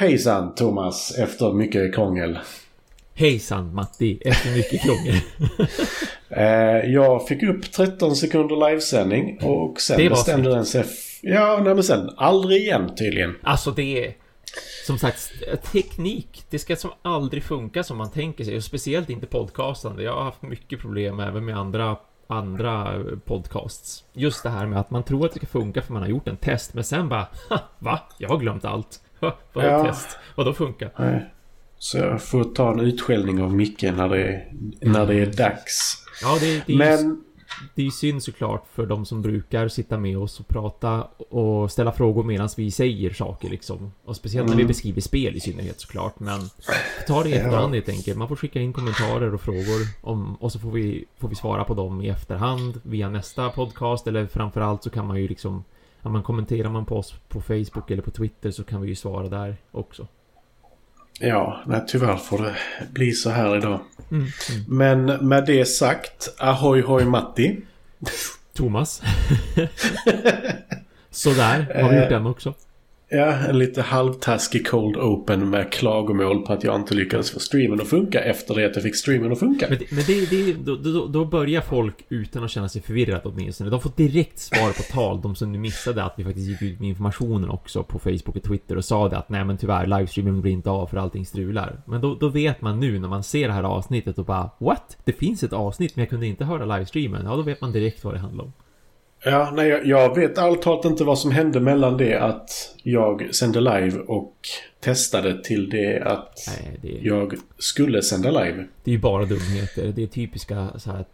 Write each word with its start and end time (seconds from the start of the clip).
Hejsan 0.00 0.54
Thomas, 0.54 1.18
efter 1.18 1.52
mycket 1.52 1.94
krångel. 1.94 2.38
Hejsan 3.14 3.74
Matti, 3.74 4.20
efter 4.24 4.56
mycket 4.56 4.82
krångel. 4.82 5.14
eh, 6.28 6.92
jag 6.92 7.28
fick 7.28 7.42
upp 7.42 7.72
13 7.72 8.16
sekunder 8.16 8.68
livesändning 8.68 9.38
och 9.42 9.80
sen 9.80 10.08
bestämde 10.08 10.50
den 10.50 10.66
sig... 10.66 10.84
Ja, 11.22 11.60
nej 11.64 11.74
men 11.74 11.84
sen 11.84 12.10
aldrig 12.16 12.62
igen 12.62 12.94
tydligen. 12.98 13.34
Alltså 13.42 13.70
det 13.70 14.06
är... 14.06 14.14
Som 14.86 14.98
sagt, 14.98 15.32
teknik. 15.72 16.44
Det 16.50 16.58
ska 16.58 16.76
som 16.76 16.90
aldrig 17.02 17.42
funka 17.42 17.82
som 17.82 17.96
man 17.98 18.10
tänker 18.10 18.44
sig. 18.44 18.56
Och 18.56 18.64
speciellt 18.64 19.10
inte 19.10 19.26
podcastande. 19.26 20.02
Jag 20.02 20.14
har 20.14 20.24
haft 20.24 20.42
mycket 20.42 20.80
problem 20.80 21.20
även 21.20 21.44
med 21.44 21.56
andra 21.56 21.96
andra 22.26 23.04
podcasts. 23.24 24.04
Just 24.12 24.42
det 24.42 24.50
här 24.50 24.66
med 24.66 24.80
att 24.80 24.90
man 24.90 25.02
tror 25.02 25.26
att 25.26 25.32
det 25.32 25.38
ska 25.38 25.46
funka 25.46 25.82
för 25.82 25.92
man 25.92 26.02
har 26.02 26.08
gjort 26.08 26.28
en 26.28 26.36
test, 26.36 26.74
men 26.74 26.84
sen 26.84 27.08
bara 27.08 27.28
ha, 27.48 27.58
Va? 27.78 28.00
Jag 28.18 28.28
har 28.28 28.38
glömt 28.38 28.64
allt. 28.64 29.00
Vadå 29.52 29.68
ja. 29.68 29.84
test? 29.84 30.16
Vadå 30.34 30.52
funka? 30.52 30.90
Nej. 30.96 31.34
Så 31.78 31.98
jag 31.98 32.22
får 32.22 32.44
ta 32.44 32.72
en 32.72 32.80
utskällning 32.80 33.42
av 33.42 33.54
Micke 33.54 33.82
när 33.82 34.08
det, 34.08 34.44
när 34.80 35.06
det 35.06 35.14
är 35.14 35.26
dags. 35.26 36.04
Ja, 36.22 36.38
det, 36.40 36.62
det 36.66 36.72
är 36.72 36.76
Men 36.76 37.22
det 37.74 37.82
är 37.82 37.84
ju 37.84 37.90
synd 37.90 38.22
såklart 38.22 38.66
för 38.72 38.86
de 38.86 39.06
som 39.06 39.22
brukar 39.22 39.68
sitta 39.68 39.98
med 39.98 40.18
oss 40.18 40.40
och 40.40 40.48
prata 40.48 41.02
och 41.28 41.72
ställa 41.72 41.92
frågor 41.92 42.24
medan 42.24 42.48
vi 42.56 42.70
säger 42.70 43.12
saker 43.12 43.48
liksom. 43.48 43.92
Och 44.04 44.16
speciellt 44.16 44.46
mm. 44.46 44.50
när 44.50 44.56
vi 44.56 44.62
mm. 44.62 44.68
beskriver 44.68 45.00
spel 45.00 45.36
i 45.36 45.40
synnerhet 45.40 45.80
såklart. 45.80 46.20
Men 46.20 46.40
ta 47.06 47.22
det 47.22 47.28
i 47.28 47.32
efterhand 47.32 47.74
helt 47.74 47.88
enkelt. 47.88 48.18
Man 48.18 48.28
får 48.28 48.36
skicka 48.36 48.60
in 48.60 48.72
kommentarer 48.72 49.34
och 49.34 49.40
frågor 49.40 49.86
om, 50.00 50.34
och 50.34 50.52
så 50.52 50.58
får 50.58 50.70
vi, 50.70 51.04
får 51.18 51.28
vi 51.28 51.34
svara 51.34 51.64
på 51.64 51.74
dem 51.74 52.02
i 52.02 52.08
efterhand 52.08 52.80
via 52.82 53.08
nästa 53.08 53.50
podcast. 53.50 54.06
Eller 54.06 54.26
framförallt 54.26 54.82
så 54.82 54.90
kan 54.90 55.06
man 55.06 55.20
ju 55.20 55.28
liksom, 55.28 55.64
ja, 56.02 56.10
man 56.10 56.22
kommenterar 56.22 56.70
man 56.70 56.84
på 56.84 56.96
oss 56.96 57.14
på 57.28 57.40
Facebook 57.40 57.90
eller 57.90 58.02
på 58.02 58.10
Twitter 58.10 58.50
så 58.50 58.64
kan 58.64 58.80
vi 58.80 58.88
ju 58.88 58.94
svara 58.94 59.28
där 59.28 59.56
också. 59.70 60.06
Ja, 61.20 61.60
nej, 61.66 61.84
tyvärr 61.88 62.16
får 62.16 62.38
det 62.38 62.56
bli 62.92 63.12
så 63.12 63.30
här 63.30 63.56
idag. 63.56 63.80
Mm, 64.10 64.22
mm. 64.22 64.30
Men 64.68 65.28
med 65.28 65.46
det 65.46 65.64
sagt, 65.64 66.28
ahoy 66.38 66.82
hoj 66.82 67.04
Matti. 67.04 67.60
Thomas. 68.52 69.00
Sådär, 71.10 71.82
har 71.82 71.90
vi 71.90 72.00
gjort 72.00 72.08
den 72.08 72.26
också? 72.26 72.54
Ja, 73.10 73.32
en 73.32 73.58
lite 73.58 73.82
halvtaskig 73.82 74.66
cold 74.66 74.96
open 74.96 75.50
med 75.50 75.72
klagomål 75.72 76.46
på 76.46 76.52
att 76.52 76.64
jag 76.64 76.76
inte 76.76 76.94
lyckades 76.94 77.30
få 77.30 77.40
streamen 77.40 77.80
att 77.80 77.88
funka 77.88 78.20
efter 78.20 78.54
det 78.54 78.66
att 78.66 78.74
jag 78.74 78.82
fick 78.82 78.96
streamen 78.96 79.32
att 79.32 79.38
funka. 79.38 79.66
Men, 79.70 79.78
men 79.90 80.04
det, 80.06 80.30
det, 80.30 80.52
då, 80.52 80.76
då, 80.76 81.06
då, 81.06 81.24
börjar 81.24 81.60
folk 81.60 81.94
utan 82.08 82.44
att 82.44 82.50
känna 82.50 82.68
sig 82.68 82.82
förvirrade 82.82 83.20
åtminstone. 83.24 83.70
De 83.70 83.80
får 83.80 83.92
direkt 83.96 84.38
svar 84.38 84.72
på 84.72 84.82
tal, 84.82 85.20
de 85.20 85.34
som 85.34 85.52
nu 85.52 85.58
missade 85.58 86.04
att 86.04 86.14
vi 86.16 86.24
faktiskt 86.24 86.48
gick 86.48 86.62
ut 86.62 86.80
med 86.80 86.88
informationen 86.88 87.50
också 87.50 87.82
på 87.82 87.98
Facebook 87.98 88.36
och 88.36 88.42
Twitter 88.42 88.76
och 88.76 88.84
sa 88.84 89.08
det 89.08 89.18
att 89.18 89.28
nej 89.28 89.44
men 89.44 89.56
tyvärr, 89.56 89.86
livestreamen 89.86 90.40
blir 90.40 90.52
inte 90.52 90.70
av 90.70 90.86
för 90.86 90.96
allting 90.96 91.26
strular. 91.26 91.80
Men 91.86 92.00
då, 92.00 92.14
då 92.14 92.28
vet 92.28 92.60
man 92.60 92.80
nu 92.80 92.98
när 92.98 93.08
man 93.08 93.22
ser 93.22 93.48
det 93.48 93.54
här 93.54 93.62
avsnittet 93.62 94.18
och 94.18 94.24
bara 94.24 94.50
What? 94.58 94.96
Det 95.04 95.12
finns 95.12 95.42
ett 95.42 95.52
avsnitt 95.52 95.96
men 95.96 96.02
jag 96.02 96.10
kunde 96.10 96.26
inte 96.26 96.44
höra 96.44 96.76
livestreamen. 96.76 97.24
Ja, 97.24 97.36
då 97.36 97.42
vet 97.42 97.60
man 97.60 97.72
direkt 97.72 98.04
vad 98.04 98.14
det 98.14 98.18
handlar 98.18 98.44
om. 98.44 98.52
Ja, 99.24 99.52
nej, 99.54 99.68
jag, 99.68 99.86
jag 99.86 100.14
vet 100.14 100.38
allt 100.38 100.62
talat 100.62 100.84
inte 100.84 101.04
vad 101.04 101.18
som 101.18 101.30
hände 101.30 101.60
mellan 101.60 101.96
det 101.96 102.14
att 102.14 102.74
jag 102.82 103.34
sände 103.34 103.60
live 103.60 103.98
och 103.98 104.34
testade 104.80 105.44
till 105.44 105.70
det 105.70 106.02
att 106.02 106.38
nej, 106.46 106.78
det... 106.82 107.08
jag 107.08 107.34
skulle 107.58 108.02
sända 108.02 108.30
live. 108.30 108.66
Det 108.84 108.90
är 108.90 108.92
ju 108.92 109.00
bara 109.00 109.24
dumheter. 109.24 109.92
Det 109.96 110.02
är 110.02 110.06
typiska 110.06 110.68
så 110.78 110.90
här, 110.90 111.04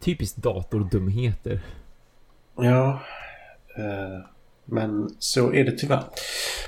typiskt 0.00 0.36
datordumheter. 0.36 1.60
Ja, 2.56 3.00
eh, 3.76 4.24
men 4.64 5.10
så 5.18 5.52
är 5.52 5.64
det 5.64 5.72
tyvärr. 5.72 6.04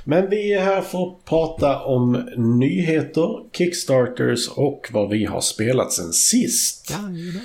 Men 0.05 0.31
vi 0.31 0.53
är 0.53 0.61
här 0.61 0.81
för 0.81 1.09
att 1.09 1.25
prata 1.25 1.81
om 1.81 2.31
nyheter, 2.37 3.51
Kickstarters 3.53 4.49
och 4.49 4.89
vad 4.93 5.11
vi 5.11 5.25
har 5.25 5.41
spelat 5.41 5.93
sen 5.93 6.13
sist. 6.13 6.89
Ja, 6.91 7.11
ja. 7.11 7.41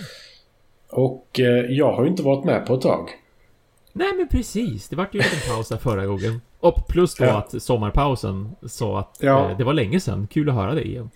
Och 0.90 1.40
eh, 1.40 1.66
jag 1.72 1.94
har 1.94 2.04
ju 2.04 2.10
inte 2.10 2.24
varit 2.24 2.46
med 2.46 2.66
på 2.66 2.74
ett 2.74 2.82
tag. 2.82 3.10
Nej 3.98 4.14
men 4.18 4.28
precis, 4.28 4.90
det 4.90 4.96
vart 4.96 5.16
ju 5.16 5.20
en 5.20 5.56
paus 5.56 5.70
där 5.70 5.78
förra 5.78 6.06
gången. 6.06 6.42
Och 6.60 6.88
plus 6.88 7.16
då 7.16 7.26
ja. 7.26 7.38
att 7.38 7.64
sommarpausen 7.64 8.56
sa 8.68 9.00
att 9.00 9.18
ja. 9.20 9.52
eh, 9.52 9.58
det 9.58 9.64
var 9.64 9.74
länge 9.74 10.00
sedan. 10.00 10.28
Kul 10.28 10.50
att 10.50 10.56
höra 10.56 10.74
det 10.74 10.88
igen. 10.88 11.10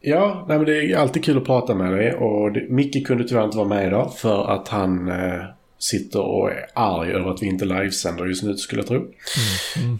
Ja, 0.00 0.44
nej, 0.48 0.56
men 0.56 0.66
det 0.66 0.92
är 0.92 0.96
alltid 0.96 1.24
kul 1.24 1.38
att 1.38 1.44
prata 1.44 1.74
med 1.74 1.92
dig. 1.92 2.14
Och 2.14 2.52
det, 2.52 2.66
Micke 2.68 3.06
kunde 3.06 3.24
tyvärr 3.24 3.44
inte 3.44 3.56
vara 3.56 3.68
med 3.68 3.86
idag 3.86 4.14
för 4.16 4.50
att 4.50 4.68
han 4.68 5.08
eh, 5.08 5.44
sitter 5.78 6.20
och 6.20 6.50
är 6.50 6.66
arg 6.74 7.12
över 7.12 7.30
att 7.30 7.42
vi 7.42 7.46
inte 7.46 7.64
livesänder 7.64 8.26
just 8.26 8.42
nu 8.42 8.56
skulle 8.56 8.80
jag 8.80 8.88
tro. 8.88 8.96
Mm. 8.96 9.12
Mm. 9.86 9.98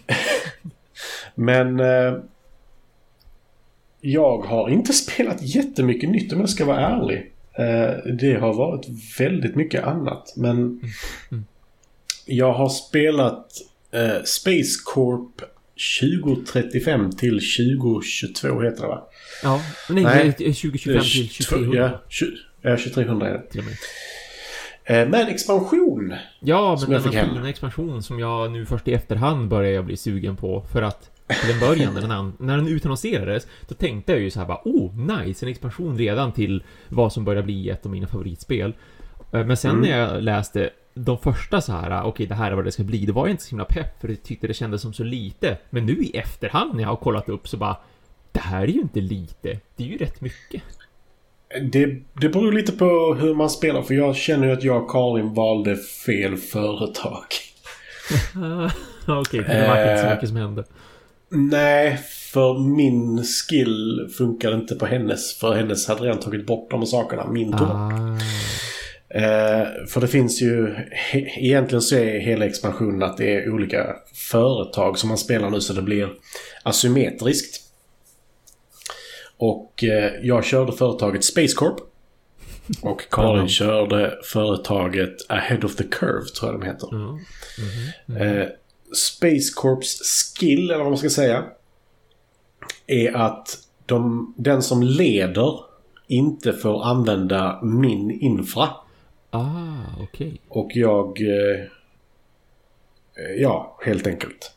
men 1.35 1.81
eh, 1.81 2.21
jag 4.01 4.39
har 4.39 4.69
inte 4.69 4.93
spelat 4.93 5.43
jättemycket 5.43 6.11
nytt 6.11 6.33
om 6.33 6.41
jag 6.41 6.49
ska 6.49 6.65
vara 6.65 6.81
ärlig. 6.81 7.33
Eh, 7.59 8.13
det 8.19 8.41
har 8.41 8.55
varit 8.55 8.87
väldigt 9.19 9.57
mycket 9.57 9.85
annat. 9.85 10.35
Men 10.37 10.57
mm. 11.31 11.45
Jag 12.31 12.53
har 12.53 12.69
spelat 12.69 13.47
eh, 13.93 14.23
Space 14.25 14.81
Corp 14.85 15.43
2035 16.01 17.11
till 17.11 17.41
2022 17.41 18.61
heter 18.63 18.83
det 18.83 18.89
va? 18.89 19.09
Ja, 19.43 19.61
nej, 19.89 20.05
nej 20.05 20.33
2025 20.33 21.03
till 21.03 21.29
2300. 21.29 22.01
Ja, 22.63 22.77
2300 22.77 23.29
är 23.29 23.33
det. 23.33 23.43
Till 23.51 23.61
och 23.61 23.67
med. 23.67 23.77
Eh, 24.85 25.09
med 25.09 25.21
en 25.21 25.29
expansion. 25.29 26.15
Ja, 26.41 26.79
men 26.81 26.91
denna 26.91 27.11
fina 27.11 27.49
expansion 27.49 28.03
som 28.03 28.19
jag 28.19 28.53
nu 28.53 28.67
först 28.67 28.89
i 28.89 28.95
efterhand 28.95 29.49
börjar 29.49 29.73
jag 29.73 29.85
bli 29.85 29.97
sugen 29.97 30.37
på. 30.37 30.65
För 30.73 30.83
att 30.83 31.11
till 31.43 31.55
en 31.55 31.61
början 31.61 31.95
när 31.95 32.01
den, 32.01 32.33
när 32.39 32.57
den 32.57 32.69
utannonserades, 32.69 33.47
då 33.69 33.75
tänkte 33.75 34.13
jag 34.13 34.21
ju 34.21 34.31
så 34.31 34.41
här 34.41 34.47
bara 34.47 34.61
oh, 34.65 34.97
nice, 34.97 35.47
en 35.47 35.51
expansion 35.51 35.99
redan 35.99 36.33
till 36.33 36.63
vad 36.89 37.13
som 37.13 37.25
börjar 37.25 37.43
bli 37.43 37.71
ett 37.71 37.87
av 37.87 37.93
mina 37.93 38.07
favoritspel. 38.07 38.75
Eh, 39.33 39.45
men 39.45 39.57
sen 39.57 39.71
mm. 39.71 39.83
när 39.83 39.99
jag 39.99 40.23
läste 40.23 40.71
de 40.95 41.19
första 41.19 41.61
så 41.61 41.73
här, 41.73 42.01
okej 42.01 42.09
okay, 42.09 42.27
det 42.27 42.35
här 42.35 42.51
är 42.51 42.55
vad 42.55 42.65
det 42.65 42.73
ska 42.73 42.83
bli, 42.83 43.07
det 43.07 43.13
var 43.13 43.27
jag 43.27 43.31
inte 43.31 43.43
så 43.43 43.51
himla 43.51 43.65
pepp 43.65 44.01
för 44.01 44.09
jag 44.09 44.23
tyckte 44.23 44.47
det 44.47 44.55
kändes 44.55 44.83
som 44.83 44.93
så 44.93 45.05
lite. 45.05 45.59
Men 45.71 45.87
nu 45.87 45.93
i 45.93 46.11
efterhand 46.17 46.75
när 46.75 46.83
jag 46.83 46.89
har 46.89 46.97
kollat 46.97 47.29
upp 47.29 47.49
så 47.49 47.57
bara, 47.57 47.77
det 48.33 48.41
här 48.41 48.63
är 48.63 48.67
ju 48.67 48.81
inte 48.81 49.01
lite, 49.01 49.59
det 49.77 49.85
är 49.85 49.89
ju 49.89 49.97
rätt 49.97 50.21
mycket. 50.21 50.63
Det, 51.63 51.87
det 52.21 52.29
beror 52.29 52.53
lite 52.53 52.73
på 52.73 53.15
hur 53.21 53.35
man 53.35 53.51
spelar 53.51 53.83
för 53.83 53.95
jag 53.95 54.17
känner 54.17 54.47
ju 54.47 54.53
att 54.53 54.63
jag 54.63 54.83
och 54.83 54.91
Karin 54.91 55.35
valde 55.35 55.77
fel 55.77 56.37
företag. 56.37 57.27
okej, 59.07 59.41
okay, 59.41 59.41
det 59.41 59.69
var 59.69 59.91
inte 59.91 60.03
så 60.03 60.11
mycket 60.15 60.29
som 60.29 60.37
hände. 60.37 60.65
Nej, 61.29 61.97
för 62.33 62.59
min 62.59 63.25
skill 63.25 64.09
funkar 64.19 64.55
inte 64.55 64.75
på 64.75 64.87
hennes. 64.87 65.39
För 65.39 65.55
hennes 65.55 65.89
hade 65.89 66.03
redan 66.03 66.21
tagit 66.21 66.47
bort 66.47 66.71
de 66.71 66.87
sakerna. 66.87 67.27
Min 67.27 67.53
tog 67.53 67.69
ah. 67.69 68.19
Eh, 69.15 69.87
för 69.89 70.01
det 70.01 70.09
finns 70.09 70.43
ju, 70.43 70.75
egentligen 71.37 71.83
så 71.83 71.97
är 71.97 72.21
hela 72.21 72.47
expansionen 72.47 73.03
att 73.03 73.17
det 73.17 73.35
är 73.35 73.51
olika 73.51 73.97
företag 74.15 74.99
som 74.99 75.09
man 75.09 75.19
spelar 75.19 75.51
nu 75.51 75.61
så 75.61 75.73
det 75.73 75.83
blir 75.83 76.09
asymmetriskt. 76.63 77.61
Och 79.37 79.85
eh, 79.85 80.13
jag 80.23 80.45
körde 80.45 80.73
företaget 80.73 81.25
Space 81.25 81.55
Corp. 81.57 81.77
Och 82.83 83.11
Karin 83.11 83.35
mm. 83.35 83.49
körde 83.49 84.19
företaget 84.25 85.17
Ahead 85.29 85.65
of 85.65 85.77
the 85.77 85.85
Curve 85.85 86.25
tror 86.27 86.53
jag 86.53 86.61
de 86.61 86.67
heter. 86.67 86.95
Mm. 86.95 87.19
Mm. 88.09 88.39
Eh, 88.39 88.49
Space 88.93 89.53
Corps 89.57 90.03
skill, 90.03 90.71
eller 90.71 90.79
vad 90.79 90.91
man 90.91 90.99
ska 90.99 91.11
säga, 91.11 91.45
är 92.87 93.17
att 93.17 93.59
de, 93.87 94.35
den 94.39 94.63
som 94.63 94.83
leder 94.83 95.61
inte 96.07 96.53
får 96.53 96.85
använda 96.85 97.61
min 97.63 98.11
infra. 98.11 98.69
Ah, 99.31 100.03
okej. 100.03 100.27
Okay. 100.27 100.39
Och 100.49 100.71
jag... 100.75 101.21
Eh, 101.21 101.67
ja, 103.39 103.79
helt 103.85 104.07
enkelt. 104.07 104.53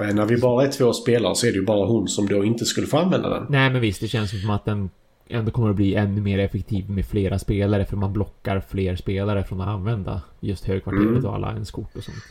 Eh, 0.00 0.14
när 0.14 0.26
vi 0.26 0.36
bara 0.36 0.64
är 0.64 0.70
två 0.70 0.92
spelare 0.92 1.34
så 1.34 1.46
är 1.46 1.50
det 1.50 1.58
ju 1.58 1.64
bara 1.64 1.86
hon 1.86 2.08
som 2.08 2.26
då 2.26 2.44
inte 2.44 2.64
skulle 2.64 2.86
få 2.86 2.96
använda 2.98 3.28
den. 3.28 3.46
Nej, 3.48 3.70
men 3.70 3.80
visst. 3.80 4.00
Det 4.00 4.08
känns 4.08 4.42
som 4.42 4.50
att 4.50 4.64
den 4.64 4.90
ändå 5.28 5.50
kommer 5.50 5.70
att 5.70 5.76
bli 5.76 5.94
ännu 5.94 6.20
mer 6.20 6.38
effektiv 6.38 6.90
med 6.90 7.06
flera 7.06 7.38
spelare 7.38 7.84
för 7.84 7.96
man 7.96 8.12
blockar 8.12 8.60
fler 8.60 8.96
spelare 8.96 9.44
från 9.44 9.60
att 9.60 9.68
använda 9.68 10.22
just 10.40 10.64
högkvarteret 10.64 11.08
mm. 11.08 11.26
och 11.26 11.34
alla 11.34 11.52
ens 11.52 11.70
kort 11.70 11.96
och 11.96 12.04
sånt. 12.04 12.24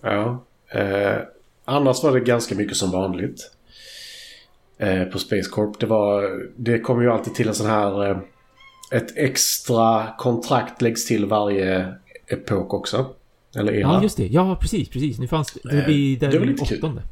Ja. 0.00 0.44
Eh, 0.68 1.18
annars 1.64 2.02
var 2.02 2.12
det 2.12 2.20
ganska 2.20 2.54
mycket 2.54 2.76
som 2.76 2.90
vanligt. 2.90 3.50
Eh, 4.78 5.04
på 5.04 5.18
Space 5.18 5.50
Corp. 5.50 5.80
Det 5.80 5.86
var... 5.86 6.42
Det 6.56 6.78
kommer 6.78 7.02
ju 7.02 7.10
alltid 7.10 7.34
till 7.34 7.48
en 7.48 7.54
sån 7.54 7.66
här... 7.66 8.20
Eh, 8.92 8.96
ett 8.98 9.16
extra 9.16 10.14
kontrakt 10.18 10.82
läggs 10.82 11.06
till 11.06 11.26
varje 11.26 11.94
epok 12.26 12.74
också. 12.74 13.06
Eller 13.56 13.72
era. 13.72 13.80
Ja, 13.80 14.02
just 14.02 14.16
det. 14.16 14.26
Ja, 14.26 14.56
precis, 14.60 14.88
precis. 14.88 15.18
Nu 15.18 15.28
fanns 15.28 15.52
det. 15.52 15.76
Det 15.76 15.84
blir 15.84 16.16
den 16.18 16.30
det 16.30 16.38
var 16.38 16.46
lite 16.46 16.74
åttonde. 16.76 17.00
Kul. 17.00 17.10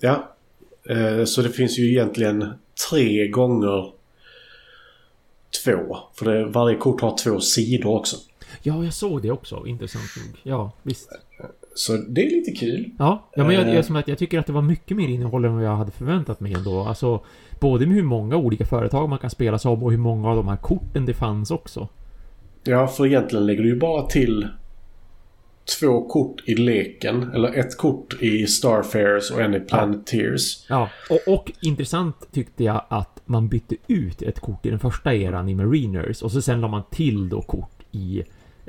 Ja. 0.00 0.34
Eh, 0.88 1.24
så 1.24 1.42
det 1.42 1.48
finns 1.50 1.78
ju 1.78 1.90
egentligen 1.90 2.52
tre 2.90 3.28
gånger 3.28 3.92
två. 5.64 5.96
För 6.14 6.24
det, 6.24 6.44
varje 6.44 6.76
kort 6.76 7.00
har 7.00 7.16
två 7.18 7.40
sidor 7.40 7.90
också. 7.94 8.16
Ja, 8.62 8.84
jag 8.84 8.92
såg 8.94 9.22
det 9.22 9.30
också. 9.30 9.66
Intressant 9.66 10.04
nog. 10.16 10.36
Ja, 10.42 10.72
visst. 10.82 11.08
Så 11.74 11.96
det 11.96 12.26
är 12.26 12.30
lite 12.30 12.52
kul. 12.52 12.90
Ja, 12.98 13.28
ja 13.34 13.44
men 13.44 13.54
jag, 13.54 13.68
Eh. 13.68 13.74
jag, 13.74 13.84
som 13.84 13.96
att 13.96 14.08
jag 14.08 14.18
tycker 14.18 14.38
att 14.38 14.46
det 14.46 14.52
var 14.52 14.62
mycket 14.62 14.96
mer 14.96 15.08
innehåll 15.08 15.44
än 15.44 15.54
vad 15.54 15.64
jag 15.64 15.76
hade 15.76 15.90
förväntat 15.90 16.40
mig 16.40 16.52
ändå. 16.52 16.80
Alltså, 16.84 17.20
både 17.64 17.86
med 17.86 17.96
hur 17.96 18.02
många 18.02 18.36
olika 18.36 18.64
företag 18.64 19.08
man 19.08 19.18
kan 19.18 19.30
spela 19.30 19.58
som 19.58 19.82
och 19.82 19.90
hur 19.90 19.98
många 19.98 20.28
av 20.28 20.36
de 20.36 20.48
här 20.48 20.56
korten 20.56 21.06
det 21.06 21.14
fanns 21.14 21.50
också. 21.50 21.88
Ja, 22.64 22.86
för 22.86 23.06
egentligen 23.06 23.46
lägger 23.46 23.62
du 23.62 23.68
ju 23.68 23.78
bara 23.78 24.06
till 24.06 24.48
två 25.80 26.08
kort 26.08 26.42
i 26.48 26.54
leken. 26.54 27.30
Eller 27.34 27.52
ett 27.52 27.76
kort 27.76 28.22
i 28.22 28.46
Starfares 28.46 29.30
och 29.30 29.40
en 29.40 29.54
i 29.54 29.60
Planeteers. 29.60 30.66
Ja, 30.68 30.88
och, 31.10 31.34
och 31.34 31.52
intressant 31.62 32.16
tyckte 32.32 32.64
jag 32.64 32.84
att 32.88 33.22
man 33.24 33.48
bytte 33.48 33.76
ut 33.86 34.22
ett 34.22 34.40
kort 34.40 34.66
i 34.66 34.70
den 34.70 34.78
första 34.78 35.14
eran 35.14 35.48
i 35.48 35.54
Mariners 35.54 36.22
och 36.22 36.32
så 36.32 36.42
sen 36.42 36.60
la 36.60 36.68
man 36.68 36.82
till 36.90 37.28
då 37.28 37.42
kort 37.42 37.82
i 37.90 38.22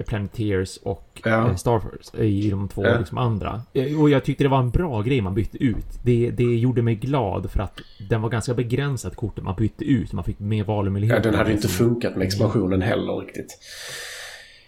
Planeteers 0.03 0.77
och 0.83 1.21
Ja. 1.23 1.49
eh, 1.49 1.55
Starfires 1.55 2.13
i 2.15 2.49
de 2.49 2.67
två 2.69 2.83
Ja. 2.85 2.97
liksom 2.99 3.17
andra. 3.17 3.61
Eh, 3.73 4.01
Och 4.01 4.09
jag 4.09 4.23
tyckte 4.23 4.43
det 4.43 4.47
var 4.49 4.59
en 4.59 4.69
bra 4.69 5.01
grej 5.01 5.21
man 5.21 5.33
bytte 5.35 5.63
ut. 5.63 5.85
Det, 6.03 6.31
det 6.31 6.43
gjorde 6.43 6.81
mig 6.81 6.95
glad 6.95 7.51
för 7.51 7.59
att 7.59 7.79
den 8.09 8.21
var 8.21 8.29
ganska 8.29 8.53
begränsat 8.53 9.15
kortet 9.15 9.43
man 9.43 9.55
bytte 9.55 9.83
ut. 9.85 10.13
Man 10.13 10.23
fick 10.23 10.39
mer 10.39 10.57
Ja, 10.57 10.63
valmöjligheter. 10.63 11.21
den 11.21 11.35
hade 11.35 11.51
inte 11.51 11.67
funkat 11.67 12.15
med 12.15 12.25
expansionen 12.27 12.81
heller 12.81 13.13
riktigt. 13.13 13.57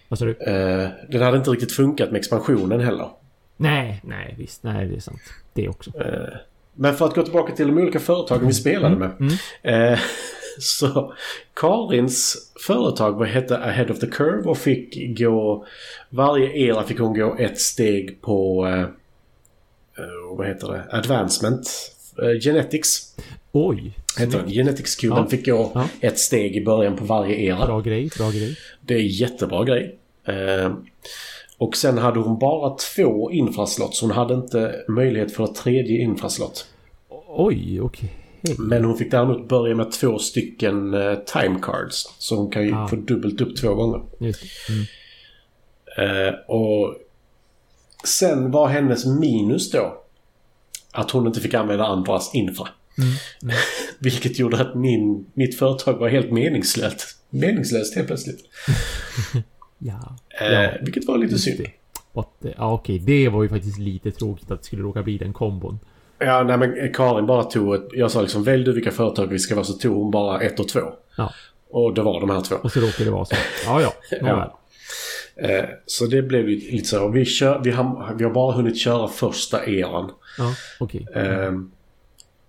Vad 0.07 0.19
sa 0.19 0.25
du? 0.25 0.31
Eh, 0.31 0.89
den 1.09 1.21
hade 1.21 1.37
inte 1.37 1.49
riktigt 1.51 1.71
funkat 1.71 2.11
med 2.11 2.19
expansionen 2.19 2.79
heller. 2.79 3.07
Nej, 3.57 4.01
nej 4.03 4.35
visst. 4.37 4.63
Nej, 4.63 4.87
det 4.87 4.95
är 4.95 4.99
sant. 4.99 5.21
Det 5.53 5.69
också. 5.69 5.91
Eh, 6.01 6.37
men 6.73 6.93
för 6.95 7.05
att 7.05 7.15
gå 7.15 7.23
tillbaka 7.23 7.55
till 7.55 7.67
de 7.67 7.77
olika 7.77 7.99
företagen 7.99 8.47
vi 8.47 8.53
spelade 8.53 8.95
med. 8.95 9.11
Mm. 9.19 9.33
Eh, 9.93 9.99
så 10.59 11.13
Karins 11.53 12.51
företag 12.67 13.25
hette 13.25 13.57
Ahead 13.57 13.85
of 13.89 13.99
the 13.99 14.07
Curve 14.07 14.49
och 14.49 14.57
fick 14.57 15.17
gå... 15.19 15.65
Varje 16.09 16.51
era 16.57 16.83
fick 16.83 16.99
hon 16.99 17.13
gå 17.19 17.35
ett 17.39 17.59
steg 17.59 18.21
på... 18.21 18.67
Eh, 19.97 20.03
vad 20.37 20.47
heter 20.47 20.67
det? 20.67 20.83
Advancement. 20.97 21.69
Eh, 22.23 22.39
Genetics. 22.41 23.15
Oj! 23.51 23.93
Heter 24.19 24.39
den. 24.39 24.49
Genetics-kuben 24.49 25.17
Ja. 25.17 25.27
fick 25.27 25.45
gå 25.45 25.71
Ja. 25.75 25.87
ett 26.01 26.19
steg 26.19 26.55
i 26.55 26.65
början 26.65 26.95
på 26.95 27.05
varje 27.05 27.35
era. 27.35 27.65
Bra 27.65 27.81
grej, 27.81 28.09
bra 28.17 28.29
grej. 28.31 28.57
Det 28.81 28.93
är 28.93 29.21
jättebra 29.21 29.63
grej. 29.63 29.97
Eh, 30.25 30.73
och 31.57 31.75
sen 31.77 31.97
hade 31.97 32.19
hon 32.19 32.39
bara 32.39 32.75
två 32.95 33.31
infraslott 33.31 33.95
så 33.95 34.05
hon 34.05 34.15
hade 34.15 34.33
inte 34.33 34.75
möjlighet 34.87 35.31
för 35.31 35.43
ett 35.43 35.55
tredje 35.55 36.01
infraslott. 36.01 36.67
Oj, 37.27 37.81
okej. 37.81 38.09
Men 38.57 38.83
hon 38.85 38.97
fick 38.97 39.11
däremot 39.11 39.47
börja 39.49 39.75
med 39.75 39.91
två 39.91 40.19
stycken 40.19 40.93
eh, 40.93 41.15
time 41.15 41.59
cards. 41.61 42.15
Så 42.19 42.35
hon 42.35 42.51
kan 42.51 42.63
ju 42.63 42.73
Ah. 42.75 42.87
få 42.87 42.95
dubbelt 42.95 43.41
upp 43.41 43.57
två 43.57 43.73
gånger. 43.75 44.01
Mm. 44.19 44.33
Eh, 45.97 46.33
och 46.47 46.95
sen 48.05 48.51
var 48.51 48.67
hennes 48.67 49.05
minus 49.05 49.71
då 49.71 50.03
att 50.91 51.11
hon 51.11 51.27
inte 51.27 51.39
fick 51.39 51.53
använda 51.53 51.85
andras 51.85 52.31
infra. 52.35 52.67
Mm. 52.97 53.55
Vilket 53.99 54.39
gjorde 54.39 54.61
att 54.61 54.75
min, 54.75 55.25
mitt 55.33 55.57
företag 55.59 55.93
var 55.93 56.09
helt 56.09 56.31
meningslöst. 56.31 57.17
Meningslöst 57.29 57.95
helt 57.95 58.07
plötsligt. 58.07 58.39
Ja. 59.79 60.15
Eh, 60.41 60.47
Ja. 60.53 60.71
Vilket 60.81 61.05
var 61.07 61.17
lite 61.17 61.39
synd. 61.39 61.59
det. 61.59 61.71
Ja, 62.57 62.73
okej. 62.73 62.99
Det 62.99 63.29
var 63.29 63.43
ju 63.43 63.49
faktiskt 63.49 63.77
lite 63.79 64.11
tråkigt 64.11 64.51
att 64.51 64.59
det 64.59 64.65
skulle 64.65 64.81
råka 64.83 65.03
bli 65.03 65.17
den 65.17 65.33
kombon. 65.33 65.79
Ja, 66.19 66.43
nej 66.43 66.57
men 66.57 66.93
Karin 66.93 67.25
bara 67.25 67.43
tog 67.43 67.75
ett... 67.75 67.87
Jag 67.93 68.11
sa 68.11 68.21
liksom 68.21 68.43
välj 68.43 68.63
du 68.63 68.73
vilka 68.73 68.91
företag 68.91 69.27
vi 69.27 69.39
ska 69.39 69.55
vara 69.55 69.65
så 69.65 69.73
tog 69.73 69.95
hon 69.95 70.11
bara 70.11 70.41
ett 70.41 70.59
och 70.59 70.67
två. 70.67 70.79
Ja. 71.17 71.33
Och 71.69 71.93
det 71.93 72.01
var 72.01 72.19
de 72.19 72.29
här 72.29 72.41
två. 72.41 72.55
Och 72.55 72.71
så 72.71 72.79
råkade 72.79 73.03
det 73.03 73.11
vara 73.11 73.25
så. 73.25 73.35
Ja, 73.65 73.81
ja. 73.81 73.93
Nåväl. 74.21 74.49
Eh, 75.35 75.65
så 75.85 76.05
det 76.05 76.21
blev 76.21 76.49
ju 76.49 76.71
lite 76.71 76.87
så. 76.87 77.07
Vi, 77.07 77.25
kör, 77.25 77.61
vi, 77.63 77.71
har, 77.71 78.13
vi 78.17 78.23
har 78.23 78.31
bara 78.31 78.55
hunnit 78.55 78.77
köra 78.77 79.07
första 79.07 79.65
eran. 79.65 80.11
Ja, 80.37 80.53
okej. 80.79 81.07
Eh, 81.15 81.51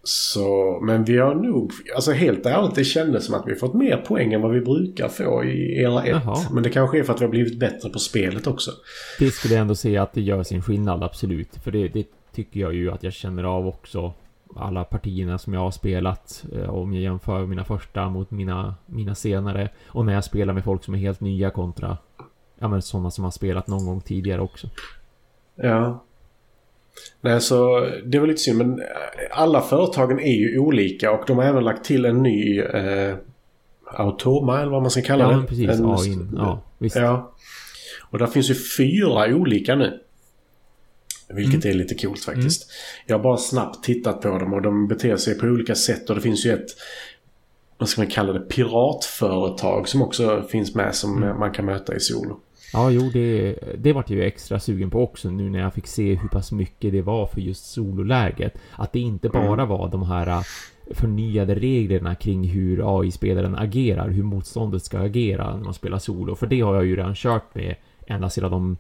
så, 0.03 0.79
men 0.83 1.05
vi 1.05 1.19
har 1.19 1.35
nog, 1.35 1.73
alltså 1.95 2.13
helt 2.13 2.47
ärligt, 2.47 2.75
det 2.75 2.85
kändes 2.85 3.27
som 3.27 3.35
att 3.35 3.45
vi 3.47 3.55
fått 3.55 3.75
mer 3.75 3.97
poäng 3.97 4.33
än 4.33 4.43
vad 4.43 4.53
vi 4.53 4.61
brukar 4.61 5.09
få 5.09 5.45
i 5.45 5.83
era 5.83 6.03
1. 6.03 6.09
Jaha. 6.09 6.39
Men 6.53 6.63
det 6.63 6.71
kanske 6.71 6.99
är 6.99 7.03
för 7.03 7.15
att 7.15 7.21
vi 7.21 7.25
har 7.25 7.31
blivit 7.31 7.59
bättre 7.59 7.89
på 7.89 7.99
spelet 7.99 8.47
också. 8.47 8.71
Det 9.19 9.31
skulle 9.31 9.55
jag 9.55 9.61
ändå 9.61 9.75
säga 9.75 10.03
att 10.03 10.13
det 10.13 10.21
gör 10.21 10.43
sin 10.43 10.63
skillnad, 10.63 11.03
absolut. 11.03 11.49
För 11.65 11.71
det, 11.71 11.89
det 11.89 12.05
tycker 12.39 12.61
jag 12.61 12.75
ju 12.75 12.91
att 12.91 13.03
jag 13.03 13.13
känner 13.13 13.45
av 13.45 13.67
också. 13.67 14.13
Alla 14.57 14.85
partierna 14.85 15.39
som 15.39 15.53
jag 15.55 15.61
har 15.61 15.71
spelat. 15.71 16.45
eh, 16.57 16.71
Om 16.75 16.93
jag 16.93 17.03
jämför 17.03 17.47
mina 17.47 17.65
första 17.65 18.09
mot 18.09 18.31
mina, 18.31 18.75
mina 18.87 19.15
senare. 19.15 19.69
Och 19.89 20.07
när 20.07 20.13
jag 20.13 20.25
spelar 20.25 20.55
med 20.55 20.65
folk 20.65 20.85
som 20.85 20.95
är 20.95 20.99
helt 20.99 21.21
nya 21.21 21.51
kontra 21.51 21.97
Ja 22.59 22.69
men 22.69 22.83
sådana 22.83 23.11
som 23.11 23.25
har 23.25 23.31
spelat 23.31 23.67
någon 23.67 23.87
gång 23.87 24.01
tidigare 24.01 24.41
också. 24.41 24.67
Ja. 25.57 26.05
Nej, 27.21 27.41
så 27.41 27.87
det 28.05 28.19
var 28.19 28.27
lite 28.27 28.41
synd. 28.41 28.59
Men 28.59 28.79
eh, 28.81 28.85
alla 29.31 29.61
företagen 29.61 30.19
är 30.21 30.35
ju 30.39 30.59
olika 30.59 31.13
och 31.13 31.25
de 31.27 31.37
har 31.39 31.45
även 31.45 31.65
lagt 31.65 31.85
till 31.85 32.05
en 32.05 32.23
ny 32.23 32.61
eh, 32.61 33.15
Automa 33.97 34.61
eller 34.61 34.71
vad 34.71 34.83
man 34.83 34.91
ska 34.91 35.03
kalla 35.03 35.25
Ja 35.25 35.31
det. 35.31 35.37
men 35.37 35.47
precis, 35.47 35.71
en, 35.71 35.87
AI. 35.87 36.19
Ja, 36.37 36.61
visst. 36.79 36.97
Ja. 36.97 37.33
Och 38.11 38.19
där 38.19 38.27
finns 38.27 38.51
ju 38.51 38.55
fyra 38.55 39.35
olika 39.37 39.75
nu. 39.75 40.01
Vilket 41.35 41.65
Mm. 41.65 41.75
är 41.75 41.79
lite 41.79 41.95
coolt 41.95 42.25
faktiskt. 42.25 42.71
Jag 43.07 43.17
har 43.19 43.23
bara 43.23 43.37
snabbt 43.37 43.85
tittat 43.85 44.21
på 44.23 44.39
dem 44.39 44.53
och 44.53 44.63
de 44.63 44.89
beter 44.89 45.17
sig 45.17 45.39
på 45.39 45.47
olika 45.47 45.75
sätt 45.75 46.11
och 46.11 46.17
det 46.17 46.23
finns 46.23 46.47
ju 46.47 46.51
ett 46.53 46.67
vad 47.79 47.89
ska 47.89 48.01
man 48.01 48.11
kalla 48.11 48.33
det, 48.33 48.41
piratföretag 48.41 49.89
som 49.89 50.03
också 50.03 50.43
finns 50.51 50.75
med 50.75 50.95
som 50.95 51.23
Mm. 51.23 51.39
man 51.39 51.51
kan 51.53 51.65
möta 51.65 51.95
i 51.97 52.01
solo. 52.01 52.41
Ja, 52.73 52.91
jo, 52.91 53.11
det, 53.13 53.55
det 53.79 53.93
vart 53.93 54.11
jag 54.11 54.17
ju 54.19 54.25
extra 54.25 54.61
sugen 54.61 54.91
på 54.91 55.03
också 55.03 55.31
nu 55.31 55.51
när 55.51 55.59
jag 55.59 55.75
fick 55.75 55.87
se 55.87 56.15
hur 56.15 56.29
pass 56.29 56.53
mycket 56.53 56.93
det 56.93 57.03
var 57.03 57.27
för 57.27 57.41
just 57.41 57.67
sololäget. 57.71 58.55
Att 58.73 58.93
det 58.93 59.01
inte 59.01 59.29
bara 59.29 59.53
Mm. 59.63 59.69
var 59.69 59.89
de 59.89 60.03
här 60.03 60.27
äh, 60.27 60.41
förnyade 60.91 61.55
reglerna 61.55 62.15
kring 62.15 62.45
hur 62.49 63.01
AI-spelaren 63.01 63.55
agerar, 63.55 64.09
hur 64.09 64.23
motståndet 64.23 64.83
ska 64.83 64.99
agera 64.99 65.57
när 65.57 65.65
man 65.65 65.75
spelar 65.75 65.99
solo. 65.99 66.35
För 66.35 66.47
det 66.47 66.61
har 66.61 66.75
jag 66.75 66.87
ju 66.87 66.97
redan 66.97 67.15
kört 67.15 67.55
med 67.55 67.75
ända 68.07 68.31
sedan 68.31 68.51
de 68.51 68.77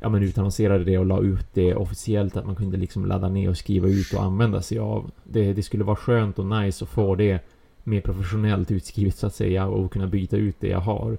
ja, 0.00 0.08
men 0.08 0.22
utannonserade 0.22 0.84
det 0.84 0.98
och 0.98 1.06
la 1.06 1.20
ut 1.20 1.46
det 1.54 1.74
officiellt 1.74 2.36
att 2.36 2.46
man 2.46 2.56
kunde 2.56 2.76
liksom 2.76 3.06
ladda 3.06 3.28
ner 3.28 3.50
och 3.50 3.56
skriva 3.56 3.88
ut 3.88 4.12
och 4.14 4.22
använda 4.22 4.62
sig 4.62 4.78
av. 4.78 5.10
Det, 5.24 5.52
det 5.52 5.62
skulle 5.62 5.84
vara 5.84 5.96
skönt 5.96 6.38
och 6.38 6.46
nice 6.46 6.84
att 6.84 6.88
få 6.88 7.14
det 7.14 7.40
mer 7.84 8.00
professionellt 8.00 8.70
utskrivet 8.70 9.14
så 9.16 9.26
att 9.26 9.34
säga 9.34 9.66
och 9.66 9.92
kunna 9.92 10.06
byta 10.06 10.36
ut 10.36 10.56
det 10.60 10.68
jag 10.68 10.80
har. 10.80 11.18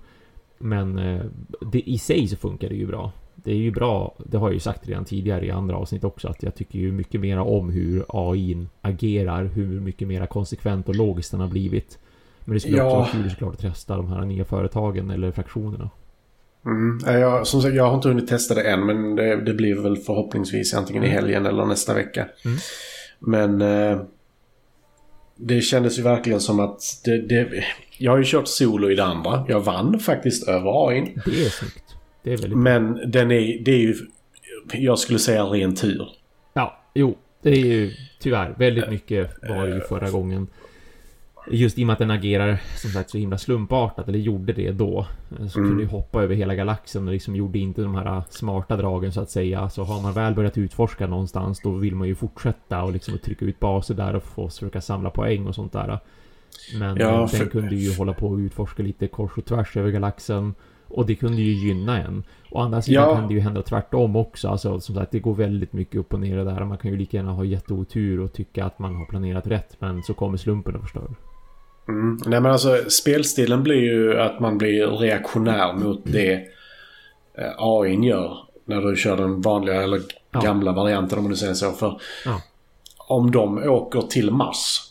Men 0.57 0.97
eh, 0.97 1.21
det, 1.71 1.89
i 1.89 1.97
sig 1.97 2.27
så 2.27 2.35
funkar 2.35 2.69
det 2.69 2.75
ju 2.75 2.87
bra. 2.87 3.11
Det 3.35 3.51
är 3.51 3.55
ju 3.55 3.71
bra, 3.71 4.15
det 4.25 4.37
har 4.37 4.47
jag 4.47 4.53
ju 4.53 4.59
sagt 4.59 4.87
redan 4.87 5.05
tidigare 5.05 5.45
i 5.45 5.51
andra 5.51 5.75
avsnitt 5.77 6.03
också, 6.03 6.27
att 6.27 6.43
jag 6.43 6.55
tycker 6.55 6.79
ju 6.79 6.91
mycket 6.91 7.21
mer 7.21 7.37
om 7.39 7.69
hur 7.69 8.05
AI 8.07 8.67
agerar, 8.81 9.45
hur 9.45 9.79
mycket 9.79 10.07
mer 10.07 10.25
konsekvent 10.25 10.89
och 10.89 10.95
logiskt 10.95 11.31
den 11.31 11.39
har 11.39 11.47
blivit. 11.47 11.99
Men 12.45 12.53
det 12.53 12.59
skulle 12.59 12.77
Ja. 12.77 12.83
också 12.85 12.95
vara 12.97 13.07
kul 13.23 13.29
såklart 13.31 13.53
att 13.53 13.59
testa 13.61 13.97
de 13.97 14.07
här 14.07 14.25
nya 14.25 14.45
företagen 14.45 15.09
eller 15.11 15.31
fraktionerna. 15.31 15.89
Mm. 16.69 16.99
Ja, 17.05 17.19
Jag, 17.19 17.47
som 17.47 17.61
sagt, 17.61 17.75
jag 17.75 17.83
har 17.83 17.95
inte 17.95 18.07
hunnit 18.07 18.27
testa 18.27 18.53
det 18.53 18.61
än 18.61 18.85
men 18.85 19.15
det, 19.15 19.35
det 19.35 19.53
blir 19.53 19.75
väl 19.75 19.97
förhoppningsvis 19.97 20.73
antingen 20.73 21.03
i 21.03 21.07
helgen 21.07 21.45
eller 21.45 21.65
nästa 21.65 21.93
vecka. 21.93 22.27
Mm. 22.45 22.57
Men 23.19 23.61
eh, 23.61 24.01
det 25.35 25.61
kändes 25.61 25.99
ju 25.99 26.03
verkligen 26.03 26.39
som 26.39 26.59
att 26.59 26.81
det, 27.05 27.21
det, 27.21 27.63
jag 27.97 28.11
har 28.11 28.17
ju 28.17 28.23
kört 28.25 28.47
solo 28.47 28.91
i 28.91 28.95
det 28.95 29.03
andra. 29.03 29.45
Jag 29.47 29.59
vann 29.59 29.99
faktiskt 29.99 30.47
över 30.47 30.87
AIn. 30.89 31.21
Det 31.25 31.45
är 31.45 31.49
snyggt. 31.49 31.95
Det 32.23 32.33
är 32.33 32.37
väldigt 32.37 32.57
Men 32.57 33.11
den 33.11 33.31
är, 33.31 33.63
det 33.63 33.71
är 33.71 33.79
ju, 33.79 33.95
jag 34.73 34.99
skulle 34.99 35.19
säga 35.19 35.43
ren 35.43 35.75
tur. 35.75 36.09
Ja, 36.53 36.83
jo. 36.93 37.17
Det 37.41 37.49
är 37.49 37.65
ju 37.65 37.91
tyvärr 38.19 38.55
väldigt 38.57 38.89
mycket 38.89 39.31
var 39.49 39.67
ju 39.67 39.81
förra 39.81 40.09
gången. 40.09 40.47
Just 41.51 41.77
i 41.79 41.83
och 41.83 41.87
med 41.87 41.93
att 41.93 41.99
den 41.99 42.11
agerar 42.11 42.61
som 42.75 42.89
sagt 42.91 43.09
så 43.09 43.17
himla 43.17 43.37
slumpartat, 43.37 44.07
eller 44.07 44.19
gjorde 44.19 44.53
det 44.53 44.71
då. 44.71 45.05
Så 45.29 45.59
Mm. 45.59 45.69
kunde 45.69 45.83
ju 45.83 45.89
hoppa 45.89 46.23
över 46.23 46.35
hela 46.35 46.55
galaxen 46.55 47.07
och 47.07 47.13
liksom 47.13 47.35
gjorde 47.35 47.59
inte 47.59 47.81
de 47.81 47.95
här 47.95 48.23
smarta 48.29 48.77
dragen 48.77 49.11
så 49.11 49.21
att 49.21 49.29
säga. 49.29 49.69
Så 49.69 49.83
har 49.83 50.01
man 50.01 50.13
väl 50.13 50.33
börjat 50.33 50.57
utforska 50.57 51.07
någonstans 51.07 51.59
då 51.63 51.71
vill 51.71 51.95
man 51.95 52.07
ju 52.07 52.15
fortsätta 52.15 52.83
och 52.83 52.91
liksom 52.93 53.17
trycka 53.17 53.45
ut 53.45 53.59
baser 53.59 53.93
där 53.95 54.15
och 54.15 54.23
få 54.23 54.49
försöka 54.49 54.81
samla 54.81 55.09
poäng 55.09 55.47
och 55.47 55.55
sånt 55.55 55.73
där. 55.73 55.99
Men 56.79 56.97
Ja, 56.97 57.09
eh, 57.13 57.17
den 57.19 57.27
för- 57.27 57.45
kunde 57.45 57.75
ju 57.75 57.95
hålla 57.97 58.13
på 58.13 58.27
och 58.27 58.37
utforska 58.37 58.83
lite 58.83 59.07
kors 59.07 59.31
och 59.37 59.45
tvärs 59.45 59.77
över 59.77 59.91
galaxen. 59.91 60.53
Och 60.87 61.05
det 61.05 61.15
kunde 61.15 61.41
ju 61.41 61.67
gynna 61.67 62.01
en. 62.01 62.23
Å 62.51 62.59
andra 62.59 62.81
sidan 62.81 63.03
Ja. 63.09 63.15
kan 63.15 63.27
det 63.27 63.33
ju 63.33 63.39
hända 63.39 63.61
tvärtom 63.61 64.15
också. 64.15 64.47
Alltså 64.47 64.79
som 64.79 64.95
sagt, 64.95 65.11
det 65.11 65.19
går 65.19 65.35
väldigt 65.35 65.73
mycket 65.73 65.95
upp 65.95 66.13
och 66.13 66.19
ner 66.19 66.37
där. 66.45 66.65
Man 66.65 66.77
kan 66.77 66.91
ju 66.91 66.97
lika 66.97 67.17
gärna 67.17 67.31
ha 67.31 67.43
jätteotur 67.43 68.19
och 68.19 68.33
tycka 68.33 68.65
att 68.65 68.79
man 68.79 68.95
har 68.95 69.05
planerat 69.05 69.47
rätt. 69.47 69.75
Men 69.79 70.03
så 70.03 70.13
kommer 70.13 70.37
slumpen 70.37 70.75
och 70.75 70.81
förstör. 70.81 71.07
Mm. 71.89 72.19
Nej 72.25 72.41
men 72.41 72.51
alltså 72.51 72.89
spelstilen 72.89 73.63
blir 73.63 73.81
ju 73.81 74.19
att 74.19 74.39
man 74.39 74.57
blir 74.57 74.87
reaktionär 74.87 75.73
mot 75.73 76.01
det 76.03 76.33
eh, 77.37 77.51
AIn 77.57 78.03
gör. 78.03 78.37
När 78.65 78.81
du 78.81 78.95
kör 78.95 79.17
den 79.17 79.41
vanliga 79.41 79.83
eller 79.83 80.01
Ja. 80.31 80.39
gamla 80.39 80.71
varianten 80.71 81.17
om 81.17 81.23
man 81.23 81.29
nu 81.31 81.37
säger 81.37 81.53
så. 81.53 81.71
För 81.71 82.01
Ja. 82.25 82.41
om 82.97 83.31
de 83.31 83.57
åker 83.57 84.01
till 84.01 84.31
Mars. 84.31 84.81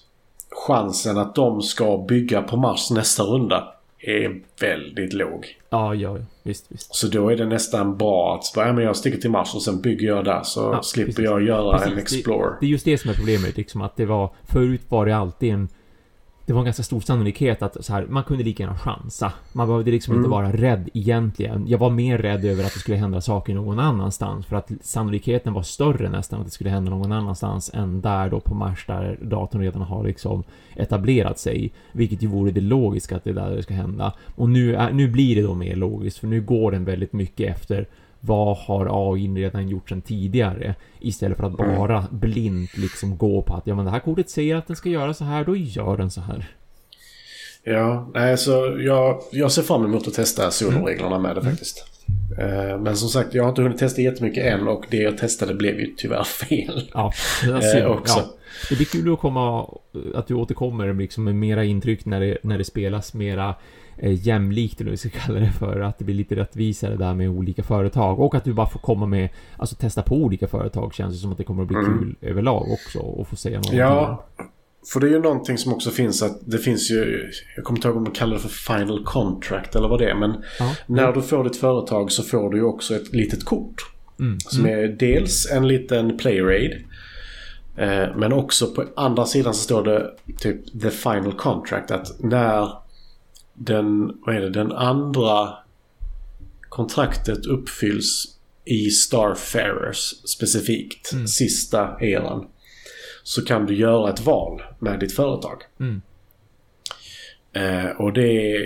Chansen 0.66 1.18
att 1.18 1.34
de 1.34 1.62
ska 1.62 1.98
bygga 2.08 2.42
på 2.42 2.56
Mars 2.56 2.90
nästa 2.90 3.22
runda 3.22 3.74
är 3.98 4.40
väldigt 4.60 5.12
låg. 5.12 5.58
Ja, 5.70 5.94
ja, 5.94 6.18
visst, 6.42 6.66
visst. 6.68 6.94
Så 6.94 7.06
då 7.06 7.28
är 7.28 7.36
det 7.36 7.46
nästan 7.46 7.96
bra 7.96 8.34
att 8.34 8.54
bara, 8.54 8.66
ja, 8.66 8.72
men 8.72 8.84
jag 8.84 8.96
sticker 8.96 9.18
till 9.18 9.30
Mars 9.30 9.54
och 9.54 9.62
sen 9.62 9.80
bygger 9.80 10.08
jag 10.08 10.24
där 10.24 10.42
så 10.42 10.60
ja, 10.60 10.82
slipper 10.82 11.12
precis. 11.12 11.24
jag 11.24 11.42
göra 11.42 11.78
precis. 11.78 11.92
en 11.92 11.98
Explorer. 11.98 12.50
Det, 12.50 12.56
det, 12.60 12.66
är 12.66 12.70
just 12.70 12.84
det 12.84 12.98
som 12.98 13.10
är 13.10 13.14
problemet, 13.14 13.56
liksom 13.56 13.82
att 13.82 13.96
det 13.96 14.06
var... 14.06 14.30
Förut 14.44 14.82
var 14.88 15.06
det 15.06 15.16
alltid 15.16 15.52
en 15.52 15.68
det 16.48 16.54
var 16.54 16.60
en 16.60 16.64
ganska 16.64 16.82
stor 16.82 17.00
sannolikhet 17.00 17.62
att 17.62 17.84
så 17.84 17.92
här, 17.92 18.06
man 18.06 18.24
kunde 18.24 18.44
lika 18.44 18.62
gärna 18.62 18.78
chansa. 18.78 19.32
Man 19.52 19.68
behövde 19.68 19.90
liksom 19.90 20.12
mm. 20.12 20.24
inte 20.24 20.30
vara 20.30 20.52
rädd 20.52 20.88
egentligen. 20.94 21.68
Jag 21.68 21.78
var 21.78 21.90
mer 21.90 22.18
rädd 22.18 22.44
över 22.44 22.64
att 22.64 22.72
det 22.72 22.78
skulle 22.78 22.96
hända 22.96 23.20
saker 23.20 23.54
någon 23.54 23.78
annanstans 23.78 24.46
för 24.46 24.56
att 24.56 24.70
sannolikheten 24.80 25.52
var 25.52 25.62
större 25.62 26.08
nästan 26.08 26.40
att 26.40 26.46
det 26.46 26.52
skulle 26.52 26.70
hända 26.70 26.90
någon 26.90 27.12
annanstans 27.12 27.70
än 27.74 28.00
där 28.00 28.30
då 28.30 28.40
på 28.40 28.54
Mars 28.54 28.86
där 28.86 29.18
datorn 29.22 29.62
redan 29.62 29.82
har 29.82 30.04
liksom 30.04 30.44
etablerat 30.76 31.38
sig. 31.38 31.72
Vilket 31.92 32.22
ju 32.22 32.26
vore 32.26 32.50
det 32.50 32.60
logiska 32.60 33.16
att 33.16 33.24
det 33.24 33.30
är 33.30 33.34
där 33.34 33.56
det 33.56 33.62
ska 33.62 33.74
hända. 33.74 34.12
Och 34.34 34.48
nu, 34.48 34.74
är, 34.74 34.92
nu 34.92 35.08
blir 35.08 35.36
det 35.36 35.42
då 35.42 35.54
mer 35.54 35.76
logiskt 35.76 36.18
för 36.18 36.26
nu 36.26 36.40
går 36.40 36.72
den 36.72 36.84
väldigt 36.84 37.12
mycket 37.12 37.56
efter 37.56 37.86
vad 38.20 38.56
har 38.56 39.12
AI 39.12 39.28
redan 39.28 39.68
gjort 39.68 39.88
sedan 39.88 40.02
tidigare? 40.02 40.74
Istället 41.00 41.36
för 41.36 41.44
att 41.44 41.60
mm. 41.60 41.76
bara 41.76 42.04
blint 42.10 42.76
liksom 42.76 43.18
gå 43.18 43.42
på 43.42 43.54
att 43.54 43.66
ja 43.66 43.74
men 43.74 43.84
det 43.84 43.90
här 43.90 44.00
kortet 44.00 44.30
säger 44.30 44.56
att 44.56 44.66
den 44.66 44.76
ska 44.76 44.88
göra 44.88 45.14
så 45.14 45.24
här, 45.24 45.44
då 45.44 45.56
gör 45.56 45.96
den 45.96 46.10
så 46.10 46.20
här. 46.20 46.48
Ja, 47.64 48.10
nej 48.14 48.38
så 48.38 48.76
jag, 48.78 49.20
jag 49.32 49.52
ser 49.52 49.62
fram 49.62 49.84
emot 49.84 50.08
att 50.08 50.14
testa 50.14 50.50
soloreglerna 50.50 51.18
med 51.18 51.36
det 51.36 51.40
mm. 51.40 51.52
faktiskt. 51.52 51.84
Mm. 52.38 52.82
Men 52.82 52.96
som 52.96 53.08
sagt, 53.08 53.34
jag 53.34 53.42
har 53.42 53.48
inte 53.48 53.62
hunnit 53.62 53.78
testa 53.78 54.00
jättemycket 54.02 54.44
än 54.44 54.68
och 54.68 54.84
det 54.90 54.96
jag 54.96 55.18
testade 55.18 55.54
blev 55.54 55.80
ju 55.80 55.94
tyvärr 55.96 56.24
fel. 56.48 56.90
Ja, 56.94 57.12
eh, 57.74 57.86
också. 57.86 58.18
Ja. 58.18 58.34
det 58.70 58.76
blir 58.76 58.86
kul 58.86 59.12
att 59.12 59.18
komma, 59.18 59.68
att 60.14 60.26
du 60.26 60.34
återkommer 60.34 60.94
liksom 60.94 61.24
med 61.24 61.34
mera 61.34 61.64
intryck 61.64 62.04
när 62.04 62.20
det, 62.20 62.38
när 62.42 62.58
det 62.58 62.64
spelas 62.64 63.14
mera 63.14 63.54
jämlikt 64.02 64.80
eller 64.80 64.90
vad 64.90 65.00
vi 65.02 65.10
ska 65.10 65.18
kalla 65.26 65.40
det 65.40 65.52
för, 65.52 65.80
att 65.80 65.98
det 65.98 66.04
blir 66.04 66.14
lite 66.14 66.36
rättvisare 66.36 66.96
där 66.96 67.14
med 67.14 67.28
olika 67.28 67.62
företag 67.62 68.20
och 68.20 68.34
att 68.34 68.44
du 68.44 68.52
bara 68.52 68.66
får 68.66 68.80
komma 68.80 69.06
med, 69.06 69.28
alltså 69.56 69.76
testa 69.76 70.02
på 70.02 70.14
olika 70.14 70.48
företag 70.48 70.94
känns 70.94 71.14
det 71.14 71.20
som 71.20 71.32
att 71.32 71.38
det 71.38 71.44
kommer 71.44 71.62
att 71.62 71.68
bli 71.68 71.76
mm. 71.76 71.98
kul 71.98 72.16
överlag 72.20 72.66
också 72.70 72.98
och 72.98 73.28
få 73.28 73.36
säga 73.36 73.56
någonting. 73.56 73.78
Ja, 73.78 74.26
för 74.92 75.00
det 75.00 75.06
är 75.06 75.10
ju 75.10 75.18
någonting 75.18 75.58
som 75.58 75.72
också 75.72 75.90
finns 75.90 76.22
att 76.22 76.40
det 76.44 76.58
finns 76.58 76.90
ju, 76.90 77.30
jag 77.56 77.64
kommer 77.64 77.78
inte 77.78 77.88
ihåg 77.88 77.96
om 77.96 78.02
man 78.02 78.12
kallar 78.12 78.34
det 78.34 78.42
för 78.42 78.48
final 78.74 79.04
contract 79.04 79.76
eller 79.76 79.88
vad 79.88 79.98
det 79.98 80.10
är, 80.10 80.14
men 80.14 80.44
ja. 80.58 80.74
när 80.86 81.12
du 81.12 81.22
får 81.22 81.44
ditt 81.44 81.56
företag 81.56 82.12
så 82.12 82.22
får 82.22 82.50
du 82.50 82.56
ju 82.56 82.64
också 82.64 82.94
ett 82.94 83.12
litet 83.12 83.44
kort. 83.44 83.82
Mm. 84.20 84.40
Som 84.40 84.66
mm. 84.66 84.78
är 84.78 84.88
dels 84.88 85.50
en 85.50 85.68
liten 85.68 86.16
playrade 86.16 86.78
eh, 87.76 88.16
men 88.16 88.32
också 88.32 88.66
på 88.66 88.84
andra 88.96 89.26
sidan 89.26 89.54
så 89.54 89.60
står 89.60 89.84
det 89.84 90.10
typ 90.38 90.80
the 90.80 90.90
final 90.90 91.32
contract. 91.32 91.90
Att 91.90 92.20
när 92.20 92.68
den, 93.58 94.18
vad 94.26 94.36
är 94.36 94.40
det, 94.40 94.50
den 94.50 94.72
andra 94.72 95.54
kontraktet 96.68 97.46
uppfylls 97.46 98.38
i 98.64 98.90
Starfarers 98.90 100.14
specifikt, 100.26 101.12
mm. 101.12 101.26
sista 101.26 102.00
eran. 102.00 102.46
Så 103.22 103.44
kan 103.44 103.66
du 103.66 103.74
göra 103.74 104.10
ett 104.10 104.20
val 104.20 104.62
med 104.78 105.00
ditt 105.00 105.14
företag. 105.14 105.62
Mm. 105.80 106.02
Eh, 107.52 107.90
och 107.90 108.12
det 108.12 108.58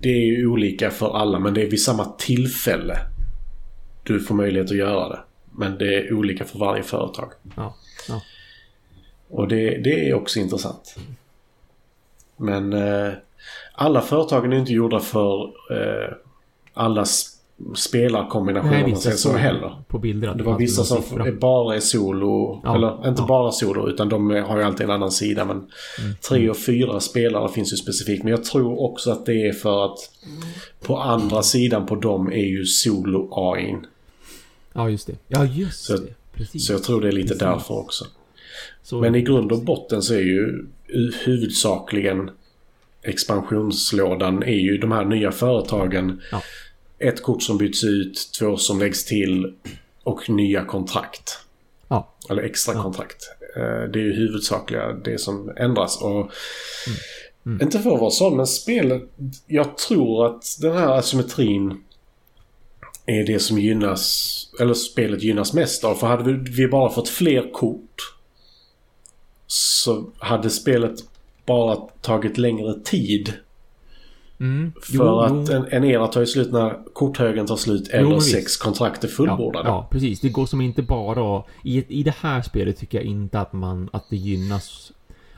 det 0.00 0.08
är 0.08 0.46
olika 0.46 0.90
för 0.90 1.16
alla 1.16 1.38
men 1.38 1.54
det 1.54 1.62
är 1.62 1.70
vid 1.70 1.82
samma 1.82 2.04
tillfälle 2.04 2.98
du 4.02 4.20
får 4.20 4.34
möjlighet 4.34 4.70
att 4.70 4.76
göra 4.76 5.08
det. 5.08 5.20
Men 5.52 5.78
det 5.78 5.94
är 5.94 6.14
olika 6.14 6.44
för 6.44 6.58
varje 6.58 6.82
företag. 6.82 7.32
Ja, 7.56 7.76
ja. 8.08 8.22
Och 9.28 9.48
det, 9.48 9.78
det 9.78 10.08
är 10.08 10.14
också 10.14 10.38
intressant. 10.38 10.96
Men 12.36 12.72
eh, 12.72 13.12
alla 13.82 14.00
företagen 14.00 14.52
är 14.52 14.56
inte 14.56 14.72
gjorda 14.72 15.00
för 15.00 15.42
eh, 15.44 16.14
alla 16.74 17.04
spelarkombinationer 17.74 18.84
om 18.84 18.90
man 18.90 19.00
säger 19.00 19.16
så 19.16 19.32
heller. 19.32 19.76
På 19.88 19.98
bilder. 19.98 20.34
Det 20.34 20.44
var 20.44 20.58
vissa 20.58 20.84
som 20.84 21.02
bara 21.40 21.76
är 21.76 21.80
solo. 21.80 22.60
Ja, 22.64 22.74
eller 22.74 23.08
inte 23.08 23.22
ja. 23.22 23.26
bara 23.26 23.52
solo 23.52 23.88
utan 23.88 24.08
de 24.08 24.30
har 24.30 24.58
ju 24.58 24.62
alltid 24.62 24.84
en 24.84 24.90
annan 24.90 25.10
sida. 25.10 25.44
Men 25.44 25.56
mm. 25.56 26.14
tre 26.28 26.50
och 26.50 26.56
fyra 26.56 27.00
spelare 27.00 27.48
finns 27.48 27.72
ju 27.72 27.76
specifikt. 27.76 28.24
Men 28.24 28.30
jag 28.30 28.44
tror 28.44 28.80
också 28.80 29.10
att 29.10 29.26
det 29.26 29.48
är 29.48 29.52
för 29.52 29.84
att 29.84 29.98
på 30.80 30.96
andra 30.96 31.42
sidan 31.42 31.86
på 31.86 31.96
dem 31.96 32.32
är 32.32 32.46
ju 32.46 32.64
solo 32.64 33.28
AIn. 33.32 33.86
Ja 34.72 34.90
just 34.90 35.06
det. 35.06 35.14
Ja 35.28 35.44
just 35.44 35.84
så, 35.84 35.96
det. 35.96 36.14
Precis. 36.32 36.66
Så 36.66 36.72
jag 36.72 36.82
tror 36.82 37.00
det 37.00 37.08
är 37.08 37.12
lite 37.12 37.28
Precis. 37.28 37.40
därför 37.40 37.78
också. 37.78 38.04
Så, 38.82 39.00
men 39.00 39.14
i 39.14 39.22
grund 39.22 39.52
och 39.52 39.62
botten 39.62 40.02
så 40.02 40.14
är 40.14 40.20
ju 40.20 40.66
huvudsakligen 41.24 42.30
expansionslådan 43.02 44.42
är 44.42 44.60
ju 44.60 44.78
de 44.78 44.92
här 44.92 45.04
nya 45.04 45.32
företagen. 45.32 46.22
Ja. 46.32 46.42
Ett 46.98 47.22
kort 47.22 47.42
som 47.42 47.58
byts 47.58 47.84
ut, 47.84 48.30
två 48.38 48.56
som 48.56 48.78
läggs 48.78 49.04
till 49.04 49.54
och 50.02 50.30
nya 50.30 50.64
kontrakt. 50.64 51.38
Ja. 51.88 52.14
Eller 52.30 52.42
extra 52.42 52.74
ja. 52.74 52.82
kontrakt. 52.82 53.22
Eh, 53.56 53.90
det 53.92 53.98
är 53.98 54.04
ju 54.04 54.12
huvudsakliga 54.12 54.92
det 54.92 55.20
som 55.20 55.52
ändras. 55.56 56.02
Och 56.02 56.16
mm. 56.16 56.30
Mm. 57.46 57.62
Inte 57.62 57.78
för 57.78 57.94
att 57.94 58.00
vara 58.00 58.10
sån, 58.10 58.36
men 58.36 58.46
spelet... 58.46 59.02
Jag 59.46 59.78
tror 59.78 60.26
att 60.26 60.44
den 60.60 60.72
här 60.72 60.98
asymmetrin 60.98 61.84
är 63.06 63.24
det 63.24 63.38
som 63.38 63.58
gynnas... 63.58 64.32
Eller 64.60 64.74
spelet 64.74 65.22
gynnas 65.22 65.52
mest 65.52 65.84
av. 65.84 65.94
För 65.94 66.06
hade 66.06 66.32
vi 66.32 66.68
bara 66.68 66.90
fått 66.90 67.08
fler 67.08 67.52
kort 67.52 68.12
så 69.46 70.10
hade 70.18 70.50
spelet 70.50 70.94
bara 71.46 71.76
tagit 72.00 72.38
längre 72.38 72.74
tid. 72.84 73.32
Mm. 74.40 74.72
För 74.82 74.94
jo, 74.94 75.18
att 75.18 75.48
jo. 75.48 75.56
En, 75.56 75.66
en 75.70 75.84
era 75.84 76.06
tar 76.06 76.20
ju 76.20 76.26
slut 76.26 76.52
när 76.52 76.92
korthögen 76.92 77.46
tar 77.46 77.56
slut 77.56 77.88
eller 77.88 78.10
jo, 78.10 78.20
sex 78.20 78.56
kontrakt 78.56 79.04
är 79.04 79.08
fullbordade. 79.08 79.68
Ja, 79.68 79.74
ja, 79.74 79.88
precis. 79.90 80.20
Det 80.20 80.28
går 80.28 80.46
som 80.46 80.60
inte 80.60 80.82
bara... 80.82 81.42
I, 81.64 82.00
I 82.00 82.02
det 82.02 82.14
här 82.20 82.42
spelet 82.42 82.78
tycker 82.78 82.98
jag 82.98 83.04
inte 83.04 83.40
att 83.40 83.52
man... 83.52 83.88
Att 83.92 84.10
det 84.10 84.16
gynnas 84.16 84.92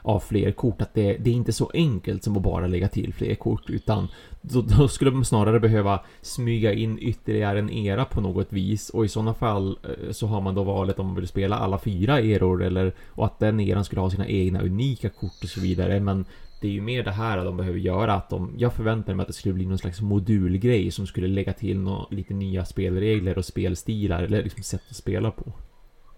av 0.05 0.21
fler 0.21 0.53
kort. 0.53 0.83
Att 0.83 0.95
det, 0.95 1.17
det 1.17 1.31
är 1.31 1.35
inte 1.35 1.53
så 1.53 1.71
enkelt 1.75 2.25
som 2.25 2.37
att 2.37 2.43
bara 2.43 2.67
lägga 2.67 2.89
till 2.89 3.15
fler 3.15 3.35
kort. 3.35 3.71
Utan 3.71 4.09
då, 4.41 4.63
då, 4.63 4.89
skulle 4.89 5.11
man 5.11 5.25
snarare 5.25 5.61
behöva 5.61 6.01
smyga 6.23 6.73
in 6.73 6.99
ytterligare 7.01 7.59
en 7.59 7.71
era 7.71 8.05
på 8.05 8.21
något 8.21 8.53
vis. 8.53 8.91
Och 8.91 9.05
i 9.05 9.09
sådana 9.09 9.35
fall 9.35 9.79
eh, 9.83 10.13
så 10.13 10.27
har 10.27 10.41
man 10.41 10.55
då 10.55 10.63
valet 10.63 10.99
om 10.99 11.07
man 11.07 11.15
vill 11.15 11.29
spela 11.29 11.57
alla 11.57 11.79
fyra 11.79 12.21
eror. 12.21 12.63
Eller, 12.63 12.95
och 13.09 13.27
att 13.27 13.39
den 13.39 13.61
eran 13.61 13.85
skulle 13.85 14.01
ha 14.01 14.11
sina 14.11 14.29
egna 14.29 14.63
unika 14.63 15.09
kort 15.09 15.43
och 15.43 15.49
så 15.49 15.61
vidare. 15.61 16.01
Men 16.01 16.25
det 16.61 16.69
är 16.69 16.73
ju 16.73 16.81
mer 16.81 17.03
det 17.03 17.11
här 17.11 17.45
de 17.45 17.57
behöver 17.57 17.79
göra. 17.79 18.15
Att 18.15 18.31
de, 18.31 18.55
jag 18.59 18.73
förväntar 18.73 19.15
mig 19.15 19.23
att 19.23 19.29
det 19.29 19.35
skulle 19.35 19.55
bli 19.55 19.67
någon 19.67 19.79
slags 19.79 20.01
modulgrej 20.01 20.91
som 20.91 21.07
skulle 21.07 21.29
lägga 21.29 21.53
till 21.53 21.79
några 21.79 22.07
lite 22.11 22.35
nya 22.35 22.65
spelregler 22.65 23.39
och 23.39 23.45
spelstilar. 23.45 24.23
Eller 24.23 24.43
liksom 24.43 24.63
sätt 24.63 24.83
att 24.91 24.97
spela 24.97 25.31
på. 25.31 25.53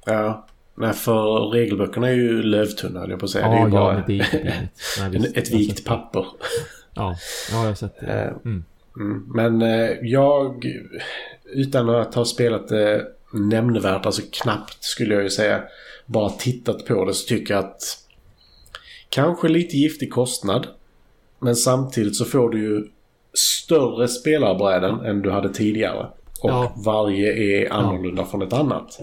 Ja. 0.07 0.47
Nej, 0.79 0.93
för 0.93 1.51
regelböckerna 1.51 2.09
är 2.09 2.13
ju 2.13 2.43
lövtunna, 2.43 3.01
höll 3.01 3.11
jag 3.11 3.19
på 3.19 3.25
att 3.25 3.31
säga. 3.31 3.47
Ja, 3.47 3.53
det 3.53 3.59
är 3.59 3.65
ju 3.65 3.71
bara 3.71 4.05
det 4.07 4.21
är 4.21 4.71
Nej, 5.19 5.33
ett 5.35 5.53
vikt 5.53 5.85
papper. 5.85 6.27
Ja, 6.95 7.17
ja, 7.53 7.63
jag 7.63 7.69
har 7.69 7.75
sett 7.75 8.01
det. 8.01 8.07
Eh, 8.07 8.33
mm. 8.45 8.65
Mm. 8.97 9.25
Men 9.35 9.63
eh, 9.63 9.91
jag, 10.03 10.67
utan 11.45 11.91
att 11.91 12.15
ha 12.15 12.25
spelat 12.25 12.69
det 12.69 13.07
nämnvärt, 13.33 14.07
alltså 14.07 14.23
knappt 14.33 14.85
skulle 14.85 15.15
jag 15.15 15.23
ju 15.23 15.31
säga, 15.31 15.63
bara 16.07 16.31
tittat 16.31 16.87
på 16.87 17.05
det 17.05 17.15
så 17.15 17.29
tycker 17.29 17.55
jag 17.55 17.65
att 17.65 17.83
kanske 19.09 19.49
lite 19.49 19.77
giftig 19.77 20.13
kostnad. 20.13 20.67
Men 21.39 21.57
samtidigt 21.57 22.17
så 22.17 22.25
får 22.25 22.51
du 22.51 22.61
ju 22.61 22.89
större 23.35 24.09
spelarbräden 24.09 25.01
än 25.01 25.23
du 25.23 25.31
hade 25.31 25.49
tidigare. 25.49 26.07
Och 26.41 26.51
ja. 26.51 26.75
varje 26.85 27.33
är 27.33 27.73
annorlunda 27.73 28.23
ja. 28.23 28.27
från 28.27 28.43
ett 28.43 28.53
annat. 28.53 29.01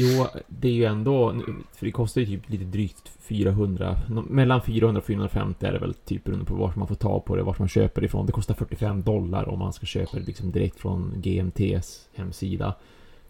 Jo, 0.00 0.26
det 0.46 0.68
är 0.68 0.72
ju 0.72 0.84
ändå, 0.84 1.42
för 1.72 1.86
det 1.86 1.92
kostar 1.92 2.20
ju 2.20 2.26
typ 2.26 2.50
lite 2.50 2.64
drygt 2.64 3.08
400, 3.20 3.96
mellan 4.28 4.62
400 4.62 4.98
och 4.98 5.06
450 5.06 5.66
är 5.66 5.72
det 5.72 5.78
väl 5.78 5.94
typ 5.94 6.24
beroende 6.24 6.44
på 6.44 6.54
vart 6.54 6.76
man 6.76 6.88
får 6.88 6.94
ta 6.94 7.20
på 7.20 7.36
det, 7.36 7.42
vart 7.42 7.58
man 7.58 7.68
köper 7.68 8.04
ifrån. 8.04 8.26
Det 8.26 8.32
kostar 8.32 8.54
45 8.54 9.02
dollar 9.02 9.48
om 9.48 9.58
man 9.58 9.72
ska 9.72 9.86
köpa 9.86 10.18
det 10.18 10.26
liksom 10.26 10.50
direkt 10.50 10.80
från 10.80 11.14
GMTs 11.16 12.08
hemsida. 12.14 12.74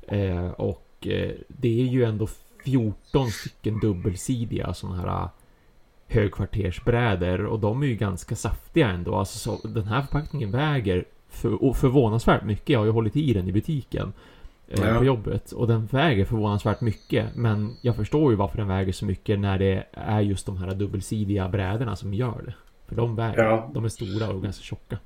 Eh, 0.08 0.50
och 0.50 1.06
eh, 1.06 1.30
det 1.48 1.80
är 1.80 1.87
ju 1.87 2.04
ändå 2.04 2.28
14 2.64 3.30
stycken 3.30 3.80
dubbelsidiga 3.80 4.75
sådana 4.75 4.96
här 4.96 5.28
högkvartersbräder 6.06 7.38
högkvartersbrädor 7.38 7.44
och 7.44 7.60
de 7.60 7.82
är 7.82 7.87
ju 7.87 7.94
ganska 7.94 8.37
saftiga 8.37 8.88
ändå. 8.88 9.14
Alltså 9.14 9.38
så, 9.38 9.68
den 9.68 9.84
här 9.84 10.02
förpackningen 10.02 10.50
väger 10.50 11.04
för, 11.28 11.72
förvånansvärt 11.72 12.44
mycket. 12.44 12.68
Jag 12.68 12.78
har 12.78 12.87
ju 12.87 12.92
hållit 12.92 13.16
i 13.16 13.32
den 13.32 13.48
i 13.48 13.52
butiken 13.52 14.12
ja. 14.68 14.98
på 14.98 15.04
jobbet. 15.04 15.52
Och 15.52 15.66
den 15.66 15.87
väger 15.87 16.25
förvånansvärt 16.25 16.80
mycket. 16.80 17.26
Men 17.34 17.76
jag 17.82 17.96
förstår 17.96 18.30
ju 18.32 18.37
varför 18.37 18.58
den 18.58 18.68
väger 18.68 18.92
så 18.92 19.04
mycket 19.04 19.38
när 19.38 19.58
det 19.58 19.87
är 19.92 20.20
just 20.20 20.46
de 20.46 20.56
här 20.56 20.75
dubbelsidiga 20.75 21.48
brädorna 21.48 21.96
som 21.96 22.14
gör 22.14 22.42
det. 22.46 22.54
För 22.88 22.96
de 22.96 23.16
väger. 23.16 23.44
Ja. 23.44 23.70
De 23.75 23.84
är 23.84 23.88
stora 23.88 24.28
och 24.28 24.42
ganska 24.42 24.62
tjocka. 24.62 24.98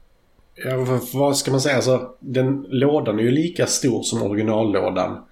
Ja, 0.54 0.86
för, 0.86 1.18
vad 1.18 1.36
ska 1.36 1.50
man 1.50 1.60
säga? 1.60 1.76
Alltså, 1.76 2.14
den 2.20 2.66
lådan 2.68 3.18
är 3.18 3.22
ju 3.22 3.30
lika 3.30 3.66
stor 3.66 4.02
som 4.02 4.22
originallådan. 4.22 5.24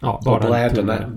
Ja, 0.00 0.20
bara 0.24 0.48
brädorna. 0.48 1.12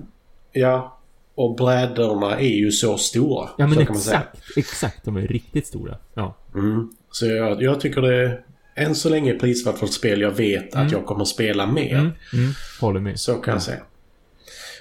Ja. 0.52 0.98
och 1.34 1.56
brädorna 1.56 2.40
är 2.40 2.56
ju 2.56 2.70
så 2.70 2.98
stora. 2.98 3.48
Ja 3.58 3.66
men 3.66 3.78
exakt, 3.78 4.38
exakt. 4.56 5.04
De 5.04 5.16
är 5.16 5.26
riktigt 5.26 5.66
stora. 5.66 5.96
Ja. 6.14 6.34
Mm. 6.54 6.90
Så 7.10 7.26
jag, 7.26 7.62
jag 7.62 7.80
tycker 7.80 8.02
det 8.02 8.42
än 8.76 8.94
så 8.94 9.08
länge 9.08 9.32
prisvärt 9.32 9.78
för 9.78 9.86
ett 9.86 9.92
spel 9.92 10.20
jag 10.20 10.30
vet 10.30 10.74
mm. 10.74 10.86
att 10.86 10.92
jag 10.92 11.06
kommer 11.06 11.24
spela 11.24 11.66
mer. 11.66 11.98
Mm. 11.98 12.12
Mm. 12.32 12.52
Håller 12.80 13.00
med. 13.00 13.20
Så 13.20 13.34
kan 13.34 13.54
jag 13.54 13.62
säga. 13.62 13.80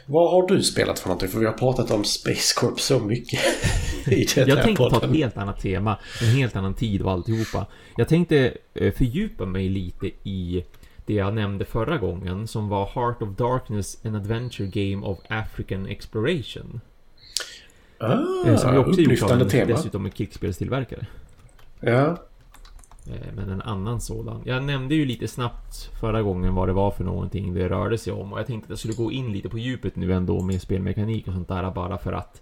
Vad 0.06 0.32
har 0.32 0.48
du 0.48 0.64
spelat 0.64 1.00
för 1.00 1.08
någonting? 1.08 1.30
För 1.30 1.40
vi 1.40 1.46
har 1.46 1.54
pratat 1.54 1.92
om 1.92 2.04
Space 2.04 2.60
Corp 2.60 2.80
så 2.80 3.00
mycket 3.00 3.40
i 4.08 4.26
det 4.36 4.48
Jag 4.48 4.64
tänkte 4.64 4.84
podden. 4.84 5.00
ta 5.00 5.06
ett 5.06 5.16
helt 5.16 5.38
annat 5.38 5.60
tema, 5.60 5.98
en 6.22 6.28
helt 6.28 6.56
annan 6.56 6.74
tid 6.74 7.02
och 7.02 7.12
alltihopa. 7.12 7.66
Jag 7.98 8.08
tänkte 8.08 8.54
eh, 8.74 8.94
fördjupa 8.94 9.46
mig 9.46 9.70
lite 9.70 10.08
i 10.24 10.66
det 11.06 11.14
jag 11.14 11.34
nämnde 11.34 11.66
förra 11.66 11.98
gången 11.98 12.48
som 12.48 12.70
var 12.70 12.86
Heart 12.86 13.22
of 13.22 13.30
Darkness, 13.38 13.98
an 14.06 14.16
adventure 14.16 14.68
game 14.68 15.08
of 15.08 15.20
African 15.28 15.88
exploration. 15.88 16.82
Ah, 17.98 18.48
eh, 18.48 18.58
som 18.58 18.78
också 18.78 19.02
gjorts 19.02 19.24
av 19.24 19.42
en, 19.42 19.50
tema. 19.50 19.66
dessutom 19.66 20.06
en 20.06 20.12
krigsspelstillverkare. 20.12 21.06
Ja. 21.80 22.18
Eh, 23.08 23.34
men 23.36 23.50
en 23.50 23.62
annan 23.62 24.02
sådan. 24.02 24.42
Jag 24.46 24.64
nämnde 24.64 24.96
ju 24.96 25.06
lite 25.06 25.28
snabbt 25.28 25.90
förra 26.00 26.22
gången 26.22 26.56
vad 26.56 26.70
det 26.70 26.74
var 26.74 26.92
för 26.92 27.04
någonting 27.04 27.54
det 27.54 27.70
rörde 27.70 27.98
sig 27.98 28.14
om 28.14 28.34
och 28.34 28.40
jag 28.40 28.48
tänkte 28.48 28.66
att 28.66 28.70
jag 28.70 28.80
skulle 28.80 28.94
gå 28.94 29.12
in 29.12 29.32
lite 29.32 29.50
på 29.50 29.58
djupet 29.58 29.96
nu 29.96 30.14
ändå 30.14 30.42
med 30.42 30.62
spelmekanik 30.62 31.28
och 31.28 31.34
sånt 31.34 31.48
där 31.48 31.72
bara 31.72 31.98
för 31.98 32.14
att 32.14 32.42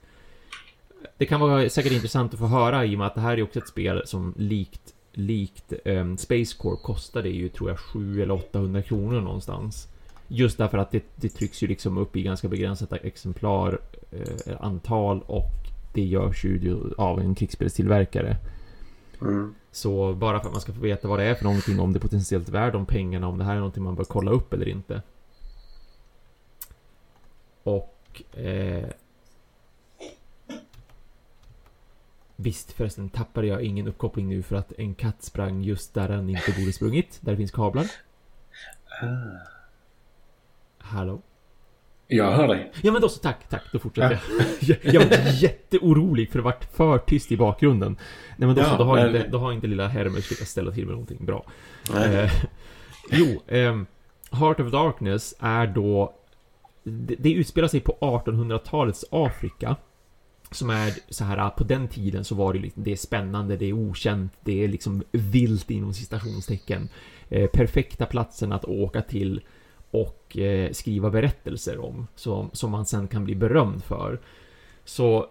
det 1.17 1.25
kan 1.25 1.39
vara 1.39 1.69
säkert 1.69 1.91
intressant 1.91 2.33
att 2.33 2.39
få 2.39 2.47
höra 2.47 2.85
i 2.85 2.95
och 2.95 2.99
med 2.99 3.07
att 3.07 3.15
det 3.15 3.21
här 3.21 3.37
är 3.37 3.43
också 3.43 3.59
ett 3.59 3.67
spel 3.67 4.01
som 4.05 4.33
likt 4.37 4.93
likt 5.13 5.73
um, 5.85 6.17
Space 6.17 6.57
Corp 6.57 6.81
kostar 6.81 7.23
det 7.23 7.29
ju 7.29 7.49
tror 7.49 7.69
jag 7.69 7.79
7 7.79 8.21
eller 8.21 8.33
800 8.33 8.81
kronor 8.81 9.21
någonstans. 9.21 9.87
Just 10.27 10.57
därför 10.57 10.77
att 10.77 10.91
det, 10.91 11.03
det 11.15 11.29
trycks 11.29 11.63
ju 11.63 11.67
liksom 11.67 11.97
upp 11.97 12.15
i 12.15 12.23
ganska 12.23 12.47
begränsat 12.47 12.93
exemplar 12.93 13.79
eh, 14.11 14.55
antal 14.59 15.21
och 15.21 15.51
det 15.93 16.03
görs 16.03 16.45
ju 16.45 16.77
av 16.97 17.19
en 17.19 17.35
krigsspelstillverkare. 17.35 18.37
Mm. 19.21 19.55
Så 19.73 20.13
bara 20.13 20.39
för 20.39 20.47
att 20.47 20.53
man 20.53 20.61
ska 20.61 20.73
få 20.73 20.79
veta 20.81 21.07
vad 21.07 21.19
det 21.19 21.25
är 21.25 21.35
för 21.35 21.43
någonting, 21.43 21.79
om 21.79 21.93
det 21.93 21.97
är 21.97 22.01
potentiellt 22.01 22.49
värd 22.49 22.73
de 22.73 22.85
pengarna, 22.85 23.27
om 23.27 23.37
det 23.37 23.43
här 23.43 23.51
är 23.53 23.57
någonting 23.57 23.83
man 23.83 23.95
bör 23.95 24.03
kolla 24.03 24.31
upp 24.31 24.53
eller 24.53 24.67
inte. 24.67 25.01
Och... 27.63 28.21
Eh, 28.37 28.89
Visst 32.35 32.71
förresten 32.71 33.09
tappade 33.09 33.47
jag 33.47 33.61
ingen 33.61 33.87
uppkoppling 33.87 34.29
nu 34.29 34.43
för 34.43 34.55
att 34.55 34.71
en 34.77 34.95
katt 34.95 35.23
sprang 35.23 35.61
just 35.63 35.93
där 35.93 36.07
den 36.07 36.29
inte 36.29 36.51
borde 36.59 36.73
sprungit, 36.73 37.17
där 37.21 37.31
det 37.31 37.37
finns 37.37 37.51
kablar. 37.51 37.85
Ah. 39.01 39.07
Hallå? 40.77 41.21
Jag 42.15 42.31
hör 42.31 42.47
dig. 42.47 42.71
Ja 42.81 42.91
men 42.91 43.01
då 43.01 43.09
så, 43.09 43.19
tack, 43.19 43.49
tack, 43.49 43.63
då 43.71 43.79
fortsätter 43.79 44.21
jag. 44.59 44.77
jag 44.83 45.05
var 45.05 45.43
jätteorolig 45.43 46.31
för 46.31 46.39
det 46.39 46.43
vart 46.43 46.75
för 46.75 46.97
tyst 46.97 47.31
i 47.31 47.37
bakgrunden. 47.37 47.97
Nej 48.37 48.47
men 48.47 48.55
då, 48.55 48.61
ja, 48.61 48.69
så, 48.69 48.77
då, 48.77 48.83
har, 48.83 48.95
men... 48.95 49.15
inte, 49.15 49.27
då 49.27 49.37
har 49.37 49.51
inte 49.51 49.67
lilla 49.67 49.87
Hermes 49.87 50.29
lyckats 50.29 50.51
ställa 50.51 50.71
till 50.71 50.85
med 50.85 50.91
någonting 50.91 51.25
bra. 51.25 51.45
Eh, 51.95 52.31
jo, 53.11 53.41
eh, 53.47 53.81
Heart 54.31 54.59
of 54.59 54.71
Darkness 54.71 55.33
är 55.39 55.67
då... 55.67 56.13
Det, 56.83 57.15
det 57.19 57.31
utspelar 57.31 57.67
sig 57.67 57.79
på 57.79 57.97
1800-talets 58.01 59.05
Afrika. 59.11 59.75
Som 60.51 60.69
är 60.69 60.93
så 61.09 61.23
här, 61.23 61.49
på 61.49 61.63
den 61.63 61.87
tiden 61.87 62.23
så 62.23 62.35
var 62.35 62.53
det 62.53 62.59
liksom, 62.59 62.83
det 62.83 62.91
är 62.91 62.95
spännande, 62.95 63.57
det 63.57 63.65
är 63.65 63.73
okänt, 63.73 64.33
det 64.41 64.63
är 64.63 64.67
liksom 64.67 65.03
vilt 65.11 65.71
inom 65.71 65.93
citationstecken. 65.93 66.89
Eh, 67.29 67.47
perfekta 67.47 68.05
platsen 68.05 68.51
att 68.51 68.65
åka 68.65 69.01
till 69.01 69.41
och 69.93 70.37
eh, 70.37 70.71
skriva 70.71 71.09
berättelser 71.09 71.79
om, 71.79 72.07
som, 72.15 72.49
som 72.53 72.71
man 72.71 72.85
sen 72.85 73.07
kan 73.07 73.25
bli 73.25 73.35
berömd 73.35 73.83
för. 73.83 74.21
Så 74.85 75.27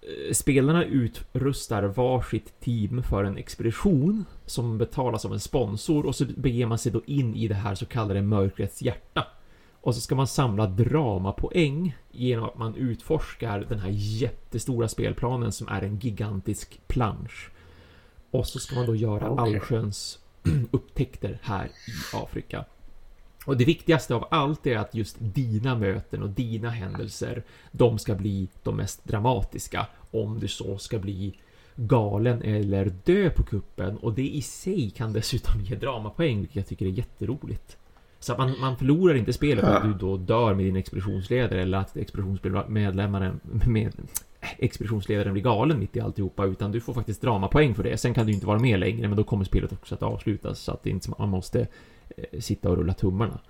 eh, 0.00 0.32
spelarna 0.32 0.84
utrustar 0.84 1.82
varsitt 1.82 2.60
team 2.60 3.02
för 3.02 3.24
en 3.24 3.36
expedition 3.36 4.24
som 4.46 4.78
betalas 4.78 5.24
av 5.24 5.32
en 5.32 5.40
sponsor 5.40 6.06
och 6.06 6.14
så 6.14 6.24
beger 6.36 6.66
man 6.66 6.78
sig 6.78 6.92
då 6.92 7.02
in 7.06 7.34
i 7.34 7.48
det 7.48 7.54
här 7.54 7.74
så 7.74 7.86
kallade 7.86 8.22
mörkrets 8.22 8.82
hjärta. 8.82 9.26
Och 9.80 9.94
så 9.94 10.00
ska 10.00 10.14
man 10.14 10.26
samla 10.26 10.66
dramapoäng 10.66 11.96
genom 12.10 12.44
att 12.44 12.58
man 12.58 12.74
utforskar 12.74 13.66
den 13.68 13.78
här 13.78 13.90
jättestora 13.92 14.88
spelplanen 14.88 15.52
som 15.52 15.68
är 15.68 15.82
en 15.82 15.98
gigantisk 15.98 16.80
plansch. 16.86 17.50
Och 18.30 18.46
så 18.46 18.58
ska 18.58 18.74
man 18.74 18.86
då 18.86 18.94
göra 18.94 19.30
okay. 19.30 19.54
allsköns 19.54 20.18
upptäckter 20.70 21.38
här 21.42 21.66
i 21.66 22.16
Afrika. 22.16 22.64
Och 23.46 23.56
det 23.56 23.64
viktigaste 23.64 24.14
av 24.14 24.26
allt 24.30 24.66
är 24.66 24.76
att 24.76 24.94
just 24.94 25.16
dina 25.18 25.74
möten 25.74 26.22
och 26.22 26.28
dina 26.28 26.70
händelser, 26.70 27.42
de 27.70 27.98
ska 27.98 28.14
bli 28.14 28.48
de 28.62 28.76
mest 28.76 29.04
dramatiska. 29.04 29.86
Om 30.10 30.40
du 30.40 30.48
så 30.48 30.78
ska 30.78 30.98
bli 30.98 31.38
galen 31.76 32.42
eller 32.42 32.92
dö 33.04 33.30
på 33.30 33.42
kuppen 33.42 33.96
och 33.96 34.12
det 34.12 34.28
i 34.28 34.42
sig 34.42 34.90
kan 34.90 35.12
dessutom 35.12 35.60
ge 35.60 35.76
dramapoäng, 35.76 36.38
vilket 36.38 36.56
jag 36.56 36.66
tycker 36.66 36.86
är 36.86 36.90
jätteroligt. 36.90 37.76
Så 38.18 38.32
att 38.32 38.38
man, 38.38 38.60
man 38.60 38.76
förlorar 38.76 39.14
inte 39.14 39.32
spelet 39.32 39.64
ja. 39.64 39.76
att 39.76 39.82
du 39.82 39.92
då 39.92 40.16
dör 40.16 40.54
med 40.54 40.64
din 40.64 40.76
expeditionsledare 40.76 41.62
eller 41.62 41.78
att 41.78 41.96
expeditionsmedlemmaren 41.96 43.40
med, 43.66 43.92
expeditionsledaren 44.58 45.32
blir 45.32 45.42
galen 45.42 45.78
mitt 45.78 45.96
i 45.96 46.00
alltihopa 46.00 46.44
utan 46.44 46.72
du 46.72 46.80
får 46.80 46.94
faktiskt 46.94 47.22
dramapoäng 47.22 47.74
för 47.74 47.82
det. 47.82 47.96
Sen 47.96 48.14
kan 48.14 48.26
du 48.26 48.32
inte 48.32 48.46
vara 48.46 48.58
med 48.58 48.80
längre 48.80 49.08
men 49.08 49.16
då 49.16 49.24
kommer 49.24 49.44
spelet 49.44 49.72
också 49.72 49.94
att 49.94 50.02
avslutas 50.02 50.60
så 50.60 50.72
att 50.72 50.82
det 50.82 50.90
är 50.90 50.92
inte 50.92 51.04
som 51.04 51.12
att 51.12 51.18
man 51.18 51.28
måste 51.28 51.66
sitta 52.38 52.68
och 52.68 52.76
rulla 52.76 52.92
tummarna. 52.92 53.40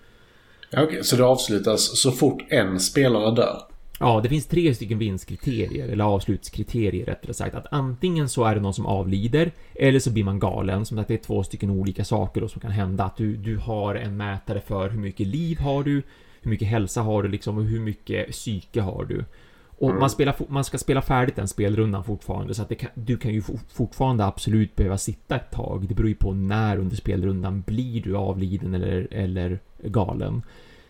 Okej, 0.73 0.85
okay, 0.85 1.03
så 1.03 1.17
det 1.17 1.25
avslutas 1.25 2.01
så 2.01 2.13
fort 2.13 2.43
en 2.49 2.81
spelare 2.81 3.35
dör? 3.35 3.63
Ja, 4.01 4.21
det 4.23 4.29
finns 4.29 4.47
tre 4.47 4.75
stycken 4.75 4.99
vinstkriterier, 4.99 5.89
eller 5.89 6.05
avslutskriterier 6.05 7.07
rättare 7.07 7.35
sagt. 7.35 7.55
Att 7.55 7.67
antingen 7.71 8.29
så 8.29 8.45
är 8.45 8.55
det 8.55 8.61
någon 8.61 8.75
som 8.75 8.87
avlider, 8.87 9.53
eller 9.75 9.99
så 9.99 10.11
blir 10.11 10.25
man 10.25 10.39
galen. 10.39 10.87
Som 10.87 10.99
att 10.99 11.09
det 11.09 11.15
är 11.15 11.19
två 11.19 11.43
stycken 11.43 11.71
olika 11.71 12.05
saker 12.05 12.41
då 12.41 12.49
som 12.49 12.61
kan 12.61 12.71
hända. 12.71 13.05
Att 13.05 13.17
du, 13.17 13.37
du 13.37 13.57
har 13.57 13.95
en 13.95 14.17
mätare 14.17 14.61
för 14.61 14.91
hur 14.91 15.01
mycket 15.01 15.27
liv 15.27 15.59
har 15.59 15.83
du, 15.83 16.03
hur 16.43 16.51
mycket 16.51 16.69
hälsa 16.69 17.03
har 17.03 17.23
du 17.23 17.29
liksom 17.29 17.59
och 17.59 17.65
hur 17.65 17.81
mycket 17.81 18.31
psyke 18.31 18.81
har 18.81 19.05
du. 19.05 19.25
Och 19.79 19.89
mm. 19.89 20.01
man, 20.01 20.11
spelar, 20.11 20.35
man 20.49 20.65
ska 20.65 20.79
spela 20.79 21.03
färdigt 21.03 21.37
den 21.37 21.49
spelrundan 21.49 22.05
fortfarande 22.05 22.55
så 22.55 22.63
att 22.63 22.79
kan, 22.79 22.91
du 22.95 23.17
kan 23.17 23.33
ju 23.33 23.43
fortfarande 23.69 24.25
absolut 24.25 24.77
behöva 24.77 24.99
sitta 24.99 25.37
ett 25.37 25.51
tag. 25.51 25.89
Det 25.89 25.95
beror 25.95 26.09
ju 26.09 26.15
på 26.15 26.33
när 26.33 26.79
under 26.79 26.97
spelrundan 26.97 27.61
blir 27.67 28.03
du 28.03 28.17
avliden 28.17 28.75
eller, 28.75 29.09
eller 29.11 29.59
galen. 29.83 30.43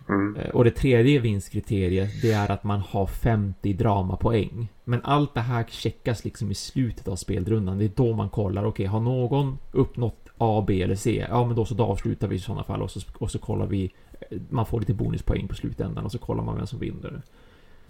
Mm. 0.09 0.37
Eh, 0.37 0.51
och 0.51 0.65
det 0.65 0.71
tredje 0.71 1.19
vinstkriteriet, 1.19 2.23
det 2.23 2.33
är 2.33 2.51
att 2.51 2.65
man 2.65 2.81
har 2.81 3.07
50 3.07 3.73
dramapoäng. 3.73 4.69
Men 4.85 5.01
allt 5.05 5.35
det 5.35 5.41
här 5.41 5.65
checkas 5.69 6.25
liksom 6.25 6.51
i 6.51 6.55
slutet 6.55 7.09
av 7.09 7.17
spelrundan. 7.17 7.79
Det 7.79 7.85
är 7.85 7.93
då 7.97 8.13
man 8.13 8.29
kollar, 8.29 8.65
okej, 8.65 8.71
okay, 8.71 8.87
har 8.87 9.01
någon 9.01 9.59
uppnått 9.73 10.29
A, 10.39 10.65
B 10.67 10.83
eller 10.83 10.95
C? 10.95 11.27
Ja, 11.29 11.47
men 11.47 11.57
då 11.57 11.65
så 11.65 11.75
då 11.75 11.85
avslutar 11.85 12.29
vi 12.29 12.37
i 12.37 12.39
sådana 12.39 12.65
fall 12.65 12.83
och 12.83 12.91
så, 12.91 13.01
och 13.19 13.31
så 13.31 13.39
kollar 13.39 13.67
vi. 13.67 13.93
Eh, 14.31 14.39
man 14.49 14.67
får 14.67 14.81
lite 14.81 14.95
bonuspoäng 14.95 15.49
på 15.49 15.55
slutändan 15.55 16.05
och 16.05 16.13
så 16.13 16.19
kollar 16.19 16.45
man 16.45 16.57
vem 16.57 16.67
som 16.67 16.79
vinner. 16.79 17.23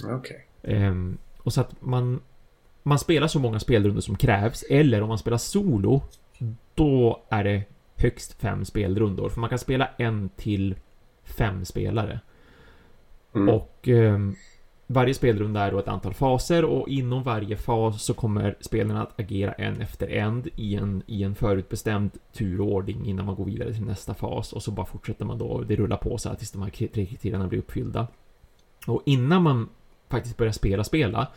Okej. 0.05 0.15
Okay. 0.15 0.37
Um, 0.67 1.19
och 1.39 1.53
så 1.53 1.61
att 1.61 1.83
man, 1.83 2.21
man 2.83 2.99
spelar 2.99 3.27
så 3.27 3.39
många 3.39 3.61
spelrundor 3.61 4.01
som 4.01 4.17
krävs, 4.17 4.63
eller 4.71 5.03
om 5.03 5.09
man 5.09 5.19
spelar 5.19 5.39
solo, 5.39 6.03
då 6.75 7.23
är 7.29 7.45
det 7.45 7.63
högst 7.97 8.33
fem 8.33 8.65
spelrundor. 8.65 9.29
För 9.29 9.41
man 9.41 9.51
kan 9.51 9.59
spela 9.59 9.89
en 9.97 10.29
till 10.37 10.75
fem 11.25 11.65
spelare. 11.65 12.21
Mm. 13.35 13.49
Och 13.49 13.89
um, 13.89 14.37
varje 14.87 15.15
spelrunda 15.15 15.61
är 15.61 15.73
då 15.73 15.79
ett 15.79 15.89
antal 15.89 16.15
faser 16.15 16.65
och 16.65 16.89
inom 16.89 17.23
varje 17.23 17.57
fas 17.57 18.03
så 18.03 18.15
kommer 18.15 18.57
spelarna 18.61 19.03
att 19.03 19.21
agera 19.21 19.53
en 19.53 19.81
efter 19.81 20.09
en 20.09 20.45
i 20.57 20.75
en, 20.75 21.03
i 21.07 21.23
en 21.23 21.35
förutbestämd 21.35 22.11
turordning 22.33 23.07
innan 23.07 23.27
man 23.27 23.35
går 23.35 23.45
vidare 23.45 23.73
till 23.73 23.85
nästa 23.85 24.15
fas 24.15 24.53
och 24.53 24.63
så 24.63 24.71
bara 24.71 24.87
fortsätter 24.87 25.25
man 25.25 25.39
då. 25.39 25.61
Det 25.61 25.77
rullar 25.77 25.97
på 25.97 26.19
så 26.19 26.29
här 26.29 26.37
tills 26.37 26.51
de 26.51 26.63
här 26.63 26.71
tre 26.71 27.07
kriterierna 27.07 27.47
blir 27.47 27.59
uppfyllda. 27.59 28.07
Och 28.87 29.03
innan 29.05 29.43
man 29.43 29.69
faktiskt 30.09 30.37
börja 30.37 30.53
spela, 30.53 30.85
spela. 30.85 31.29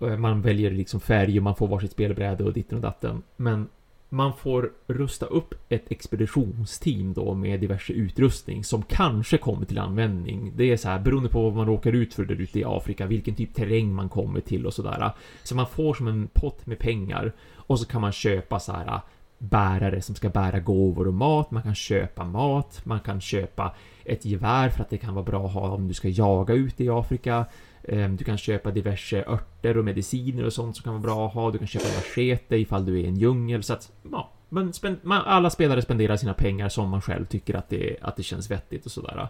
Eh, 0.00 0.16
man 0.16 0.42
väljer 0.42 0.70
liksom 0.70 1.00
färg 1.00 1.38
och 1.38 1.44
man 1.44 1.56
får 1.56 1.68
varsitt 1.68 1.92
spelbräde 1.92 2.44
och 2.44 2.52
ditten 2.52 2.78
och 2.78 2.82
datten. 2.82 3.22
Men 3.36 3.68
man 4.08 4.32
får 4.36 4.72
rusta 4.86 5.26
upp 5.26 5.54
ett 5.68 5.90
expeditionsteam 5.90 7.12
då 7.12 7.34
med 7.34 7.60
diverse 7.60 7.92
utrustning 7.92 8.64
som 8.64 8.82
kanske 8.82 9.38
kommer 9.38 9.66
till 9.66 9.78
användning. 9.78 10.52
Det 10.56 10.72
är 10.72 10.76
så 10.76 10.88
här 10.88 10.98
beroende 10.98 11.28
på 11.28 11.42
vad 11.42 11.54
man 11.54 11.66
råkar 11.66 11.92
ut 11.92 12.14
för 12.14 12.24
där 12.24 12.40
ute 12.40 12.58
i 12.58 12.64
Afrika, 12.64 13.06
vilken 13.06 13.34
typ 13.34 13.54
terräng 13.54 13.94
man 13.94 14.08
kommer 14.08 14.40
till 14.40 14.66
och 14.66 14.74
sådär. 14.74 15.10
Så 15.42 15.54
man 15.54 15.66
får 15.66 15.94
som 15.94 16.08
en 16.08 16.28
pott 16.32 16.66
med 16.66 16.78
pengar 16.78 17.32
och 17.54 17.80
så 17.80 17.86
kan 17.86 18.00
man 18.00 18.12
köpa 18.12 18.60
så 18.60 18.72
här 18.72 18.86
eh, 18.86 19.00
bärare 19.38 20.02
som 20.02 20.14
ska 20.14 20.28
bära 20.28 20.60
gåvor 20.60 21.08
och 21.08 21.14
mat. 21.14 21.50
Man 21.50 21.62
kan 21.62 21.74
köpa 21.74 22.24
mat. 22.24 22.80
Man 22.84 23.00
kan 23.00 23.20
köpa 23.20 23.74
ett 24.06 24.24
gevär 24.24 24.68
för 24.68 24.82
att 24.82 24.90
det 24.90 24.98
kan 24.98 25.14
vara 25.14 25.24
bra 25.24 25.46
att 25.46 25.52
ha 25.52 25.68
om 25.68 25.88
du 25.88 25.94
ska 25.94 26.08
jaga 26.08 26.54
ute 26.54 26.84
i 26.84 26.88
Afrika. 26.88 27.46
Ehm, 27.82 28.16
du 28.16 28.24
kan 28.24 28.38
köpa 28.38 28.70
diverse 28.70 29.24
örter 29.26 29.76
och 29.76 29.84
mediciner 29.84 30.44
och 30.44 30.52
sånt 30.52 30.76
som 30.76 30.82
kan 30.84 30.92
vara 30.92 31.02
bra 31.02 31.26
att 31.26 31.34
ha. 31.34 31.50
Du 31.50 31.58
kan 31.58 31.66
köpa 31.66 31.88
machete 31.88 32.56
ifall 32.56 32.84
du 32.84 32.94
är 32.94 33.04
i 33.04 33.06
en 33.06 33.16
djungel. 33.16 33.62
Så 33.62 33.72
att, 33.72 33.92
ja, 34.12 34.32
men 34.48 34.72
alla 35.12 35.50
spelare 35.50 35.82
spenderar 35.82 36.16
sina 36.16 36.34
pengar 36.34 36.68
som 36.68 36.90
man 36.90 37.02
själv 37.02 37.26
tycker 37.26 37.54
att 37.54 37.68
det, 37.68 37.96
att 38.02 38.16
det 38.16 38.22
känns 38.22 38.50
vettigt 38.50 38.86
och 38.86 38.92
sådär. 38.92 39.28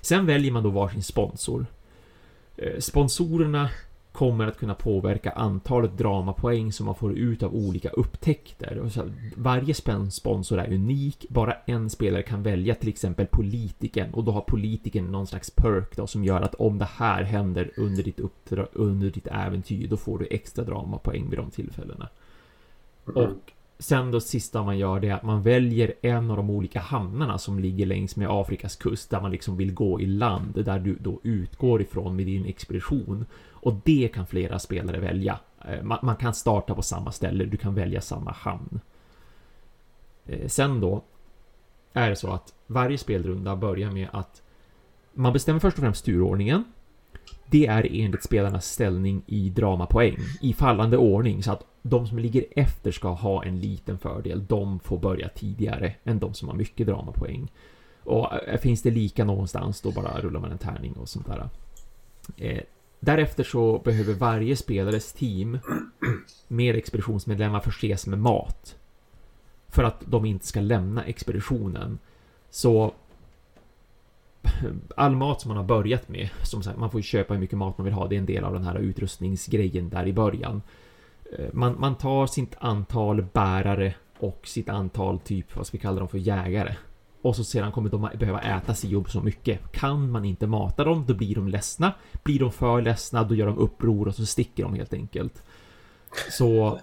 Sen 0.00 0.26
väljer 0.26 0.52
man 0.52 0.62
då 0.62 0.70
varsin 0.70 1.02
sponsor. 1.02 1.66
Ehm, 2.56 2.80
sponsorerna 2.80 3.70
kommer 4.12 4.46
att 4.46 4.58
kunna 4.58 4.74
påverka 4.74 5.30
antalet 5.30 5.98
dramapoäng 5.98 6.72
som 6.72 6.86
man 6.86 6.94
får 6.94 7.18
ut 7.18 7.42
av 7.42 7.54
olika 7.54 7.88
upptäckter. 7.88 8.90
Varje 9.36 9.74
sponsor 10.10 10.58
är 10.58 10.72
unik, 10.72 11.26
bara 11.28 11.52
en 11.52 11.90
spelare 11.90 12.22
kan 12.22 12.42
välja 12.42 12.74
till 12.74 12.88
exempel 12.88 13.26
politiken 13.26 14.14
och 14.14 14.24
då 14.24 14.32
har 14.32 14.40
politiken 14.40 15.06
någon 15.06 15.26
slags 15.26 15.50
perk 15.50 15.96
då 15.96 16.06
som 16.06 16.24
gör 16.24 16.40
att 16.40 16.54
om 16.54 16.78
det 16.78 16.88
här 16.96 17.22
händer 17.22 17.70
under 17.76 18.02
ditt 18.02 18.20
uppdrag, 18.20 18.66
under 18.72 19.10
ditt 19.10 19.26
äventyr, 19.26 19.88
då 19.88 19.96
får 19.96 20.18
du 20.18 20.26
extra 20.30 20.64
dramapoäng 20.64 21.30
vid 21.30 21.38
de 21.38 21.50
tillfällena. 21.50 22.08
Mm. 23.08 23.22
Och 23.22 23.52
sen 23.78 24.10
då 24.10 24.20
sista 24.20 24.62
man 24.62 24.78
gör 24.78 25.00
det 25.00 25.08
är 25.08 25.14
att 25.14 25.22
man 25.22 25.42
väljer 25.42 25.92
en 26.02 26.30
av 26.30 26.36
de 26.36 26.50
olika 26.50 26.80
hamnarna 26.80 27.38
som 27.38 27.58
ligger 27.58 27.86
längs 27.86 28.16
med 28.16 28.28
Afrikas 28.30 28.76
kust 28.76 29.10
där 29.10 29.20
man 29.20 29.30
liksom 29.30 29.56
vill 29.56 29.74
gå 29.74 30.00
i 30.00 30.06
land 30.06 30.64
där 30.64 30.78
du 30.78 30.96
då 31.00 31.20
utgår 31.22 31.82
ifrån 31.82 32.16
med 32.16 32.26
din 32.26 32.44
expedition 32.44 33.26
och 33.60 33.74
det 33.84 34.10
kan 34.14 34.26
flera 34.26 34.58
spelare 34.58 35.00
välja. 35.00 35.38
Eh, 35.64 35.82
man, 35.82 35.98
man 36.02 36.16
kan 36.16 36.34
starta 36.34 36.74
på 36.74 36.82
samma 36.82 37.12
ställe, 37.12 37.44
du 37.44 37.56
kan 37.56 37.74
välja 37.74 38.00
samma 38.00 38.32
hamn. 38.32 38.80
Eh, 40.26 40.48
sen 40.48 40.80
då 40.80 41.02
är 41.92 42.10
det 42.10 42.16
så 42.16 42.30
att 42.30 42.54
varje 42.66 42.98
spelrunda 42.98 43.56
börjar 43.56 43.90
med 43.90 44.08
att 44.12 44.42
man 45.12 45.32
bestämmer 45.32 45.60
först 45.60 45.76
och 45.76 45.82
främst 45.82 46.04
turordningen. 46.04 46.64
Det 47.46 47.66
är 47.66 47.88
enligt 47.90 48.22
spelarnas 48.22 48.66
ställning 48.66 49.22
i 49.26 49.50
dramapoäng 49.50 50.16
i 50.40 50.52
fallande 50.52 50.96
ordning 50.96 51.42
så 51.42 51.52
att 51.52 51.66
de 51.82 52.06
som 52.06 52.18
ligger 52.18 52.44
efter 52.50 52.90
ska 52.90 53.08
ha 53.08 53.44
en 53.44 53.60
liten 53.60 53.98
fördel. 53.98 54.46
De 54.46 54.80
får 54.80 54.98
börja 54.98 55.28
tidigare 55.28 55.94
än 56.04 56.18
de 56.18 56.34
som 56.34 56.48
har 56.48 56.56
mycket 56.56 56.86
dramapoäng. 56.86 57.50
Och 58.04 58.48
eh, 58.48 58.60
finns 58.60 58.82
det 58.82 58.90
lika 58.90 59.24
någonstans 59.24 59.80
då 59.80 59.90
bara 59.90 60.20
rullar 60.20 60.40
man 60.40 60.52
en 60.52 60.58
tärning 60.58 60.92
och 60.92 61.08
sånt 61.08 61.26
där. 61.26 61.48
Därefter 63.00 63.44
så 63.44 63.78
behöver 63.78 64.14
varje 64.14 64.56
spelares 64.56 65.12
team 65.12 65.58
med 66.48 66.76
expeditionsmedlemmar 66.76 67.60
förses 67.60 68.06
med 68.06 68.18
mat. 68.18 68.76
För 69.68 69.84
att 69.84 70.02
de 70.06 70.24
inte 70.24 70.46
ska 70.46 70.60
lämna 70.60 71.04
expeditionen. 71.04 71.98
Så 72.50 72.94
all 74.96 75.16
mat 75.16 75.40
som 75.40 75.48
man 75.48 75.56
har 75.56 75.64
börjat 75.64 76.08
med, 76.08 76.28
som 76.42 76.62
sagt, 76.62 76.78
man 76.78 76.90
får 76.90 77.00
ju 77.00 77.02
köpa 77.02 77.34
hur 77.34 77.40
mycket 77.40 77.58
mat 77.58 77.78
man 77.78 77.84
vill 77.84 77.94
ha, 77.94 78.08
det 78.08 78.14
är 78.14 78.18
en 78.18 78.26
del 78.26 78.44
av 78.44 78.52
den 78.52 78.64
här 78.64 78.78
utrustningsgrejen 78.78 79.88
där 79.88 80.06
i 80.06 80.12
början. 80.12 80.62
Eh, 81.38 81.46
man, 81.52 81.76
man 81.78 81.94
tar 81.94 82.26
sitt 82.26 82.54
antal 82.58 83.22
bärare 83.22 83.94
och 84.18 84.40
sitt 84.44 84.68
antal 84.68 85.18
typ, 85.18 85.56
vad 85.56 85.66
ska 85.66 85.76
vi 85.76 85.82
kalla 85.82 85.98
dem 85.98 86.08
för, 86.08 86.18
jägare. 86.18 86.74
Och 87.22 87.36
så 87.36 87.44
sedan 87.44 87.72
kommer 87.72 87.90
de 87.90 88.08
behöva 88.18 88.40
äta 88.40 88.74
si 88.74 89.02
så 89.08 89.20
mycket. 89.20 89.72
Kan 89.72 90.10
man 90.10 90.24
inte 90.24 90.46
mata 90.46 90.84
dem, 90.84 91.04
då 91.08 91.14
blir 91.14 91.34
de 91.34 91.48
ledsna. 91.48 91.92
Blir 92.22 92.38
de 92.38 92.52
för 92.52 92.82
ledsna, 92.82 93.24
då 93.24 93.34
gör 93.34 93.46
de 93.46 93.58
uppror 93.58 94.08
och 94.08 94.14
så 94.14 94.26
sticker 94.26 94.62
de 94.62 94.74
helt 94.74 94.92
enkelt. 94.92 95.42
Så 96.30 96.78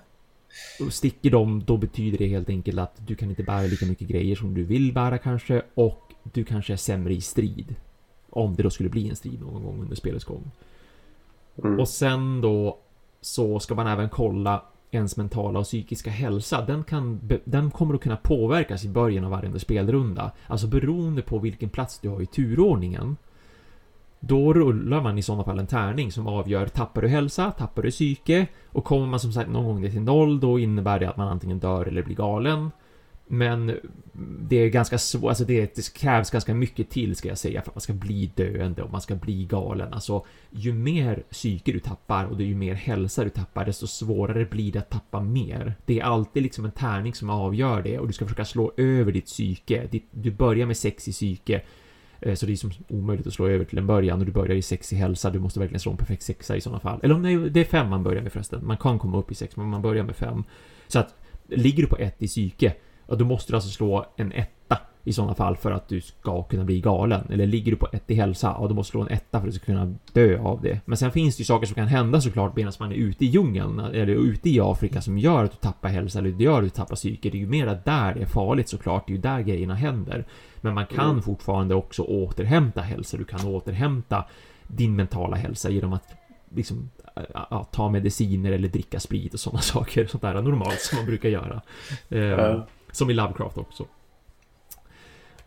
sticker 0.90 1.32
de, 1.32 1.64
då 1.64 1.78
betyder 1.78 2.18
det 2.18 2.28
helt 2.28 2.50
enkelt 2.50 2.80
att 2.80 3.08
du 3.08 3.16
kan 3.16 3.30
inte 3.30 3.44
bära 3.44 3.62
lika 3.62 3.86
mycket 3.86 4.08
grejer 4.08 4.36
som 4.36 4.54
du 4.54 4.64
vill 4.64 4.94
bära 4.94 5.18
kanske 5.18 5.62
och 5.74 6.14
du 6.24 6.44
kanske 6.44 6.74
är 6.74 6.78
sämre 6.78 7.14
i 7.14 7.22
strid. 7.22 7.76
Om 8.30 8.56
det 8.56 8.64
då 8.64 8.70
skulle 8.70 8.90
bli 8.90 9.10
en 9.10 9.16
strid 9.16 9.42
någon 9.42 9.64
gång 9.64 9.82
under 9.82 9.96
spelets 9.96 10.26
gång. 10.26 10.52
Mm. 11.64 11.80
Och 11.80 11.90
sen 11.90 12.42
då 12.42 12.78
så 13.22 13.60
ska 13.60 13.76
man 13.76 13.88
även 13.88 14.10
kolla 14.10 14.64
ens 14.92 15.18
mentala 15.18 15.60
och 15.60 15.66
psykiska 15.66 16.10
hälsa, 16.10 16.62
den, 16.62 16.84
kan, 16.84 17.20
den 17.44 17.72
kommer 17.72 17.96
att 17.96 18.02
kunna 18.02 18.18
påverkas 18.18 18.86
i 18.86 18.90
början 18.90 19.26
av 19.26 19.32
varje 19.32 19.60
spelrunda. 19.60 20.32
Alltså 20.48 20.68
beroende 20.68 21.22
på 21.22 21.40
vilken 21.40 21.70
plats 21.70 22.00
du 22.00 22.10
har 22.10 22.22
i 22.22 22.26
turordningen. 22.26 23.18
Då 24.20 24.54
rullar 24.54 25.02
man 25.02 25.18
i 25.18 25.22
sådana 25.22 25.44
fall 25.44 25.60
en 25.60 25.68
tärning 25.68 26.12
som 26.12 26.28
avgör 26.28 26.68
tappar 26.68 27.02
du 27.02 27.08
hälsa, 27.08 27.52
tappar 27.52 27.82
du 27.82 27.92
psyke 27.92 28.48
och 28.66 28.84
kommer 28.84 29.08
man 29.08 29.20
som 29.20 29.34
sagt 29.34 29.50
någon 29.50 29.66
gång 29.66 29.82
ner 29.82 29.90
till 29.90 30.02
noll 30.02 30.40
då 30.40 30.60
innebär 30.60 31.00
det 31.00 31.10
att 31.10 31.18
man 31.18 31.28
antingen 31.28 31.60
dör 31.60 31.86
eller 31.86 32.04
blir 32.04 32.16
galen. 32.16 32.72
Men 33.28 33.80
det 34.40 34.56
är 34.56 34.70
ganska 34.70 34.98
svårt, 34.98 35.30
alltså 35.30 35.46
det, 35.46 35.76
det, 35.76 35.94
krävs 35.94 36.30
ganska 36.30 36.54
mycket 36.54 36.90
till 36.90 37.16
ska 37.16 37.28
jag 37.28 37.38
säga 37.38 37.62
för 37.62 37.72
att 37.72 37.76
man 37.76 37.82
ska 37.82 37.94
bli 37.94 38.32
döende 38.36 38.84
och 38.84 38.92
man 38.92 39.02
ska 39.02 39.16
bli 39.16 39.46
galen. 39.46 39.94
Alltså 39.94 40.26
ju 40.50 40.74
mer 40.74 41.24
psyke 41.30 41.72
du 41.72 41.80
tappar 41.80 42.26
och 42.26 42.42
ju 42.42 42.56
mer 42.56 42.74
hälsa 42.74 43.24
du 43.24 43.30
tappar 43.30 43.66
desto 43.66 43.88
svårare 43.88 44.46
blir 44.46 44.72
det 44.72 44.80
att 44.80 44.90
tappa 44.90 45.22
mer. 45.22 45.76
Det 45.86 46.00
är 46.00 46.04
alltid 46.04 46.44
liksom 46.44 46.66
en 46.66 46.72
tärning 46.72 47.14
som 47.14 47.30
avgör 47.30 47.82
det 47.82 48.00
och 48.00 48.08
du 48.08 48.14
ska 48.14 48.26
försöka 48.26 48.46
slå 48.46 48.74
över 48.78 49.12
ditt 49.12 49.26
psyke. 49.26 49.88
Du 50.12 50.32
börjar 50.32 50.66
med 50.66 50.78
sex 50.78 51.08
i 51.08 51.12
psyke 51.12 51.62
eh, 52.20 52.36
så 52.36 52.46
det 52.46 52.52
är 52.52 52.56
som 52.56 52.72
omöjligt 52.88 53.28
att 53.28 53.34
slå 53.34 53.48
över 53.48 53.66
till 53.66 53.78
en 53.78 53.88
början 53.88 54.20
och 54.20 54.26
du 54.26 54.32
börjar 54.32 54.56
i 54.56 54.62
sex 54.62 54.94
i 54.94 54.96
hälsa. 54.96 55.30
Du 55.30 55.40
måste 55.40 55.60
verkligen 55.60 55.80
slå 55.80 55.92
en 55.92 55.98
perfekt 55.98 56.24
sexa 56.24 56.56
i 56.56 56.62
sådana 56.62 56.80
fall. 56.80 57.00
Eller 57.04 57.16
om 57.16 57.50
det 57.52 57.60
är 57.60 57.64
fem 57.64 57.90
man 57.90 58.04
börjar 58.04 58.22
med 58.22 58.32
förresten. 58.32 58.68
Man 58.68 58.78
kan 58.78 59.00
komma 59.00 59.18
upp 59.18 59.32
i 59.32 59.36
sex, 59.36 59.56
men 59.56 59.70
man 59.70 59.82
börjar 59.82 60.04
med 60.04 60.16
fem. 60.16 60.44
Så 60.88 61.00
att 61.00 61.16
ligger 61.48 61.84
du 61.84 61.90
på 61.90 61.98
ett 61.98 62.24
i 62.24 62.28
psyke 62.28 62.74
Ja, 63.08 63.16
då 63.16 63.26
måste 63.26 63.52
du 63.52 63.56
alltså 63.56 63.70
slå 63.70 64.06
en 64.16 64.32
etta 64.32 64.78
i 65.08 65.14
sådana 65.14 65.36
fall 65.36 65.58
för 65.58 65.72
att 65.72 65.88
du 65.88 66.02
ska 66.02 66.44
kunna 66.44 66.64
bli 66.64 66.82
galen. 66.82 67.28
Eller 67.30 67.48
ligger 67.48 67.72
du 67.72 67.78
på 67.78 67.88
ett 67.92 68.12
i 68.12 68.14
hälsa, 68.14 68.56
ja 68.60 68.68
då 68.68 68.76
måste 68.76 68.90
du 68.90 68.92
slå 68.92 69.02
en 69.02 69.18
etta 69.18 69.40
för 69.40 69.48
att 69.48 69.54
du 69.54 69.60
ska 69.60 69.66
kunna 69.66 69.96
dö 70.14 70.40
av 70.40 70.62
det. 70.62 70.80
Men 70.86 70.98
sen 70.98 71.12
finns 71.12 71.38
det 71.38 71.42
ju 71.42 71.46
saker 71.46 71.68
som 71.68 71.76
kan 71.76 71.88
hända 71.88 72.22
såklart 72.22 72.56
medan 72.56 72.74
man 72.80 72.92
är 72.92 72.96
ute 72.96 73.26
i 73.26 73.28
djungeln 73.28 73.80
eller 73.80 74.08
ute 74.08 74.50
i 74.50 74.60
Afrika 74.60 75.02
som 75.02 75.18
gör 75.18 75.44
att 75.44 75.52
du 75.52 75.58
tappar 75.58 75.90
hälsa 75.90 76.20
eller 76.20 76.30
gör 76.30 76.58
att 76.58 76.64
du 76.64 76.70
tappar 76.70 76.96
psyke. 76.96 77.30
Det 77.30 77.38
är 77.38 77.40
ju 77.40 77.48
mera 77.48 77.74
där 77.74 78.14
det 78.14 78.22
är 78.22 78.26
farligt 78.26 78.70
såklart. 78.70 79.08
Det 79.08 79.12
är 79.12 79.16
ju 79.16 79.22
där 79.22 79.42
grejerna 79.42 79.76
händer. 79.76 80.26
Men 80.62 80.74
man 80.74 80.86
kan 80.86 81.10
mm. 81.10 81.22
fortfarande 81.22 81.76
också 81.76 82.02
återhämta 82.04 82.82
hälsa. 82.82 83.18
Du 83.18 83.26
kan 83.26 83.46
återhämta 83.48 84.26
din 84.68 84.96
mentala 84.96 85.36
hälsa 85.36 85.70
genom 85.70 85.94
att 85.94 86.16
liksom 86.56 86.90
ja, 87.34 87.68
ta 87.72 87.90
mediciner 87.90 88.52
eller 88.52 88.68
dricka 88.68 89.00
sprit 89.00 89.34
och 89.34 89.40
sådana 89.40 89.62
saker. 89.62 90.06
Sånt 90.06 90.22
där 90.22 90.42
normalt 90.42 90.80
som 90.80 90.98
man 90.98 91.06
brukar 91.06 91.30
göra. 91.30 91.62
Mm. 92.10 92.62
Som 92.92 93.10
i 93.10 93.14
Lovecraft 93.14 93.58
också. 93.58 93.86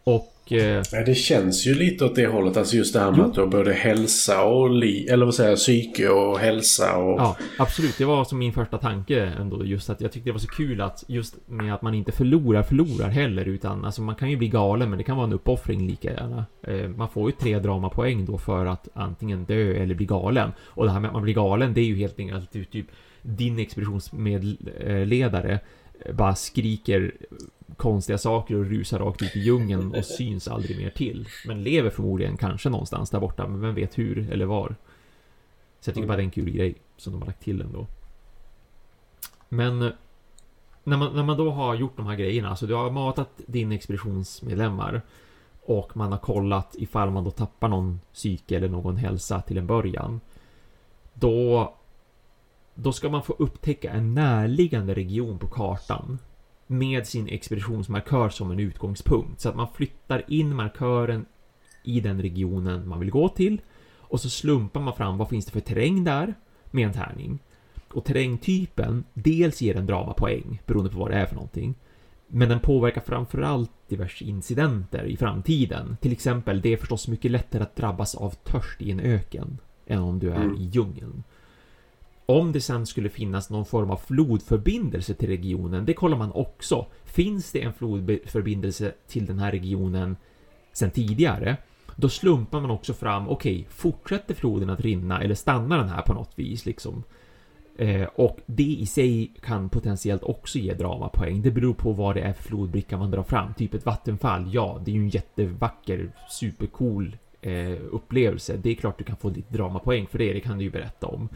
Och... 0.05 0.53
Eh, 0.53 0.83
det 1.07 1.15
känns 1.15 1.67
ju 1.67 1.75
lite 1.75 2.05
åt 2.05 2.15
det 2.15 2.27
hållet. 2.27 2.57
Alltså 2.57 2.77
just 2.77 2.95
det 2.95 3.01
här 3.01 3.11
med 3.11 3.19
jo. 3.19 3.25
att 3.25 3.35
du 3.35 3.41
har 3.41 3.49
både 3.49 3.73
hälsa 3.73 4.45
och 4.45 4.71
li 4.71 5.09
eller 5.09 5.25
vad 5.25 5.35
säger 5.35 5.51
jag, 5.51 5.59
psyke 5.59 6.09
och 6.09 6.39
hälsa 6.39 6.97
och... 6.97 7.21
Ja, 7.21 7.37
absolut. 7.59 7.99
Det 7.99 8.05
var 8.05 8.25
som 8.25 8.39
min 8.39 8.53
första 8.53 8.79
tanke 8.79 9.33
ändå. 9.41 9.65
Just 9.65 9.91
att 9.91 10.01
jag 10.01 10.13
tyckte 10.13 10.29
det 10.29 10.33
var 10.33 10.39
så 10.39 10.49
kul 10.49 10.81
att 10.81 11.05
just 11.07 11.37
med 11.47 11.75
att 11.75 11.83
man 11.83 11.95
inte 11.95 12.13
förlorar, 12.13 12.63
förlorar 12.63 13.09
heller. 13.09 13.49
Utan 13.49 13.85
alltså 13.85 14.03
man 14.03 14.15
kan 14.15 14.31
ju 14.31 14.37
bli 14.37 14.49
galen 14.49 14.91
men 14.91 14.99
det 14.99 15.05
kan 15.05 15.17
vara 15.17 15.27
en 15.27 15.33
uppoffring 15.33 15.87
lika 15.87 16.13
gärna. 16.13 16.45
Eh, 16.63 16.89
man 16.89 17.09
får 17.09 17.31
ju 17.31 17.37
tre 17.37 17.59
dramapoäng 17.59 18.25
då 18.25 18.39
för 18.39 18.67
att 18.67 18.89
antingen 18.95 19.45
dö 19.45 19.75
eller 19.75 19.95
bli 19.95 20.07
galen. 20.07 20.53
Och 20.61 20.85
det 20.85 20.93
här 20.93 21.01
med 21.01 21.09
att 21.09 21.15
man 21.15 21.23
blir 21.23 21.35
galen 21.35 21.75
det 21.75 21.81
är 21.81 21.85
ju 21.85 21.97
helt 21.97 22.19
enkelt 22.19 22.53
typ 22.53 22.87
din 23.23 23.59
expeditionsledare 23.59 25.61
bara 26.13 26.35
skriker 26.35 27.15
konstiga 27.77 28.19
saker 28.19 28.57
och 28.57 28.65
rusar 28.65 28.99
rakt 28.99 29.23
ut 29.23 29.37
i 29.37 29.41
djungeln 29.41 29.95
och 29.95 30.05
syns 30.05 30.49
aldrig 30.49 30.79
mer 30.79 30.91
till. 30.91 31.29
Men 31.47 31.63
lever 31.63 31.91
förmodligen 31.91 32.37
kanske 32.37 32.71
någonstans 32.71 33.11
där 33.11 33.21
borta, 33.21 33.49
men 33.49 33.61
vem 33.61 33.75
vet 33.75 33.99
hur 33.99 34.31
eller 34.33 34.45
var. 34.45 34.77
Så 35.81 35.89
jag 35.89 35.95
tycker 35.95 36.09
bara 36.09 36.17
det 36.17 36.23
är 36.23 36.25
en 36.25 36.31
kul 36.31 36.51
grej 36.51 36.75
som 36.97 37.13
de 37.13 37.23
har 37.23 37.27
lagt 37.27 37.43
till 37.43 37.61
ändå. 37.61 37.87
Men 39.49 39.83
eh, 39.83 39.91
när 40.85 40.97
man, 40.97 41.17
när 41.17 41.23
man 41.23 41.37
då 41.37 41.51
har 41.51 41.75
gjort 41.75 41.97
de 41.97 42.07
här 42.07 42.17
grejerna, 42.17 42.51
alltså 42.51 42.67
du 42.67 42.75
har 42.75 42.91
matat 42.91 43.31
din 43.47 43.73
expeditionsmedlemmar 43.73 45.03
och 45.63 45.97
man 45.97 46.13
har 46.13 46.19
kollat 46.19 46.75
ifall 46.79 47.11
man 47.11 47.25
då 47.25 47.31
tappar 47.31 47.69
någon 47.69 48.01
psyke 48.13 48.57
eller 48.57 48.69
någon 48.69 48.97
hälsa 48.97 49.41
till 49.41 49.59
en 49.59 49.67
början. 49.67 50.21
Då 51.15 51.75
då 52.83 52.93
ska 52.93 53.09
man 53.09 53.23
få 53.23 53.33
upptäcka 53.39 53.91
en 53.91 54.15
närliggande 54.15 54.95
region 54.95 55.39
på 55.39 55.47
kartan 55.47 56.19
med 56.67 57.07
sin 57.07 57.29
expeditionsmarkör 57.29 58.29
som 58.29 58.51
en 58.51 58.61
utgångspunkt 58.61 59.41
så 59.41 59.49
att 59.49 59.57
man 59.57 59.73
flyttar 59.75 60.25
in 60.29 60.57
markören 60.57 61.27
i 61.85 62.01
den 62.01 62.23
regionen 62.23 62.89
man 62.89 63.01
vill 63.01 63.11
gå 63.11 63.29
till 63.29 63.61
och 63.97 64.21
så 64.21 64.31
slumpar 64.31 64.81
man 64.81 64.97
fram 64.97 65.19
vad 65.19 65.29
finns 65.29 65.45
det 65.45 65.53
för 65.53 65.61
terräng 65.61 66.05
där 66.05 66.35
med 66.71 66.87
en 66.87 66.93
tärning. 66.93 67.39
Och 67.93 68.05
terrängtypen, 68.05 69.05
dels 69.15 69.63
ger 69.63 69.75
den 69.75 69.87
dramapoäng 69.87 70.63
beroende 70.67 70.91
på 70.91 70.99
vad 70.99 71.11
det 71.11 71.17
är 71.17 71.27
för 71.27 71.35
någonting. 71.35 71.75
Men 72.27 72.49
den 72.49 72.61
påverkar 72.61 73.01
framförallt 73.01 73.71
diverse 73.89 74.25
incidenter 74.25 75.05
i 75.05 75.17
framtiden. 75.17 75.97
Till 76.01 76.13
exempel, 76.13 76.61
det 76.61 76.73
är 76.73 76.77
förstås 76.77 77.09
mycket 77.09 77.31
lättare 77.31 77.63
att 77.63 77.77
drabbas 77.77 78.15
av 78.15 78.31
törst 78.31 78.83
i 78.83 78.91
en 78.91 79.01
öken 79.01 79.59
än 79.87 79.99
om 79.99 80.19
du 80.19 80.31
är 80.31 80.43
mm. 80.43 80.57
i 80.57 80.65
djungeln. 80.65 81.23
Om 82.31 82.53
det 82.53 82.61
sen 82.61 82.87
skulle 82.87 83.09
finnas 83.09 83.51
någon 83.51 83.67
form 83.67 83.91
av 83.91 83.97
flodförbindelse 83.97 85.15
till 85.15 85.29
regionen, 85.29 85.85
det 85.85 85.95
kollar 85.95 86.19
man 86.19 86.33
också. 86.33 86.87
Finns 87.05 87.53
det 87.53 87.63
en 87.63 87.73
flodförbindelse 87.73 88.93
till 89.09 89.27
den 89.27 89.39
här 89.39 89.51
regionen 89.51 90.17
sen 90.73 90.91
tidigare, 90.91 91.57
då 91.97 92.09
slumpar 92.09 92.61
man 92.61 92.71
också 92.71 92.95
fram, 92.95 93.29
okej, 93.29 93.55
okay, 93.55 93.65
fortsätter 93.71 94.35
floden 94.35 94.71
att 94.71 94.81
rinna 94.81 95.23
eller 95.23 95.35
stannar 95.35 95.79
den 95.79 95.89
här 95.89 96.03
på 96.03 96.15
något 96.15 96.33
vis 96.35 96.67
liksom? 96.67 97.03
Eh, 97.77 98.09
och 98.15 98.39
det 98.47 98.63
i 98.63 98.87
sig 98.87 99.33
kan 99.43 99.69
potentiellt 99.69 100.23
också 100.23 100.59
ge 100.59 100.75
dramapoäng. 100.75 101.43
Det 101.43 101.51
beror 101.51 101.75
på 101.75 101.93
vad 101.93 102.17
det 102.17 102.21
är 102.21 102.33
för 102.33 102.43
flodbricka 102.43 102.97
man 102.97 103.11
drar 103.11 103.23
fram. 103.23 103.55
Typ 103.55 103.75
ett 103.75 103.87
vattenfall, 103.87 104.51
ja, 104.55 104.81
det 104.85 104.91
är 104.91 104.95
ju 104.95 105.01
en 105.01 105.09
jättevacker, 105.09 106.11
supercool 106.31 107.17
eh, 107.41 107.79
upplevelse. 107.91 108.57
Det 108.57 108.71
är 108.71 108.75
klart 108.75 108.99
du 108.99 109.05
kan 109.05 109.17
få 109.17 109.31
ditt 109.31 109.51
dramapoäng 109.51 110.07
för 110.07 110.19
det, 110.19 110.33
det 110.33 110.41
kan 110.41 110.59
du 110.59 110.65
ju 110.65 110.71
berätta 110.71 111.07
om. 111.07 111.29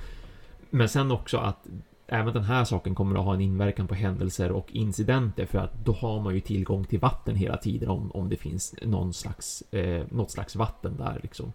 Men 0.75 0.89
sen 0.89 1.11
också 1.11 1.39
att 1.39 1.67
även 2.07 2.35
den 2.35 2.45
här 2.45 2.65
saken 2.65 2.95
kommer 2.95 3.19
att 3.19 3.25
ha 3.25 3.35
en 3.35 3.41
inverkan 3.41 3.89
på 3.89 3.95
händelser 3.95 4.53
och 4.53 4.73
incidenter 4.73 5.47
för 5.47 5.59
att 5.59 5.85
då 5.85 5.93
har 5.93 6.21
man 6.21 6.35
ju 6.35 6.41
tillgång 6.41 6.85
till 6.85 6.99
vatten 6.99 7.37
hela 7.37 7.57
tiden 7.57 7.89
om, 7.89 8.11
om 8.11 8.29
det 8.29 8.37
finns 8.37 8.75
någon 8.83 9.13
slags, 9.13 9.63
eh, 9.71 10.07
något 10.11 10.31
slags 10.31 10.57
vatten 10.57 10.97
där 10.97 11.21
liksom 11.23 11.53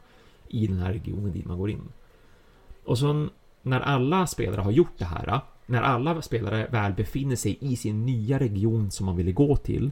i 0.47 0.67
den 0.67 0.77
här 0.77 0.93
regionen 0.93 1.31
dit 1.31 1.45
man 1.45 1.57
går 1.57 1.69
in. 1.69 1.91
Och 2.85 2.97
så 2.97 3.27
när 3.61 3.79
alla 3.79 4.27
spelare 4.27 4.61
har 4.61 4.71
gjort 4.71 4.97
det 4.97 5.05
här, 5.05 5.41
när 5.65 5.81
alla 5.81 6.21
spelare 6.21 6.67
väl 6.71 6.93
befinner 6.93 7.35
sig 7.35 7.57
i 7.61 7.75
sin 7.75 8.05
nya 8.05 8.39
region 8.39 8.91
som 8.91 9.05
man 9.05 9.15
ville 9.15 9.31
gå 9.31 9.55
till, 9.55 9.91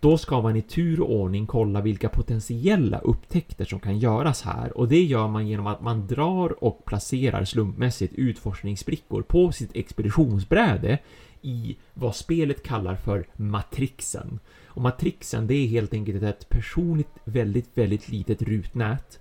då 0.00 0.18
ska 0.18 0.42
man 0.42 0.56
i 0.56 0.62
tur 0.62 1.00
och 1.00 1.12
ordning 1.12 1.46
kolla 1.46 1.80
vilka 1.80 2.08
potentiella 2.08 2.98
upptäckter 2.98 3.64
som 3.64 3.80
kan 3.80 3.98
göras 3.98 4.42
här 4.42 4.78
och 4.78 4.88
det 4.88 5.02
gör 5.02 5.28
man 5.28 5.48
genom 5.48 5.66
att 5.66 5.80
man 5.80 6.06
drar 6.06 6.64
och 6.64 6.84
placerar 6.84 7.44
slumpmässigt 7.44 8.14
utforskningsbrickor 8.14 9.22
på 9.22 9.52
sitt 9.52 9.76
expeditionsbräde 9.76 10.98
i 11.42 11.76
vad 11.94 12.16
spelet 12.16 12.62
kallar 12.62 12.94
för 12.94 13.26
matrixen. 13.36 14.38
Och 14.66 14.82
matrixen 14.82 15.46
det 15.46 15.54
är 15.54 15.66
helt 15.66 15.94
enkelt 15.94 16.22
ett 16.22 16.48
personligt 16.48 17.18
väldigt, 17.24 17.70
väldigt 17.74 18.08
litet 18.08 18.42
rutnät 18.42 19.20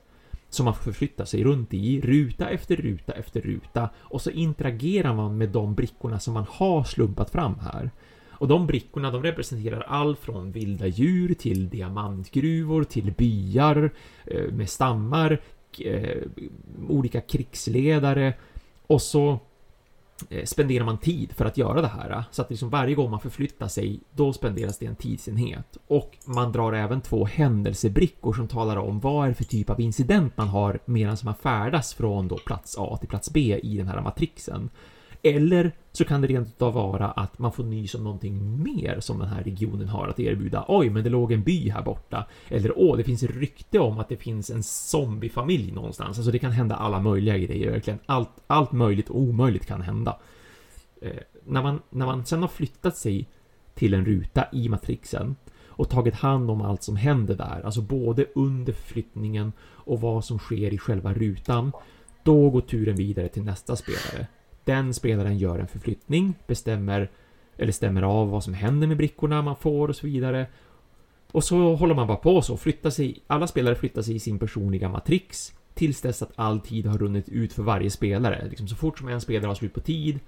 som 0.49 0.65
man 0.65 0.73
förflyttar 0.73 1.25
sig 1.25 1.43
runt 1.43 1.73
i, 1.73 2.01
ruta 2.01 2.49
efter 2.49 2.75
ruta 2.75 3.13
efter 3.13 3.41
ruta 3.41 3.89
och 3.97 4.21
så 4.21 4.29
interagerar 4.29 5.13
man 5.13 5.37
med 5.37 5.49
de 5.49 5.75
brickorna 5.75 6.19
som 6.19 6.33
man 6.33 6.45
har 6.49 6.83
slumpat 6.83 7.29
fram 7.29 7.55
här. 7.59 7.91
Och 8.37 8.47
de 8.47 8.67
brickorna 8.67 9.11
de 9.11 9.23
representerar 9.23 9.81
allt 9.81 10.19
från 10.19 10.51
vilda 10.51 10.87
djur 10.87 11.33
till 11.33 11.69
diamantgruvor 11.69 12.83
till 12.83 13.11
byar 13.11 13.91
eh, 14.25 14.51
med 14.51 14.69
stammar, 14.69 15.41
eh, 15.79 16.17
olika 16.89 17.21
krigsledare 17.21 18.33
och 18.87 19.01
så 19.01 19.39
eh, 20.29 20.45
spenderar 20.45 20.85
man 20.85 20.97
tid 20.97 21.31
för 21.31 21.45
att 21.45 21.57
göra 21.57 21.81
det 21.81 21.87
här. 21.87 22.23
Så 22.31 22.41
att 22.41 22.49
liksom 22.49 22.69
varje 22.69 22.95
gång 22.95 23.11
man 23.11 23.19
förflyttar 23.19 23.67
sig, 23.67 23.99
då 24.11 24.33
spenderas 24.33 24.77
det 24.77 24.85
en 24.85 24.95
tidsenhet. 24.95 25.77
Och 25.87 26.17
man 26.25 26.51
drar 26.51 26.73
även 26.73 27.01
två 27.01 27.25
händelsebrickor 27.25 28.33
som 28.33 28.47
talar 28.47 28.77
om 28.77 28.99
vad 28.99 29.25
är 29.25 29.29
det 29.29 29.35
för 29.35 29.43
typ 29.43 29.69
av 29.69 29.81
incident 29.81 30.37
man 30.37 30.47
har 30.47 30.79
medan 30.85 31.17
man 31.23 31.35
färdas 31.35 31.93
från 31.93 32.27
då 32.27 32.37
plats 32.37 32.75
A 32.79 32.97
till 32.99 33.09
plats 33.09 33.33
B 33.33 33.59
i 33.63 33.77
den 33.77 33.87
här 33.87 34.01
matrixen. 34.01 34.69
Eller 35.25 35.71
så 35.91 36.05
kan 36.05 36.21
det 36.21 36.27
rent 36.27 36.61
av 36.61 36.73
vara 36.73 37.11
att 37.11 37.39
man 37.39 37.51
får 37.51 37.63
nys 37.63 37.95
om 37.95 38.03
någonting 38.03 38.63
mer 38.63 38.99
som 38.99 39.19
den 39.19 39.27
här 39.27 39.43
regionen 39.43 39.87
har 39.87 40.07
att 40.07 40.19
erbjuda. 40.19 40.65
Oj, 40.67 40.89
men 40.89 41.03
det 41.03 41.09
låg 41.09 41.31
en 41.31 41.43
by 41.43 41.69
här 41.69 41.81
borta. 41.83 42.25
Eller 42.49 42.79
åh, 42.79 42.97
det 42.97 43.03
finns 43.03 43.23
ett 43.23 43.35
rykte 43.35 43.79
om 43.79 43.99
att 43.99 44.09
det 44.09 44.17
finns 44.17 44.49
en 44.49 44.63
zombiefamilj 44.63 45.71
någonstans. 45.71 46.17
Alltså 46.17 46.31
det 46.31 46.39
kan 46.39 46.51
hända 46.51 46.75
alla 46.75 46.99
möjliga 46.99 47.37
grejer, 47.37 47.71
verkligen. 47.71 47.99
Allt, 48.05 48.29
allt 48.47 48.71
möjligt 48.71 49.09
och 49.09 49.19
omöjligt 49.19 49.65
kan 49.65 49.81
hända. 49.81 50.17
Eh, 51.01 51.11
när, 51.45 51.63
man, 51.63 51.81
när 51.89 52.05
man 52.05 52.25
sen 52.25 52.41
har 52.41 52.47
flyttat 52.47 52.97
sig 52.97 53.27
till 53.73 53.93
en 53.93 54.05
ruta 54.05 54.45
i 54.51 54.69
matrixen 54.69 55.35
och 55.67 55.89
tagit 55.89 56.15
hand 56.15 56.51
om 56.51 56.61
allt 56.61 56.83
som 56.83 56.95
händer 56.95 57.35
där, 57.35 57.61
alltså 57.65 57.81
både 57.81 58.25
under 58.35 58.73
flyttningen 58.73 59.53
och 59.61 60.01
vad 60.01 60.25
som 60.25 60.39
sker 60.39 60.73
i 60.73 60.77
själva 60.77 61.13
rutan, 61.13 61.71
då 62.23 62.49
går 62.49 62.61
turen 62.61 62.95
vidare 62.95 63.29
till 63.29 63.43
nästa 63.43 63.75
spelare. 63.75 64.27
Den 64.65 64.93
spelaren 64.93 65.37
gör 65.37 65.59
en 65.59 65.67
förflyttning, 65.67 66.33
bestämmer 66.47 67.09
eller 67.57 67.71
stämmer 67.71 68.01
av 68.01 68.29
vad 68.29 68.43
som 68.43 68.53
händer 68.53 68.87
med 68.87 68.97
brickorna 68.97 69.41
man 69.41 69.55
får 69.55 69.87
och 69.87 69.95
så 69.95 70.07
vidare. 70.07 70.47
Och 71.31 71.43
så 71.43 71.75
håller 71.75 71.95
man 71.95 72.07
bara 72.07 72.17
på 72.17 72.41
så, 72.41 72.57
flyttar 72.57 72.89
sig, 72.89 73.23
alla 73.27 73.47
spelare 73.47 73.75
flyttar 73.75 74.01
sig 74.01 74.15
i 74.15 74.19
sin 74.19 74.39
personliga 74.39 74.89
matrix 74.89 75.53
tills 75.73 76.01
dess 76.01 76.21
att 76.21 76.31
all 76.35 76.59
tid 76.59 76.85
har 76.85 76.97
runnit 76.97 77.29
ut 77.29 77.53
för 77.53 77.63
varje 77.63 77.89
spelare. 77.89 78.47
Liksom 78.49 78.67
så 78.67 78.75
fort 78.75 78.99
som 78.99 79.07
en 79.07 79.21
spelare 79.21 79.47
har 79.47 79.55
slut 79.55 79.73
på 79.73 79.79
tid, 79.79 80.19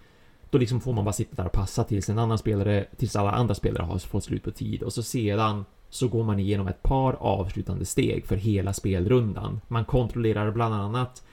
då 0.49 0.57
liksom 0.57 0.81
får 0.81 0.93
man 0.93 1.05
bara 1.05 1.13
sitta 1.13 1.35
där 1.35 1.45
och 1.45 1.51
passa 1.51 1.83
tills 1.83 2.09
en 2.09 2.19
annan 2.19 2.37
spelare, 2.37 2.85
tills 2.97 3.15
alla 3.15 3.31
andra 3.31 3.55
spelare 3.55 3.83
har 3.83 3.97
fått 3.97 4.23
slut 4.23 4.43
på 4.43 4.51
tid 4.51 4.83
och 4.83 4.93
så 4.93 5.03
sedan 5.03 5.65
så 5.89 6.07
går 6.07 6.23
man 6.23 6.39
igenom 6.39 6.67
ett 6.67 6.83
par 6.83 7.13
avslutande 7.13 7.85
steg 7.85 8.25
för 8.25 8.35
hela 8.35 8.73
spelrundan. 8.73 9.61
Man 9.67 9.85
kontrollerar 9.85 10.51
bland 10.51 10.73
annat 10.73 11.23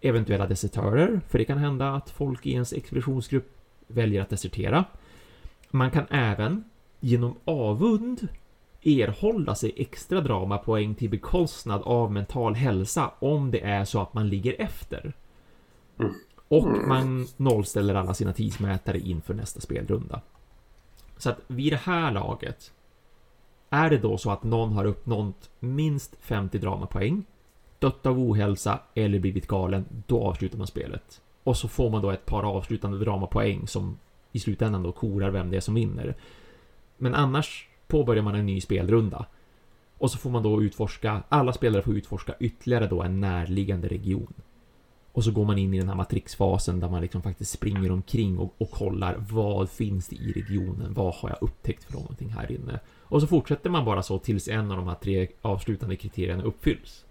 eventuella 0.00 0.46
desertörer, 0.46 1.20
för 1.28 1.38
det 1.38 1.44
kan 1.44 1.58
hända 1.58 1.94
att 1.94 2.10
folk 2.10 2.46
i 2.46 2.52
ens 2.52 2.72
expeditionsgrupp 2.72 3.52
väljer 3.86 4.22
att 4.22 4.30
desertera. 4.30 4.84
Man 5.70 5.90
kan 5.90 6.06
även 6.10 6.64
genom 7.00 7.34
avund 7.44 8.28
erhålla 8.82 9.54
sig 9.54 9.72
extra 9.76 10.20
dramapoäng 10.20 10.94
till 10.94 11.10
bekostnad 11.10 11.82
av 11.82 12.12
mental 12.12 12.54
hälsa 12.54 13.10
om 13.18 13.50
det 13.50 13.60
är 13.60 13.84
så 13.84 14.00
att 14.00 14.14
man 14.14 14.28
ligger 14.28 14.60
efter. 14.60 15.12
Mm. 15.98 16.14
Och 16.48 16.66
mm. 16.66 16.88
man 16.88 17.26
nollställer 17.36 17.94
alla 17.94 18.14
sina 18.14 18.32
tidsmätare 18.32 18.98
inför 18.98 19.34
nästa 19.34 19.60
spelrunda. 19.60 20.20
Så 21.16 21.30
att 21.30 21.40
vid 21.46 21.72
det 21.72 21.76
här 21.76 22.12
laget 22.12 22.72
är 23.70 23.90
det 23.90 23.98
då 23.98 24.18
så 24.18 24.30
att 24.30 24.42
någon 24.42 24.72
har 24.72 24.84
uppnått 24.84 25.50
minst 25.60 26.16
50 26.20 26.58
dramapoäng 26.58 27.24
dött 27.78 28.06
av 28.06 28.18
ohälsa 28.18 28.80
eller 28.94 29.18
blivit 29.18 29.46
galen, 29.46 29.84
då 30.06 30.22
avslutar 30.22 30.58
man 30.58 30.66
spelet. 30.66 31.20
Och 31.44 31.56
så 31.56 31.68
får 31.68 31.90
man 31.90 32.02
då 32.02 32.10
ett 32.10 32.26
par 32.26 32.42
avslutande 32.42 32.98
dramapoäng 32.98 33.68
som 33.68 33.98
i 34.32 34.38
slutändan 34.38 34.82
då 34.82 34.92
korar 34.92 35.30
vem 35.30 35.50
det 35.50 35.56
är 35.56 35.60
som 35.60 35.74
vinner. 35.74 36.16
Men 36.96 37.14
annars 37.14 37.68
påbörjar 37.86 38.22
man 38.22 38.34
en 38.34 38.46
ny 38.46 38.60
spelrunda. 38.60 39.26
Och 39.98 40.10
så 40.10 40.18
får 40.18 40.30
man 40.30 40.42
då 40.42 40.62
utforska, 40.62 41.22
alla 41.28 41.52
spelare 41.52 41.82
får 41.82 41.96
utforska 41.96 42.34
ytterligare 42.40 42.86
då 42.86 43.02
en 43.02 43.20
närliggande 43.20 43.88
region. 43.88 44.32
Och 45.12 45.24
så 45.24 45.30
går 45.30 45.44
man 45.44 45.58
in 45.58 45.74
i 45.74 45.78
den 45.78 45.88
här 45.88 45.96
matrixfasen 45.96 46.80
där 46.80 46.88
man 46.88 47.02
liksom 47.02 47.22
faktiskt 47.22 47.52
springer 47.52 47.92
omkring 47.92 48.38
och, 48.38 48.54
och 48.58 48.70
kollar 48.70 49.16
vad 49.30 49.70
finns 49.70 50.08
det 50.08 50.16
i 50.16 50.32
regionen? 50.32 50.94
Vad 50.94 51.14
har 51.14 51.28
jag 51.28 51.38
upptäckt 51.40 51.84
för 51.84 51.92
någonting 51.92 52.28
här 52.28 52.52
inne? 52.52 52.80
Och 53.00 53.20
så 53.20 53.26
fortsätter 53.26 53.70
man 53.70 53.84
bara 53.84 54.02
så 54.02 54.18
tills 54.18 54.48
en 54.48 54.70
av 54.70 54.76
de 54.76 54.88
här 54.88 54.94
tre 54.94 55.28
avslutande 55.42 55.96
kriterierna 55.96 56.42
uppfylls. 56.42 57.04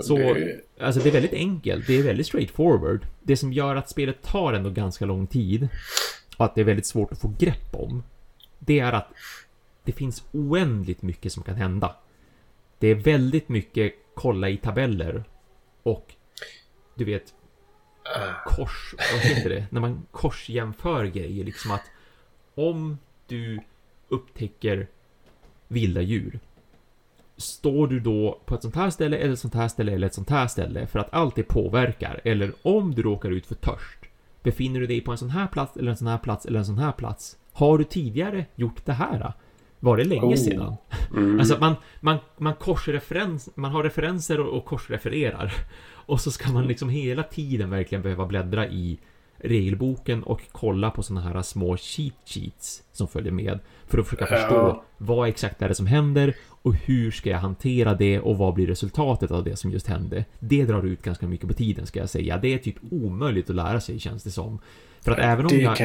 Så, 0.00 0.16
det... 0.16 0.60
alltså 0.80 1.00
det 1.00 1.08
är 1.08 1.12
väldigt 1.12 1.32
enkelt. 1.32 1.86
Det 1.86 1.98
är 1.98 2.02
väldigt 2.02 2.26
straightforward. 2.26 3.06
Det 3.22 3.36
som 3.36 3.52
gör 3.52 3.76
att 3.76 3.90
spelet 3.90 4.22
tar 4.22 4.52
ändå 4.52 4.70
ganska 4.70 5.04
lång 5.04 5.26
tid 5.26 5.68
och 6.36 6.44
att 6.44 6.54
det 6.54 6.60
är 6.60 6.64
väldigt 6.64 6.86
svårt 6.86 7.12
att 7.12 7.20
få 7.20 7.34
grepp 7.38 7.74
om. 7.74 8.02
Det 8.58 8.80
är 8.80 8.92
att 8.92 9.08
det 9.84 9.92
finns 9.92 10.24
oändligt 10.32 11.02
mycket 11.02 11.32
som 11.32 11.42
kan 11.42 11.54
hända. 11.54 11.96
Det 12.78 12.88
är 12.88 12.94
väldigt 12.94 13.48
mycket 13.48 13.94
kolla 14.14 14.48
i 14.48 14.56
tabeller 14.56 15.24
och 15.82 16.14
du 16.94 17.04
vet 17.04 17.34
kors, 18.46 18.94
vad 19.12 19.20
heter 19.20 19.50
det? 19.50 19.66
När 19.70 19.80
man 19.80 20.06
korsjämför 20.10 21.04
grejer 21.04 21.44
liksom 21.44 21.70
att 21.70 21.84
om 22.54 22.98
du 23.26 23.60
upptäcker 24.08 24.88
vilda 25.68 26.00
djur 26.00 26.40
Står 27.36 27.86
du 27.86 28.00
då 28.00 28.40
på 28.46 28.54
ett 28.54 28.62
sånt 28.62 28.76
här 28.76 28.90
ställe 28.90 29.16
eller 29.16 29.32
ett 29.32 29.38
sånt 29.38 29.54
här 29.54 29.68
ställe 29.68 29.92
eller 29.92 30.06
ett 30.06 30.14
sånt 30.14 30.30
här 30.30 30.46
ställe 30.46 30.86
för 30.86 30.98
att 30.98 31.14
allt 31.14 31.36
det 31.36 31.42
påverkar 31.42 32.20
eller 32.24 32.52
om 32.62 32.94
du 32.94 33.02
råkar 33.02 33.30
ut 33.30 33.46
för 33.46 33.54
törst 33.54 33.98
Befinner 34.42 34.80
du 34.80 34.86
dig 34.86 35.00
på 35.00 35.12
en 35.12 35.18
sån 35.18 35.30
här 35.30 35.46
plats 35.46 35.76
eller 35.76 35.90
en 35.90 35.96
sån 35.96 36.06
här 36.06 36.18
plats 36.18 36.46
eller 36.46 36.58
en 36.58 36.66
sån 36.66 36.78
här 36.78 36.92
plats 36.92 37.36
Har 37.52 37.78
du 37.78 37.84
tidigare 37.84 38.46
gjort 38.54 38.86
det 38.86 38.92
här? 38.92 39.32
Var 39.80 39.96
det 39.96 40.04
länge 40.04 40.34
oh. 40.34 40.36
sedan? 40.36 40.76
Mm. 41.10 41.40
Alltså 41.40 41.58
man, 41.60 41.74
man, 42.00 42.18
man 42.36 42.54
korsreferens, 42.54 43.48
man 43.54 43.70
har 43.70 43.82
referenser 43.82 44.40
och, 44.40 44.58
och 44.58 44.64
korsrefererar 44.64 45.54
Och 46.06 46.20
så 46.20 46.30
ska 46.30 46.52
man 46.52 46.66
liksom 46.66 46.88
hela 46.88 47.22
tiden 47.22 47.70
verkligen 47.70 48.02
behöva 48.02 48.26
bläddra 48.26 48.68
i 48.68 48.98
regelboken 49.36 50.22
och 50.22 50.42
kolla 50.52 50.90
på 50.90 51.02
sådana 51.02 51.20
här 51.28 51.42
små 51.42 51.76
cheat 51.76 52.14
sheets 52.26 52.82
som 52.92 53.08
följer 53.08 53.32
med 53.32 53.58
för 53.86 53.98
att 53.98 54.06
försöka 54.06 54.26
förstå 54.26 54.54
ja. 54.54 54.84
vad 54.98 55.28
exakt 55.28 55.62
är 55.62 55.68
det 55.68 55.74
som 55.74 55.86
händer 55.86 56.34
och 56.64 56.74
hur 56.74 57.10
ska 57.10 57.30
jag 57.30 57.38
hantera 57.38 57.94
det 57.94 58.20
och 58.20 58.38
vad 58.38 58.54
blir 58.54 58.66
resultatet 58.66 59.30
av 59.30 59.44
det 59.44 59.56
som 59.56 59.70
just 59.70 59.86
hände. 59.86 60.24
Det 60.38 60.64
drar 60.64 60.82
ut 60.82 61.02
ganska 61.02 61.26
mycket 61.26 61.48
på 61.48 61.54
tiden 61.54 61.86
ska 61.86 62.00
jag 62.00 62.08
säga. 62.08 62.38
Det 62.38 62.54
är 62.54 62.58
typ 62.58 62.76
omöjligt 62.90 63.50
att 63.50 63.56
lära 63.56 63.80
sig 63.80 63.98
känns 63.98 64.22
det 64.24 64.30
som. 64.30 64.58
För 65.00 65.12
att 65.12 65.18
även 65.18 65.46
om 65.46 65.52
jag, 65.52 65.62
jag 65.62 65.76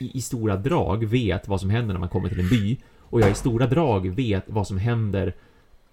i, 0.00 0.10
i 0.18 0.20
stora 0.20 0.56
drag 0.56 1.04
vet 1.04 1.48
vad 1.48 1.60
som 1.60 1.70
händer 1.70 1.92
när 1.92 2.00
man 2.00 2.08
kommer 2.08 2.28
till 2.28 2.40
en 2.40 2.48
by 2.48 2.76
och 2.98 3.20
jag 3.20 3.30
i 3.30 3.34
stora 3.34 3.66
drag 3.66 4.08
vet 4.08 4.44
vad 4.46 4.66
som 4.66 4.78
händer 4.78 5.34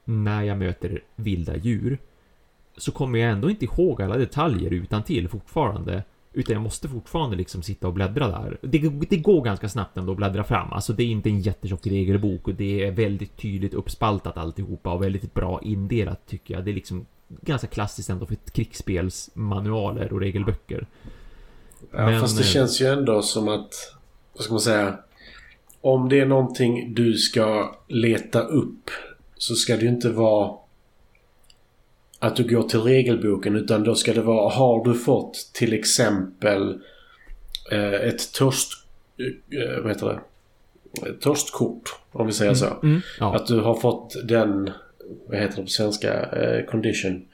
när 0.06 0.44
jag 0.44 0.58
möter 0.58 1.02
vilda 1.16 1.58
djur 1.58 1.98
så 2.78 2.92
kommer 2.92 3.20
jag 3.20 3.32
ändå 3.32 3.50
inte 3.50 3.66
ihåg 3.66 4.02
alla 4.02 4.18
detaljer 4.18 4.74
utan 4.74 5.04
till 5.04 5.30
fortfarande 5.30 6.04
utan 6.38 6.54
jag 6.54 6.64
måste 6.64 6.90
fortfarande 6.90 7.36
liksom 7.36 7.64
sitta 7.64 7.88
och 7.88 7.94
bläddra 7.94 8.28
där. 8.28 8.58
Det, 8.62 8.90
det 9.10 9.18
går 9.18 9.42
ganska 9.42 9.70
snabbt 9.70 9.98
ändå 9.98 10.12
att 10.12 10.18
bläddra 10.18 10.44
fram. 10.44 10.74
Alltså 10.74 10.94
det 10.94 11.04
är 11.04 11.08
inte 11.08 11.30
en 11.30 11.42
jättetjock 11.42 11.88
regelbok 11.88 12.48
och 12.48 12.54
det 12.54 12.86
är 12.86 12.92
väldigt 12.92 13.38
tydligt 13.38 13.74
uppspaltat 13.74 14.38
alltihopa 14.38 14.94
och 14.94 15.04
väldigt 15.04 15.34
bra 15.34 15.62
indelat 15.64 16.28
tycker 16.28 16.54
jag. 16.54 16.66
Det 16.66 16.72
är 16.72 16.76
liksom 16.76 17.06
ganska 17.28 17.68
klassiskt 17.68 18.10
ändå 18.10 18.26
för 18.26 18.34
ett 18.34 18.52
krigsspelsmanualer 18.52 20.14
och 20.14 20.20
regelböcker. 20.20 20.88
Ja, 21.92 22.06
Men, 22.06 22.22
fast 22.22 22.38
det 22.38 22.44
eh, 22.44 22.48
känns 22.48 22.82
ju 22.82 22.86
ändå 22.86 23.22
som 23.22 23.48
att, 23.48 23.74
vad 24.34 24.44
ska 24.44 24.54
man 24.54 24.62
säga, 24.62 25.00
om 25.82 26.10
det 26.10 26.20
är 26.20 26.26
någonting 26.26 26.94
du 26.94 27.14
ska 27.14 27.76
leta 27.88 28.42
upp 28.42 28.90
så 29.38 29.56
ska 29.56 29.76
det 29.76 29.82
ju 29.82 29.90
inte 29.90 30.10
vara 30.10 30.58
att 32.20 32.36
du 32.36 32.44
går 32.44 32.64
till 32.64 32.80
regelboken 32.80 33.56
utan 33.56 33.84
då 33.84 33.96
ska 33.96 34.14
det 34.14 34.22
vara 34.22 34.50
har 34.50 34.86
du 34.86 34.94
fått 34.94 35.52
till 35.54 35.74
exempel 35.74 36.80
eh, 37.72 37.94
ett 37.94 38.34
törst... 38.34 38.72
Eh, 39.18 39.82
vad 39.82 39.92
heter 39.92 40.08
det? 40.08 40.20
Törstkort 41.24 41.96
om 42.12 42.28
vi 42.28 42.34
säger 42.34 42.54
så. 42.54 42.66
Mm, 42.66 42.80
mm, 42.84 43.02
ja. 43.20 43.36
Att 43.36 43.48
du 43.48 43.60
har 43.60 43.76
fått 43.76 44.16
den, 44.28 44.70
vad 45.28 45.40
heter 45.40 45.56
det 45.56 45.62
på 45.62 45.68
svenska, 45.68 46.24
eh, 46.24 46.66
condition. 46.66 47.26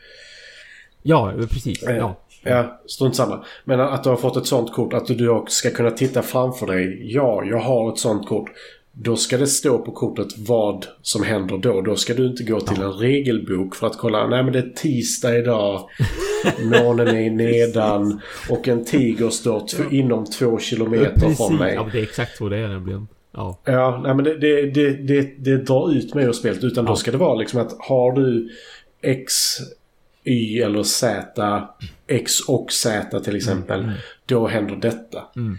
Ja, 1.02 1.34
precis. 1.50 1.84
Eh, 1.84 1.98
ja. 1.98 2.20
Ja, 2.46 2.82
strunt 2.86 3.16
samma. 3.16 3.46
Men 3.64 3.80
att 3.80 4.04
du 4.04 4.10
har 4.10 4.18
fått 4.18 4.38
ett 4.38 4.46
sånt 4.46 4.74
kort, 4.74 4.94
att 4.94 5.08
du 5.08 5.30
också 5.30 5.56
ska 5.56 5.70
kunna 5.70 5.92
titta 5.92 6.22
framför 6.22 6.68
dig. 6.68 7.14
Ja, 7.14 7.44
jag 7.44 7.60
har 7.60 7.94
ett 7.94 8.00
sånt 8.00 8.28
kort. 8.28 8.50
Då 8.96 9.16
ska 9.16 9.38
det 9.38 9.48
stå 9.48 9.80
på 9.80 9.92
kortet 9.92 10.28
vad 10.38 10.86
som 11.02 11.24
händer 11.24 11.58
då. 11.58 11.82
Då 11.82 11.96
ska 11.96 12.14
du 12.14 12.28
inte 12.28 12.44
gå 12.44 12.60
till 12.60 12.82
en 12.82 12.92
regelbok 12.92 13.76
för 13.76 13.88
att 13.88 13.98
kolla. 13.98 14.28
Nej 14.28 14.44
men 14.44 14.54
det 14.54 14.60
är 14.60 14.74
tisdag 14.76 15.38
idag. 15.38 15.90
Månen 16.64 17.08
är 17.08 17.30
nedan. 17.30 18.22
Och 18.50 18.68
en 18.68 18.86
tiger 18.86 19.30
står 19.30 19.64
inom 19.92 20.26
två 20.26 20.60
kilometer 20.60 21.14
Precis. 21.20 21.38
från 21.38 21.56
mig. 21.56 21.74
Ja 21.74 21.90
det 21.92 22.00
är 22.00 22.04
exakt 22.04 22.38
så 22.38 22.50
det 22.50 22.58
är 22.58 22.68
nämligen. 22.68 23.08
Ja. 23.32 23.60
Ja, 23.64 24.02
nej 24.04 24.16
men 24.16 24.26
det, 24.26 24.38
det, 24.38 24.62
det, 24.62 24.92
det, 24.94 25.22
det 25.38 25.58
drar 25.58 25.94
ut 25.94 26.14
mig 26.14 26.26
ur 26.26 26.34
spelet. 26.34 26.64
Utan 26.64 26.86
ja. 26.86 26.92
då 26.92 26.96
ska 26.96 27.12
det 27.12 27.18
vara 27.18 27.36
liksom 27.36 27.62
att 27.62 27.76
har 27.80 28.12
du 28.12 28.50
X, 29.02 29.34
Y 30.24 30.60
eller 30.60 30.84
Z, 30.84 31.68
X 32.08 32.40
och 32.48 32.72
Z 32.72 33.20
till 33.20 33.36
exempel. 33.36 33.84
Mm. 33.84 33.96
Då 34.26 34.48
händer 34.48 34.76
detta. 34.76 35.24
Mm. 35.36 35.58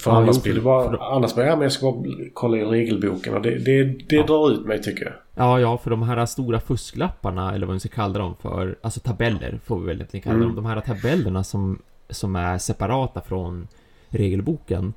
För 0.00 0.10
ja, 0.10 0.16
annars 0.16 0.42
blir 0.42 0.54
det 0.54 0.60
bara... 0.60 0.98
Annars 0.98 1.34
bara, 1.34 1.46
ja 1.46 1.56
men 1.56 1.62
jag 1.62 1.72
ska 1.72 1.92
bara 1.92 2.12
kolla 2.34 2.56
i 2.56 2.64
regelboken 2.64 3.34
och 3.34 3.42
det, 3.42 3.58
det, 3.58 3.84
det 3.84 4.16
ja. 4.16 4.26
drar 4.26 4.50
ut 4.50 4.66
mig 4.66 4.82
tycker 4.82 5.04
jag. 5.04 5.14
Ja, 5.34 5.60
ja, 5.60 5.78
för 5.78 5.90
de 5.90 6.02
här 6.02 6.26
stora 6.26 6.60
fusklapparna, 6.60 7.54
eller 7.54 7.66
vad 7.66 7.74
vi 7.74 7.80
ska 7.80 7.88
kalla 7.88 8.18
dem 8.18 8.34
för, 8.40 8.76
alltså 8.82 9.00
tabeller 9.00 9.60
får 9.64 9.80
vi 9.80 9.86
väl 9.86 9.96
egentligen 9.96 10.22
kalla 10.22 10.36
mm. 10.36 10.46
dem. 10.46 10.56
De 10.56 10.66
här 10.66 10.80
tabellerna 10.80 11.44
som, 11.44 11.78
som 12.10 12.36
är 12.36 12.58
separata 12.58 13.20
från 13.20 13.68
regelboken. 14.08 14.94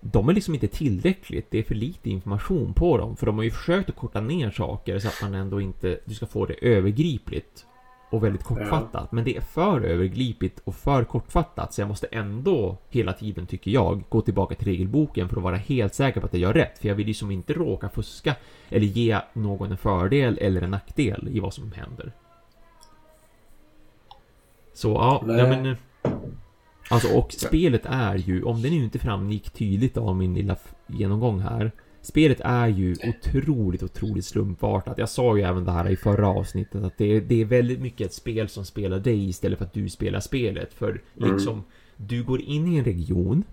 De 0.00 0.28
är 0.28 0.32
liksom 0.32 0.54
inte 0.54 0.68
tillräckligt, 0.68 1.50
det 1.50 1.58
är 1.58 1.62
för 1.62 1.74
lite 1.74 2.10
information 2.10 2.72
på 2.72 2.98
dem. 2.98 3.16
För 3.16 3.26
de 3.26 3.36
har 3.36 3.44
ju 3.44 3.50
försökt 3.50 3.88
att 3.88 3.96
korta 3.96 4.20
ner 4.20 4.50
saker 4.50 4.98
så 4.98 5.08
att 5.08 5.22
man 5.22 5.34
ändå 5.34 5.60
inte, 5.60 5.98
du 6.04 6.14
ska 6.14 6.26
få 6.26 6.46
det 6.46 6.54
övergripligt 6.54 7.66
och 8.10 8.24
väldigt 8.24 8.44
kortfattat. 8.44 8.90
Ja. 8.92 9.08
Men 9.10 9.24
det 9.24 9.36
är 9.36 9.40
för 9.40 9.80
övergripligt 9.80 10.60
och 10.64 10.74
för 10.74 11.04
kortfattat 11.04 11.74
så 11.74 11.80
jag 11.80 11.88
måste 11.88 12.06
ändå 12.06 12.76
hela 12.88 13.12
tiden, 13.12 13.46
tycker 13.46 13.70
jag, 13.70 14.04
gå 14.08 14.20
tillbaka 14.20 14.54
till 14.54 14.66
regelboken 14.66 15.28
för 15.28 15.36
att 15.36 15.42
vara 15.42 15.56
helt 15.56 15.94
säker 15.94 16.20
på 16.20 16.26
att 16.26 16.32
jag 16.32 16.40
gör 16.40 16.52
rätt. 16.52 16.78
För 16.78 16.88
jag 16.88 16.94
vill 16.94 17.08
ju 17.08 17.14
som 17.14 17.30
inte 17.30 17.52
råka 17.52 17.88
fuska 17.88 18.34
eller 18.68 18.86
ge 18.86 19.20
någon 19.32 19.70
en 19.70 19.76
fördel 19.76 20.38
eller 20.40 20.62
en 20.62 20.70
nackdel 20.70 21.28
i 21.32 21.40
vad 21.40 21.54
som 21.54 21.72
händer. 21.72 22.12
Så 24.74 24.88
ja, 24.88 25.22
Nej. 25.26 25.48
men... 25.48 25.76
Alltså 26.90 27.16
och 27.18 27.32
spelet 27.32 27.86
är 27.86 28.14
ju, 28.14 28.42
om 28.42 28.62
det 28.62 28.70
nu 28.70 28.76
inte 28.76 28.98
framgick 28.98 29.50
tydligt 29.50 29.96
av 29.96 30.16
min 30.16 30.34
lilla 30.34 30.56
genomgång 30.86 31.40
här, 31.40 31.72
Spelet 32.08 32.40
är 32.40 32.68
ju 32.68 32.96
otroligt, 33.04 33.82
otroligt 33.82 34.24
slumpartat. 34.24 34.98
Jag 34.98 35.08
sa 35.08 35.36
ju 35.36 35.42
även 35.42 35.64
det 35.64 35.72
här 35.72 35.90
i 35.90 35.96
förra 35.96 36.28
avsnittet 36.28 36.84
att 36.84 36.98
det 36.98 37.16
är, 37.16 37.20
det 37.20 37.40
är 37.40 37.44
väldigt 37.44 37.80
mycket 37.80 38.06
ett 38.06 38.14
spel 38.14 38.48
som 38.48 38.64
spelar 38.64 38.98
dig 38.98 39.28
istället 39.28 39.58
för 39.58 39.64
att 39.64 39.72
du 39.72 39.88
spelar 39.88 40.20
spelet. 40.20 40.74
För 40.74 40.88
mm. 40.88 41.32
liksom, 41.32 41.52
mm. 41.52 41.64
du 41.96 42.24
går 42.24 42.40
in 42.40 42.66
i 42.66 42.76
en 42.76 42.84
region, 42.84 43.44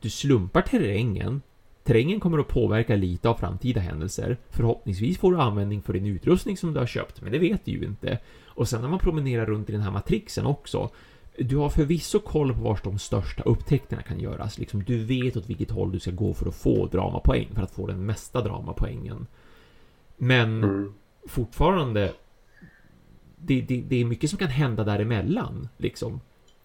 du 0.00 0.10
slumpar 0.10 0.62
terrängen, 0.62 1.42
Terrängen 1.84 2.20
kommer 2.20 2.38
att 2.38 2.48
påverka 2.48 2.96
lite 2.96 3.28
av 3.28 3.34
framtida 3.34 3.80
händelser. 3.80 4.36
Förhoppningsvis 4.50 5.18
får 5.18 5.32
du 5.32 5.40
användning 5.40 5.82
för 5.82 5.92
din 5.92 6.06
utrustning 6.06 6.56
som 6.56 6.72
du 6.72 6.78
har 6.78 6.86
köpt, 6.86 7.22
men 7.22 7.32
det 7.32 7.38
vet 7.38 7.64
du 7.64 7.72
ju 7.72 7.84
inte. 7.84 8.18
Och 8.46 8.68
sen 8.68 8.80
när 8.80 8.88
man 8.88 8.98
promenerar 8.98 9.46
runt 9.46 9.68
i 9.68 9.72
den 9.72 9.80
här 9.80 9.90
matrixen 9.90 10.46
också, 10.46 10.90
du 11.38 11.56
har 11.56 11.68
förvisso 11.68 12.20
koll 12.20 12.54
på 12.54 12.60
var 12.60 12.80
de 12.82 12.98
största 12.98 13.42
upptäckterna 13.42 14.02
kan 14.02 14.20
göras. 14.20 14.58
Liksom, 14.58 14.84
du 14.84 15.04
vet 15.04 15.36
åt 15.36 15.50
vilket 15.50 15.70
håll 15.70 15.92
du 15.92 16.00
ska 16.00 16.10
gå 16.10 16.34
för 16.34 16.48
att 16.48 16.54
få 16.54 16.86
dramapoäng, 16.86 17.48
för 17.54 17.62
att 17.62 17.70
få 17.70 17.86
den 17.86 18.06
mesta 18.06 18.40
dramapoängen. 18.40 19.26
Men 20.16 20.64
mm. 20.64 20.94
fortfarande, 21.28 22.12
det, 23.36 23.60
det, 23.60 23.80
det, 23.80 24.00
är 24.00 24.04
mycket 24.04 24.30
som 24.30 24.38
kan 24.38 24.48
hända 24.48 24.84
däremellan. 24.84 25.68
Liksom. 25.76 26.20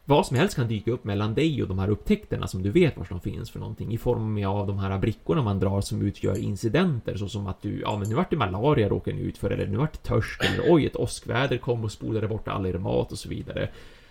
Vad 0.05 0.25
som 0.25 0.37
helst 0.37 0.55
kan 0.55 0.67
dyka 0.67 0.91
upp 0.91 1.03
mellan 1.03 1.33
dig 1.33 1.61
och 1.61 1.69
de 1.69 1.79
här 1.79 1.89
upptäckterna 1.89 2.47
som 2.47 2.63
du 2.63 2.71
vet 2.71 2.97
var 2.97 3.07
de 3.09 3.21
finns 3.21 3.51
för 3.51 3.59
någonting 3.59 3.93
i 3.93 3.97
form 3.97 4.45
av 4.45 4.67
de 4.67 4.79
här 4.79 4.97
brickorna 4.97 5.41
man 5.41 5.59
drar 5.59 5.81
som 5.81 6.01
utgör 6.01 6.37
incidenter 6.37 7.15
så 7.15 7.29
som 7.29 7.47
att 7.47 7.61
du, 7.61 7.81
ja 7.81 7.97
men 7.97 8.09
nu 8.09 8.15
vart 8.15 8.29
det 8.29 8.37
malaria 8.37 8.89
råkar 8.89 9.13
ni 9.13 9.21
ut 9.21 9.37
för 9.37 9.49
eller 9.49 9.67
nu 9.67 9.77
vart 9.77 9.93
det 9.93 10.09
törst 10.09 10.41
eller 10.43 10.73
oj 10.73 10.85
ett 10.85 10.95
åskväder 10.95 11.57
kom 11.57 11.83
och 11.83 11.91
spolade 11.91 12.27
bort 12.27 12.47
all 12.47 12.65
er 12.65 12.77
mat 12.77 13.11
och 13.11 13.19
så 13.19 13.29
vidare. 13.29 13.69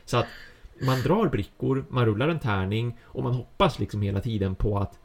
Så 0.08 0.16
att 0.16 0.26
man 0.80 1.00
drar 1.00 1.28
brickor, 1.28 1.84
man 1.88 2.06
rullar 2.06 2.28
en 2.28 2.38
tärning 2.38 2.98
och 3.02 3.22
man 3.22 3.34
hoppas 3.34 3.78
liksom 3.78 4.02
hela 4.02 4.20
tiden 4.20 4.54
på 4.54 4.78
att 4.78 4.98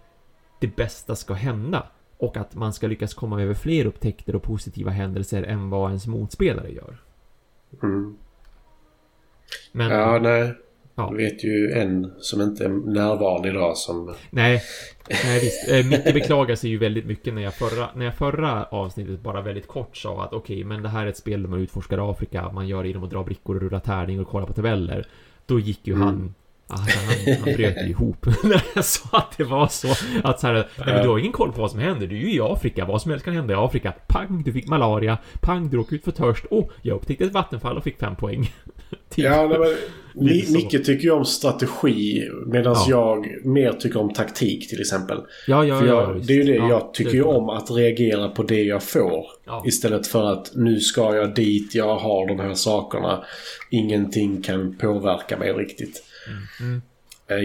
det 0.59 0.75
bästa 0.75 1.15
ska 1.15 1.33
hända 1.33 1.87
och 2.17 2.37
att 2.37 2.55
man 2.55 2.73
ska 2.73 2.87
lyckas 2.87 3.13
komma 3.13 3.41
över 3.41 3.53
fler 3.53 3.85
upptäckter 3.85 4.35
och 4.35 4.43
positiva 4.43 4.91
händelser 4.91 5.43
än 5.43 5.69
vad 5.69 5.89
ens 5.89 6.07
motspelare 6.07 6.69
gör. 6.71 6.97
Mm. 7.83 8.17
Men, 9.71 9.91
ja, 9.91 10.19
nej. 10.21 10.55
Ja. 10.95 11.10
Du 11.12 11.17
vet 11.17 11.43
ju 11.43 11.71
en 11.71 12.12
som 12.19 12.41
inte 12.41 12.65
är 12.65 12.69
närvarande 12.69 13.49
idag 13.49 13.77
som... 13.77 14.15
Nej, 14.29 14.62
nej 15.23 15.39
visst. 15.39 15.69
Eh, 15.69 15.86
Micke 15.86 16.13
beklagar 16.13 16.56
sig 16.56 16.69
ju 16.69 16.77
väldigt 16.77 17.06
mycket 17.06 17.34
när 17.34 17.41
jag 17.41 17.53
förra, 17.53 17.89
när 17.95 18.06
jag 18.06 18.15
förra 18.15 18.63
avsnittet 18.63 19.21
bara 19.21 19.41
väldigt 19.41 19.67
kort 19.67 19.97
sa 19.97 20.23
att 20.23 20.34
okej, 20.34 20.56
okay, 20.56 20.65
men 20.65 20.84
det 20.84 20.89
här 20.89 21.06
är 21.06 21.10
ett 21.10 21.17
spel 21.17 21.41
där 21.41 21.49
man 21.49 21.60
utforskar 21.60 22.12
Afrika, 22.12 22.51
man 22.51 22.67
gör 22.67 22.84
det 22.84 22.88
genom 22.88 23.03
att 23.03 23.12
dra 23.12 23.23
brickor 23.23 23.56
och 23.56 23.62
rulla 23.62 23.79
tärning 23.79 24.19
och 24.19 24.27
kolla 24.27 24.45
på 24.45 24.53
tabeller. 24.53 25.08
Då 25.45 25.60
gick 25.60 25.88
ju 25.88 25.93
mm. 25.93 26.08
han 26.08 26.34
Alltså 26.67 26.99
han, 26.99 27.36
han 27.36 27.54
bröt 27.56 27.89
ihop 27.89 28.26
när 28.43 28.63
jag 28.76 28.86
sa 28.86 29.17
att 29.17 29.38
det 29.38 29.43
var 29.43 29.67
så. 29.67 29.88
Att 30.23 30.39
så 30.39 30.47
här, 30.47 30.54
nej, 30.54 30.86
men 30.86 31.04
du 31.04 31.10
har 31.10 31.19
ingen 31.19 31.32
koll 31.32 31.52
på 31.52 31.62
vad 31.62 31.71
som 31.71 31.80
händer. 31.80 32.08
Du 32.08 32.15
är 32.15 32.19
ju 32.19 32.34
i 32.36 32.39
Afrika. 32.41 32.86
Vad 32.86 33.02
som 33.02 33.12
helst 33.12 33.26
kan 33.26 33.34
hända 33.34 33.54
i 33.54 33.58
Afrika. 33.58 33.93
Pang, 34.08 34.43
du 34.45 34.54
fick 34.54 34.67
malaria. 34.67 35.17
Pang, 35.41 35.69
du 35.69 35.78
råkade 35.78 35.95
ut 35.95 36.04
för 36.04 36.12
törst. 36.12 36.45
Oh, 36.49 36.65
jag 36.82 36.95
upptäckte 36.95 37.23
ett 37.23 37.34
vattenfall 37.34 37.78
och 37.78 37.84
fick 37.84 37.99
fem 37.99 38.15
poäng. 38.15 38.41
typ. 39.10 39.26
Ja, 39.26 39.47
nej, 39.47 39.60
men 40.13 40.54
Micke 40.54 40.86
tycker 40.86 41.04
ju 41.04 41.12
om 41.12 41.26
strategi. 41.26 42.30
Medan 42.45 42.73
ja. 42.73 42.86
jag 42.89 43.45
mer 43.45 43.71
tycker 43.73 43.99
om 43.99 44.13
taktik 44.13 44.69
till 44.69 44.82
exempel. 44.82 45.17
Ja, 45.47 45.65
ja, 45.65 45.80
för 45.80 45.88
jag, 45.88 46.15
ja. 46.15 46.21
Det 46.28 46.34
är 46.34 46.38
ju 46.38 46.43
det. 46.43 46.67
jag 46.67 46.93
tycker 46.93 47.13
ju 47.13 47.23
om 47.23 47.49
att 47.49 47.71
reagera 47.71 48.30
på 48.30 48.43
det 48.43 48.63
jag 48.63 48.84
får. 48.84 49.26
Istället 49.65 50.08
för 50.08 50.23
att 50.23 50.52
nu 50.56 50.80
ska 50.80 51.15
jag 51.15 51.36
dit, 51.36 51.76
jag 51.76 51.95
har 51.95 52.28
de 52.28 52.39
här 52.39 52.54
sakerna. 52.54 53.23
Ingenting 53.69 54.41
kan 54.41 54.78
påverka 54.78 55.38
mig 55.38 55.54
riktigt. 55.54 56.04
Mm. 56.27 56.43
Mm. 56.59 56.81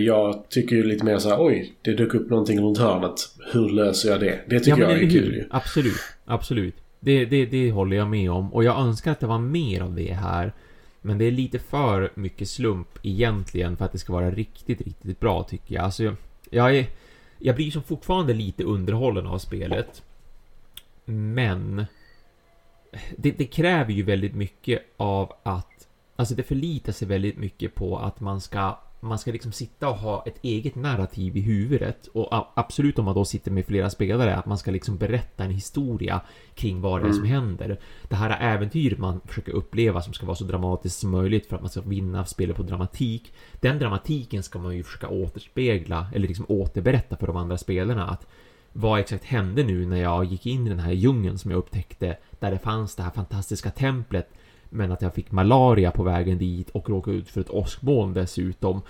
Jag 0.05 0.45
tycker 0.49 0.77
ju 0.77 0.83
lite 0.83 1.05
mer 1.05 1.19
så 1.19 1.29
här, 1.29 1.37
oj, 1.41 1.73
det 1.83 1.95
dök 1.95 2.15
upp 2.15 2.31
någonting 2.31 2.61
runt 2.61 2.79
hörnet. 2.79 3.15
Hur 3.53 3.69
löser 3.69 4.11
jag 4.11 4.21
det? 4.21 4.41
Det 4.47 4.61
tycker 4.61 4.83
ja, 4.83 4.91
jag 4.91 5.03
är 5.03 5.11
kul 5.11 5.35
ju. 5.35 5.45
Absolut, 5.51 6.01
absolut. 6.25 6.75
Det, 7.01 7.25
det, 7.25 7.47
det 7.47 7.71
håller 7.71 7.97
jag 7.97 8.09
med 8.09 8.31
om. 8.31 8.55
Och 8.55 8.65
jag 8.65 8.81
önskar 8.81 9.13
att 9.13 9.21
det 9.21 9.27
var 9.27 9.39
mer 9.39 9.81
av 9.81 9.95
det 9.95 10.13
här. 10.13 10.53
Men 11.01 11.19
det 11.19 11.25
är 11.25 11.31
lite 11.31 11.59
för 11.59 12.13
mycket 12.15 12.49
slump 12.49 12.89
egentligen 13.03 13.77
för 13.77 13.85
att 13.85 13.93
det 13.93 13.99
ska 13.99 14.13
vara 14.13 14.31
riktigt, 14.31 14.81
riktigt 14.81 15.21
bra 15.21 15.43
tycker 15.43 15.75
jag. 15.75 15.85
Alltså, 15.85 16.03
jag, 16.03 16.15
jag, 16.51 16.77
är, 16.77 16.87
jag 17.39 17.57
blir 17.57 17.71
som 17.71 17.83
fortfarande 17.83 18.35
lite 18.35 18.65
underhållen 18.65 19.27
av 19.27 19.39
spelet. 19.39 20.03
Men 21.05 21.85
det, 23.17 23.31
det, 23.31 23.45
kräver 23.45 23.93
ju 23.93 24.03
väldigt 24.03 24.35
mycket 24.35 24.83
av 24.97 25.33
att 25.43 25.78
Alltså 26.19 26.35
det 26.35 26.43
förlitar 26.43 26.93
sig 26.93 27.09
väldigt 27.09 27.37
mycket 27.37 27.75
på 27.75 27.99
att 27.99 28.21
man 28.21 28.41
ska 28.41 28.79
man 29.01 29.19
ska 29.19 29.33
liksom 29.33 29.53
sitta 29.53 29.89
och 29.89 29.97
ha 29.97 30.25
ett 30.27 30.39
eget 30.43 30.75
narrativ 30.75 31.37
i 31.37 31.41
huvudet 31.41 32.07
och 32.07 32.29
absolut 32.59 32.99
om 32.99 33.05
man 33.05 33.15
då 33.15 33.25
sitter 33.25 33.51
med 33.51 33.67
flera 33.67 33.91
spelare 33.91 34.37
att 34.37 34.47
man 34.47 34.59
ska 34.59 34.71
liksom 34.71 34.97
berätta 34.97 35.45
en 35.45 35.51
historia 35.51 36.21
kring 36.55 36.81
vad 36.81 37.03
det 37.03 37.09
är 37.09 37.13
som 37.13 37.25
mm. 37.25 37.33
händer. 37.33 37.81
Det 38.09 38.17
här 38.17 38.55
äventyret 38.55 38.99
man 38.99 39.21
försöker 39.25 39.53
uppleva 39.53 40.03
som 40.03 40.13
ska 40.13 40.27
vara 40.27 40.37
så 40.37 40.45
dramatiskt 40.45 41.01
som 41.01 41.11
möjligt 41.11 41.47
för 41.47 41.57
att 41.57 41.63
man 41.63 41.71
ska 41.71 41.81
vinna 41.81 42.25
spelet 42.25 42.57
på 42.57 42.63
dramatik. 42.63 43.33
Den 43.61 43.79
dramatiken 43.79 44.43
ska 44.43 44.59
man 44.59 44.77
ju 44.77 44.83
försöka 44.83 45.09
återspegla 45.09 46.07
eller 46.15 46.29
liksom 46.29 46.47
återberätta 46.49 47.17
för 47.17 47.27
de 47.27 47.37
andra 47.37 47.59
spelarna 47.59 48.09
att 48.09 48.27
vad 48.73 49.01
exakt 49.01 49.25
hände 49.25 49.63
nu 49.63 49.87
när 49.87 50.03
jag 50.03 50.25
gick 50.25 50.47
in 50.47 50.67
i 50.67 50.71
den 50.71 50.79
här 50.79 50.93
djungeln 50.93 51.39
som 51.39 51.51
jag 51.51 51.59
upptäckte 51.59 52.17
där 52.39 52.51
det 52.51 52.59
fanns 52.59 52.95
det 52.95 53.03
här 53.03 53.11
fantastiska 53.11 53.71
templet 53.71 54.29
men 54.71 54.93
att 54.93 55.03
jag 55.03 55.15
fick 55.15 55.33
malaria 55.33 55.91
på 55.91 56.03
vägen 56.03 56.39
dit 56.39 56.71
och 56.71 56.91
råkade 56.91 57.17
ut 57.17 57.29
för 57.29 57.41
ett 57.41 57.51
åskmoln 57.51 58.15
dessutom. 58.15 58.83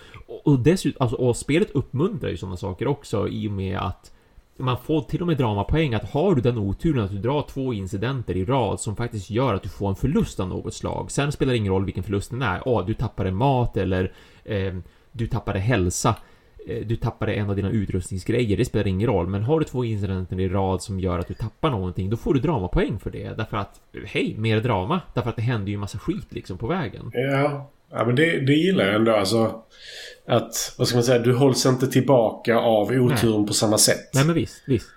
Och, 0.44 0.58
dessutom, 0.58 1.02
alltså, 1.02 1.16
och 1.16 1.36
spelet 1.36 1.70
uppmuntrar 1.70 2.30
ju 2.30 2.36
sådana 2.36 2.56
saker 2.56 2.86
också 2.86 3.28
i 3.28 3.48
och 3.48 3.52
med 3.52 3.78
att 3.78 4.12
man 4.56 4.78
får 4.78 5.00
till 5.00 5.20
och 5.20 5.26
med 5.26 5.36
dramapoäng 5.36 5.94
att 5.94 6.10
har 6.10 6.34
du 6.34 6.40
den 6.40 6.58
oturen 6.58 7.04
att 7.04 7.10
du 7.10 7.18
drar 7.18 7.42
två 7.42 7.72
incidenter 7.74 8.36
i 8.36 8.44
rad 8.44 8.80
som 8.80 8.96
faktiskt 8.96 9.30
gör 9.30 9.54
att 9.54 9.62
du 9.62 9.68
får 9.68 9.88
en 9.88 9.96
förlust 9.96 10.40
av 10.40 10.48
något 10.48 10.74
slag. 10.74 11.10
Sen 11.10 11.32
spelar 11.32 11.52
det 11.52 11.58
ingen 11.58 11.72
roll 11.72 11.84
vilken 11.84 12.04
förlusten 12.04 12.42
är. 12.42 12.62
Åh, 12.68 12.86
du 12.86 12.94
tappade 12.94 13.30
mat 13.30 13.76
eller 13.76 14.12
eh, 14.44 14.74
du 15.12 15.26
tappade 15.26 15.58
hälsa 15.58 16.14
eh, 16.66 16.86
du 16.86 16.96
tappade 16.96 17.34
en 17.34 17.50
av 17.50 17.56
dina 17.56 17.70
utrustningsgrejer, 17.70 18.56
det 18.56 18.64
spelar 18.64 18.86
ingen 18.86 19.06
roll. 19.06 19.26
Men 19.26 19.42
har 19.42 19.58
du 19.58 19.64
två 19.64 19.84
incidenter 19.84 20.40
i 20.40 20.48
rad 20.48 20.82
som 20.82 21.00
gör 21.00 21.18
att 21.18 21.28
du 21.28 21.34
tappar 21.34 21.70
någonting, 21.70 22.10
då 22.10 22.16
får 22.16 22.34
du 22.34 22.40
dramapoäng 22.40 22.98
för 22.98 23.10
det. 23.10 23.36
Därför 23.36 23.56
att, 23.56 23.80
hej, 24.06 24.34
mer 24.38 24.60
drama. 24.60 25.00
Därför 25.14 25.30
att 25.30 25.36
det 25.36 25.42
händer 25.42 25.68
ju 25.68 25.74
en 25.74 25.80
massa 25.80 25.98
skit 25.98 26.26
liksom 26.28 26.58
på 26.58 26.66
vägen. 26.66 27.10
Ja, 27.14 27.70
ja 27.90 28.04
men 28.04 28.16
det, 28.16 28.40
det 28.40 28.52
gillar 28.52 28.84
jag 28.84 28.94
ändå. 28.94 29.12
Alltså, 29.16 29.62
att, 30.26 30.74
vad 30.78 30.88
ska 30.88 30.96
man 30.96 31.04
säga, 31.04 31.18
du 31.18 31.34
hålls 31.34 31.66
inte 31.66 31.86
tillbaka 31.86 32.58
av 32.58 32.90
oturen 32.90 33.46
på 33.46 33.52
samma 33.52 33.78
sätt. 33.78 34.10
Nej, 34.14 34.24
men 34.24 34.34
visst, 34.34 34.62
visst. 34.66 34.88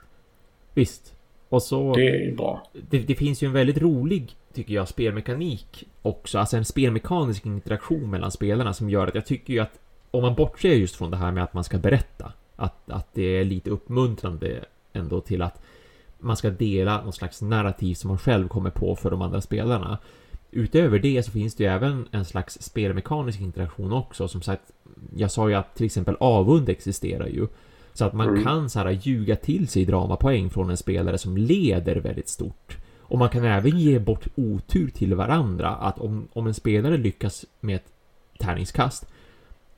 Visst. 0.73 1.13
Och 1.49 1.63
så... 1.63 1.93
Det 1.95 2.25
är 2.25 2.35
bra. 2.35 2.67
Det, 2.89 2.99
det, 2.99 3.15
finns 3.15 3.43
ju 3.43 3.45
en 3.45 3.53
väldigt 3.53 3.77
rolig, 3.77 4.35
tycker 4.53 4.73
jag, 4.73 4.87
spelmekanik 4.87 5.87
också. 6.01 6.39
Alltså 6.39 6.57
en 6.57 6.65
spelmekanisk 6.65 7.45
interaktion 7.45 8.09
mellan 8.09 8.31
spelarna 8.31 8.73
som 8.73 8.89
gör 8.89 9.07
att 9.07 9.15
jag 9.15 9.25
tycker 9.25 9.53
ju 9.53 9.59
att 9.59 9.79
om 10.11 10.21
man 10.21 10.35
bortser 10.35 10.69
just 10.69 10.95
från 10.95 11.11
det 11.11 11.17
här 11.17 11.31
med 11.31 11.43
att 11.43 11.53
man 11.53 11.63
ska 11.63 11.77
berätta, 11.77 12.33
att, 12.55 12.89
att 12.89 13.13
det 13.13 13.23
är 13.23 13.45
lite 13.45 13.69
uppmuntrande 13.69 14.65
ändå 14.93 15.21
till 15.21 15.41
att 15.41 15.61
man 16.19 16.37
ska 16.37 16.49
dela 16.49 17.03
någon 17.03 17.13
slags 17.13 17.41
narrativ 17.41 17.95
som 17.95 18.07
man 18.07 18.17
själv 18.17 18.47
kommer 18.47 18.69
på 18.69 18.95
för 18.95 19.11
de 19.11 19.21
andra 19.21 19.41
spelarna. 19.41 19.97
Utöver 20.51 20.99
det 20.99 21.23
så 21.23 21.31
finns 21.31 21.55
det 21.55 21.63
ju 21.63 21.69
även 21.69 22.07
en 22.11 22.25
slags 22.25 22.61
spelmekanisk 22.61 23.41
interaktion 23.41 23.93
också. 23.93 24.27
Som 24.27 24.41
sagt, 24.41 24.71
jag 25.15 25.31
sa 25.31 25.49
ju 25.49 25.55
att 25.55 25.75
till 25.75 25.85
exempel 25.85 26.17
avund 26.19 26.69
existerar 26.69 27.27
ju. 27.27 27.47
Så 27.93 28.05
att 28.05 28.13
man 28.13 28.29
mm. 28.29 28.43
kan 28.43 28.69
så 28.69 28.79
här 28.79 28.91
ljuga 28.91 29.35
till 29.35 29.67
sig 29.67 29.85
dramapoäng 29.85 30.49
från 30.49 30.69
en 30.69 30.77
spelare 30.77 31.17
som 31.17 31.37
leder 31.37 31.95
väldigt 31.95 32.29
stort. 32.29 32.77
Och 32.99 33.17
man 33.17 33.29
kan 33.29 33.45
även 33.45 33.79
ge 33.79 33.99
bort 33.99 34.27
otur 34.35 34.89
till 34.89 35.15
varandra. 35.15 35.69
Att 35.69 35.99
om, 35.99 36.27
om 36.33 36.47
en 36.47 36.53
spelare 36.53 36.97
lyckas 36.97 37.45
med 37.59 37.75
ett 37.75 37.91
tärningskast, 38.39 39.07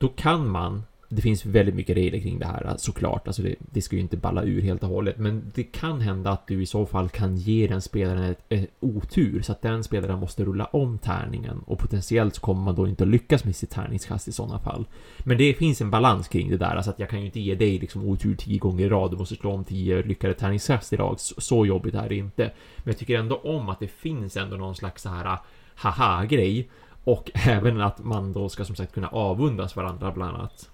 då 0.04 0.08
kan 0.08 0.48
man 0.48 0.82
det 1.08 1.22
finns 1.22 1.46
väldigt 1.46 1.74
mycket 1.74 1.96
regler 1.96 2.20
kring 2.20 2.38
det 2.38 2.46
här 2.46 2.66
eh, 2.66 2.76
såklart. 2.76 3.26
Alltså 3.26 3.42
det, 3.42 3.54
det 3.58 3.82
ska 3.82 3.96
ju 3.96 4.02
inte 4.02 4.16
balla 4.16 4.42
ur 4.44 4.62
helt 4.62 4.82
och 4.82 4.88
hållet. 4.88 5.18
Men 5.18 5.52
det 5.54 5.62
kan 5.62 6.00
hända 6.00 6.30
att 6.30 6.46
du 6.46 6.62
i 6.62 6.66
så 6.66 6.86
fall 6.86 7.08
kan 7.08 7.36
ge 7.36 7.66
den 7.66 7.82
spelaren 7.82 8.22
ett, 8.22 8.44
ett 8.48 8.70
otur. 8.80 9.42
Så 9.42 9.52
att 9.52 9.62
den 9.62 9.84
spelaren 9.84 10.18
måste 10.18 10.44
rulla 10.44 10.64
om 10.64 10.98
tärningen. 10.98 11.58
Och 11.66 11.78
potentiellt 11.78 12.34
så 12.34 12.40
kommer 12.40 12.62
man 12.62 12.74
då 12.74 12.88
inte 12.88 13.04
att 13.04 13.08
lyckas 13.08 13.44
med 13.44 13.56
sitt 13.56 13.70
tärningskast 13.70 14.28
i 14.28 14.32
sådana 14.32 14.58
fall. 14.58 14.84
Men 15.18 15.38
det 15.38 15.54
finns 15.54 15.80
en 15.80 15.90
balans 15.90 16.28
kring 16.28 16.50
det 16.50 16.56
där. 16.56 16.76
Alltså 16.76 16.90
att 16.90 16.98
jag 16.98 17.08
kan 17.08 17.20
ju 17.20 17.26
inte 17.26 17.40
ge 17.40 17.54
dig 17.54 17.78
liksom 17.78 18.08
otur 18.08 18.36
tio 18.36 18.58
gånger 18.58 18.86
i 18.86 18.88
rad. 18.88 19.10
Du 19.10 19.16
måste 19.16 19.36
slå 19.36 19.52
om 19.52 19.64
tio 19.64 20.02
lyckade 20.02 20.34
tärningskast 20.34 20.92
i 20.92 20.96
rad. 20.96 21.20
Så, 21.20 21.40
så 21.40 21.66
jobbigt 21.66 21.94
är 21.94 22.08
det 22.08 22.16
inte. 22.16 22.42
Men 22.76 22.92
jag 22.92 22.98
tycker 22.98 23.18
ändå 23.18 23.36
om 23.36 23.68
att 23.68 23.80
det 23.80 23.88
finns 23.88 24.36
ändå 24.36 24.56
någon 24.56 24.74
slags 24.74 25.02
så 25.02 25.08
här 25.08 25.24
eh, 25.24 25.38
haha-grej. 25.74 26.68
Och 27.04 27.30
även 27.46 27.80
att 27.80 28.04
man 28.04 28.32
då 28.32 28.48
ska 28.48 28.64
som 28.64 28.76
sagt 28.76 28.94
kunna 28.94 29.08
avundas 29.08 29.76
varandra 29.76 30.12
bland 30.12 30.36
annat. 30.36 30.70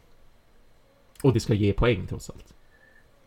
Och 1.22 1.32
det 1.32 1.40
ska 1.40 1.54
ge 1.54 1.72
poäng 1.72 2.06
trots 2.06 2.30
allt. 2.30 2.54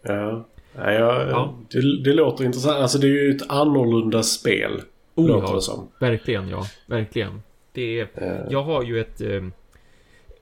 Ja, 0.01 0.45
ja, 0.75 1.23
ja. 1.29 1.55
Det, 1.69 2.03
det, 2.03 2.13
låter 2.13 2.45
intressant. 2.45 2.77
Alltså 2.77 2.97
det 2.97 3.07
är 3.07 3.23
ju 3.23 3.35
ett 3.35 3.49
annorlunda 3.49 4.23
spel. 4.23 4.81
Oh, 5.15 5.27
låter 5.27 5.55
det 5.55 5.61
som. 5.61 5.87
Verkligen 5.99 6.49
ja, 6.49 6.65
verkligen. 6.85 7.41
Det 7.71 7.99
är, 7.99 8.03
uh. 8.03 8.51
Jag 8.51 8.63
har 8.63 8.83
ju 8.83 8.99
ett... 8.99 9.21
Eh, 9.21 9.43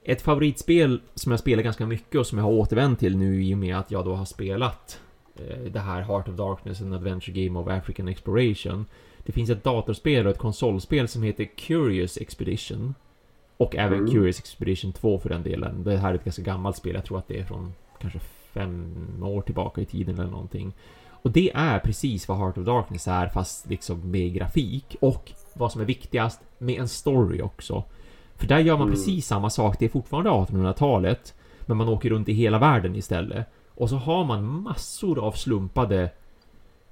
ett 0.04 0.22
favoritspel 0.22 1.00
som 1.14 1.32
jag 1.32 1.40
spelar 1.40 1.62
ganska 1.62 1.86
mycket 1.86 2.20
och 2.20 2.26
som 2.26 2.38
jag 2.38 2.44
har 2.44 2.52
återvänt 2.52 2.98
till 2.98 3.16
nu 3.16 3.44
i 3.44 3.54
och 3.54 3.58
med 3.58 3.76
att 3.76 3.90
jag 3.90 4.04
då 4.04 4.14
har 4.14 4.24
spelat 4.24 5.00
eh, 5.36 5.72
det 5.72 5.80
här 5.80 6.02
Heart 6.02 6.28
of 6.28 6.34
Darkness, 6.34 6.80
en 6.80 6.92
adventure 6.92 7.44
game 7.44 7.58
of 7.58 7.68
African 7.68 8.08
Exploration. 8.08 8.86
Det 9.24 9.32
finns 9.32 9.50
ett 9.50 9.64
datorspel 9.64 10.26
och 10.26 10.32
ett 10.32 10.38
konsolspel 10.38 11.08
som 11.08 11.22
heter 11.22 11.44
Curious 11.44 12.16
Expedition. 12.16 12.94
Och 13.56 13.76
även 13.76 13.98
mm. 13.98 14.10
Curious 14.10 14.38
Expedition 14.38 14.92
2 14.92 15.18
för 15.18 15.28
den 15.28 15.42
delen. 15.42 15.84
Det 15.84 15.96
här 15.96 16.10
är 16.10 16.14
ett 16.14 16.24
ganska 16.24 16.42
gammalt 16.42 16.76
spel. 16.76 16.94
Jag 16.94 17.04
tror 17.04 17.18
att 17.18 17.28
det 17.28 17.38
är 17.38 17.44
från 17.44 17.72
kanske 18.00 18.18
fem 18.54 18.94
år 19.22 19.42
tillbaka 19.42 19.80
i 19.80 19.84
tiden 19.84 20.18
eller 20.18 20.30
någonting. 20.30 20.72
Och 21.08 21.30
det 21.30 21.50
är 21.54 21.78
precis 21.78 22.28
vad 22.28 22.38
Heart 22.38 22.58
of 22.58 22.66
Darkness 22.66 23.08
är 23.08 23.28
fast 23.28 23.68
liksom 23.68 24.10
med 24.10 24.34
grafik 24.34 24.96
och 25.00 25.32
vad 25.54 25.72
som 25.72 25.80
är 25.80 25.84
viktigast 25.84 26.40
med 26.58 26.80
en 26.80 26.88
story 26.88 27.42
också. 27.42 27.84
För 28.36 28.46
där 28.46 28.58
gör 28.58 28.76
man 28.76 28.86
mm. 28.86 28.94
precis 28.94 29.26
samma 29.26 29.50
sak. 29.50 29.76
Det 29.78 29.84
är 29.84 29.88
fortfarande 29.88 30.30
1800-talet 30.30 31.34
men 31.60 31.76
man 31.76 31.88
åker 31.88 32.10
runt 32.10 32.28
i 32.28 32.32
hela 32.32 32.58
världen 32.58 32.96
istället. 32.96 33.46
Och 33.74 33.88
så 33.88 33.96
har 33.96 34.24
man 34.24 34.62
massor 34.62 35.24
av 35.24 35.32
slumpade 35.32 36.10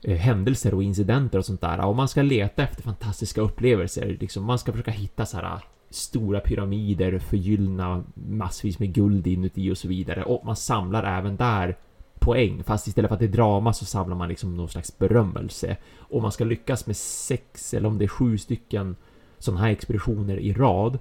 Eh, 0.02 0.16
händelser 0.16 0.74
och 0.74 0.82
incidenter 0.82 1.38
och 1.38 1.44
sånt 1.44 1.60
där 1.60 1.84
och 1.84 1.96
man 1.96 2.08
ska 2.08 2.22
leta 2.22 2.62
efter 2.62 2.82
fantastiska 2.82 3.40
upplevelser. 3.40 4.16
Liksom, 4.20 4.44
man 4.44 4.58
ska 4.58 4.72
försöka 4.72 4.90
hitta 4.90 5.26
så 5.26 5.36
här 5.36 5.44
ah, 5.44 5.60
stora 5.90 6.40
pyramider 6.40 7.18
förgyllna 7.18 8.04
massvis 8.14 8.78
med 8.78 8.94
guld 8.94 9.26
inuti 9.26 9.70
och 9.70 9.78
så 9.78 9.88
vidare. 9.88 10.22
Och 10.22 10.44
man 10.44 10.56
samlar 10.56 11.18
även 11.18 11.36
där 11.36 11.76
poäng. 12.18 12.62
Fast 12.64 12.86
istället 12.86 13.08
för 13.08 13.14
att 13.14 13.20
det 13.20 13.26
är 13.26 13.32
drama 13.32 13.72
så 13.72 13.84
samlar 13.84 14.16
man 14.16 14.28
liksom 14.28 14.56
någon 14.56 14.68
slags 14.68 14.98
berömmelse. 14.98 15.76
Och 15.98 16.22
man 16.22 16.32
ska 16.32 16.44
lyckas 16.44 16.86
med 16.86 16.96
sex 16.96 17.74
eller 17.74 17.88
om 17.88 17.98
det 17.98 18.04
är 18.04 18.08
sju 18.08 18.38
stycken 18.38 18.96
sådana 19.38 19.60
här 19.60 19.70
expeditioner 19.70 20.36
i 20.36 20.52
rad. 20.52 20.98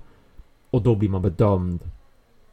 Och 0.70 0.82
då 0.82 0.96
blir 0.96 1.10
man 1.10 1.22
bedömd. 1.22 1.90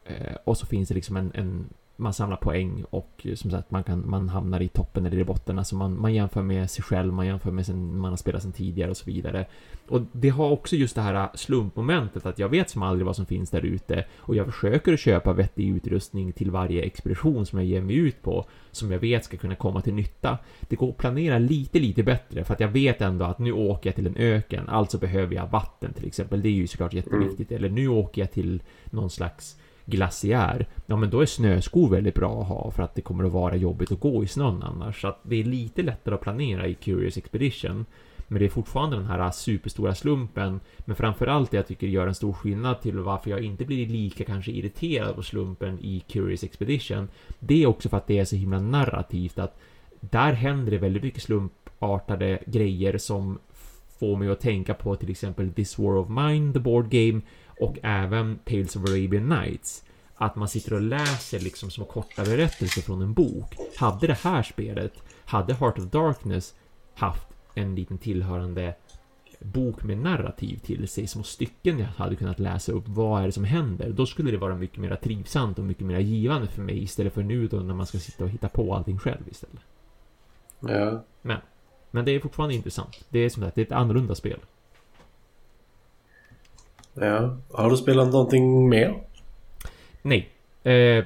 Eh, 0.05 0.35
och 0.43 0.57
så 0.57 0.65
finns 0.65 0.89
det 0.89 0.95
liksom 0.95 1.17
en, 1.17 1.31
en 1.33 1.69
man 1.97 2.13
samlar 2.13 2.37
poäng 2.37 2.83
och 2.89 3.27
som 3.35 3.51
sagt 3.51 3.71
man, 3.71 3.83
kan, 3.83 4.09
man 4.09 4.29
hamnar 4.29 4.61
i 4.61 4.67
toppen 4.67 5.05
eller 5.05 5.17
i 5.17 5.23
botten. 5.23 5.59
Alltså 5.59 5.75
man, 5.75 6.01
man 6.01 6.13
jämför 6.13 6.41
med 6.41 6.69
sig 6.69 6.83
själv, 6.83 7.13
man 7.13 7.25
jämför 7.25 7.51
med 7.51 7.65
sin, 7.65 7.99
man 7.99 8.09
har 8.09 8.17
spelat 8.17 8.43
sen 8.43 8.51
tidigare 8.51 8.91
och 8.91 8.97
så 8.97 9.05
vidare. 9.05 9.45
Och 9.87 10.01
det 10.11 10.29
har 10.29 10.49
också 10.49 10.75
just 10.75 10.95
det 10.95 11.01
här 11.01 11.29
slumpmomentet 11.33 12.25
att 12.25 12.39
jag 12.39 12.49
vet 12.49 12.69
som 12.69 12.83
aldrig 12.83 13.05
vad 13.05 13.15
som 13.15 13.25
finns 13.25 13.49
där 13.49 13.65
ute 13.65 14.05
och 14.17 14.35
jag 14.35 14.45
försöker 14.45 14.93
att 14.93 14.99
köpa 14.99 15.33
vettig 15.33 15.67
utrustning 15.67 16.31
till 16.31 16.51
varje 16.51 16.83
expedition 16.83 17.45
som 17.45 17.59
jag 17.59 17.67
ger 17.67 17.81
mig 17.81 17.95
ut 17.95 18.21
på 18.21 18.45
som 18.71 18.91
jag 18.91 18.99
vet 18.99 19.25
ska 19.25 19.37
kunna 19.37 19.55
komma 19.55 19.81
till 19.81 19.93
nytta. 19.93 20.37
Det 20.61 20.75
går 20.75 20.89
att 20.89 20.97
planera 20.97 21.39
lite, 21.39 21.79
lite 21.79 22.03
bättre 22.03 22.43
för 22.43 22.53
att 22.53 22.59
jag 22.59 22.67
vet 22.67 23.01
ändå 23.01 23.25
att 23.25 23.39
nu 23.39 23.51
åker 23.51 23.89
jag 23.89 23.95
till 23.95 24.07
en 24.07 24.17
öken, 24.17 24.69
alltså 24.69 24.97
behöver 24.97 25.35
jag 25.35 25.47
vatten 25.47 25.93
till 25.93 26.07
exempel. 26.07 26.41
Det 26.41 26.49
är 26.49 26.53
ju 26.53 26.67
såklart 26.67 26.93
jätteviktigt. 26.93 27.51
Mm. 27.51 27.63
Eller 27.63 27.75
nu 27.75 27.87
åker 27.87 28.21
jag 28.21 28.31
till 28.31 28.61
någon 28.85 29.09
slags 29.09 29.57
glaciär, 29.87 30.67
ja 30.85 30.95
men 30.95 31.09
då 31.09 31.21
är 31.21 31.25
snöskor 31.25 31.89
väldigt 31.89 32.15
bra 32.15 32.41
att 32.41 32.47
ha 32.47 32.71
för 32.71 32.83
att 32.83 32.95
det 32.95 33.01
kommer 33.01 33.23
att 33.23 33.31
vara 33.31 33.55
jobbigt 33.55 33.91
att 33.91 33.99
gå 33.99 34.23
i 34.23 34.27
snön 34.27 34.63
annars. 34.63 35.01
Så 35.01 35.07
att 35.07 35.19
det 35.23 35.35
är 35.35 35.43
lite 35.43 35.81
lättare 35.81 36.15
att 36.15 36.21
planera 36.21 36.67
i 36.67 36.73
Curious 36.73 37.17
Expedition. 37.17 37.85
Men 38.27 38.39
det 38.39 38.45
är 38.45 38.49
fortfarande 38.49 38.95
den 38.95 39.05
här 39.05 39.31
superstora 39.31 39.95
slumpen. 39.95 40.59
Men 40.79 40.95
framförallt 40.95 41.51
det 41.51 41.57
jag 41.57 41.67
tycker 41.67 41.87
gör 41.87 42.07
en 42.07 42.15
stor 42.15 42.33
skillnad 42.33 42.81
till 42.81 42.99
varför 42.99 43.29
jag 43.29 43.41
inte 43.41 43.65
blir 43.65 43.87
lika 43.87 44.23
kanske 44.23 44.51
irriterad 44.51 45.15
på 45.15 45.23
slumpen 45.23 45.79
i 45.81 45.99
Curious 45.99 46.43
Expedition. 46.43 47.07
Det 47.39 47.63
är 47.63 47.67
också 47.67 47.89
för 47.89 47.97
att 47.97 48.07
det 48.07 48.19
är 48.19 48.25
så 48.25 48.35
himla 48.35 48.59
narrativt 48.59 49.39
att 49.39 49.59
där 49.99 50.33
händer 50.33 50.71
det 50.71 50.77
väldigt 50.77 51.03
mycket 51.03 51.23
slumpartade 51.23 52.39
grejer 52.45 52.97
som 52.97 53.39
får 53.99 54.17
mig 54.17 54.29
att 54.29 54.39
tänka 54.39 54.73
på 54.73 54.95
till 54.95 55.09
exempel 55.09 55.53
This 55.53 55.79
War 55.79 55.97
of 55.97 56.09
Mine, 56.09 56.53
the 56.53 56.59
board 56.59 56.89
game 56.89 57.21
och 57.59 57.77
även 57.83 58.39
Tales 58.45 58.75
of 58.75 58.83
Arabian 58.83 59.29
Nights. 59.29 59.83
Att 60.15 60.35
man 60.35 60.47
sitter 60.47 60.73
och 60.73 60.81
läser 60.81 61.39
liksom 61.39 61.71
små 61.71 61.85
korta 61.85 62.23
berättelser 62.23 62.81
från 62.81 63.01
en 63.01 63.13
bok. 63.13 63.55
Hade 63.77 64.07
det 64.07 64.17
här 64.23 64.43
spelet, 64.43 64.93
hade 65.25 65.53
Heart 65.53 65.79
of 65.79 65.85
Darkness 65.85 66.55
haft 66.95 67.27
en 67.53 67.75
liten 67.75 67.97
tillhörande 67.97 68.75
bok 69.39 69.83
med 69.83 69.97
narrativ 69.97 70.57
till 70.57 70.87
sig, 70.87 71.07
små 71.07 71.23
stycken 71.23 71.79
jag 71.79 71.85
hade 71.85 72.15
kunnat 72.15 72.39
läsa 72.39 72.71
upp, 72.71 72.83
vad 72.87 73.21
är 73.21 73.25
det 73.25 73.31
som 73.31 73.43
händer? 73.43 73.89
Då 73.89 74.05
skulle 74.05 74.31
det 74.31 74.37
vara 74.37 74.55
mycket 74.55 74.77
mer 74.77 74.95
trivsamt 74.95 75.59
och 75.59 75.65
mycket 75.65 75.85
mer 75.85 75.99
givande 75.99 76.47
för 76.47 76.61
mig 76.61 76.83
istället 76.83 77.13
för 77.13 77.23
nu 77.23 77.47
då 77.47 77.57
när 77.57 77.73
man 77.73 77.85
ska 77.85 77.97
sitta 77.97 78.23
och 78.23 78.29
hitta 78.29 78.49
på 78.49 78.75
allting 78.75 78.99
själv 78.99 79.27
istället. 79.31 79.61
Ja. 80.59 81.03
Men, 81.21 81.37
men 81.91 82.05
det 82.05 82.11
är 82.11 82.19
fortfarande 82.19 82.55
intressant. 82.55 83.05
Det 83.09 83.19
är 83.19 83.29
som 83.29 83.43
sagt, 83.43 83.55
det 83.55 83.61
är 83.61 83.65
ett 83.65 83.71
annorlunda 83.71 84.15
spel. 84.15 84.39
Ja. 86.99 87.37
Har 87.51 87.69
du 87.69 87.77
spelat 87.77 88.11
någonting 88.11 88.69
mer? 88.69 88.95
Nej. 90.01 90.29
Eh, 90.63 91.05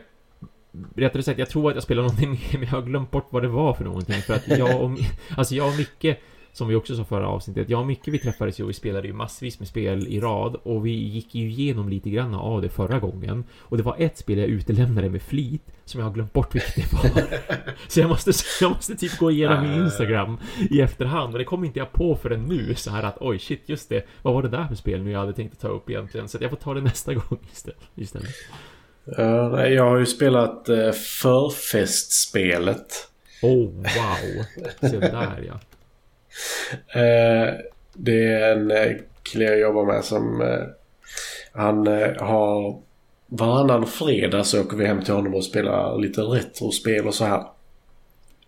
rättare 0.95 1.23
sagt, 1.23 1.39
jag 1.39 1.49
tror 1.49 1.69
att 1.69 1.75
jag 1.75 1.83
spelade 1.83 2.07
någonting 2.07 2.31
mer, 2.31 2.59
men 2.59 2.61
jag 2.61 2.75
har 2.75 2.81
glömt 2.81 3.11
bort 3.11 3.27
vad 3.29 3.41
det 3.41 3.47
var 3.47 3.73
för 3.73 3.83
någonting. 3.83 4.21
För 4.21 4.33
att 4.33 4.47
jag 4.47 4.81
och, 4.81 4.91
alltså 5.37 5.55
jag 5.55 5.67
och 5.67 5.77
Micke 5.77 6.17
som 6.53 6.67
vi 6.67 6.75
också 6.75 6.95
sa 6.95 7.03
förra 7.03 7.27
avsnittet, 7.27 7.69
jag 7.69 7.79
och 7.79 7.87
Micke 7.87 8.07
vi 8.07 8.19
träffades 8.19 8.59
ju 8.59 8.63
och 8.63 8.69
vi 8.69 8.73
spelade 8.73 9.07
ju 9.07 9.13
massvis 9.13 9.59
med 9.59 9.67
spel 9.67 10.07
i 10.07 10.19
rad 10.19 10.55
och 10.63 10.85
vi 10.85 10.91
gick 10.91 11.35
ju 11.35 11.49
igenom 11.49 11.89
lite 11.89 12.09
grann 12.09 12.35
av 12.35 12.61
det 12.61 12.69
förra 12.69 12.99
gången. 12.99 13.43
Och 13.59 13.77
det 13.77 13.83
var 13.83 13.95
ett 13.99 14.17
spel 14.17 14.37
jag 14.37 14.47
utelämnade 14.47 15.09
med 15.09 15.21
flit 15.21 15.61
som 15.85 15.99
jag 15.99 16.07
har 16.07 16.13
glömt 16.13 16.33
bort 16.33 16.55
vilket 16.55 16.75
det 16.75 16.93
var. 16.93 17.23
så 17.87 17.99
jag 17.99 18.09
måste, 18.09 18.31
jag 18.61 18.71
måste 18.71 18.95
typ 18.95 19.17
gå 19.17 19.31
igenom 19.31 19.69
min 19.69 19.83
Instagram 19.83 20.37
i 20.69 20.81
efterhand 20.81 21.33
och 21.33 21.39
det 21.39 21.45
kom 21.45 21.63
inte 21.63 21.79
jag 21.79 21.91
på 21.91 22.15
förrän 22.15 22.45
nu 22.45 22.75
så 22.75 22.91
här 22.91 23.03
att 23.03 23.17
oj 23.19 23.39
shit 23.39 23.63
just 23.65 23.89
det, 23.89 24.05
vad 24.21 24.33
var 24.33 24.43
det 24.43 24.49
där 24.49 24.67
för 24.67 24.75
spel 24.75 25.03
nu 25.03 25.11
jag 25.11 25.19
hade 25.19 25.33
tänkt 25.33 25.53
att 25.53 25.59
ta 25.59 25.67
upp 25.67 25.89
egentligen? 25.89 26.27
Så 26.27 26.37
jag 26.41 26.49
får 26.49 26.57
ta 26.57 26.73
det 26.73 26.81
nästa 26.81 27.13
gång 27.13 27.39
istället. 27.95 28.35
Uh, 29.19 29.67
jag 29.67 29.89
har 29.89 29.97
ju 29.97 30.05
spelat 30.05 30.69
uh, 30.69 30.91
förfestspelet. 30.91 33.07
Oh 33.41 33.69
wow, 33.69 34.45
se 34.81 34.99
där 34.99 35.43
ja. 35.47 35.59
Eh, 36.87 37.53
det 37.93 38.25
är 38.25 38.51
en 38.51 38.71
eh, 38.71 38.97
kille 39.23 39.45
jag 39.45 39.59
jobbar 39.59 39.85
med 39.85 40.03
som... 40.03 40.41
Eh, 40.41 40.67
han 41.53 41.87
har 42.19 42.81
varannan 43.27 43.87
fredag 43.87 44.43
så 44.43 44.61
åker 44.61 44.77
vi 44.77 44.85
hem 44.85 45.03
till 45.03 45.13
honom 45.13 45.35
och 45.35 45.43
spelar 45.43 45.97
lite 45.97 46.21
retrospel 46.21 47.07
och 47.07 47.13
så 47.13 47.25
här. 47.25 47.43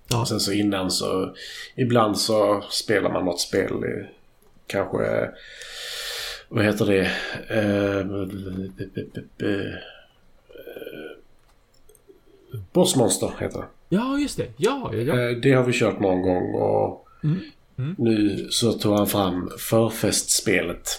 Ja. 0.07 0.21
Och 0.21 0.27
sen 0.27 0.39
så 0.39 0.53
innan 0.53 0.91
så 0.91 1.35
ibland 1.75 2.17
så 2.17 2.63
spelar 2.69 3.09
man 3.09 3.25
något 3.25 3.39
spel. 3.39 3.71
Kanske 4.67 5.29
vad 6.49 6.65
heter 6.65 6.85
det? 6.85 7.11
Bossmonster 12.73 13.31
heter 13.39 13.59
det. 13.59 13.67
Ja, 13.89 14.17
just 14.17 14.37
det. 14.37 14.47
Ja, 14.57 14.89
ja, 14.93 14.97
ja. 14.97 15.15
Det 15.15 15.53
har 15.53 15.63
vi 15.63 15.73
kört 15.73 15.99
någon 15.99 16.21
gång 16.21 16.55
och 16.55 17.07
mm. 17.23 17.39
Mm. 17.77 17.95
nu 17.97 18.47
så 18.49 18.73
tog 18.73 18.97
han 18.97 19.07
fram 19.07 19.51
förfestspelet. 19.57 20.89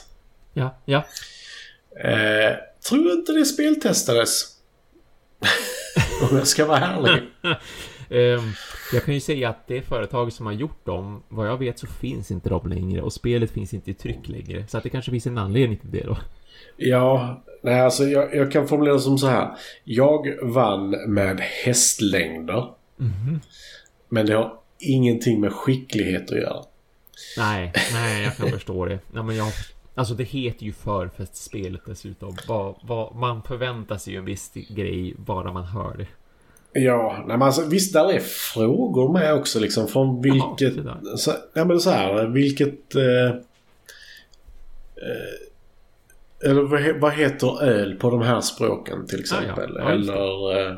Ja, 0.52 0.76
ja. 0.84 1.04
Eh, 2.04 2.56
tror 2.88 3.12
inte 3.12 3.32
det 3.32 3.44
speltestades. 3.44 4.56
Om 6.30 6.36
jag 6.36 6.46
ska 6.46 6.66
vara 6.66 6.78
ärlig. 6.78 7.22
um, 8.38 8.52
jag 8.92 9.04
kan 9.04 9.14
ju 9.14 9.20
säga 9.20 9.48
att 9.48 9.66
det 9.66 9.82
företag 9.82 10.32
som 10.32 10.46
har 10.46 10.52
gjort 10.52 10.86
dem, 10.86 11.22
vad 11.28 11.48
jag 11.48 11.58
vet 11.58 11.78
så 11.78 11.86
finns 11.86 12.30
inte 12.30 12.48
de 12.48 12.68
längre 12.68 13.02
och 13.02 13.12
spelet 13.12 13.50
finns 13.50 13.74
inte 13.74 13.90
i 13.90 13.94
tryck 13.94 14.28
längre. 14.28 14.66
Så 14.68 14.76
att 14.76 14.82
det 14.82 14.90
kanske 14.90 15.10
finns 15.10 15.26
en 15.26 15.38
anledning 15.38 15.78
till 15.78 15.90
det 15.90 16.04
då. 16.04 16.18
Ja, 16.76 17.42
nej 17.62 17.80
alltså 17.80 18.04
jag, 18.04 18.34
jag 18.34 18.52
kan 18.52 18.68
formulera 18.68 18.98
som 18.98 19.18
så 19.18 19.26
här. 19.26 19.50
Jag 19.84 20.38
vann 20.42 20.90
med 20.90 21.40
hästlängder. 21.40 22.74
Mm. 23.00 23.40
Men 24.08 24.26
det 24.26 24.34
har 24.34 24.58
ingenting 24.90 25.40
med 25.40 25.52
skicklighet 25.52 26.32
att 26.32 26.38
göra. 26.38 26.64
Nej, 27.38 27.72
nej 27.92 28.22
jag 28.22 28.36
kan 28.36 28.50
förstå 28.50 28.84
det. 28.84 28.98
Ja, 29.14 29.22
men 29.22 29.36
jag, 29.36 29.48
alltså 29.94 30.14
det 30.14 30.24
heter 30.24 30.64
ju 30.64 30.72
förfestspelet 30.72 31.80
dessutom. 31.86 32.36
Vad, 32.48 32.74
vad, 32.82 33.16
man 33.16 33.42
förväntar 33.42 33.96
sig 33.96 34.12
ju 34.12 34.18
en 34.18 34.24
viss 34.24 34.52
grej 34.54 35.14
bara 35.18 35.52
man 35.52 35.64
hör 35.64 35.96
det. 35.96 36.06
Ja, 36.80 37.14
nej, 37.18 37.36
men 37.36 37.42
alltså, 37.42 37.66
visst 37.66 37.92
där 37.92 38.12
är 38.12 38.20
frågor 38.20 39.12
med 39.12 39.34
också 39.34 39.60
liksom 39.60 39.88
från 39.88 40.22
vilket... 40.22 40.76
Jaha, 40.76 41.16
så, 41.16 41.32
ja 41.54 41.64
men 41.64 41.80
så 41.80 41.90
här, 41.90 42.26
vilket... 42.26 42.94
Eh, 42.94 43.28
eh, 44.96 46.50
eller 46.50 46.62
vad, 46.62 47.00
vad 47.00 47.12
heter 47.12 47.62
öl 47.62 47.94
på 47.94 48.10
de 48.10 48.22
här 48.22 48.40
språken 48.40 49.06
till 49.06 49.20
exempel? 49.20 49.76
Ah, 49.76 49.80
ja. 49.80 49.84
Ja, 49.84 49.92
eller 49.92 50.70
eh, 50.70 50.76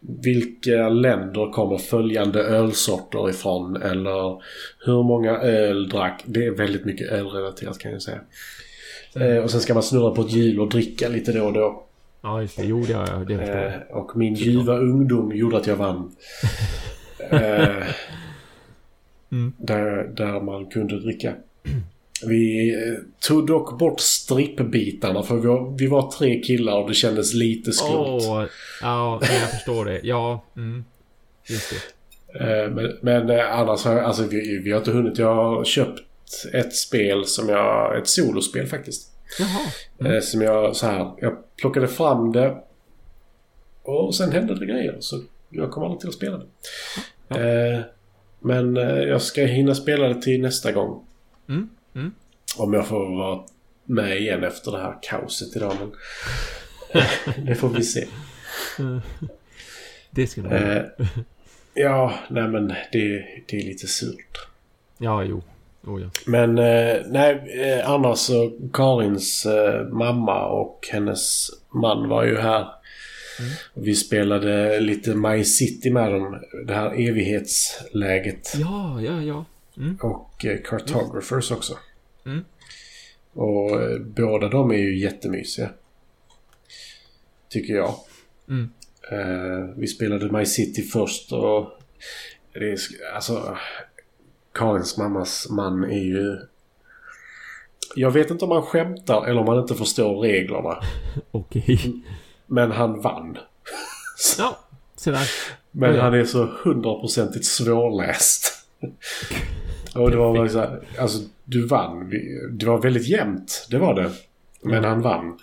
vilka 0.00 0.88
länder 0.88 1.52
kommer 1.52 1.78
följande 1.78 2.42
ölsorter 2.42 3.30
ifrån? 3.30 3.76
Eller 3.76 4.42
hur 4.86 5.02
många 5.02 5.30
öl 5.38 5.88
drack? 5.88 6.22
Det 6.26 6.46
är 6.46 6.50
väldigt 6.50 6.84
mycket 6.84 7.12
ölrelaterat 7.12 7.78
kan 7.78 7.92
jag 7.92 8.02
säga. 8.02 8.20
Eh, 9.14 9.36
och 9.36 9.50
sen 9.50 9.60
ska 9.60 9.74
man 9.74 9.82
snurra 9.82 10.10
på 10.10 10.22
ett 10.22 10.32
hjul 10.32 10.60
och 10.60 10.68
dricka 10.68 11.08
lite 11.08 11.32
då 11.32 11.44
och 11.44 11.52
då. 11.52 11.82
Ja, 12.22 12.42
just 12.42 12.56
det. 12.56 12.64
Jo, 12.64 12.84
det, 12.84 12.92
jag, 12.92 13.26
det 13.28 13.38
förstår 13.38 13.56
jag. 13.56 13.72
Eh, 13.72 13.80
och 13.90 14.16
min 14.16 14.34
ljuva 14.34 14.78
ungdom 14.78 15.36
gjorde 15.36 15.56
att 15.56 15.66
jag 15.66 15.76
vann. 15.76 16.12
eh, 17.30 17.86
mm. 19.32 19.52
där, 19.56 20.10
där 20.16 20.40
man 20.40 20.66
kunde 20.66 21.00
dricka. 21.00 21.34
Vi 22.26 22.74
eh, 22.74 22.98
tog 23.20 23.46
dock 23.46 23.78
bort 23.78 24.00
strippbitarna 24.00 25.22
för 25.22 25.36
vi 25.36 25.46
var, 25.46 25.78
vi 25.78 25.86
var 25.86 26.10
tre 26.10 26.40
killar 26.40 26.78
och 26.78 26.88
det 26.88 26.94
kändes 26.94 27.34
lite 27.34 27.72
skumt. 27.72 27.96
Oh, 27.96 28.44
ja, 28.82 29.20
jag 29.22 29.50
förstår 29.50 29.84
det. 29.84 30.00
Ja, 30.02 30.44
mm. 30.56 30.84
Just 31.48 31.70
det. 31.70 31.76
Eh, 32.38 32.70
men, 32.70 32.98
men 33.00 33.30
eh, 33.30 33.58
annars 33.58 33.84
har 33.84 33.96
alltså, 33.96 34.22
vi, 34.22 34.58
vi 34.58 34.70
har 34.70 34.78
inte 34.78 34.90
hunnit. 34.90 35.18
Jag 35.18 35.34
har 35.34 35.64
köpt 35.64 36.00
ett 36.52 36.76
spel 36.76 37.24
som 37.24 37.48
jag... 37.48 37.98
Ett 37.98 38.08
solospel 38.08 38.66
faktiskt. 38.66 39.10
Jaha. 39.38 39.60
Mm. 40.10 40.22
Som 40.22 40.42
jag 40.42 40.76
så 40.76 40.86
här. 40.86 41.12
Jag 41.18 41.56
plockade 41.56 41.88
fram 41.88 42.32
det. 42.32 42.56
Och 43.82 44.14
sen 44.14 44.32
hände 44.32 44.54
det 44.54 44.66
grejer. 44.66 44.96
Så 45.00 45.20
jag 45.50 45.70
kommer 45.70 45.86
aldrig 45.86 46.00
till 46.00 46.08
att 46.08 46.14
spela 46.14 46.38
det. 46.38 46.46
Ja. 47.28 47.82
Men 48.40 48.76
jag 49.08 49.22
ska 49.22 49.44
hinna 49.44 49.74
spela 49.74 50.08
det 50.08 50.22
till 50.22 50.40
nästa 50.40 50.72
gång. 50.72 51.04
Mm. 51.48 51.68
Mm. 52.00 52.14
Om 52.56 52.72
jag 52.72 52.86
får 52.86 53.16
vara 53.16 53.40
med 53.84 54.20
igen 54.20 54.44
efter 54.44 54.72
det 54.72 54.78
här 54.78 54.98
kaoset 55.02 55.56
idag. 55.56 55.74
Men 55.78 55.92
det 57.46 57.54
får 57.54 57.68
vi 57.68 57.82
se. 57.82 58.06
Det 60.10 60.26
ska 60.26 60.42
vara. 60.42 60.76
Eh, 60.76 60.84
ja, 61.74 62.14
nej 62.30 62.48
men 62.48 62.68
det, 62.68 63.24
det 63.46 63.56
är 63.56 63.62
lite 63.64 63.86
surt. 63.86 64.46
Ja, 64.98 65.24
jo. 65.24 65.42
Oh, 65.84 66.02
ja. 66.02 66.10
Men 66.26 66.58
eh, 66.58 66.96
nej, 67.06 67.60
eh, 67.60 67.90
annars 67.90 68.18
så 68.18 68.52
Karins 68.72 69.46
eh, 69.46 69.88
mamma 69.88 70.46
och 70.46 70.88
hennes 70.92 71.50
man 71.70 72.08
var 72.08 72.24
ju 72.24 72.38
här. 72.38 72.60
Mm. 72.60 73.52
Vi 73.74 73.94
spelade 73.94 74.80
lite 74.80 75.14
My 75.14 75.44
City 75.44 75.90
med 75.90 76.12
dem. 76.12 76.40
Det 76.66 76.74
här 76.74 77.08
evighetsläget. 77.08 78.54
Ja, 78.56 79.00
ja, 79.00 79.22
ja. 79.22 79.44
Mm. 79.76 79.98
Och 80.02 80.44
eh, 80.44 80.58
Cartographers 80.64 81.50
också. 81.50 81.78
Mm. 82.30 82.44
Och 83.32 83.82
eh, 83.82 83.98
båda 83.98 84.48
de 84.48 84.70
är 84.70 84.76
ju 84.76 84.98
jättemysiga. 84.98 85.70
Tycker 87.48 87.74
jag. 87.74 87.94
Mm. 88.48 88.70
Eh, 89.12 89.74
vi 89.76 89.86
spelade 89.86 90.32
My 90.32 90.46
City 90.46 90.82
först 90.82 91.32
och 91.32 91.70
det 92.52 92.72
är, 92.72 92.78
alltså 93.14 93.58
Karins 94.52 94.96
mammas 94.96 95.48
man 95.50 95.84
är 95.84 96.04
ju... 96.04 96.38
Jag 97.94 98.10
vet 98.10 98.30
inte 98.30 98.44
om 98.44 98.50
han 98.50 98.62
skämtar 98.62 99.26
eller 99.26 99.40
om 99.40 99.48
han 99.48 99.58
inte 99.58 99.74
förstår 99.74 100.20
reglerna. 100.20 100.82
Okej. 101.30 101.62
Okay. 101.62 101.92
Men 102.46 102.70
han 102.70 103.00
vann. 103.00 103.38
ja, 104.38 104.58
så 104.96 105.10
där. 105.10 105.30
Men 105.70 105.98
han 105.98 106.14
är 106.14 106.24
så 106.24 106.44
hundraprocentigt 106.44 107.44
svårläst. 107.44 108.66
Och 109.94 110.10
det 110.10 110.16
var 110.16 110.38
väl 110.38 110.50
så 110.50 110.58
här, 110.58 110.80
alltså 110.98 111.18
du 111.44 111.66
vann. 111.66 112.12
Det 112.50 112.66
var 112.66 112.82
väldigt 112.82 113.08
jämnt, 113.08 113.66
det 113.70 113.78
var 113.78 113.94
det. 113.94 114.10
Men 114.62 114.84
han 114.84 115.02
vann. 115.02 115.38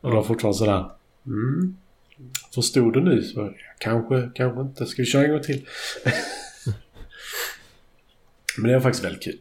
Och 0.00 0.10
det 0.10 0.16
var 0.16 0.22
fortfarande 0.22 0.58
sådär, 0.58 0.90
mm. 1.26 1.76
Förstod 2.54 2.92
du 2.92 3.00
nu? 3.00 3.22
Så, 3.22 3.54
kanske, 3.78 4.30
kanske 4.34 4.60
inte. 4.60 4.86
Ska 4.86 5.02
vi 5.02 5.06
köra 5.06 5.24
en 5.24 5.30
gång 5.30 5.42
till? 5.42 5.66
Men 8.58 8.68
det 8.68 8.74
var 8.74 8.80
faktiskt 8.80 9.04
väldigt 9.04 9.22
kul. 9.22 9.38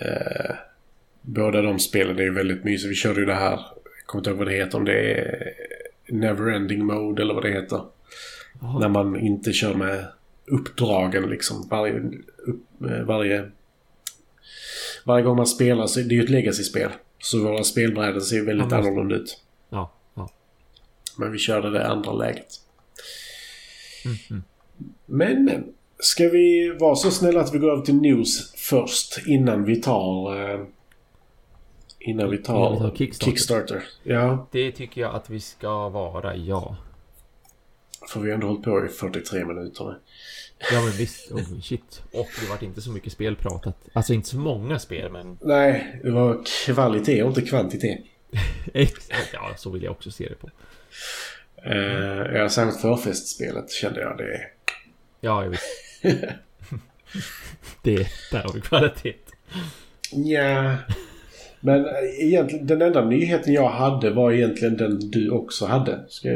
Eh, 0.00 0.54
båda 1.22 1.62
de 1.62 1.78
spelen 1.78 2.18
är 2.18 2.22
ju 2.22 2.34
väldigt 2.34 2.64
mysiga. 2.64 2.88
Vi 2.88 2.94
körde 2.94 3.20
ju 3.20 3.26
det 3.26 3.34
här, 3.34 3.50
jag 3.50 4.06
kommer 4.06 4.20
inte 4.20 4.30
ihåg 4.30 4.38
vad 4.38 4.48
det 4.48 4.54
heter, 4.54 4.78
om 4.78 4.84
det 4.84 5.14
är 5.14 5.52
Neverending 6.08 6.84
Mode 6.84 7.22
eller 7.22 7.34
vad 7.34 7.44
det 7.44 7.52
heter. 7.52 7.80
Aha. 8.62 8.78
När 8.78 8.88
man 8.88 9.20
inte 9.20 9.52
kör 9.52 9.74
med 9.74 10.04
uppdragen 10.46 11.30
liksom. 11.30 11.68
Varje, 11.70 12.00
upp, 12.36 12.90
eh, 12.90 13.02
varje 13.02 13.50
varje 15.06 15.24
gång 15.24 15.36
man 15.36 15.46
spelar 15.46 15.86
så 15.86 16.00
det 16.00 16.14
är 16.14 16.16
ju 16.16 16.24
ett 16.24 16.30
legacy-spel. 16.30 16.90
Så 17.18 17.42
våra 17.42 17.64
spelbrädor 17.64 18.20
ser 18.20 18.42
väldigt 18.42 18.70
ja, 18.70 18.76
annorlunda 18.76 19.14
ut. 19.14 19.40
Ja, 19.68 19.92
ja. 20.14 20.28
Men 21.16 21.32
vi 21.32 21.38
körde 21.38 21.70
det 21.70 21.86
andra 21.86 22.12
läget. 22.12 22.46
Mm, 24.04 24.16
mm. 24.30 24.42
Men, 25.06 25.44
men. 25.44 25.72
Ska 25.98 26.28
vi 26.28 26.76
vara 26.80 26.96
så 26.96 27.10
snälla 27.10 27.40
att 27.40 27.54
vi 27.54 27.58
går 27.58 27.72
över 27.72 27.82
till 27.82 28.00
news 28.00 28.54
först 28.56 29.26
innan 29.26 29.64
vi 29.64 29.76
tar... 29.76 30.36
Eh, 30.40 30.60
innan 31.98 32.30
vi 32.30 32.38
tar, 32.38 32.56
innan 32.56 32.72
vi 32.72 32.78
tar 32.78 32.96
Kickstarter. 32.96 33.30
Kickstarter. 33.30 33.84
Ja. 34.02 34.48
Det 34.52 34.72
tycker 34.72 35.00
jag 35.00 35.14
att 35.14 35.30
vi 35.30 35.40
ska 35.40 35.88
vara, 35.88 36.36
ja. 36.36 36.76
För 38.08 38.20
vi 38.20 38.28
har 38.28 38.34
ändå 38.34 38.46
hållit 38.46 38.62
på 38.62 38.86
i 38.86 38.88
43 38.88 39.44
minuter 39.44 39.98
Ja 40.72 40.82
men 40.82 40.90
visst, 40.90 41.32
oh, 41.32 41.60
shit. 41.62 42.02
Och 42.12 42.28
det 42.40 42.48
var 42.48 42.64
inte 42.64 42.80
så 42.80 42.90
mycket 42.90 43.12
spel 43.12 43.36
pratat. 43.36 43.76
Alltså 43.92 44.14
inte 44.14 44.28
så 44.28 44.38
många 44.38 44.78
spel 44.78 45.12
men... 45.12 45.38
Nej, 45.40 46.00
det 46.02 46.10
var 46.10 46.42
kvalitet 46.66 47.22
och 47.22 47.28
inte 47.28 47.42
kvantitet. 47.42 48.00
ja, 49.32 49.54
så 49.56 49.70
vill 49.70 49.82
jag 49.82 49.90
också 49.90 50.10
se 50.10 50.28
det 50.28 50.34
på. 50.34 50.50
Uh, 51.66 52.36
ja, 52.36 52.48
särskilt 52.48 52.80
förfestspelet 52.80 53.70
kände 53.70 54.00
jag 54.00 54.18
det. 54.18 54.40
Ja, 55.20 55.42
jag 55.42 55.50
vet. 55.50 55.60
det, 57.82 58.08
där 58.32 58.42
har 58.42 58.52
vi 58.52 58.60
kvalitet. 58.60 59.14
Ja. 60.10 60.76
Men 61.60 61.86
egentligen, 62.20 62.66
den 62.66 62.82
enda 62.82 63.04
nyheten 63.04 63.52
jag 63.52 63.68
hade 63.68 64.10
var 64.10 64.32
egentligen 64.32 64.76
den 64.76 65.10
du 65.10 65.30
också 65.30 65.66
hade. 65.66 66.04
Ska, 66.08 66.28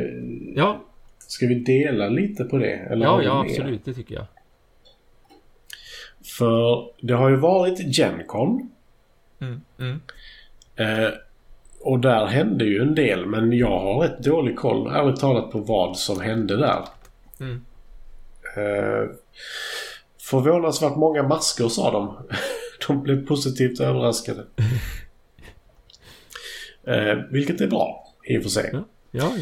ja, 0.56 0.84
Ska 1.30 1.46
vi 1.46 1.54
dela 1.54 2.08
lite 2.08 2.44
på 2.44 2.58
det? 2.58 2.72
Eller 2.72 3.06
ja, 3.06 3.22
ja 3.22 3.40
absolut. 3.40 3.84
Det 3.84 3.94
tycker 3.94 4.14
jag. 4.14 4.26
För 6.38 6.90
det 7.06 7.14
har 7.14 7.28
ju 7.28 7.36
varit 7.36 7.98
Gencon. 7.98 8.70
Mm, 9.40 9.60
mm. 9.78 10.00
Eh, 10.76 11.10
och 11.80 12.00
där 12.00 12.26
hände 12.26 12.64
ju 12.64 12.82
en 12.82 12.94
del. 12.94 13.26
Men 13.26 13.52
jag 13.52 13.80
har 13.80 14.00
rätt 14.00 14.24
dålig 14.24 14.56
koll, 14.56 14.90
ärligt 14.90 15.20
talat, 15.20 15.50
på 15.50 15.58
vad 15.58 15.96
som 15.96 16.20
hände 16.20 16.56
där. 16.56 16.84
Mm. 17.40 17.64
Eh, 18.56 19.08
förvånansvärt 20.18 20.96
många 20.96 21.22
masker 21.22 21.68
sa 21.68 21.90
de. 21.90 22.16
de 22.86 23.02
blev 23.02 23.26
positivt 23.26 23.80
överraskade. 23.80 24.44
eh, 26.86 27.18
vilket 27.30 27.60
är 27.60 27.68
bra, 27.68 28.14
i 28.24 28.38
och 28.38 28.42
för 28.42 28.50
sig. 28.50 28.70
Ja, 28.72 28.84
ja. 29.10 29.32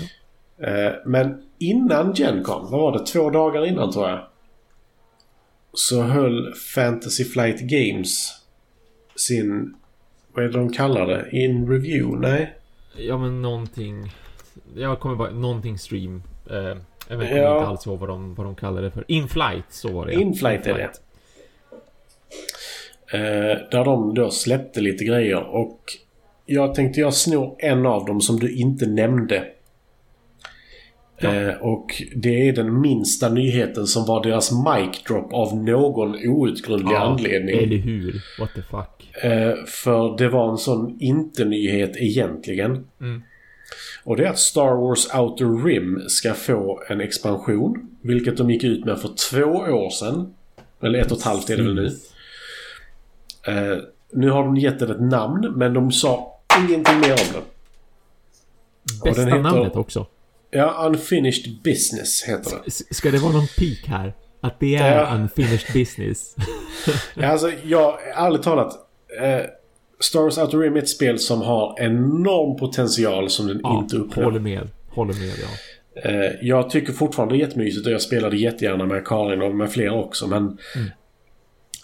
ja. 0.56 0.66
Eh, 0.66 0.94
men 1.06 1.47
innan 1.58 2.14
Gencon, 2.14 2.70
vad 2.70 2.80
var 2.80 2.92
det? 2.98 3.06
Två 3.06 3.30
dagar 3.30 3.66
innan 3.66 3.92
tror 3.92 4.08
jag. 4.08 4.20
Så 5.72 6.02
höll 6.02 6.54
Fantasy 6.54 7.24
Flight 7.24 7.60
Games 7.60 8.28
sin... 9.16 9.74
Vad 10.34 10.44
är 10.44 10.48
det 10.48 10.58
de 10.58 10.72
kallar 10.72 11.06
det? 11.06 11.28
In 11.32 11.68
review? 11.70 12.28
Nej? 12.28 12.54
Ja 12.96 13.18
men 13.18 13.42
någonting... 13.42 14.12
Jag 14.76 15.00
kommer 15.00 15.16
bara... 15.16 15.30
Någonting 15.30 15.78
stream. 15.78 16.22
Eh, 16.50 16.56
jag 16.56 16.76
kommer 17.08 17.36
Ja. 17.36 17.56
inte 17.56 17.68
alls 17.68 17.86
ihåg 17.86 17.98
vad 17.98 18.08
de, 18.08 18.34
vad 18.34 18.46
de 18.46 18.54
kallade 18.56 18.86
det 18.86 18.90
för. 18.90 19.04
In-flight, 19.08 19.64
så 19.68 19.92
var 19.92 20.06
det. 20.06 20.12
In-flight 20.14 20.66
är 20.66 20.74
det. 20.74 20.90
Eh, 23.12 23.58
där 23.70 23.84
de 23.84 24.14
då 24.14 24.30
släppte 24.30 24.80
lite 24.80 25.04
grejer 25.04 25.42
och 25.54 25.80
jag 26.46 26.74
tänkte 26.74 27.00
jag 27.00 27.14
snor 27.14 27.56
en 27.58 27.86
av 27.86 28.04
dem 28.04 28.20
som 28.20 28.38
du 28.40 28.54
inte 28.56 28.86
nämnde. 28.86 29.44
Ja. 31.20 31.34
Eh, 31.34 31.54
och 31.54 32.02
det 32.16 32.48
är 32.48 32.52
den 32.52 32.80
minsta 32.80 33.28
nyheten 33.28 33.86
som 33.86 34.06
var 34.06 34.22
deras 34.22 34.52
mic 34.52 35.02
drop 35.08 35.32
av 35.32 35.56
någon 35.56 36.14
outgrundlig 36.28 36.94
anledning. 36.96 37.58
Eller 37.58 37.76
hur? 37.76 38.22
What 38.40 38.50
the 38.54 38.62
fuck? 38.62 39.22
Eh, 39.24 39.54
för 39.66 40.18
det 40.18 40.28
var 40.28 40.50
en 40.50 40.58
sån 40.58 40.96
inte-nyhet 41.00 41.92
egentligen. 41.96 42.86
Mm. 43.00 43.22
Och 44.04 44.16
det 44.16 44.24
är 44.24 44.30
att 44.30 44.38
Star 44.38 44.74
Wars 44.76 45.14
Outer 45.14 45.64
Rim 45.64 46.02
ska 46.08 46.34
få 46.34 46.82
en 46.88 47.00
expansion. 47.00 47.88
Vilket 48.02 48.36
de 48.36 48.50
gick 48.50 48.64
ut 48.64 48.84
med 48.84 48.98
för 49.00 49.08
två 49.30 49.44
år 49.50 49.90
sedan. 49.90 50.34
Eller 50.82 50.98
ett 50.98 51.12
och 51.12 51.18
ett 51.18 51.24
halvt 51.24 51.50
är 51.50 51.56
det 51.56 51.62
väl 51.62 51.74
nu. 51.74 51.86
Eh, 53.46 53.78
nu 54.12 54.30
har 54.30 54.44
de 54.44 54.56
gett 54.56 54.78
den 54.78 54.90
ett 54.90 55.00
namn 55.00 55.52
men 55.56 55.74
de 55.74 55.92
sa 55.92 56.40
ingenting 56.58 57.00
mer 57.00 57.10
om 57.12 57.32
den. 57.32 57.42
Bästa 59.04 59.20
den 59.22 59.28
heter- 59.32 59.42
namnet 59.42 59.76
också. 59.76 60.06
Ja, 60.50 60.86
Unfinished 60.86 61.62
Business 61.64 62.22
heter 62.24 62.50
det. 62.50 62.62
S- 62.66 62.96
Ska 62.96 63.10
det 63.10 63.18
vara 63.18 63.32
någon 63.32 63.46
peak 63.58 63.86
här? 63.86 64.12
Att 64.40 64.60
det 64.60 64.76
är 64.76 64.96
Ja. 64.98 65.14
unfinished 65.14 65.72
business? 65.74 66.34
Ja, 67.14 67.26
alltså, 67.26 67.50
jag, 67.64 67.98
ärligt 68.16 68.42
talat. 68.42 68.72
Eh, 69.22 69.40
Star 70.00 70.20
Wars 70.20 70.38
Outer 70.38 70.58
Rim 70.58 70.74
är 70.76 70.78
ett 70.78 70.88
spel 70.88 71.18
som 71.18 71.42
har 71.42 71.76
enorm 71.80 72.56
potential 72.56 73.30
som 73.30 73.46
den 73.46 73.60
ja, 73.62 73.78
inte 73.82 73.96
uppnår. 73.96 74.24
håller 74.24 74.40
med. 74.40 74.68
Håller 74.88 75.14
med, 75.14 75.32
ja. 75.42 75.48
Eh, 76.10 76.30
jag 76.42 76.70
tycker 76.70 76.92
fortfarande 76.92 77.34
det 77.34 77.38
är 77.38 77.46
jättemysigt 77.46 77.86
och 77.86 77.92
jag 77.92 78.02
spelade 78.02 78.36
jättegärna 78.36 78.86
med 78.86 79.04
Karin 79.06 79.42
och 79.42 79.54
med 79.54 79.72
flera 79.72 79.92
också 79.92 80.26
men 80.26 80.42
Mm. 80.76 80.90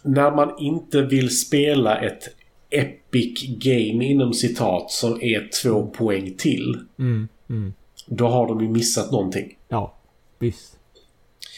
när 0.04 0.30
man 0.30 0.54
inte 0.58 1.02
vill 1.02 1.38
spela 1.38 1.96
ett 2.00 2.22
epic 2.70 3.42
game 3.58 4.04
inom 4.04 4.34
citat 4.34 4.90
som 4.90 5.22
är 5.22 5.48
två 5.62 5.86
poäng 5.86 6.34
till 6.38 6.74
Mm, 6.98 7.28
mm. 7.50 7.74
Då 8.06 8.28
har 8.28 8.46
de 8.46 8.60
ju 8.60 8.68
missat 8.68 9.12
någonting. 9.12 9.58
Ja, 9.68 9.94
visst. 10.38 10.78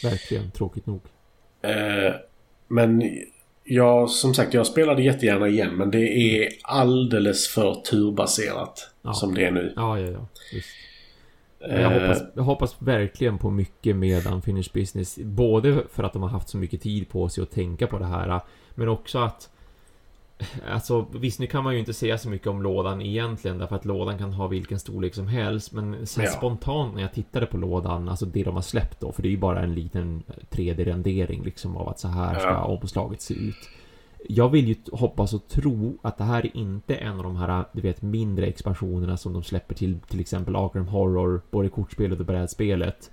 Verkligen 0.03 0.51
tråkigt 0.51 0.85
nog. 0.85 1.01
Eh, 1.61 2.13
men 2.67 3.03
jag, 3.63 4.09
som 4.09 4.33
sagt, 4.33 4.53
jag 4.53 4.67
spelade 4.67 5.01
jättegärna 5.03 5.47
igen 5.47 5.75
men 5.75 5.91
det 5.91 5.99
är 6.09 6.49
alldeles 6.63 7.47
för 7.47 7.73
turbaserat 7.75 8.89
Ja. 9.01 9.13
som 9.13 9.33
det 9.35 9.45
är 9.45 9.51
nu. 9.51 9.73
Ja, 9.75 9.99
ja, 9.99 10.07
ja. 10.07 10.27
Visst. 10.53 10.67
Jag, 11.59 11.81
Eh, 11.81 11.91
hoppas, 12.01 12.23
jag 12.35 12.43
hoppas 12.43 12.75
verkligen 12.79 13.37
på 13.37 13.49
mycket 13.49 13.95
med 13.95 14.27
Unfinished 14.27 14.73
Business. 14.73 15.17
Både 15.17 15.83
för 15.93 16.03
att 16.03 16.13
de 16.13 16.21
har 16.21 16.29
haft 16.29 16.49
så 16.49 16.57
mycket 16.57 16.81
tid 16.81 17.09
på 17.09 17.29
sig 17.29 17.41
att 17.43 17.51
tänka 17.51 17.87
på 17.87 17.99
det 17.99 18.05
här. 18.05 18.41
Men 18.75 18.89
också 18.89 19.19
att... 19.19 19.49
Alltså 20.71 21.05
visst, 21.13 21.39
nu 21.39 21.47
kan 21.47 21.63
man 21.63 21.73
ju 21.73 21.79
inte 21.79 21.93
säga 21.93 22.17
så 22.17 22.29
mycket 22.29 22.47
om 22.47 22.61
lådan 22.61 23.01
egentligen. 23.01 23.57
Därför 23.57 23.75
att 23.75 23.85
lådan 23.85 24.17
kan 24.17 24.33
ha 24.33 24.47
vilken 24.47 24.79
storlek 24.79 25.15
som 25.15 25.27
helst. 25.27 25.71
Men 25.71 25.93
här 25.93 26.23
Ja. 26.23 26.29
spontant 26.29 26.95
när 26.95 27.01
jag 27.01 27.13
tittade 27.13 27.45
på 27.45 27.57
lådan, 27.57 28.09
alltså 28.09 28.25
det 28.25 28.43
de 28.43 28.55
har 28.55 28.61
släppt 28.61 28.99
då. 28.99 29.11
För 29.11 29.21
det 29.21 29.27
är 29.27 29.31
ju 29.31 29.37
bara 29.37 29.63
en 29.63 29.73
liten 29.75 30.23
3D-rendering 30.49 31.43
liksom 31.43 31.77
av 31.77 31.89
att 31.89 31.99
så 31.99 32.07
här 32.07 32.39
ska 32.39 32.49
Ja. 32.49 32.63
omslaget 32.81 33.21
se 33.21 33.33
ut. 33.33 33.69
Jag 34.29 34.49
vill 34.49 34.67
ju 34.67 34.75
hoppas 34.91 35.33
och 35.33 35.47
tro 35.47 35.97
att 36.01 36.17
det 36.17 36.23
här 36.23 36.45
är 36.45 36.57
inte 36.57 36.95
en 36.95 37.17
av 37.17 37.23
de 37.23 37.35
här, 37.35 37.65
du 37.71 37.81
vet, 37.81 38.01
mindre 38.01 38.45
expansionerna 38.45 39.17
som 39.17 39.33
de 39.33 39.43
släpper 39.43 39.75
till 39.75 39.99
till 39.99 40.19
exempel 40.19 40.55
Arkham 40.55 40.87
Horror, 40.87 41.41
både 41.51 41.69
kortspelet 41.69 42.19
och 42.19 42.25
brädspelet. 42.25 43.11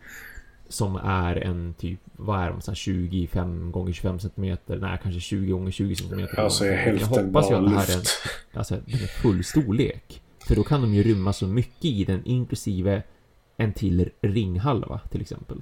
Som 0.74 0.96
är 0.96 1.36
en 1.36 1.74
typ, 1.78 2.00
vad 2.12 2.40
är 2.40 2.50
de, 2.50 2.60
så 2.60 2.70
här 2.70 2.76
25 2.76 3.72
gånger 3.72 3.92
25 3.92 4.18
cm? 4.18 4.56
Nej, 4.66 4.98
kanske 5.02 5.20
20 5.20 5.52
gånger 5.52 5.70
20 5.70 5.96
cm. 5.96 6.26
alltså 6.36 6.64
är 6.64 6.70
jag 6.70 6.76
hälften 6.76 7.24
hoppas 7.24 7.50
ju 7.50 7.54
att 7.54 7.64
det 7.64 7.70
här 7.70 7.90
är 7.90 7.96
en, 7.96 8.02
alltså, 8.58 8.74
den 8.74 8.94
är 8.94 9.22
full 9.22 9.44
storlek. 9.44 10.20
För 10.46 10.54
då 10.54 10.62
kan 10.62 10.80
de 10.80 10.94
ju 10.94 11.02
rymma 11.02 11.32
så 11.32 11.46
mycket 11.46 11.84
i 11.84 12.04
den, 12.04 12.22
inklusive 12.24 13.02
en 13.56 13.72
till 13.72 14.10
ringhalva 14.20 15.00
till 15.10 15.20
exempel. 15.20 15.56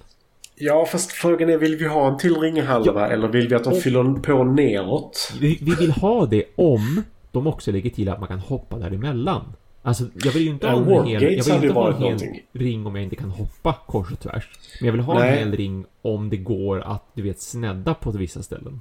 Ja, 0.54 0.86
fast 0.86 1.12
frågan 1.12 1.50
är 1.50 1.58
vill 1.58 1.76
vi 1.76 1.86
ha 1.86 2.12
en 2.12 2.18
till 2.18 2.36
ringhalva 2.36 3.08
eller 3.08 3.28
vill 3.28 3.48
vi 3.48 3.54
att 3.54 3.64
de 3.64 3.80
fyller 3.80 4.20
på 4.20 4.44
neråt? 4.44 5.32
Vi, 5.40 5.58
vi 5.62 5.74
vill 5.74 5.90
ha 5.90 6.26
det 6.26 6.44
om 6.54 7.02
de 7.32 7.46
också 7.46 7.72
lägger 7.72 7.90
till 7.90 8.08
att 8.08 8.18
man 8.20 8.28
kan 8.28 8.38
hoppa 8.38 8.78
däremellan. 8.78 9.42
Alltså, 9.82 10.04
jag 10.24 10.32
vill 10.32 10.42
ju 10.42 10.50
inte 10.50 10.68
ha 10.68 11.00
en 11.00 11.06
hel, 11.06 11.22
jag 11.22 11.44
vill 11.44 11.54
inte 11.54 11.72
ha 11.72 11.94
en 11.94 12.02
hel 12.02 12.18
ring 12.52 12.86
om 12.86 12.94
jag 12.94 13.04
inte 13.04 13.16
kan 13.16 13.30
hoppa 13.30 13.76
kors 13.86 14.12
och 14.12 14.20
tvärs. 14.20 14.48
Men 14.80 14.86
jag 14.86 14.92
vill 14.92 15.00
ha 15.00 15.18
Nej. 15.18 15.28
en 15.28 15.38
hel 15.38 15.56
ring 15.56 15.84
om 16.02 16.30
det 16.30 16.36
går 16.36 16.80
att, 16.80 17.04
du 17.14 17.22
vet, 17.22 17.40
snedda 17.40 17.94
på 17.94 18.10
vissa 18.10 18.42
ställen. 18.42 18.80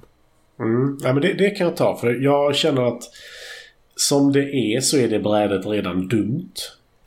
Mm. 0.58 0.98
Ja, 1.02 1.12
men 1.12 1.22
det, 1.22 1.32
det 1.32 1.50
kan 1.50 1.66
jag 1.66 1.76
ta. 1.76 1.96
För 1.96 2.14
jag 2.14 2.56
känner 2.56 2.82
att 2.82 3.02
som 3.96 4.32
det 4.32 4.54
är 4.54 4.80
så 4.80 4.96
är 4.96 5.08
det 5.08 5.18
brädet 5.18 5.66
redan 5.66 6.08
dumt. 6.08 6.52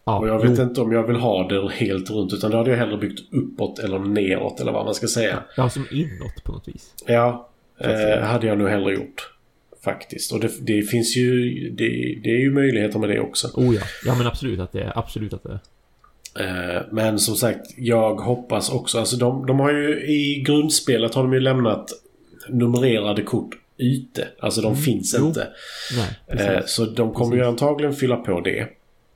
Ja, 0.06 0.20
Och 0.20 0.28
jag 0.28 0.42
jo. 0.46 0.50
vet 0.50 0.60
inte 0.60 0.82
om 0.82 0.92
jag 0.92 1.04
vill 1.08 1.16
ha 1.16 1.48
det 1.48 1.72
helt 1.74 2.10
runt. 2.10 2.34
Utan 2.34 2.52
då 2.52 2.58
hade 2.58 2.70
jag 2.70 2.78
hellre 2.78 2.98
byggt 2.98 3.34
uppåt 3.34 3.80
eller 3.80 4.00
neråt 4.00 4.60
eller 4.60 4.72
vad 4.72 4.86
man 4.86 4.96
ska 4.96 5.08
säga. 5.08 5.44
Ja, 5.58 5.70
som 5.70 5.86
inåt 5.92 6.44
på 6.44 6.52
något 6.52 6.68
vis. 6.68 6.94
Ja, 7.08 7.50
eh, 7.80 8.20
hade 8.20 8.48
jag 8.48 8.58
nog 8.58 8.68
hellre 8.70 8.94
gjort. 8.94 9.35
Faktiskt. 9.86 10.32
Och 10.34 10.40
det, 10.40 10.52
det 10.62 10.82
finns 10.82 11.18
ju... 11.18 11.52
Det, 11.70 12.20
det 12.24 12.30
är 12.30 12.40
ju 12.40 12.52
möjligheter 12.52 13.00
med 13.00 13.10
det 13.10 13.20
också. 13.20 13.48
Oh 13.54 13.76
ja. 13.76 13.82
Ja 14.06 14.16
men 14.16 14.28
absolut 14.28 14.60
att 14.60 14.72
det 14.72 14.82
är. 14.82 14.98
Absolut 15.00 15.34
att 15.34 15.44
det 15.44 15.50
är. 15.50 15.60
Eh, 16.78 16.82
Men 16.92 17.20
som 17.20 17.36
sagt, 17.36 17.66
jag 17.78 18.16
hoppas 18.16 18.70
också. 18.70 19.00
Alltså 19.00 19.16
de, 19.18 19.46
de 19.46 19.60
har 19.60 19.74
ju 19.74 20.06
i 20.06 20.44
grundspelet 20.46 21.14
har 21.14 21.24
de 21.24 21.34
ju 21.34 21.40
lämnat 21.40 21.90
numrerade 22.50 23.22
kort 23.22 23.50
ute. 23.78 24.28
Alltså 24.40 24.62
de 24.62 24.76
finns 24.76 25.14
Mm. 25.16 25.24
jo. 25.24 25.28
inte. 25.28 25.48
Nej, 25.98 26.10
Eh, 26.28 26.38
precis. 26.56 26.76
Så 26.76 26.86
de 26.86 27.14
kommer 27.14 27.36
ju 27.36 27.46
antagligen 27.46 27.94
fylla 27.94 28.16
på 28.16 28.42
det. 28.42 28.68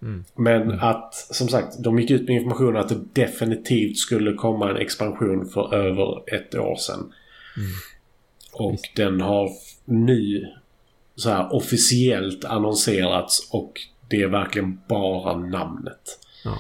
Mm. 0.02 0.24
Men 0.36 0.72
att, 0.80 1.14
som 1.16 1.48
sagt, 1.48 1.84
de 1.84 2.00
gick 2.00 2.12
ut 2.12 2.28
med 2.28 2.36
information 2.36 2.78
att 2.78 2.90
det 2.90 3.00
definitivt 3.22 3.98
skulle 3.98 4.34
komma 4.34 4.70
en 4.70 4.78
expansion 4.78 5.50
för 5.50 5.76
över 5.76 6.36
ett 6.36 6.56
år 6.56 6.76
sedan. 6.76 7.14
Och 8.54 8.62
Mm. 8.66 8.72
Visst. 8.72 8.96
den 8.96 9.22
har 9.22 9.50
nu 9.86 10.48
så 11.20 11.30
här 11.30 11.54
officiellt 11.56 12.46
annonserats 12.46 13.50
och 13.52 13.74
det 14.10 14.22
är 14.22 14.28
verkligen 14.28 14.80
bara 14.90 15.38
namnet. 15.38 16.20
Ja. 16.44 16.58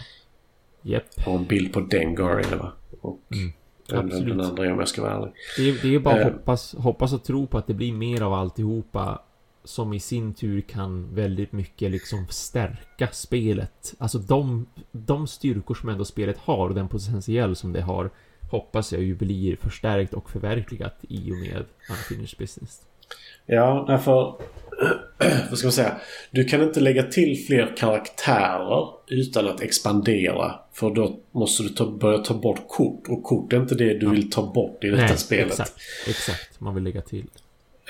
Jag 0.81 1.01
har 1.25 1.35
en 1.37 1.45
bild 1.45 1.73
på 1.73 1.79
Dengar 1.79 2.29
är 2.29 2.49
det 2.49 2.55
va? 2.55 2.71
Och 3.01 3.19
Mm. 3.31 3.51
den, 3.87 3.99
Absolut. 3.99 4.27
den 4.37 4.41
andra 4.41 4.73
om 4.73 4.79
jag 4.79 4.87
ska 4.87 5.01
vara 5.01 5.13
ärlig. 5.13 5.31
Det 5.57 5.69
är, 5.69 5.89
det 5.89 5.95
är 5.95 5.99
bara 5.99 6.21
Eh. 6.21 6.31
hoppas, 6.33 6.75
hoppas 6.75 7.13
och 7.13 7.23
tro 7.23 7.47
på 7.47 7.57
att 7.57 7.67
det 7.67 7.73
blir 7.73 7.93
mer 7.93 8.21
av 8.21 8.33
alltihopa 8.33 9.21
som 9.63 9.93
i 9.93 9.99
sin 9.99 10.33
tur 10.33 10.61
kan 10.61 11.15
väldigt 11.15 11.51
mycket 11.51 11.91
liksom 11.91 12.27
stärka 12.29 13.07
spelet. 13.11 13.93
Alltså 13.97 14.17
de, 14.19 14.65
de 14.91 15.27
styrkor 15.27 15.75
som 15.75 15.89
ändå 15.89 16.05
spelet 16.05 16.37
har 16.37 16.69
och 16.69 16.75
den 16.75 16.87
potential 16.87 17.55
som 17.55 17.73
det 17.73 17.81
har 17.81 18.09
hoppas 18.51 18.93
jag 18.93 19.01
ju 19.01 19.15
blir 19.15 19.55
förstärkt 19.55 20.13
och 20.13 20.29
förverkligat 20.29 20.95
i 21.01 21.31
och 21.31 21.37
med 21.37 21.65
Unfinished 21.89 22.39
Business. 22.39 22.81
Ja, 23.49 23.85
därför... 23.87 24.35
vad 25.49 25.57
ska 25.57 25.65
man 25.65 25.71
säga? 25.71 25.97
Du 26.31 26.43
kan 26.43 26.61
inte 26.61 26.79
lägga 26.79 27.03
till 27.03 27.45
fler 27.47 27.75
karaktärer 27.77 28.87
utan 29.07 29.47
att 29.47 29.61
expandera. 29.61 30.55
För 30.73 30.89
då 30.89 31.19
måste 31.31 31.63
du 31.63 31.69
ta, 31.69 31.85
börja 31.91 32.17
ta 32.17 32.33
bort 32.33 32.67
kort. 32.67 33.03
Och 33.07 33.23
kort 33.23 33.53
är 33.53 33.57
inte 33.57 33.75
det 33.75 33.93
du 33.93 34.09
vill 34.09 34.29
ta 34.29 34.51
bort 34.53 34.83
i 34.83 34.89
detta 34.89 35.15
spelet. 35.15 35.47
exakt. 35.47 35.73
Exakt. 36.07 36.59
Man 36.59 36.75
vill 36.75 36.83
lägga 36.83 37.01
till. 37.01 37.25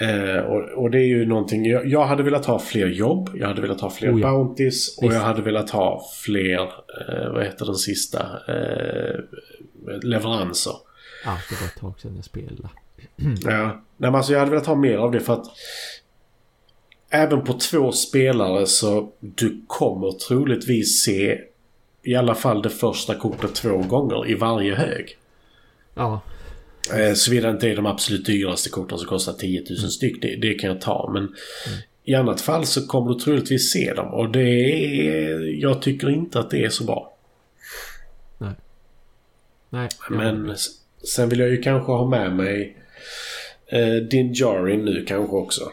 Eh, 0.02 0.38
och, 0.38 0.84
och 0.84 0.92
det 0.92 1.00
är 1.00 1.08
ju 1.08 1.26
någonting... 1.26 1.66
Jag, 1.66 1.88
jag 1.88 2.06
hade 2.06 2.24
velat 2.24 2.46
ha 2.46 2.60
fler 2.60 2.88
jobb. 2.88 3.30
Jag 3.36 3.48
hade 3.48 3.62
velat 3.62 3.82
ha 3.82 3.90
fler 3.90 4.14
Oh 4.14 4.22
ja. 4.22 4.32
bounties. 4.32 4.98
Och 4.98 5.04
Visst. 5.04 5.14
jag 5.14 5.22
hade 5.22 5.42
velat 5.42 5.70
ha 5.70 6.06
fler... 6.24 6.62
Eh, 6.62 7.32
vad 7.34 7.44
heter 7.44 7.66
den 7.66 7.76
sista? 7.76 8.20
Eh, 8.48 9.20
leveranser. 10.04 10.74
Ja, 11.26 11.38
det 11.50 11.56
var 11.62 11.68
ett 11.68 11.80
tag 11.80 12.00
sedan 12.00 12.16
jag 12.16 12.26
spelade. 12.26 12.70
Ja. 13.16 13.82
Nej, 13.98 14.12
men 14.12 14.16
alltså 14.16 14.32
jag 14.32 14.40
hade 14.40 14.52
velat 14.52 14.66
ha 14.68 14.76
mer 14.76 14.98
av 14.98 15.12
det 15.12 15.20
för 15.20 15.34
att 15.34 15.46
även 17.10 17.42
på 17.44 17.54
två 17.54 17.92
spelare 17.92 18.66
så 18.66 19.12
du 19.20 19.62
kommer 19.68 20.12
troligtvis 20.12 21.04
se 21.04 21.40
i 22.04 22.16
alla 22.16 22.36
fall 22.36 22.62
det 22.62 22.70
första 22.70 23.16
kortet 23.16 23.56
två 23.56 23.78
gånger 23.78 24.30
i 24.30 24.36
varje 24.36 24.76
hög. 24.76 25.18
Ja, 25.96 26.22
Eh, 26.94 27.14
Såvida 27.14 27.48
det 27.48 27.54
inte 27.54 27.70
är 27.70 27.76
de 27.76 27.86
absolut 27.86 28.26
dyraste 28.26 28.70
korten 28.70 28.98
som 28.98 29.08
kostar 29.08 29.34
10 29.34 29.64
000 29.70 29.78
styck. 29.78 30.22
Det, 30.22 30.36
det 30.36 30.54
kan 30.54 30.70
jag 30.70 30.82
ta. 30.82 31.12
Men 31.14 31.36
i 32.04 32.16
annat 32.16 32.42
fall 32.42 32.66
så 32.66 32.88
kommer 32.88 33.14
du 33.14 33.20
troligtvis 33.20 33.72
se 33.72 33.94
dem. 33.94 34.14
Och 34.14 34.32
det 34.32 34.50
är... 34.50 35.62
Jag 35.62 35.82
tycker 35.82 36.10
inte 36.10 36.40
att 36.40 36.50
det 36.50 36.66
är 36.66 36.70
så 36.70 36.84
bra. 36.84 37.14
nej. 38.38 38.54
Nej. 39.70 39.90
Men 40.10 40.56
sen 41.16 41.30
vill 41.30 41.40
jag 41.40 41.50
ju 41.50 41.62
kanske 41.62 41.92
ha 41.92 42.10
med 42.10 42.36
mig 42.36 42.78
eh, 43.68 43.96
Din 43.96 44.34
Djarin 44.34 44.86
nu 44.86 45.06
kanske 45.08 45.36
också. 45.36 45.72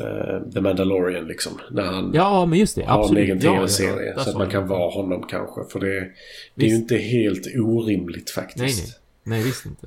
Eh, 0.00 0.52
The 0.54 0.60
Mandalorian 0.60 1.24
liksom. 1.26 1.52
När 1.70 1.82
han 1.82 2.10
ja, 2.14 2.46
men 2.46 2.58
just 2.58 2.76
det. 2.76 2.82
har 2.84 3.00
absolut. 3.00 3.18
en 3.18 3.24
egen 3.24 3.40
tv-serie. 3.40 4.12
ja, 4.16 4.22
så 4.24 4.30
att 4.30 4.36
man 4.36 4.50
kan 4.50 4.68
vara 4.68 4.90
honom 4.90 5.22
kanske. 5.30 5.60
För 5.72 5.80
det, 5.80 6.08
det 6.54 6.66
är 6.66 6.70
ju 6.70 6.76
inte 6.76 6.96
helt 6.96 7.46
orimligt 7.56 8.30
faktiskt. 8.30 8.58
Nej, 8.58 8.74
nej. 8.86 9.38
Nej, 9.38 9.42
visst 9.44 9.66
inte. 9.66 9.86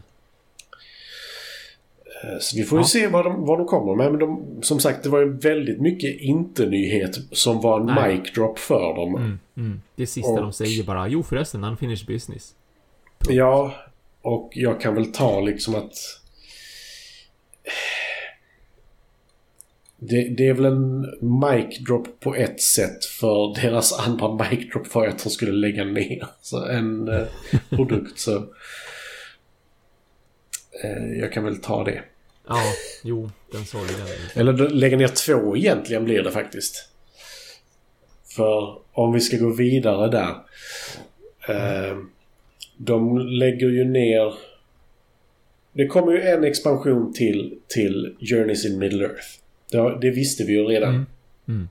Eh, 2.23 2.39
Så 2.39 2.57
vi 2.57 2.63
får 2.63 2.77
ju 2.79 2.83
Ja. 2.83 2.87
se 2.87 3.07
vad 3.07 3.25
de, 3.25 3.45
vad 3.45 3.59
de 3.59 3.67
kommer 3.67 3.95
med. 3.95 4.11
Men 4.11 4.19
de, 4.19 4.59
som 4.63 4.79
sagt, 4.79 5.03
det 5.03 5.09
var 5.09 5.19
ju 5.19 5.37
väldigt 5.37 5.81
mycket 5.81 6.19
inte-nyhet 6.21 7.17
som 7.31 7.61
var 7.61 7.79
en 7.79 7.85
Nej. 7.85 8.17
mic 8.17 8.33
drop 8.33 8.59
för 8.59 8.95
dem. 8.95 9.15
Mm, 9.15 9.39
mm. 9.57 9.81
Det 9.95 10.07
sista 10.07 10.35
de 10.35 10.47
Och- 10.47 10.55
säger 10.55 10.83
bara, 10.83 11.07
jo 11.07 11.23
förresten, 11.23 11.63
unfinished 11.63 12.07
business. 12.07 12.53
Ja, 13.29 13.73
och 14.21 14.49
jag 14.55 14.81
kan 14.81 14.95
väl 14.95 15.11
ta 15.11 15.39
liksom 15.41 15.75
att... 15.75 15.93
Det, 20.01 20.29
det 20.37 20.47
är 20.47 20.53
väl 20.53 20.65
en 20.65 21.01
mic 21.41 21.79
drop 21.79 22.19
på 22.19 22.35
ett 22.35 22.61
sätt 22.61 23.05
för 23.05 23.61
deras 23.61 23.99
andra 23.99 24.33
mic 24.33 24.69
drop 24.71 24.95
var 24.95 25.07
att 25.07 25.23
de 25.23 25.29
skulle 25.29 25.51
lägga 25.51 25.83
ner 25.83 26.27
så 26.41 26.65
en 26.65 27.07
eh, 27.07 27.27
produkt. 27.69 28.19
så 28.19 28.35
eh, 30.83 31.19
Jag 31.19 31.33
kan 31.33 31.43
väl 31.43 31.61
ta 31.61 31.83
det. 31.83 32.03
Ja, 32.47 32.63
jo, 33.03 33.29
den 33.51 33.65
sorgliga. 33.65 34.05
Eller 34.35 34.69
lägga 34.69 34.97
ner 34.97 35.07
två 35.07 35.57
egentligen 35.57 36.05
blir 36.05 36.23
det 36.23 36.31
faktiskt. 36.31 36.89
För 38.35 38.77
om 38.91 39.13
vi 39.13 39.19
ska 39.19 39.37
gå 39.37 39.49
vidare 39.49 40.11
där. 40.11 40.35
Eh, 41.55 41.97
de 42.77 43.17
lägger 43.19 43.69
ju 43.69 43.83
ner... 43.83 44.48
Det 45.79 45.87
kommer 45.87 46.11
ju 46.11 46.21
en 46.21 46.43
expansion 46.43 47.13
till 47.13 47.59
till 47.67 48.15
Journeys 48.19 48.65
in 48.65 48.79
Middle 48.79 49.05
Earth. 49.05 49.25
Det, 49.71 49.97
det 50.01 50.11
visste 50.11 50.43
vi 50.43 50.53
ju 50.53 50.63
redan. 50.63 50.89
Mm. 50.89 51.05
Mm. 51.47 51.67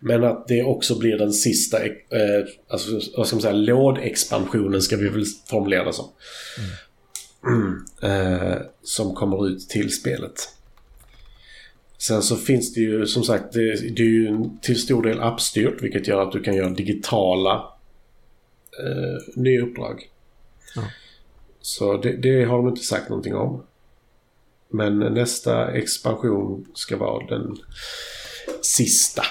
Men 0.00 0.24
att 0.24 0.48
det 0.48 0.62
också 0.62 0.98
blir 0.98 1.18
den 1.18 1.32
sista, 1.32 1.84
eh, 1.84 1.90
alltså, 2.68 3.00
vad 3.16 3.26
ska 3.26 3.36
man 3.36 3.42
säga, 3.42 3.52
lådexpansionen 3.52 4.82
ska 4.82 4.96
vi 4.96 5.08
väl 5.08 5.24
formulera 5.50 5.84
det 5.84 5.92
som. 5.92 6.08
Mm. 7.46 7.84
Eh, 8.02 8.56
som 8.82 9.14
kommer 9.14 9.48
ut 9.48 9.68
till 9.68 9.92
spelet. 9.92 10.34
Sen 11.98 12.22
så 12.22 12.36
finns 12.36 12.74
det 12.74 12.80
ju 12.80 13.06
som 13.06 13.22
sagt, 13.22 13.52
det, 13.52 13.96
det 13.96 14.02
är 14.02 14.06
ju 14.06 14.50
till 14.62 14.80
stor 14.80 15.02
del 15.02 15.20
appstyrt 15.20 15.82
vilket 15.82 16.08
gör 16.08 16.22
att 16.22 16.32
du 16.32 16.42
kan 16.42 16.54
göra 16.54 16.70
digitala 16.70 17.54
eh, 18.84 19.42
nya 19.42 19.62
uppdrag. 19.62 20.10
Ja. 20.76 20.82
Så 21.62 21.96
det, 21.96 22.16
det 22.16 22.44
har 22.44 22.56
de 22.56 22.68
inte 22.68 22.82
sagt 22.82 23.08
någonting 23.08 23.34
om. 23.34 23.62
Men 24.68 24.98
nästa 24.98 25.72
expansion 25.72 26.66
ska 26.74 26.96
vara 26.96 27.26
den 27.26 27.56
sista. 28.62 29.22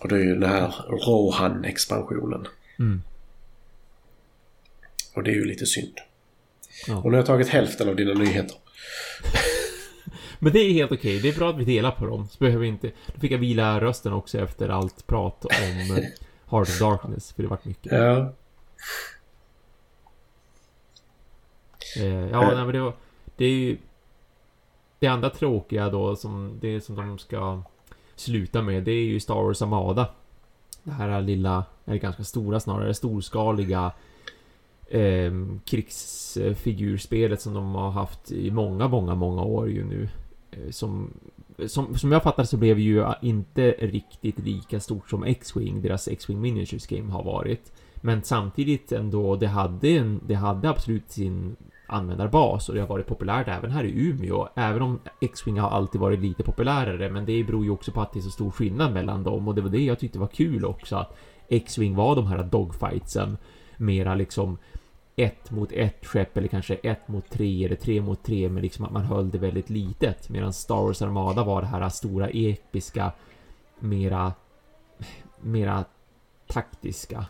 Och 0.00 0.08
det 0.08 0.14
är 0.14 0.24
ju 0.24 0.34
den 0.34 0.50
här 0.50 0.74
Rohan-expansionen. 0.88 2.46
Mm. 2.78 3.02
Och 5.14 5.22
det 5.22 5.30
är 5.30 5.34
ju 5.34 5.44
lite 5.44 5.66
synd. 5.66 5.94
Ja. 6.86 6.96
Och 6.96 7.04
nu 7.04 7.10
har 7.10 7.16
jag 7.16 7.26
tagit 7.26 7.48
hälften 7.48 7.88
av 7.88 7.96
dina 7.96 8.14
nyheter. 8.14 8.56
Men 10.38 10.52
det 10.52 10.58
är 10.58 10.72
helt 10.72 10.92
okej. 10.92 11.20
Det 11.20 11.28
är 11.28 11.34
bra 11.34 11.50
att 11.50 11.58
vi 11.58 11.64
delar 11.64 11.90
på 11.90 12.06
dem. 12.06 12.28
Så 12.28 12.38
behöver 12.38 12.60
vi 12.60 12.68
inte... 12.68 12.90
Då 13.14 13.20
fick 13.20 13.32
jag 13.32 13.38
vila 13.38 13.80
rösten 13.80 14.12
också 14.12 14.38
efter 14.38 14.68
allt 14.68 15.06
prat 15.06 15.44
om 15.44 15.96
eh, 15.96 16.04
Heart 16.50 16.68
of 16.68 16.78
Darkness. 16.78 17.32
För 17.32 17.42
det 17.42 17.48
vart 17.48 17.64
mycket. 17.64 17.92
Ja. 17.92 18.32
Eh, 21.98 22.30
ja, 22.30 22.40
nej, 22.40 22.64
men 22.64 22.72
det 22.72 22.80
var... 22.80 22.92
Det 23.36 23.44
är 23.44 23.50
ju... 23.50 23.78
Det 24.98 25.06
andra 25.06 25.30
tråkiga 25.30 25.90
då, 25.90 26.16
som 26.16 26.58
det 26.60 26.80
som 26.80 26.96
de 26.96 27.18
ska 27.18 27.62
sluta 28.14 28.62
med, 28.62 28.84
det 28.84 28.92
är 28.92 29.04
ju 29.04 29.20
Star 29.20 29.34
Wars 29.34 29.62
Armada. 29.62 30.08
Det 30.82 30.90
här 30.90 31.20
lilla, 31.22 31.64
eller 31.84 31.98
ganska 31.98 32.24
stora 32.24 32.60
snarare, 32.60 32.94
storskaliga 32.94 33.92
eh, 34.86 35.32
krigsfigurspelet 35.64 37.40
som 37.40 37.54
de 37.54 37.74
har 37.74 37.90
haft 37.90 38.30
i 38.30 38.50
många, 38.50 38.88
många, 38.88 39.14
många 39.14 39.42
år 39.42 39.70
ju 39.70 39.84
nu. 39.84 40.08
Eh, 40.50 40.70
som, 40.70 41.10
som, 41.66 41.98
som 41.98 42.12
jag 42.12 42.22
fattar 42.22 42.44
så 42.44 42.56
blev 42.56 42.78
ju 42.78 43.04
inte 43.22 43.70
riktigt 43.70 44.38
lika 44.38 44.80
stort 44.80 45.10
som 45.10 45.24
X-Wing, 45.24 45.82
deras 45.82 46.08
X-Wing 46.08 46.40
Miniatures 46.40 46.86
Game 46.86 47.12
har 47.12 47.22
varit. 47.22 47.72
Men 47.94 48.22
samtidigt 48.22 48.92
ändå, 48.92 49.36
det 49.36 49.46
hade, 49.46 49.88
en, 49.88 50.20
det 50.26 50.34
hade 50.34 50.68
absolut 50.70 51.10
sin 51.10 51.56
användarbas 51.88 52.68
och 52.68 52.74
det 52.74 52.80
har 52.80 52.88
varit 52.88 53.06
populärt 53.06 53.48
även 53.48 53.70
här 53.70 53.84
i 53.84 54.08
Umeå. 54.08 54.48
Även 54.54 54.82
om 54.82 55.00
X-Wing 55.20 55.58
har 55.58 55.70
alltid 55.70 56.00
varit 56.00 56.20
lite 56.20 56.42
populärare, 56.42 57.10
men 57.10 57.24
det 57.24 57.44
beror 57.44 57.64
ju 57.64 57.70
också 57.70 57.92
på 57.92 58.00
att 58.00 58.12
det 58.12 58.18
är 58.18 58.22
så 58.22 58.30
stor 58.30 58.50
skillnad 58.50 58.92
mellan 58.92 59.22
dem. 59.22 59.48
Och 59.48 59.54
det 59.54 59.60
var 59.60 59.70
det 59.70 59.84
jag 59.84 59.98
tyckte 59.98 60.18
var 60.18 60.26
kul 60.26 60.64
också 60.64 60.96
att 60.96 61.16
X-Wing 61.48 61.94
var 61.94 62.16
de 62.16 62.26
här 62.26 62.42
dogfightsen. 62.42 63.36
Mera 63.76 64.14
liksom 64.14 64.58
ett 65.16 65.50
mot 65.50 65.72
ett 65.72 66.06
skepp 66.06 66.36
eller 66.36 66.48
kanske 66.48 66.74
ett 66.74 67.08
mot 67.08 67.30
tre 67.30 67.64
eller 67.64 67.76
tre 67.76 68.00
mot 68.00 68.22
tre 68.22 68.48
men 68.48 68.62
liksom 68.62 68.84
att 68.84 68.92
man 68.92 69.04
höll 69.04 69.30
det 69.30 69.38
väldigt 69.38 69.70
litet. 69.70 70.28
Medan 70.28 70.52
Star 70.52 70.82
Wars 70.82 71.02
Armada 71.02 71.44
var 71.44 71.60
det 71.60 71.66
här 71.66 71.88
stora 71.88 72.28
episka 72.28 73.12
mera 73.78 74.32
mera 75.40 75.84
taktiska 76.46 77.26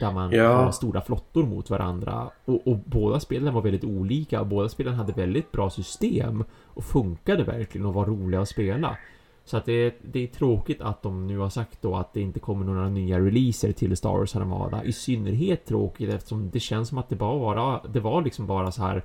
där 0.00 0.12
man 0.12 0.32
Ja. 0.32 0.52
har 0.56 0.70
stora 0.72 1.00
flottor 1.00 1.46
mot 1.46 1.70
varandra 1.70 2.30
och, 2.44 2.66
och 2.68 2.76
båda 2.86 3.20
spelen 3.20 3.54
var 3.54 3.62
väldigt 3.62 3.84
olika 3.84 4.44
båda 4.44 4.68
spelen 4.68 4.94
hade 4.94 5.12
väldigt 5.12 5.52
bra 5.52 5.70
system 5.70 6.44
och 6.66 6.84
funkade 6.84 7.44
verkligen 7.44 7.86
och 7.86 7.94
var 7.94 8.06
roliga 8.06 8.40
att 8.40 8.48
spela 8.48 8.96
så 9.44 9.56
att 9.56 9.64
det, 9.64 9.72
är- 9.72 9.92
det 10.02 10.18
är 10.22 10.26
tråkigt 10.26 10.80
att 10.80 11.02
de 11.02 11.26
nu 11.26 11.38
har 11.38 11.48
sagt 11.48 11.82
då 11.82 11.96
att 11.96 12.12
det 12.12 12.20
inte 12.20 12.40
kommer 12.40 12.64
några 12.66 12.88
nya 12.88 13.18
releaser 13.20 13.72
till 13.72 13.96
Star 13.96 14.10
Wars 14.18 14.36
Armada. 14.36 14.84
I 14.84 14.92
synnerhet 14.92 15.64
tråkigt 15.66 16.10
eftersom 16.10 16.50
det 16.50 16.60
känns 16.60 16.88
som 16.88 16.98
att 16.98 17.08
det 17.08 17.16
bara 17.16 17.38
var, 17.54 17.80
det 17.92 18.00
var 18.00 18.22
liksom 18.22 18.46
bara 18.46 18.72
så 18.72 18.82
här 18.82 19.04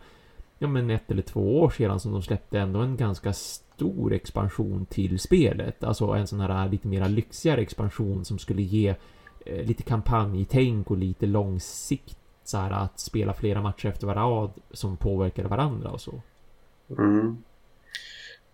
Ja 0.59 0.67
men 0.67 0.89
ett 0.89 1.11
eller 1.11 1.21
två 1.21 1.59
år 1.61 1.69
sedan 1.69 1.99
som 1.99 2.11
de 2.11 2.21
släppte 2.21 2.59
ändå 2.59 2.79
en 2.79 2.97
ganska 2.97 3.33
stor 3.33 4.13
expansion 4.13 4.85
till 4.85 5.19
spelet. 5.19 5.83
Alltså 5.83 6.05
en 6.07 6.27
sån 6.27 6.39
här 6.39 6.69
lite 6.69 6.87
mera 6.87 7.07
lyxigare 7.07 7.61
expansion 7.61 8.25
som 8.25 8.39
skulle 8.39 8.61
ge 8.61 8.95
lite 9.65 9.83
kampanjtänk 9.83 10.91
och 10.91 10.97
lite 10.97 11.25
långsikt 11.25 12.17
så 12.43 12.57
här 12.57 12.71
att 12.71 12.99
spela 12.99 13.33
flera 13.33 13.61
matcher 13.61 13.87
efter 13.87 14.07
varandra 14.07 14.49
som 14.71 14.97
påverkade 14.97 15.47
varandra 15.47 15.89
och 15.89 16.01
så. 16.01 16.21
Mm. 16.89 17.37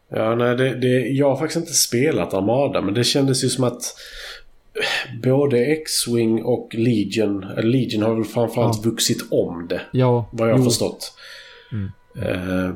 Ja, 0.10 0.36
nej, 0.36 0.56
det, 0.56 0.76
det, 0.76 1.08
jag 1.08 1.30
har 1.30 1.38
faktiskt 1.38 1.58
inte 1.58 1.74
spelat 1.74 2.34
Armada 2.34 2.82
men 2.82 2.94
det 2.94 3.04
kändes 3.04 3.44
ju 3.44 3.50
som 3.50 3.64
att 3.64 3.96
både 5.24 5.66
X-Wing 5.66 6.44
och 6.44 6.76
Legion, 6.76 7.44
eller 7.44 7.70
Legion 7.70 8.04
har 8.04 8.16
väl 8.16 8.24
framförallt 8.24 8.86
vuxit 8.86 9.18
om 9.32 9.68
det. 9.68 9.82
Ja, 9.92 10.30
Vad 10.32 10.50
jag 10.50 10.58
har 10.58 10.64
förstått. 10.64 11.14
Mm. 11.72 11.92
Eh, 12.16 12.76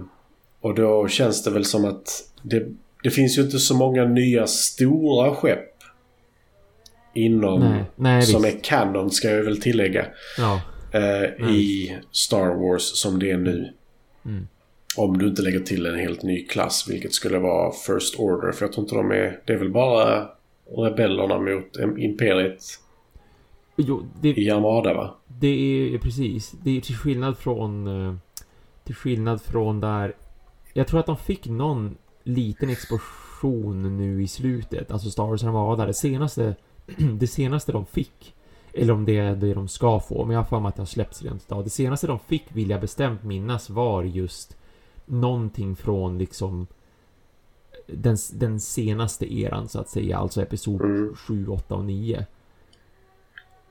och 0.61 0.76
då 0.76 1.07
känns 1.07 1.43
det 1.43 1.51
väl 1.51 1.65
som 1.65 1.86
att 1.86 2.24
det, 2.41 2.68
det 3.03 3.09
finns 3.09 3.38
ju 3.38 3.41
inte 3.41 3.59
så 3.59 3.76
många 3.76 4.05
nya 4.05 4.47
stora 4.47 5.36
skepp 5.36 5.76
inom 7.18 7.59
Nej, 7.59 7.84
nej 7.95 8.22
som 8.22 8.41
visst. 8.41 8.55
är 8.55 8.59
canon 8.63 9.11
ska 9.11 9.30
jag 9.30 9.43
väl 9.43 9.61
tillägga. 9.61 10.05
Ja. 10.38 10.61
eh, 10.91 11.49
I 11.49 11.95
Star 12.11 12.55
Wars 12.70 12.82
som 12.84 13.20
det 13.20 13.32
är 13.32 13.38
nu. 13.38 13.74
Mm. 14.26 14.47
Om 14.97 15.18
du 15.18 15.28
inte 15.28 15.41
lägger 15.41 15.59
till 15.59 15.86
en 15.86 15.99
helt 15.99 16.24
ny 16.24 16.45
klass, 16.45 16.86
vilket 16.89 17.13
skulle 17.13 17.39
vara 17.39 17.72
First 17.72 18.20
Order. 18.20 18.51
För 18.51 18.65
jag 18.65 18.74
tror 18.74 18.84
inte 18.84 18.95
de 18.95 19.11
är... 19.11 19.39
Det 19.45 19.53
är 19.53 19.57
väl 19.57 19.72
bara 19.72 20.30
rebellerna 20.78 21.39
mot 21.39 21.97
Imperiet 21.97 22.63
Jo, 23.76 24.07
det, 24.22 24.30
i 24.38 24.51
Armada, 24.51 24.93
va? 24.93 25.15
Det 25.28 25.47
är 25.93 25.97
precis. 25.97 26.51
Det 26.63 26.78
är 26.78 26.82
till 26.82 26.95
skillnad 26.95 27.38
från... 27.38 27.88
eh, 28.07 28.15
Till 28.84 28.95
skillnad 28.95 29.41
från 29.41 29.80
där... 29.80 30.13
Jag 30.74 30.88
tror 30.88 30.99
att 30.99 31.05
de 31.05 31.18
fick 31.18 31.45
någon 31.45 31.97
liten 32.24 32.70
explosion 32.70 33.97
nu 33.97 34.24
i 34.24 34.28
slutet. 34.28 34.91
Alltså 34.91 35.09
Star 35.09 35.24
Wars 35.28 35.43
Armada. 35.43 35.86
Det 35.86 35.93
senaste... 35.93 36.55
Det 37.19 37.27
senaste 37.27 37.71
de 37.71 37.85
fick. 37.85 38.33
Eller 38.73 38.93
om 38.93 39.05
det 39.05 39.17
är 39.17 39.35
det 39.35 39.53
de 39.53 39.67
ska 39.67 39.99
få. 39.99 40.25
Men 40.25 40.33
jag 40.33 40.39
har 40.39 40.45
för 40.45 40.59
mig 40.59 40.69
att 40.69 40.75
det 40.75 40.81
har 40.81 40.88
släppts 40.88 41.21
redan 41.21 41.39
idag. 41.47 41.63
Det 41.63 41.69
senaste 41.69 42.07
de 42.07 42.19
fick 42.19 42.45
vill 42.49 42.69
jag 42.69 42.81
bestämt 42.81 43.23
minnas 43.23 43.69
var 43.69 44.03
just 44.03 44.57
någonting 45.05 45.75
från 45.75 46.17
liksom 46.17 46.67
den, 47.88 48.17
den 48.33 48.59
senaste 48.59 49.33
eran 49.33 49.67
så 49.67 49.79
att 49.79 49.89
säga. 49.89 50.17
Alltså 50.17 50.41
episod 50.41 50.81
Mm. 50.81 51.15
7, 51.15 51.47
8 51.47 51.75
och 51.75 51.85
9. 51.85 52.25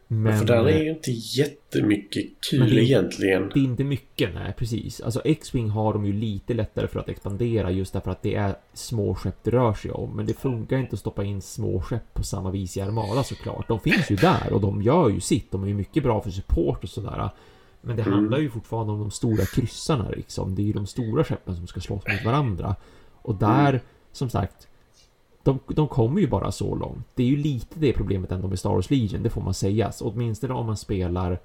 Men, 0.08 0.38
för 0.38 0.44
där 0.44 0.68
är 0.68 0.82
ju 0.82 0.90
inte 0.90 1.10
jättemycket 1.10 2.24
kul 2.50 2.70
det- 2.70 2.84
egentligen. 2.84 3.50
Det 3.54 3.60
är 3.60 3.64
inte 3.64 3.84
mycket, 3.84 4.34
nej 4.34 4.54
precis. 4.58 5.00
Alltså 5.00 5.20
X-Wing 5.24 5.70
har 5.70 5.92
de 5.92 6.06
ju 6.06 6.12
lite 6.12 6.54
lättare 6.54 6.86
för 6.86 7.00
att 7.00 7.08
expandera 7.08 7.70
just 7.70 7.92
därför 7.92 8.10
att 8.10 8.22
det 8.22 8.34
är 8.34 8.56
små 8.72 9.14
skepp 9.14 9.44
det 9.44 9.50
rör 9.50 9.74
sig 9.74 9.90
om. 9.90 10.16
Men 10.16 10.26
det 10.26 10.34
funkar 10.34 10.78
inte 10.78 10.94
att 10.94 11.00
stoppa 11.00 11.24
in 11.24 11.42
små 11.42 11.80
skepp 11.80 12.14
på 12.14 12.22
samma 12.22 12.50
vis 12.50 12.76
i 12.76 12.80
Armada 12.80 13.24
såklart. 13.24 13.68
De 13.68 13.80
finns 13.80 14.10
ju 14.10 14.16
där 14.16 14.52
och 14.52 14.60
de 14.60 14.82
gör 14.82 15.08
ju 15.08 15.20
sitt. 15.20 15.50
De 15.50 15.62
är 15.62 15.68
ju 15.68 15.74
mycket 15.74 16.02
bra 16.02 16.22
för 16.22 16.30
support 16.30 16.84
och 16.84 16.90
sådär. 16.90 17.30
Men 17.80 17.96
det 17.96 18.02
mm. 18.02 18.14
handlar 18.14 18.38
ju 18.38 18.50
fortfarande 18.50 18.92
om 18.92 18.98
de 18.98 19.10
stora 19.10 19.44
kryssarna 19.44 20.10
liksom. 20.10 20.54
Det 20.54 20.62
är 20.62 20.66
ju 20.66 20.72
de 20.72 20.86
stora 20.86 21.24
skeppen 21.24 21.56
som 21.56 21.66
ska 21.66 21.80
slåss 21.80 22.04
mot 22.08 22.24
varandra. 22.24 22.76
Och 23.22 23.34
där, 23.34 23.68
mm. 23.68 23.80
som 24.12 24.30
sagt, 24.30 24.68
de, 25.46 25.58
de 25.66 25.88
kommer 25.88 26.20
ju 26.20 26.26
bara 26.26 26.52
så 26.52 26.74
långt. 26.74 27.06
Det 27.14 27.22
är 27.22 27.26
ju 27.26 27.36
lite 27.36 27.80
det 27.80 27.92
problemet 27.92 28.32
ändå 28.32 28.48
med 28.48 28.58
Star 28.58 28.70
Wars 28.70 28.90
Legion, 28.90 29.22
det 29.22 29.30
får 29.30 29.40
man 29.40 29.54
säga. 29.54 29.92
Så 29.92 30.08
åtminstone 30.08 30.54
om 30.54 30.66
man 30.66 30.76
spelar 30.76 31.38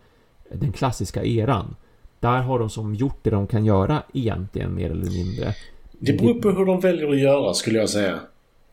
den 0.52 0.72
klassiska 0.72 1.24
eran. 1.24 1.76
Där 2.20 2.42
har 2.42 2.60
de 2.60 2.70
som 2.70 2.96
gjort 2.96 3.20
det 3.22 3.30
de 3.30 3.48
kan 3.48 3.66
göra 3.66 4.04
egentligen 4.14 4.76
mer 4.76 4.90
eller 4.92 5.12
mindre. 5.12 5.56
Det 5.92 6.14
beror 6.14 6.34
på 6.34 6.52
hur 6.52 6.66
de 6.66 6.80
väljer 6.80 7.10
att 7.10 7.20
göra 7.20 7.54
skulle 7.54 7.80
jag 7.80 7.90
säga. 7.90 8.20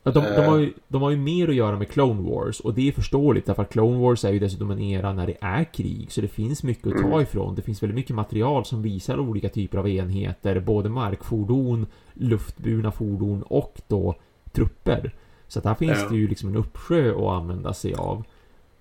De, 0.03 0.13
de, 0.13 0.45
har 0.45 0.59
ju, 0.59 0.73
de 0.89 1.03
har 1.03 1.11
ju 1.11 1.17
mer 1.17 1.49
att 1.49 1.55
göra 1.55 1.77
med 1.77 1.89
Clone 1.89 2.31
Wars 2.31 2.61
och 2.61 2.75
det 2.75 2.89
är 2.89 2.93
förståeligt 2.93 3.47
därför 3.47 3.63
att 3.63 3.73
Clone 3.73 3.99
Wars 3.99 4.25
är 4.25 4.33
ju 4.33 4.39
dessutom 4.39 4.71
en 4.71 4.81
era 4.81 5.13
när 5.13 5.27
det 5.27 5.37
är 5.41 5.65
krig 5.65 6.13
så 6.13 6.21
det 6.21 6.29
finns 6.29 6.63
mycket 6.63 6.87
att 6.87 7.03
ta 7.03 7.07
mm. 7.07 7.21
ifrån. 7.21 7.55
Det 7.55 7.63
finns 7.63 7.83
väldigt 7.83 7.97
mycket 7.97 8.17
material 8.17 8.65
som 8.65 8.83
visar 8.83 9.21
olika 9.21 9.49
typer 9.49 9.79
av 9.79 9.89
enheter, 9.89 10.61
både 10.61 10.89
markfordon, 10.89 11.87
luftburna 12.15 12.93
fordon 12.93 13.43
och 13.43 13.81
då 13.89 14.15
trupper. 14.53 15.15
Så 15.49 15.59
att 15.59 15.65
här 15.65 15.75
finns 15.75 15.99
ja. 15.99 16.09
det 16.09 16.17
ju 16.17 16.29
liksom 16.29 16.49
en 16.49 16.57
uppsjö 16.57 17.11
att 17.11 17.43
använda 17.43 17.75
sig 17.75 17.95
av. 17.95 18.25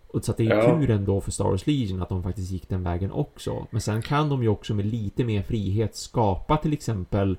Och 0.08 0.26
så 0.26 0.32
att 0.32 0.38
det 0.38 0.46
är 0.46 0.56
ja. 0.56 0.80
tur 0.80 0.90
ändå 0.90 1.22
för 1.22 1.32
Star 1.32 1.46
Wars 1.46 1.68
Legion 1.68 2.02
att 2.02 2.10
de 2.10 2.24
faktiskt 2.24 2.52
gick 2.52 2.70
den 2.70 2.84
vägen 2.84 3.12
också. 3.12 3.68
Men 3.70 3.82
sen 3.82 4.02
kan 4.02 4.30
de 4.30 4.44
ju 4.44 4.50
också 4.50 4.74
med 4.74 4.86
lite 4.86 5.24
mer 5.24 5.42
frihet 5.42 5.96
skapa 5.96 6.58
till 6.58 6.74
exempel 6.74 7.38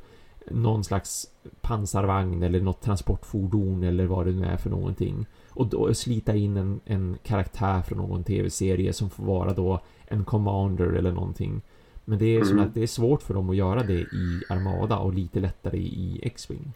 någon 0.50 0.84
slags 0.84 1.26
pansarvagn 1.60 2.42
eller 2.42 2.60
något 2.60 2.82
transportfordon 2.82 3.82
eller 3.82 4.06
vad 4.06 4.26
det 4.26 4.32
nu 4.32 4.46
är 4.46 4.56
för 4.56 4.70
någonting. 4.70 5.26
Och 5.50 5.66
då 5.66 5.94
slita 5.94 6.34
in 6.34 6.56
en, 6.56 6.80
en 6.84 7.18
karaktär 7.22 7.82
från 7.82 7.98
någon 7.98 8.24
tv-serie 8.24 8.92
som 8.92 9.10
får 9.10 9.24
vara 9.24 9.52
då 9.52 9.80
en 10.06 10.24
commander 10.24 10.86
eller 10.86 11.12
någonting. 11.12 11.62
Men 12.04 12.18
det 12.18 12.26
är 12.26 12.36
mm. 12.36 12.48
som 12.48 12.58
att 12.58 12.74
det 12.74 12.82
är 12.82 12.86
svårt 12.86 13.22
för 13.22 13.34
dem 13.34 13.50
att 13.50 13.56
göra 13.56 13.82
det 13.82 14.00
i 14.00 14.42
Armada 14.48 14.98
och 14.98 15.14
lite 15.14 15.40
lättare 15.40 15.78
i 15.78 16.20
X-Wing. 16.22 16.72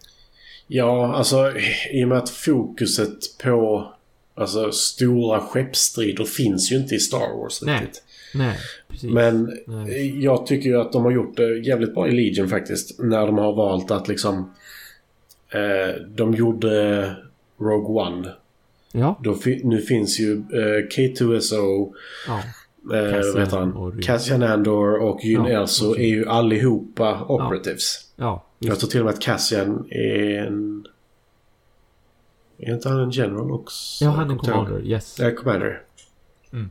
Ja, 0.75 1.15
alltså 1.15 1.53
i 1.91 2.05
och 2.05 2.09
med 2.09 2.19
att 2.19 2.31
fokuset 2.31 3.39
på 3.43 3.93
alltså, 4.35 4.73
stora 4.73 5.41
skeppsstrider 5.41 6.25
finns 6.25 6.73
ju 6.73 6.77
inte 6.77 6.95
i 6.95 6.99
Star 6.99 7.39
Wars 7.39 7.63
Nej. 7.63 7.81
riktigt. 7.81 8.03
Nej, 8.35 8.57
precis. 8.89 9.11
Men 9.11 9.59
Nej. 9.67 10.25
jag 10.25 10.47
tycker 10.47 10.71
ju 10.71 10.81
att 10.81 10.93
de 10.93 11.05
har 11.05 11.13
gjort 11.13 11.37
det 11.37 11.59
jävligt 11.59 11.95
bra 11.95 12.09
i 12.09 12.13
Legion 12.13 12.49
faktiskt. 12.49 12.99
När 12.99 13.27
de 13.27 13.39
har 13.39 13.53
valt 13.53 13.91
att 13.91 14.09
liksom... 14.09 14.55
Eh, 15.51 16.03
de 16.09 16.35
gjorde 16.35 17.17
Rogue 17.61 18.03
One. 18.03 18.33
Ja. 18.93 19.21
Då, 19.23 19.39
nu 19.63 19.81
finns 19.81 20.21
ju 20.21 20.33
eh, 20.33 20.89
K2SO. 20.89 21.93
Ja. 22.27 22.43
Eh, 22.91 23.13
Cassian, 23.13 23.35
vet 23.35 23.53
han? 23.53 24.01
Cassian 24.03 24.43
Andor 24.43 25.03
och 25.03 25.25
Jyn 25.25 25.45
ja, 25.45 25.63
Erso 25.63 25.97
är 25.97 26.07
ju 26.07 26.29
allihopa 26.29 27.25
operatives. 27.29 28.13
Ja. 28.17 28.45
ja 28.59 28.69
jag 28.69 28.79
tror 28.79 28.91
till 28.91 29.01
och 29.01 29.07
med 29.07 29.15
att 29.15 29.21
Cassian 29.21 29.87
är 29.91 30.47
en... 30.47 30.87
Är 32.59 32.75
inte 32.75 32.89
han 32.89 33.01
en 33.01 33.11
general 33.11 33.51
också? 33.51 34.05
Ja, 34.05 34.11
han 34.11 34.29
är 34.29 34.33
en 34.33 34.39
commander. 34.39 34.87
Yes. 34.87 35.17
Ja, 35.21 35.31
commander. 35.31 35.83
Mm. 36.53 36.71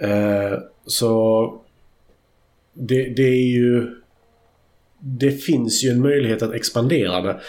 Eh, 0.00 0.58
så 0.86 1.60
det, 2.72 3.08
det, 3.16 3.28
är 3.28 3.46
ju... 3.46 3.96
Det 4.98 5.30
finns 5.30 5.84
ju 5.84 5.88
en 5.88 6.02
möjlighet 6.02 6.42
att 6.42 6.54
expandera 6.54 7.20
det. 7.20 7.40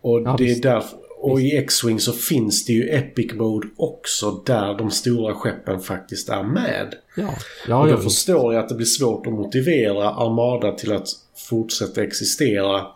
Och 0.00 0.22
ja, 0.22 0.34
det 0.38 0.52
är 0.52 0.62
därför... 0.62 0.98
Och 1.22 1.40
i 1.40 1.56
X-Wing 1.56 2.00
så 2.00 2.12
finns 2.12 2.64
det 2.64 2.72
ju 2.72 2.88
Epic 2.88 3.32
Mode 3.32 3.68
också 3.76 4.42
där 4.46 4.78
de 4.78 4.90
stora 4.90 5.34
skeppen 5.34 5.80
faktiskt 5.80 6.28
är 6.28 6.42
med. 6.42 6.94
Ja. 7.16 7.34
Ja, 7.68 7.82
och 7.82 7.88
då 7.88 7.96
förstår 7.96 8.54
jag 8.54 8.62
att 8.62 8.68
det 8.68 8.74
blir 8.74 8.86
svårt 8.86 9.26
att 9.26 9.32
motivera 9.32 10.10
Armada 10.10 10.72
till 10.72 10.92
att 10.92 11.08
fortsätta 11.48 12.02
existera 12.02 12.86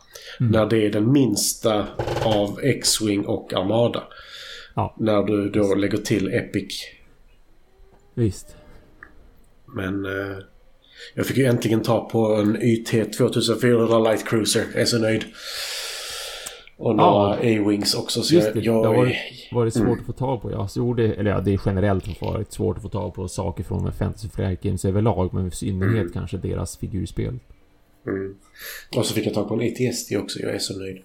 mm. 0.41 0.53
när 0.53 0.67
det 0.67 0.87
är 0.87 0.91
den 0.91 1.13
minsta 1.13 1.87
av 2.25 2.61
X-Wing 2.63 3.27
och 3.27 3.53
Armada. 3.53 4.03
Ja. 4.75 4.95
När 4.99 5.23
du 5.23 5.51
då 5.51 5.75
lägger 5.75 5.99
till 5.99 6.35
Epic. 6.35 6.85
Visst. 8.15 8.57
Men 9.67 10.05
eh, 10.05 10.39
jag 11.15 11.27
fick 11.27 11.37
ju 11.37 11.45
äntligen 11.45 11.83
ta 11.83 12.09
på 12.09 12.35
en 12.35 12.63
YT 12.63 13.17
2400 13.19 13.99
Light 13.99 14.29
Cruiser. 14.29 14.65
Jag 14.73 14.83
är 14.83 14.87
så 14.87 14.99
nöjd. 14.99 15.25
Och 16.79 16.97
några 16.97 17.35
A-Wings 17.35 17.95
också. 17.95 18.23
Så 18.23 18.35
Just 18.35 18.47
jag, 18.47 18.57
det, 18.57 18.61
jag, 18.61 18.83
det 18.83 18.89
har 18.89 18.97
varit, 18.97 19.17
varit 19.53 19.75
svårt 19.75 19.87
mm. 19.87 20.01
att 20.01 20.07
få 20.07 20.13
tag 20.13 20.43
på. 20.43 20.51
Ja. 20.51 20.69
Så 20.69 20.95
det, 20.95 21.13
eller 21.15 21.31
ja, 21.31 21.41
det 21.41 21.53
är 21.53 21.61
generellt 21.67 22.21
varit 22.21 22.53
svårt 22.53 22.77
att 22.77 22.83
få 22.83 22.89
tag 22.89 23.15
på 23.15 23.29
saker 23.29 23.65
från 23.65 23.93
Fantasy 23.93 24.29
Flight 24.29 24.63
Games 24.63 24.85
överlag. 24.85 25.35
Men 25.35 25.47
i 25.47 25.51
synnerhet 25.51 26.01
mm. 26.01 26.13
kanske 26.13 26.37
deras 26.37 26.77
figurspel. 26.77 27.39
Mm. 28.07 28.35
Och 28.97 29.07
så 29.07 29.15
fick 29.15 29.27
jag 29.27 29.35
tag 29.35 29.49
på 29.49 29.55
en 29.55 29.61
ATSD 29.61 30.17
också. 30.17 30.41
Jag 30.41 30.55
är 30.55 30.59
så 30.59 30.79
nöjd. 30.79 31.03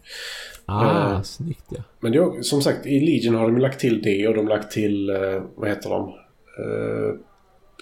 Ah, 0.66 1.16
uh, 1.16 1.22
snyggt 1.22 1.66
ja. 1.70 1.84
Men 2.00 2.12
det, 2.12 2.44
som 2.44 2.62
sagt, 2.62 2.86
i 2.86 3.00
Legion 3.00 3.36
har 3.36 3.52
de 3.52 3.58
lagt 3.58 3.80
till 3.80 4.02
det 4.02 4.28
och 4.28 4.34
de 4.34 4.48
har 4.48 4.58
lagt 4.58 4.72
till, 4.72 5.10
uh, 5.10 5.44
vad 5.56 5.70
heter 5.70 5.90
de? 5.90 6.08
Uh, 6.08 7.16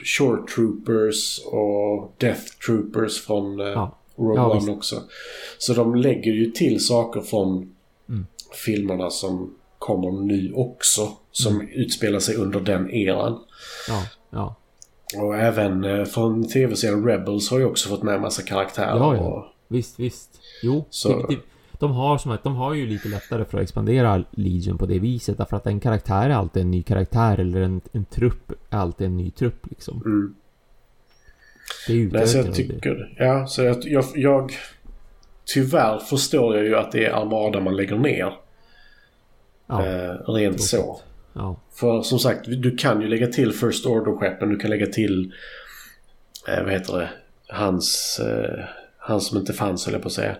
Short 0.03 0.49
Troopers 0.49 1.39
och 1.45 2.13
Death 2.17 2.43
Troopers 2.65 3.21
från 3.21 3.59
uh, 3.59 3.67
ja. 3.67 3.99
Rogue 4.17 4.35
ja, 4.35 4.57
One 4.57 4.71
också. 4.71 4.95
Så 5.57 5.73
de 5.73 5.95
lägger 5.95 6.31
ju 6.31 6.45
till 6.45 6.85
saker 6.85 7.21
från 7.21 7.57
mm. 7.57 7.69
Filmerna 8.55 9.09
som 9.09 9.53
kommer 9.79 10.11
nu 10.11 10.53
också. 10.53 11.11
Som 11.31 11.55
mm. 11.55 11.67
utspelar 11.69 12.19
sig 12.19 12.35
under 12.35 12.59
den 12.59 12.91
eran. 12.91 13.39
Ja, 13.87 14.03
ja. 14.29 14.55
Och 15.17 15.37
även 15.37 15.83
eh, 15.83 16.05
från 16.05 16.47
tv-serien 16.47 17.05
Rebels 17.05 17.49
har 17.49 17.59
ju 17.59 17.65
också 17.65 17.89
fått 17.89 18.03
med 18.03 18.21
massa 18.21 18.41
karaktärer. 18.41 18.97
Ja, 18.97 19.15
ja. 19.15 19.21
Och... 19.21 19.45
Visst, 19.67 19.99
visst. 19.99 20.29
Jo, 20.63 20.85
så... 20.89 21.27
det, 21.27 21.37
de 21.79 21.91
har 21.91 22.17
som 22.17 22.31
att 22.31 22.43
de 22.43 22.55
har 22.55 22.73
ju 22.73 22.87
lite 22.87 23.07
lättare 23.07 23.45
för 23.45 23.57
att 23.57 23.63
expandera 23.63 24.23
Legion 24.31 24.77
på 24.77 24.85
det 24.85 24.99
viset. 24.99 25.37
Därför 25.37 25.57
att 25.57 25.67
en 25.67 25.79
karaktär 25.79 26.29
är 26.29 26.33
alltid 26.33 26.61
en 26.61 26.71
ny 26.71 26.83
karaktär 26.83 27.39
eller 27.39 27.61
en, 27.61 27.81
en 27.91 28.05
trupp 28.05 28.51
är 28.69 28.77
alltid 28.77 29.07
en 29.07 29.17
ny 29.17 29.31
trupp 29.31 29.67
liksom. 29.69 30.01
Mm. 30.05 30.35
Det 31.87 31.93
är 31.93 31.97
ju 31.97 32.11
Nej, 32.11 32.27
så 32.27 32.37
jag 32.37 32.53
tycker 32.53 32.95
det. 32.95 33.25
Ja, 33.25 33.47
så 33.47 33.63
jag, 33.63 33.77
jag, 33.83 34.05
jag... 34.15 34.53
Tyvärr 35.53 35.99
förstår 35.99 36.55
jag 36.55 36.65
ju 36.65 36.75
att 36.75 36.91
det 36.91 37.05
är 37.05 37.11
Armada 37.11 37.59
man 37.59 37.75
lägger 37.75 37.97
ner. 37.97 38.33
Ja, 39.67 39.85
eh, 39.85 40.13
rent 40.27 40.61
så. 40.61 41.01
Ja. 41.33 41.59
För 41.71 42.01
som 42.01 42.19
sagt, 42.19 42.45
du 42.45 42.77
kan 42.77 43.01
ju 43.01 43.07
lägga 43.07 43.27
till 43.27 43.53
First 43.53 43.85
Order-skeppen. 43.85 44.49
Du 44.49 44.57
kan 44.57 44.69
lägga 44.69 44.85
till... 44.85 45.33
Eh, 46.47 46.63
vad 46.63 46.71
heter 46.71 46.97
det? 46.97 47.09
Hans... 47.47 48.19
Eh, 48.19 48.65
han 48.97 49.21
som 49.21 49.37
inte 49.37 49.53
fanns 49.53 49.85
höll 49.85 49.93
jag 49.93 50.01
på 50.01 50.07
att 50.07 50.13
säga. 50.13 50.37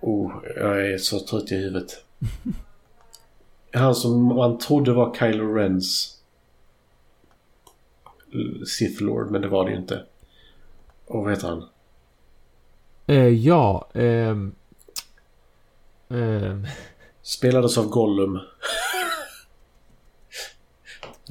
Oh, 0.00 0.32
jag 0.56 0.92
är 0.92 0.98
så 0.98 1.20
trött 1.20 1.52
i 1.52 1.56
huvudet. 1.56 2.04
Han 3.72 3.94
som 3.94 4.24
man 4.24 4.58
trodde 4.58 4.92
var 4.92 5.14
Kylo 5.14 5.54
Rens 5.54 6.16
Sith 8.66 9.02
Lord, 9.02 9.30
men 9.30 9.40
det 9.40 9.48
var 9.48 9.64
det 9.64 9.70
ju 9.70 9.76
inte. 9.76 10.02
Och 11.06 11.22
vad 11.22 11.32
heter 11.32 11.48
han? 11.48 11.64
Eh, 13.06 13.28
ja, 13.28 13.88
ehm... 13.94 14.54
Ehm... 16.10 16.66
Spelades 17.22 17.78
av 17.78 17.88
Gollum. 17.88 18.38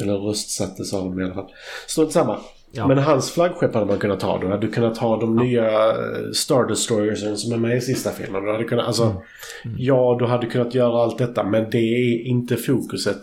Eller 0.02 0.14
röstsattes 0.14 0.94
av 0.94 1.02
honom 1.02 1.20
i 1.20 1.24
alla 1.24 1.34
fall. 1.34 1.52
Strunt 1.88 2.12
samma. 2.12 2.40
Ja. 2.72 2.88
Men 2.88 2.98
hans 2.98 3.32
flaggskepp 3.32 3.74
hade 3.74 3.86
man 3.86 3.98
kunnat 3.98 4.20
ta. 4.20 4.38
Du 4.38 4.48
hade 4.48 4.68
kunnat 4.68 4.96
ta 4.96 5.20
de 5.20 5.38
ja. 5.38 5.44
nya 5.44 5.90
eh, 5.90 6.32
Star 6.34 6.68
Destroyers 6.68 7.42
som 7.42 7.54
är 7.54 7.58
med 7.58 7.78
i 7.78 7.82
sista 7.82 8.12
filmen. 8.12 8.44
Du 8.44 8.52
hade 8.52 8.64
kunnat, 8.64 8.88
alltså, 8.88 9.04
mm. 9.04 9.18
Mm. 9.66 9.78
Ja, 9.80 10.18
du 10.20 10.26
hade 10.26 10.48
kunnat 10.48 10.74
göra 10.74 11.04
allt 11.04 11.18
detta. 11.18 11.44
Men 11.44 11.70
det 11.70 11.78
är 11.78 12.26
inte 12.26 12.58
fokuset. 12.58 13.22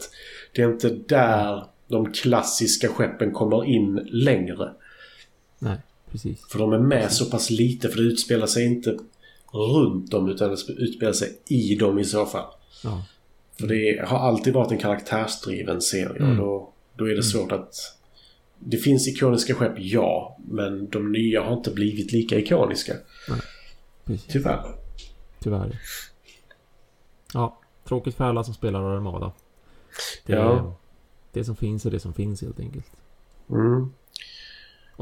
Det 0.55 0.63
är 0.63 0.67
inte 0.67 0.89
där 0.89 1.65
de 1.89 2.13
klassiska 2.13 2.89
skeppen 2.89 3.33
kommer 3.33 3.65
in 3.65 4.09
längre. 4.11 4.71
Nej, 5.59 5.77
precis. 6.13 6.47
För 6.49 6.59
de 6.59 6.73
är 6.73 6.79
med 6.79 7.03
precis. 7.03 7.19
så 7.19 7.31
pass 7.31 7.51
lite. 7.51 7.89
För 7.89 7.97
det 7.97 8.03
utspelar 8.03 8.47
sig 8.47 8.65
inte 8.65 8.99
runt 9.53 10.11
dem 10.11 10.29
utan 10.29 10.51
det 10.51 10.57
utspelar 10.73 11.13
sig 11.13 11.39
i 11.47 11.75
dem 11.75 11.99
i 11.99 12.05
så 12.05 12.27
fall. 12.27 12.55
Ja. 12.85 13.05
För 13.59 13.67
det 13.67 14.05
har 14.07 14.19
alltid 14.19 14.55
varit 14.55 14.73
en 14.73 14.79
karaktärsdriven 14.79 15.81
serie 15.81 16.23
mm. 16.23 16.31
och 16.31 16.37
då, 16.37 16.73
då 16.97 17.05
är 17.05 17.09
det 17.09 17.15
mm. 17.15 17.23
svårt 17.23 17.53
att 17.53 17.75
det 18.59 18.77
finns 18.77 19.09
ikoniska 19.09 19.55
skepp, 19.55 19.73
ja. 19.77 20.39
Men 20.49 20.89
de 20.89 21.13
nya 21.13 21.43
har 21.43 21.53
inte 21.53 21.71
blivit 21.71 22.13
lika 22.13 22.39
ikoniska. 22.39 22.95
Tyvärr. 24.29 24.65
Tyvärr. 25.39 25.81
Ja, 27.35 27.59
tråkigt 27.85 28.15
för 28.15 28.25
alla 28.25 28.45
som 28.45 28.55
spelar 28.55 28.97
Armada. 28.97 29.33
Det, 30.27 30.33
ja. 30.33 30.77
det 31.33 31.45
som 31.45 31.57
finns 31.57 31.87
är 31.87 31.91
det 31.91 32.01
som 32.01 32.15
finns 32.15 32.43
helt 32.43 32.61
enkelt. 32.61 32.91
Mm. 33.51 33.93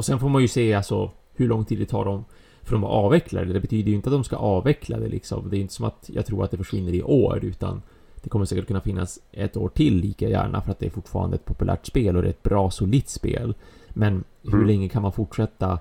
Och 0.00 0.04
sen 0.04 0.18
får 0.18 0.28
man 0.28 0.42
ju 0.42 0.48
se 0.48 0.74
alltså 0.74 1.10
hur 1.34 1.48
lång 1.48 1.64
tid 1.64 1.78
det 1.78 1.86
tar 1.86 2.04
dem 2.04 2.24
för 2.62 2.72
dem 2.72 2.84
att 2.84 2.90
avveckla 2.90 3.44
det. 3.44 3.52
Det 3.52 3.60
betyder 3.60 3.90
ju 3.90 3.96
inte 3.96 4.08
att 4.08 4.12
de 4.12 4.24
ska 4.24 4.36
avveckla 4.36 4.98
det 4.98 5.08
liksom. 5.08 5.50
Det 5.50 5.56
är 5.56 5.60
inte 5.60 5.74
som 5.74 5.84
att 5.84 6.10
jag 6.12 6.26
tror 6.26 6.44
att 6.44 6.50
det 6.50 6.56
försvinner 6.56 6.92
i 6.92 7.02
år 7.02 7.44
utan 7.44 7.82
det 8.22 8.28
kommer 8.28 8.44
säkert 8.44 8.66
kunna 8.66 8.80
finnas 8.80 9.18
ett 9.32 9.56
år 9.56 9.68
till 9.68 9.96
lika 9.96 10.28
gärna 10.28 10.62
för 10.62 10.70
att 10.70 10.78
det 10.78 10.86
är 10.86 10.90
fortfarande 10.90 11.36
ett 11.36 11.44
populärt 11.44 11.86
spel 11.86 12.16
och 12.16 12.22
det 12.22 12.28
är 12.28 12.30
ett 12.30 12.42
bra 12.42 12.70
solitt 12.70 13.08
spel. 13.08 13.54
Men 13.88 14.24
hur 14.42 14.54
mm. 14.54 14.66
länge 14.66 14.88
kan 14.88 15.02
man 15.02 15.12
fortsätta 15.12 15.78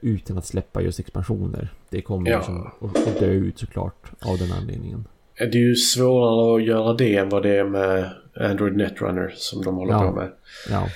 utan 0.00 0.38
att 0.38 0.46
släppa 0.46 0.82
just 0.82 1.00
expansioner. 1.00 1.72
Det 1.90 2.02
kommer 2.02 2.30
Ja. 2.30 2.38
ju 2.38 2.42
som 2.42 2.70
att 2.82 3.20
dö 3.20 3.30
ut 3.30 3.58
såklart 3.58 4.12
av 4.20 4.38
den 4.38 4.52
anledningen. 4.52 5.04
Det 5.38 5.44
är 5.44 5.68
ju 5.68 5.74
svårare 5.74 6.56
att 6.56 6.68
göra 6.68 6.94
det 6.94 7.16
än 7.16 7.28
vad 7.28 7.42
det 7.42 7.56
är 7.56 7.64
med 7.64 8.10
Android 8.36 8.76
Netrunner 8.76 9.32
som 9.36 9.64
de 9.64 9.76
håller 9.76 9.92
Ja. 9.92 10.10
på 10.10 10.16
med. 10.16 10.32
Ja, 10.70 10.88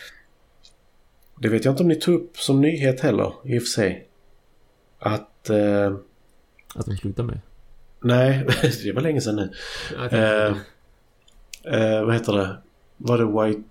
Det 1.38 1.48
vet 1.48 1.64
jag 1.64 1.72
inte 1.72 1.82
om 1.82 1.88
ni 1.88 1.94
tog 1.94 2.14
upp 2.14 2.38
som 2.38 2.60
nyhet 2.60 3.00
heller 3.00 3.32
i 3.44 3.58
och 3.58 3.62
för 3.62 3.68
sig. 3.68 4.08
Att... 4.98 5.50
Eh, 5.50 5.96
att 6.74 6.86
de 6.86 6.96
slutar 6.96 7.22
med. 7.22 7.40
nej, 8.00 8.46
det 8.84 8.92
var 8.92 9.02
länge 9.02 9.20
sedan 9.20 9.36
nu. 9.36 9.50
Eh, 10.10 10.56
eh, 11.74 12.04
vad 12.04 12.14
heter 12.14 12.32
det? 12.32 12.56
Var 12.96 13.18
det 13.18 13.24
White... 13.24 13.62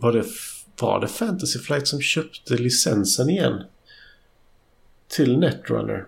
Var 0.00 0.12
det, 0.12 0.24
var 0.80 1.00
det 1.00 1.08
Fantasy 1.08 1.58
Flight 1.58 1.88
som 1.88 2.00
köpte 2.00 2.54
licensen 2.54 3.30
igen? 3.30 3.62
Till 5.08 5.38
Netrunner. 5.38 6.06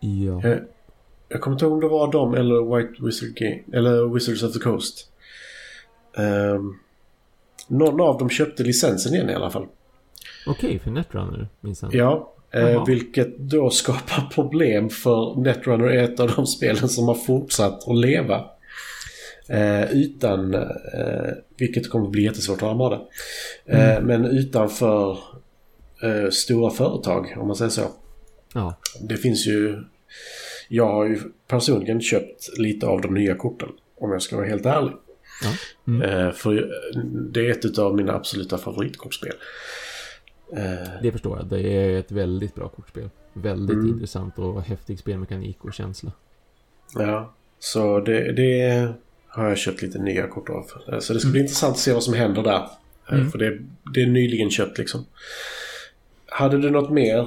ja. 0.00 0.44
Eh, 0.44 0.58
jag 1.28 1.40
kommer 1.40 1.54
inte 1.54 1.64
ihåg 1.64 1.74
om 1.74 1.80
det 1.80 1.88
var 1.88 2.12
dem 2.12 2.34
eller 2.34 2.76
White 2.76 3.02
Wizard 3.04 3.34
Game. 3.34 3.62
Eller 3.72 4.14
Wizards 4.14 4.42
of 4.42 4.52
the 4.52 4.58
Coast. 4.58 5.10
Um, 6.16 6.78
någon 7.68 8.00
av 8.00 8.18
dem 8.18 8.30
köpte 8.30 8.62
licensen 8.62 9.14
igen 9.14 9.30
i 9.30 9.34
alla 9.34 9.50
fall. 9.50 9.66
Okej, 10.46 10.78
för 10.78 10.90
Netrunner 10.90 11.48
minsann. 11.60 11.90
Ja, 11.92 12.32
eh, 12.50 12.84
vilket 12.86 13.38
då 13.38 13.70
skapar 13.70 14.30
problem 14.34 14.88
för 14.90 15.40
Netrunner 15.40 15.86
är 15.86 16.02
ett 16.02 16.20
av 16.20 16.32
de 16.36 16.46
spelen 16.46 16.88
som 16.88 17.08
har 17.08 17.14
fortsatt 17.14 17.88
att 17.88 17.96
leva. 17.96 18.44
Eh, 19.48 19.92
utan, 19.92 20.54
eh, 20.54 21.32
vilket 21.56 21.90
kommer 21.90 22.04
att 22.06 22.12
bli 22.12 22.22
jättesvårt 22.22 22.62
att 22.62 22.68
armada. 22.68 23.00
Eh, 23.66 24.00
Men 24.02 24.24
utanför 24.24 25.18
eh, 26.02 26.30
stora 26.30 26.70
företag, 26.70 27.34
om 27.40 27.46
man 27.46 27.56
säger 27.56 27.70
så. 27.70 27.82
Ja. 28.54 28.74
Det 29.00 29.16
finns 29.16 29.46
ju... 29.46 29.82
Jag 30.68 30.86
har 30.86 31.04
ju 31.04 31.18
personligen 31.48 32.00
köpt 32.00 32.58
lite 32.58 32.86
av 32.86 33.00
de 33.00 33.14
nya 33.14 33.34
korten. 33.34 33.68
Om 33.98 34.12
jag 34.12 34.22
ska 34.22 34.36
vara 34.36 34.46
helt 34.46 34.66
ärlig. 34.66 34.92
Ja. 35.42 35.50
Mm. 35.92 36.02
Eh, 36.02 36.32
för 36.32 36.70
det 37.32 37.46
är 37.46 37.50
ett 37.50 37.78
av 37.78 37.96
mina 37.96 38.12
absoluta 38.12 38.58
favoritkortspel. 38.58 39.32
Eh, 40.56 40.88
Det 41.02 41.12
förstår 41.12 41.38
jag. 41.38 41.46
Det 41.46 41.60
är 41.72 41.98
ett 41.98 42.12
väldigt 42.12 42.54
bra 42.54 42.68
kortspel. 42.68 43.10
Väldigt 43.32 43.76
Mm. 43.76 43.88
intressant 43.88 44.38
och 44.38 44.62
häftig 44.62 44.98
spelmekanik 44.98 45.64
och 45.64 45.74
känsla. 45.74 46.12
Ja, 46.94 47.34
så 47.58 48.00
det, 48.00 48.32
det 48.32 48.88
har 49.26 49.48
jag 49.48 49.58
köpt 49.58 49.82
lite 49.82 49.98
nya 49.98 50.26
kort 50.28 50.48
av. 50.48 50.66
Eh, 50.92 50.98
Så 50.98 51.12
det 51.14 51.20
ska 51.20 51.30
bli 51.30 51.40
intressant 51.40 51.72
att 51.74 51.78
se 51.80 51.92
vad 51.92 52.02
som 52.02 52.14
händer 52.14 52.42
där. 52.42 52.68
Eh, 53.08 53.14
Mm. 53.14 53.30
För 53.30 53.38
det, 53.38 53.58
det 53.94 54.02
är 54.02 54.06
nyligen 54.06 54.50
köpt 54.50 54.78
liksom. 54.78 55.04
Hade 56.26 56.58
du 56.58 56.70
något 56.70 56.90
mer 56.90 57.18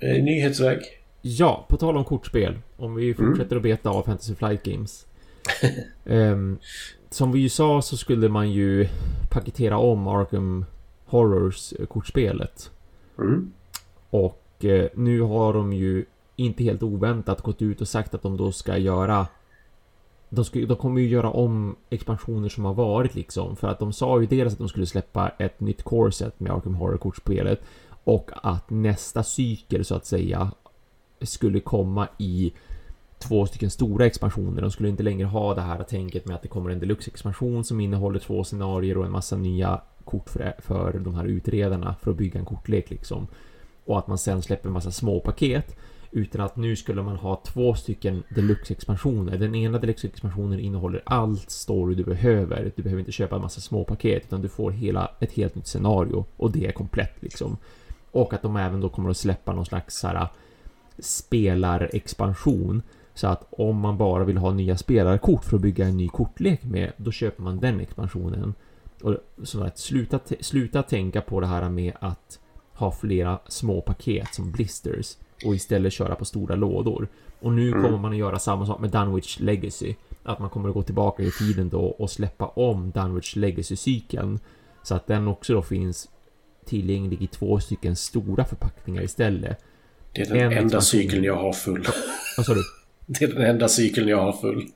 eh, 0.00 0.22
nyhetsväg? 0.24 0.78
Ja, 1.22 1.66
på 1.68 1.76
tal 1.76 1.96
om 1.96 2.04
kortspel. 2.04 2.58
Om 2.76 2.94
vi 2.94 3.14
fortsätter 3.14 3.56
att 3.56 3.62
beta 3.62 3.90
av 3.90 4.02
Fantasy 4.02 4.34
Flight 4.34 4.62
Games. 4.62 5.06
Ehm, 6.06 6.58
som 7.16 7.32
vi 7.32 7.40
ju 7.40 7.48
sa 7.48 7.82
så 7.82 7.96
skulle 7.96 8.28
man 8.28 8.50
ju 8.50 8.88
paketera 9.30 9.78
om 9.78 10.08
Arkham 10.08 10.64
Horrors 11.06 11.72
eh, 11.72 11.86
kortspelet. 11.86 12.70
Mm. 13.18 13.52
Och 14.10 14.64
eh, 14.64 14.88
nu 14.94 15.20
har 15.20 15.52
de 15.52 15.72
ju 15.72 16.04
inte 16.36 16.64
helt 16.64 16.82
oväntat 16.82 17.42
gått 17.42 17.62
ut 17.62 17.80
och 17.80 17.88
sagt 17.88 18.14
att 18.14 18.22
de 18.22 18.36
då 18.36 18.52
ska 18.52 18.76
göra 18.78 19.26
de, 20.28 20.44
ska, 20.44 20.58
de 20.66 20.76
kommer 20.76 21.00
ju 21.00 21.08
göra 21.08 21.30
om 21.30 21.76
expansioner 21.90 22.48
som 22.48 22.64
har 22.64 22.74
varit 22.74 23.14
liksom. 23.14 23.56
För 23.56 23.68
att 23.68 23.78
de 23.78 23.92
sa 23.92 24.20
ju 24.20 24.26
dels 24.26 24.52
att 24.52 24.58
de 24.58 24.68
skulle 24.68 24.86
släppa 24.86 25.28
ett 25.28 25.60
nytt 25.60 25.82
core 25.82 26.12
set 26.12 26.40
med 26.40 26.52
Arkham 26.52 26.74
Horror-kortspelet. 26.74 27.62
Och 28.04 28.30
att 28.42 28.70
nästa 28.70 29.22
cykel 29.22 29.84
så 29.84 29.94
att 29.94 30.06
säga 30.06 30.50
skulle 31.20 31.60
komma 31.60 32.08
i 32.18 32.52
två 33.18 33.46
stycken 33.46 33.70
stora 33.70 34.06
expansioner. 34.06 34.62
De 34.62 34.70
skulle 34.70 34.88
inte 34.88 35.02
längre 35.02 35.26
ha 35.26 35.54
det 35.54 35.60
här 35.60 35.82
tänket 35.82 36.26
med 36.26 36.36
att 36.36 36.42
det 36.42 36.48
kommer 36.48 36.70
en 36.70 36.78
deluxe-expansion 36.78 37.64
som 37.64 37.80
innehåller 37.80 38.18
två 38.18 38.44
scenarier 38.44 38.98
och 38.98 39.06
en 39.06 39.12
massa 39.12 39.36
nya 39.36 39.80
kort 40.04 40.30
för, 40.30 40.54
för 40.58 40.98
de 40.98 41.14
här 41.14 41.24
utredarna 41.24 41.96
för 42.02 42.10
att 42.10 42.16
bygga 42.16 42.40
en 42.40 42.46
kortlek 42.46 42.90
liksom. 42.90 43.26
Och 43.84 43.98
att 43.98 44.06
man 44.06 44.18
sen 44.18 44.42
släpper 44.42 44.68
en 44.68 44.72
massa 44.72 44.90
små 44.90 45.20
paket. 45.20 45.76
Utan 46.10 46.40
att 46.40 46.56
nu 46.56 46.76
skulle 46.76 47.02
man 47.02 47.16
ha 47.16 47.42
två 47.46 47.74
stycken 47.74 48.22
deluxe-expansioner. 48.28 49.36
Den 49.36 49.54
ena 49.54 49.78
deluxe-expansionen 49.78 50.60
innehåller 50.60 51.02
allt 51.04 51.50
story 51.50 51.94
du 51.94 52.04
behöver. 52.04 52.72
Du 52.76 52.82
behöver 52.82 53.00
inte 53.00 53.12
köpa 53.12 53.36
en 53.36 53.42
massa 53.42 53.60
små 53.60 53.84
paket 53.84 54.24
utan 54.26 54.42
du 54.42 54.48
får 54.48 54.70
hela, 54.70 55.10
ett 55.20 55.32
helt 55.32 55.54
nytt 55.54 55.66
scenario. 55.66 56.24
Och 56.36 56.50
det 56.50 56.66
är 56.66 56.72
komplett 56.72 57.22
liksom. 57.22 57.56
Och 58.10 58.32
att 58.32 58.42
de 58.42 58.56
även 58.56 58.80
då 58.80 58.88
kommer 58.88 59.10
att 59.10 59.16
släppa 59.16 59.52
någon 59.52 59.66
slags 59.66 59.98
så 59.98 60.06
här 60.06 60.28
spelarexpansion. 60.98 62.82
Så 63.16 63.26
att 63.26 63.46
om 63.50 63.76
man 63.80 63.98
bara 63.98 64.24
vill 64.24 64.36
ha 64.36 64.52
nya 64.52 64.76
spelarkort 64.76 65.44
för 65.44 65.56
att 65.56 65.62
bygga 65.62 65.86
en 65.86 65.96
ny 65.96 66.08
kortlek 66.08 66.64
med, 66.64 66.92
då 66.96 67.10
köper 67.10 67.42
man 67.42 67.60
den 67.60 67.80
expansionen. 67.80 68.54
Och 69.02 69.16
så 69.44 69.62
att 69.64 69.78
sluta, 69.78 70.20
sluta 70.40 70.82
tänka 70.82 71.20
på 71.20 71.40
det 71.40 71.46
här 71.46 71.68
med 71.70 71.92
att 72.00 72.38
ha 72.72 72.92
flera 72.92 73.38
små 73.48 73.80
paket 73.80 74.34
som 74.34 74.50
blisters 74.52 75.16
och 75.44 75.54
istället 75.54 75.92
köra 75.92 76.14
på 76.14 76.24
stora 76.24 76.54
lådor. 76.54 77.08
Och 77.40 77.52
nu 77.52 77.68
Mm. 77.68 77.82
kommer 77.82 77.98
man 77.98 78.12
att 78.12 78.18
göra 78.18 78.38
samma 78.38 78.66
sak 78.66 78.80
med 78.80 78.90
Dunwich 78.90 79.40
Legacy. 79.40 79.94
Att 80.22 80.38
man 80.38 80.50
kommer 80.50 80.68
att 80.68 80.74
gå 80.74 80.82
tillbaka 80.82 81.22
i 81.22 81.30
tiden 81.30 81.68
då 81.68 81.80
och 81.80 82.10
släppa 82.10 82.46
om 82.46 82.90
Dunwich 82.90 83.36
Legacy-cykeln. 83.36 84.38
Så 84.82 84.94
att 84.94 85.06
den 85.06 85.28
också 85.28 85.52
då 85.54 85.62
finns 85.62 86.08
tillgänglig 86.64 87.22
i 87.22 87.26
två 87.26 87.60
stycken 87.60 87.96
stora 87.96 88.44
förpackningar 88.44 89.02
istället. 89.02 89.58
Det 90.14 90.20
är 90.22 90.26
den 90.34 90.52
En 90.52 90.58
enda 90.58 90.80
cykeln 90.80 91.24
jag 91.24 91.36
har 91.36 91.52
full. 91.52 91.86
Vad 92.36 92.46
sa 92.46 92.54
du? 92.54 92.60
Det 93.06 93.24
är 93.24 93.28
den 93.28 93.42
enda 93.42 93.68
cykeln 93.68 94.08
jag 94.08 94.22
har 94.22 94.32
full. 94.32 94.66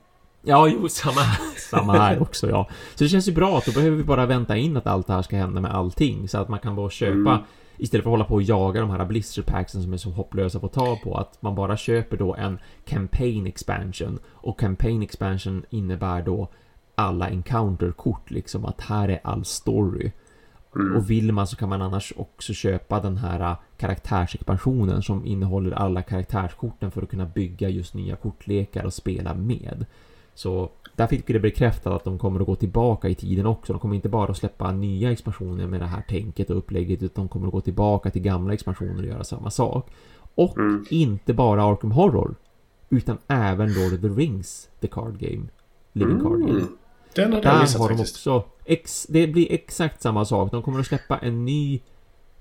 Ja, 0.41 0.67
jo, 0.67 0.89
samma, 0.89 1.21
samma 1.69 1.93
här 1.93 2.21
också 2.21 2.49
ja. 2.49 2.67
Så 2.95 3.03
det 3.03 3.09
känns 3.09 3.27
ju 3.27 3.31
bra 3.31 3.57
att 3.57 3.65
då 3.65 3.71
behöver 3.71 3.97
vi 3.97 4.03
bara 4.03 4.25
vänta 4.25 4.57
in 4.57 4.77
att 4.77 4.87
allt 4.87 5.07
det 5.07 5.13
här 5.13 5.21
ska 5.21 5.35
hända 5.35 5.61
med 5.61 5.75
allting. 5.75 6.27
Så 6.27 6.37
att 6.37 6.49
man 6.49 6.59
kan 6.59 6.75
bara 6.75 6.89
köpa, 6.89 7.13
Mm. 7.31 7.41
istället 7.77 8.03
för 8.03 8.09
att 8.09 8.13
hålla 8.13 8.23
på 8.25 8.33
och 8.35 8.41
jaga 8.41 8.81
de 8.81 8.89
här 8.89 9.05
blister 9.05 9.41
packsen 9.41 9.83
som 9.83 9.93
är 9.93 9.97
så 9.97 10.09
hopplösa 10.09 10.57
att 10.57 10.61
få 10.61 10.67
tag 10.67 11.01
på, 11.03 11.17
att 11.17 11.41
man 11.41 11.55
bara 11.55 11.77
köper 11.77 12.17
då 12.17 12.35
en 12.35 12.59
campaign 12.85 13.47
expansion. 13.47 14.19
Och 14.31 14.59
campaign 14.59 15.01
expansion 15.03 15.65
innebär 15.69 16.21
då 16.21 16.47
alla 16.95 17.29
encounter-kort, 17.29 18.31
liksom 18.31 18.65
att 18.65 18.81
här 18.81 19.09
är 19.09 19.19
all 19.23 19.45
story. 19.45 20.11
Mm. 20.75 20.95
Och 20.95 21.09
vill 21.09 21.31
man 21.31 21.47
så 21.47 21.55
kan 21.55 21.69
man 21.69 21.81
annars 21.81 22.13
också 22.15 22.53
köpa 22.53 22.99
den 22.99 23.17
här 23.17 23.39
äh, 23.39 23.57
karaktärsexpansionen 23.77 25.01
som 25.01 25.25
innehåller 25.25 25.71
alla 25.71 26.01
karaktärskorten 26.01 26.91
för 26.91 27.01
att 27.01 27.09
kunna 27.09 27.25
bygga 27.25 27.69
just 27.69 27.93
nya 27.93 28.15
kortlekar 28.15 28.85
och 28.85 28.93
spela 28.93 29.33
med. 29.33 29.85
Så 30.33 30.69
där 30.95 31.07
fick 31.07 31.29
vi 31.29 31.33
det 31.33 31.39
bekräftat 31.39 31.93
att 31.93 32.03
de 32.03 32.19
kommer 32.19 32.39
att 32.39 32.45
gå 32.45 32.55
tillbaka 32.55 33.09
i 33.09 33.15
tiden 33.15 33.45
också. 33.45 33.73
De 33.73 33.79
kommer 33.79 33.95
inte 33.95 34.09
bara 34.09 34.31
att 34.31 34.37
släppa 34.37 34.71
nya 34.71 35.11
expansioner 35.11 35.67
med 35.67 35.79
det 35.79 35.85
här 35.85 36.01
tänket 36.01 36.49
och 36.49 36.57
upplägget 36.57 37.03
utan 37.03 37.25
de 37.25 37.29
kommer 37.29 37.47
att 37.47 37.53
gå 37.53 37.61
tillbaka 37.61 38.09
till 38.09 38.21
gamla 38.21 38.53
expansioner 38.53 39.03
och 39.03 39.09
göra 39.09 39.23
samma 39.23 39.49
sak. 39.51 39.91
Och 40.35 40.57
Mm. 40.57 40.85
inte 40.89 41.33
bara 41.33 41.63
Arkham 41.63 41.91
Horror 41.91 42.35
utan 42.89 43.17
även 43.27 43.73
Lord 43.73 43.93
of 43.93 44.01
the 44.01 44.07
Rings, 44.07 44.69
The 44.79 44.87
Card 44.87 45.17
Game. 45.19 45.43
Living 45.93 46.19
Card 46.21 46.39
Game. 46.39 46.67
Den 47.15 47.33
hade 47.33 47.47
jag 47.47 47.55
Där 47.55 47.61
missat 47.61 47.81
har 47.81 47.89
de 47.89 47.97
faktiskt. 47.97 48.15
också... 48.15 48.43
Ex, 48.65 49.05
det 49.09 49.27
blir 49.27 49.51
exakt 49.51 50.01
samma 50.01 50.25
sak. 50.25 50.51
De 50.51 50.63
kommer 50.63 50.79
att 50.79 50.85
släppa 50.87 51.17
en 51.17 51.45
ny... 51.45 51.79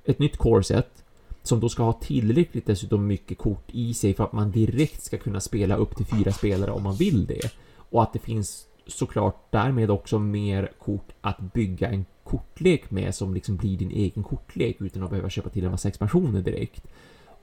Ett 0.04 0.18
nytt 0.18 0.36
core-set. 0.36 1.04
Som 1.42 1.60
då 1.60 1.68
ska 1.68 1.82
ha 1.82 1.92
tillräckligt 1.92 2.66
dessutom 2.66 3.06
mycket 3.06 3.38
kort 3.38 3.64
i 3.72 3.94
sig 3.94 4.14
för 4.14 4.24
att 4.24 4.32
man 4.32 4.50
direkt 4.50 5.02
ska 5.02 5.18
kunna 5.18 5.40
spela 5.40 5.76
upp 5.76 5.96
till 5.96 6.06
fyra 6.06 6.32
spelare 6.32 6.70
om 6.70 6.82
man 6.82 6.94
vill 6.94 7.26
det. 7.26 7.50
Och 7.90 8.02
att 8.02 8.12
det 8.12 8.18
finns 8.18 8.66
såklart 8.86 9.52
därmed 9.52 9.90
också 9.90 10.18
mer 10.18 10.72
kort 10.78 11.08
att 11.20 11.38
bygga 11.38 11.88
en 11.88 12.04
kortlek 12.24 12.90
med 12.90 13.14
som 13.14 13.34
liksom 13.34 13.56
blir 13.56 13.76
din 13.78 13.90
egen 13.90 14.22
kortlek 14.22 14.76
utan 14.80 15.02
att 15.02 15.10
behöva 15.10 15.30
köpa 15.30 15.48
till 15.48 15.64
en 15.64 15.70
massa 15.70 15.88
expansioner 15.88 16.40
direkt. 16.40 16.86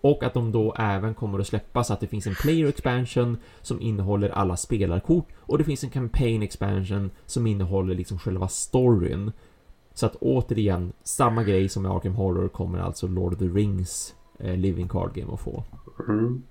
Och 0.01 0.23
att 0.23 0.33
de 0.33 0.51
då 0.51 0.75
även 0.77 1.13
kommer 1.13 1.39
att 1.39 1.47
släppa 1.47 1.83
så 1.83 1.93
att 1.93 1.99
det 1.99 2.07
finns 2.07 2.27
en 2.27 2.35
player 2.35 2.67
expansion 2.67 3.37
som 3.61 3.81
innehåller 3.81 4.29
alla 4.29 4.57
spelarkort 4.57 5.27
och 5.39 5.57
det 5.57 5.63
finns 5.63 5.83
en 5.83 5.89
campaign 5.89 6.43
expansion 6.43 7.11
som 7.25 7.47
innehåller 7.47 7.95
liksom 7.95 8.19
själva 8.19 8.47
storyn. 8.47 9.31
Så 9.93 10.05
att 10.05 10.15
återigen, 10.15 10.93
samma 11.03 11.43
grej 11.43 11.69
som 11.69 11.83
med 11.83 11.91
Arkham 11.91 12.15
Horror 12.15 12.47
kommer 12.47 12.79
alltså 12.79 13.07
Lord 13.07 13.33
of 13.33 13.39
the 13.39 13.45
Rings 13.45 14.15
eh, 14.39 14.57
Living 14.57 14.87
Card 14.87 15.13
Game 15.13 15.33
att 15.33 15.39
få. 15.39 15.63
Mm. 16.07 16.43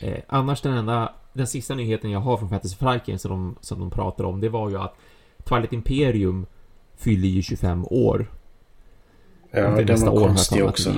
Eh, 0.00 0.22
annars 0.28 0.60
den 0.62 0.72
enda, 0.72 1.12
den 1.32 1.46
sista 1.46 1.74
nyheten 1.74 2.10
jag 2.10 2.20
har 2.20 2.36
från 2.36 2.48
Fantasy 2.48 2.76
Flight 2.76 3.06
Games 3.06 3.22
som 3.22 3.30
de, 3.30 3.56
som 3.60 3.80
de 3.80 3.90
pratar 3.90 4.24
om, 4.24 4.40
det 4.40 4.48
var 4.48 4.70
ju 4.70 4.78
att 4.78 4.96
Twilight 5.44 5.72
Imperium 5.72 6.46
fyller 6.96 7.28
ju 7.28 7.42
25 7.42 7.84
år. 7.90 8.26
Ja, 9.50 9.70
den 9.70 9.86
nästa 9.86 10.10
var 10.10 10.26
konstig 10.28 10.64
också. 10.64 10.92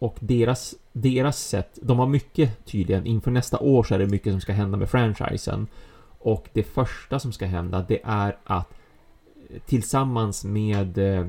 Och 0.00 0.16
deras, 0.20 0.74
deras 0.92 1.38
sätt, 1.38 1.78
de 1.82 1.98
har 1.98 2.06
mycket 2.06 2.66
tydligen, 2.66 3.06
inför 3.06 3.30
nästa 3.30 3.58
år 3.58 3.82
så 3.82 3.94
är 3.94 3.98
det 3.98 4.06
mycket 4.06 4.32
som 4.32 4.40
ska 4.40 4.52
hända 4.52 4.78
med 4.78 4.90
franchisen. 4.90 5.66
Och 6.18 6.48
det 6.52 6.62
första 6.62 7.18
som 7.18 7.32
ska 7.32 7.46
hända, 7.46 7.84
det 7.88 8.00
är 8.04 8.36
att 8.44 8.72
eh, 9.50 9.60
tillsammans 9.66 10.44
med 10.44 10.98
eh, 10.98 11.26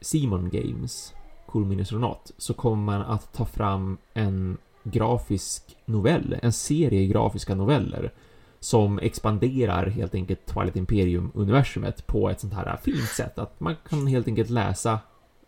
Simon 0.00 0.50
Games 0.52 1.14
Cool 1.46 1.62
Kulminnesronat 1.62 2.32
så 2.38 2.54
kommer 2.54 2.82
man 2.82 3.02
att 3.02 3.32
ta 3.32 3.44
fram 3.44 3.96
en 4.14 4.58
grafisk 4.82 5.76
novell, 5.84 6.38
en 6.42 6.52
serie 6.52 7.06
grafiska 7.06 7.54
noveller 7.54 8.12
som 8.60 8.98
expanderar 8.98 9.86
helt 9.86 10.14
enkelt 10.14 10.46
Twilight 10.46 10.76
Imperium-universumet 10.76 12.06
på 12.06 12.30
ett 12.30 12.40
sånt 12.40 12.54
här 12.54 12.76
fint 12.82 13.08
sätt 13.08 13.38
att 13.38 13.60
man 13.60 13.76
kan 13.88 14.06
helt 14.06 14.28
enkelt 14.28 14.50
läsa 14.50 14.98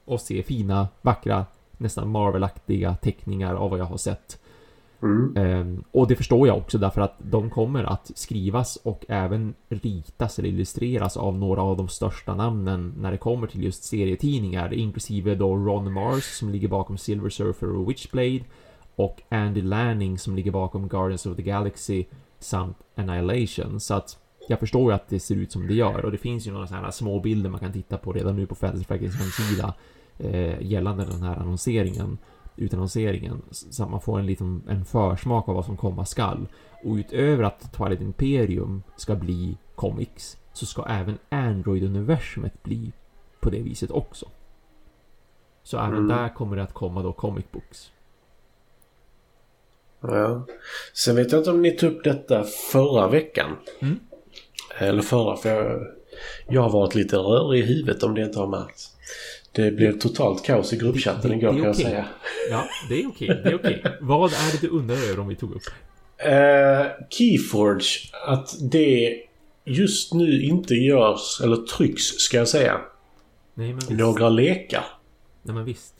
och 0.04 0.20
se 0.20 0.42
fina, 0.42 0.88
vackra, 1.02 1.46
nästan 1.78 2.08
Marvel-aktiga 2.08 2.94
teckningar 2.94 3.54
av 3.54 3.70
vad 3.70 3.78
jag 3.78 3.84
har 3.84 3.96
sett. 3.96 4.38
Mm. 5.02 5.36
Ehm, 5.36 5.84
och 5.92 6.08
det 6.08 6.16
förstår 6.16 6.48
jag 6.48 6.56
också 6.56 6.78
därför 6.78 7.00
att 7.00 7.14
de 7.18 7.50
kommer 7.50 7.84
att 7.84 8.10
skrivas 8.14 8.76
och 8.76 9.04
även 9.08 9.54
ritas 9.68 10.38
eller 10.38 10.48
illustreras 10.48 11.16
av 11.16 11.38
några 11.38 11.62
av 11.62 11.76
de 11.76 11.88
största 11.88 12.34
namnen 12.34 12.94
när 12.98 13.10
det 13.10 13.18
kommer 13.18 13.46
till 13.46 13.64
just 13.64 13.84
serietidningar, 13.84 14.74
inklusive 14.74 15.34
då 15.34 15.56
Ron 15.56 15.92
Mars 15.92 16.24
som 16.24 16.50
ligger 16.50 16.68
bakom 16.68 16.98
Silver 16.98 17.30
Surfer 17.30 17.76
och 17.76 17.90
Witchblade 17.90 18.44
och 18.96 19.22
Andy 19.28 19.62
Lanning 19.62 20.18
som 20.18 20.36
ligger 20.36 20.50
bakom 20.50 20.88
Guardians 20.88 21.26
of 21.26 21.36
the 21.36 21.42
Galaxy 21.42 22.04
samt 22.38 22.76
Annihilation. 22.94 23.80
Så 23.80 23.94
att 23.94 24.18
jag 24.48 24.60
förstår 24.60 24.92
ju 24.92 24.94
att 24.94 25.08
det 25.08 25.20
ser 25.20 25.34
ut 25.34 25.52
som 25.52 25.66
det 25.66 25.74
gör 25.74 26.04
och 26.04 26.12
det 26.12 26.18
finns 26.18 26.46
ju 26.46 26.52
några 26.52 26.66
sådana 26.66 26.84
här 26.84 26.92
små 26.92 27.20
bilder 27.20 27.50
man 27.50 27.60
kan 27.60 27.72
titta 27.72 27.96
på 27.98 28.12
redan 28.12 28.36
nu 28.36 28.46
på 28.46 28.54
Fantasy 28.54 28.84
Fractals 28.84 29.14
hemsida 29.14 29.74
eh, 30.18 30.62
gällande 30.62 31.04
den 31.04 31.22
här 31.22 31.36
annonseringen, 31.36 32.18
utannonseringen, 32.56 33.42
så 33.50 33.82
att 33.82 33.90
man 33.90 34.00
får 34.00 34.18
en 34.18 34.26
liten 34.26 34.62
en 34.68 34.84
försmak 34.84 35.48
av 35.48 35.54
vad 35.54 35.64
som 35.64 35.76
komma 35.76 36.04
skall. 36.04 36.48
Och 36.84 36.94
utöver 36.94 37.44
att 37.44 37.72
Twilight 37.72 38.00
Imperium 38.00 38.82
ska 38.96 39.14
bli 39.14 39.56
comics 39.74 40.36
så 40.52 40.66
ska 40.66 40.84
även 40.88 41.18
Android-universumet 41.28 42.62
bli 42.62 42.92
på 43.40 43.50
det 43.50 43.62
viset 43.62 43.90
också. 43.90 44.26
Så 45.62 45.78
även 45.78 45.94
Mm. 45.94 46.08
där 46.08 46.34
kommer 46.34 46.56
det 46.56 46.62
att 46.62 46.74
komma 46.74 47.02
då 47.02 47.12
comic 47.12 47.44
books. 47.52 47.90
Ja. 50.00 50.46
Sen 50.92 51.16
vet 51.16 51.32
jag 51.32 51.40
inte 51.40 51.50
om 51.50 51.62
ni 51.62 51.70
tog 51.70 51.92
upp 51.92 52.04
detta 52.04 52.44
förra 52.72 53.08
veckan. 53.08 53.56
Mm. 53.80 54.00
Eller 54.78 55.02
förra, 55.02 55.36
för 55.36 55.48
jag, 55.48 55.86
jag 56.48 56.62
har 56.62 56.70
varit 56.70 56.94
lite 56.94 57.16
rörig 57.16 57.60
i 57.60 57.66
huvudet 57.66 58.02
om 58.02 58.14
det 58.14 58.22
inte 58.22 58.38
har 58.38 58.46
märkts. 58.46 58.96
Det 59.56 59.70
blev 59.70 59.98
totalt 59.98 60.44
kaos 60.44 60.72
i 60.72 60.76
gruppchatten 60.76 61.30
Det- 61.30 61.36
igår 61.36 61.48
kan 61.48 61.58
jag 61.58 61.70
okej. 61.70 61.84
säga. 61.84 62.04
Ja, 62.50 62.64
det 62.88 63.02
är 63.02 63.08
okej. 63.08 63.28
Det 63.28 63.48
är 63.50 63.54
okej. 63.54 63.82
Vad 64.00 64.32
är 64.32 64.52
det 64.52 64.60
du 64.60 64.68
undrar 64.68 64.96
över 64.96 65.18
om 65.20 65.28
vi 65.28 65.36
tog 65.36 65.50
upp? 65.54 65.62
Eh, 66.18 66.86
Keyforge, 67.10 68.10
att 68.26 68.54
det 68.70 69.22
just 69.64 70.14
nu 70.14 70.42
inte 70.42 70.74
görs, 70.74 71.40
eller 71.44 71.56
trycks 71.56 72.02
ska 72.02 72.36
jag 72.36 72.48
säga, 72.48 72.80
Nej, 73.54 73.68
men 73.68 73.76
visst. 73.76 73.90
några 73.90 74.28
lekar. 74.28 74.84
Nej, 75.42 75.54
men 75.54 75.64
visst. 75.64 75.94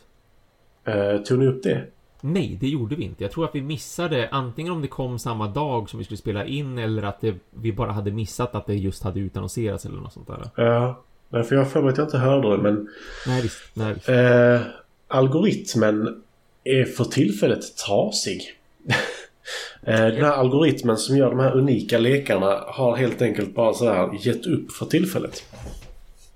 Eh, 0.85 1.17
tog 1.23 1.39
ni 1.39 1.47
upp 1.47 1.63
det? 1.63 1.85
Nej, 2.21 2.59
det 2.61 2.69
gjorde 2.69 2.97
vi 2.97 3.05
inte. 3.05 3.25
Jag 3.25 3.31
tror 3.31 3.45
att 3.45 3.55
vi 3.55 3.63
missade 3.63 4.29
antingen 4.33 4.73
om 4.73 4.83
det 4.83 4.89
kom 4.89 5.19
samma 5.19 5.49
dag 5.49 5.91
som 5.91 5.99
vi 5.99 6.05
skulle 6.05 6.19
spela 6.19 6.45
in 6.47 6.79
eller 6.79 7.03
att 7.03 7.21
det, 7.21 7.35
vi 7.51 7.73
bara 7.73 7.93
hade 7.93 8.11
missat 8.11 8.55
att 8.55 8.67
det 8.67 8.75
just 8.75 9.03
hade 9.03 9.21
utannonserats 9.21 9.87
eller 9.87 9.97
något 10.01 10.13
sånt 10.13 10.27
där. 10.27 10.51
Ja. 10.57 11.03
Nej, 11.37 11.45
för 11.45 11.55
jag 11.57 11.63
har 11.63 11.71
för 11.71 11.83
mig 11.83 11.91
att 11.93 11.99
jag 11.99 12.07
inte 12.07 12.19
hörde 12.19 12.51
det 12.57 12.63
men 12.63 12.89
Nej, 13.27 13.43
visst. 13.43 13.59
Nej, 13.75 13.95
visst. 13.95 14.09
eh, 14.09 14.61
algoritmen 15.09 16.23
är 16.65 16.85
för 16.85 17.05
tillfället 17.05 17.77
trasig. 17.77 18.43
eh, 19.83 20.07
den 20.07 20.25
här 20.25 20.33
algoritmen 20.33 20.97
som 20.97 21.17
gör 21.17 21.31
de 21.31 21.39
här 21.39 21.57
unika 21.57 21.99
lekarna 21.99 22.65
har 22.67 22.97
helt 22.97 23.23
enkelt 23.23 23.55
bara 23.55 23.75
så 23.75 23.93
här 23.93 24.27
gett 24.27 24.47
upp 24.47 24.73
för 24.73 24.87
tillfället. 24.87 25.43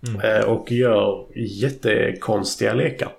Mm. 0.08 0.20
Eh, 0.20 0.44
och 0.48 0.72
gör 0.72 1.24
jättekonstiga 1.36 2.74
lekar. 2.74 3.12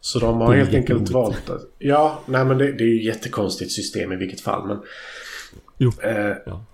Så 0.00 0.18
de 0.18 0.40
har 0.40 0.54
helt 0.54 0.74
enkelt 0.74 1.10
valt 1.10 1.50
att... 1.50 1.62
Ja, 1.78 2.18
nej 2.26 2.44
men 2.44 2.58
det, 2.58 2.72
det 2.72 2.84
är 2.84 2.88
ju 2.88 3.02
jättekonstigt 3.04 3.72
system 3.72 4.12
i 4.12 4.16
vilket 4.16 4.40
fall. 4.40 4.66
Men, 4.68 4.78
Jo. 5.78 5.92
eh, 6.02 6.32
Ja. 6.46 6.64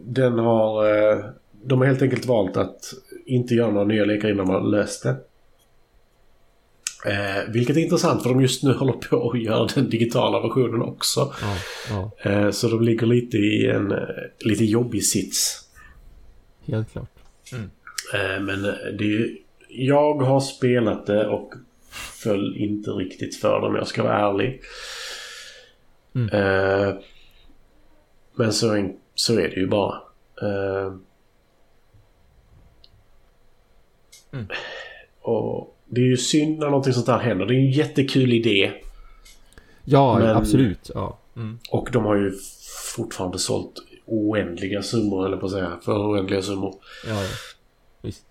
den 0.00 0.38
har... 0.38 0.88
Eh, 1.12 1.24
de 1.64 1.78
har 1.80 1.86
helt 1.86 2.02
enkelt 2.02 2.26
valt 2.26 2.56
att 2.56 2.92
inte 3.26 3.54
göra 3.54 3.70
några 3.70 3.86
nya 3.86 4.04
lekar 4.04 4.30
innan 4.30 4.46
man 4.46 4.70
löst 4.70 5.02
det. 5.02 5.16
Eh, 7.06 7.48
vilket 7.52 7.76
är 7.76 7.80
intressant 7.80 8.22
för 8.22 8.30
de 8.30 8.40
just 8.40 8.62
nu 8.62 8.72
håller 8.78 8.92
på 8.92 9.30
att 9.30 9.40
göra 9.42 9.66
den 9.74 9.90
digitala 9.90 10.40
versionen 10.40 10.82
också. 10.82 11.34
Ja, 11.42 11.56
ja, 11.90 12.30
Eh, 12.30 12.50
så 12.50 12.68
de 12.68 12.82
ligger 12.82 13.06
lite 13.06 13.36
i 13.36 13.66
en 13.66 13.92
eh, 13.92 13.98
lite 14.38 14.64
jobbig 14.64 15.04
sits. 15.04 15.68
helt 16.66 16.92
klart. 16.92 17.08
Eh, 18.14 18.40
men 18.42 18.62
det 18.98 19.04
är 19.16 19.28
Jag 19.68 20.14
har 20.14 20.40
spelat 20.40 21.06
det 21.06 21.26
och 21.28 21.54
föll 22.22 22.56
inte 22.56 22.90
riktigt 22.90 23.36
för 23.36 23.60
det 23.60 23.66
om 23.66 23.74
jag 23.74 23.86
ska 23.86 24.02
vara 24.02 24.18
ärlig. 24.30 24.60
Mm. 26.14 26.28
Eh, 26.28 26.94
men 28.34 28.52
så, 28.52 28.72
är- 28.74 28.92
så 29.14 29.32
är 29.34 29.48
det 29.48 29.56
ju 29.60 29.66
bara. 29.66 29.94
Eh, 30.42 30.92
Mm. 34.32 34.46
Och 35.20 35.76
det 35.86 36.00
är 36.00 36.04
ju 36.06 36.16
synd 36.16 36.58
när 36.58 36.66
någonting 36.66 36.92
sånt 36.92 37.08
här 37.08 37.18
händer. 37.18 37.46
Det 37.46 37.54
är 37.54 37.58
en 37.58 37.70
jättekul 37.70 38.32
idé. 38.32 38.72
Ja, 39.84 40.18
Men- 40.18 40.36
absolut. 40.36 40.90
Ja. 40.94 41.18
Mm. 41.36 41.58
Och 41.70 41.88
de 41.92 42.04
har 42.04 42.16
ju 42.16 42.32
fortfarande 42.96 43.38
sålt 43.38 43.72
oändliga 44.06 44.82
summor, 44.82 45.26
eller 45.26 45.36
på 45.36 45.46
att 45.46 45.52
säga. 45.52 45.78
För 45.82 46.10
oändliga 46.12 46.42
summor. 46.42 46.74
ja, 47.08 47.22
ja. 47.22 47.28
Visst. 48.02 48.24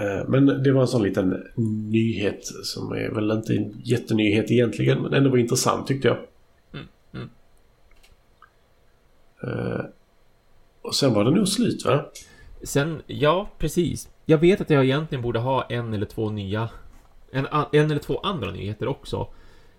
Eh, 0.00 0.28
Men 0.28 0.46
det 0.62 0.72
var 0.72 0.80
en 0.80 0.88
sån 0.88 1.02
liten 1.02 1.44
nyhet 1.90 2.44
som 2.64 2.92
är 2.92 3.10
väl 3.10 3.30
inte 3.30 3.54
en 3.54 3.80
jättenyhet 3.84 4.50
egentligen 4.50 5.02
men 5.02 5.14
ändå 5.14 5.30
var 5.30 5.38
intressant 5.38 5.86
tyckte 5.86 6.08
jag. 6.08 6.16
Mm, 6.74 6.86
mm. 7.14 7.28
Eh, 9.42 9.84
Och 10.82 10.94
sen 10.94 11.14
var 11.14 11.24
det 11.24 11.30
nog 11.30 11.48
slut 11.48 11.84
va? 11.84 12.04
Sen, 12.62 13.02
ja, 13.06 13.48
precis. 13.58 14.08
Jag 14.30 14.38
vet 14.38 14.60
att 14.60 14.70
jag 14.70 14.84
egentligen 14.84 15.22
borde 15.22 15.38
ha 15.38 15.62
en 15.62 15.94
eller 15.94 16.06
två 16.06 16.30
nya... 16.30 16.68
En, 17.30 17.46
en 17.72 17.90
eller 17.90 17.98
två 17.98 18.18
andra 18.18 18.50
nyheter 18.50 18.88
också. 18.88 19.28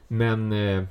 Men 0.08 0.52
eh, 0.52 0.84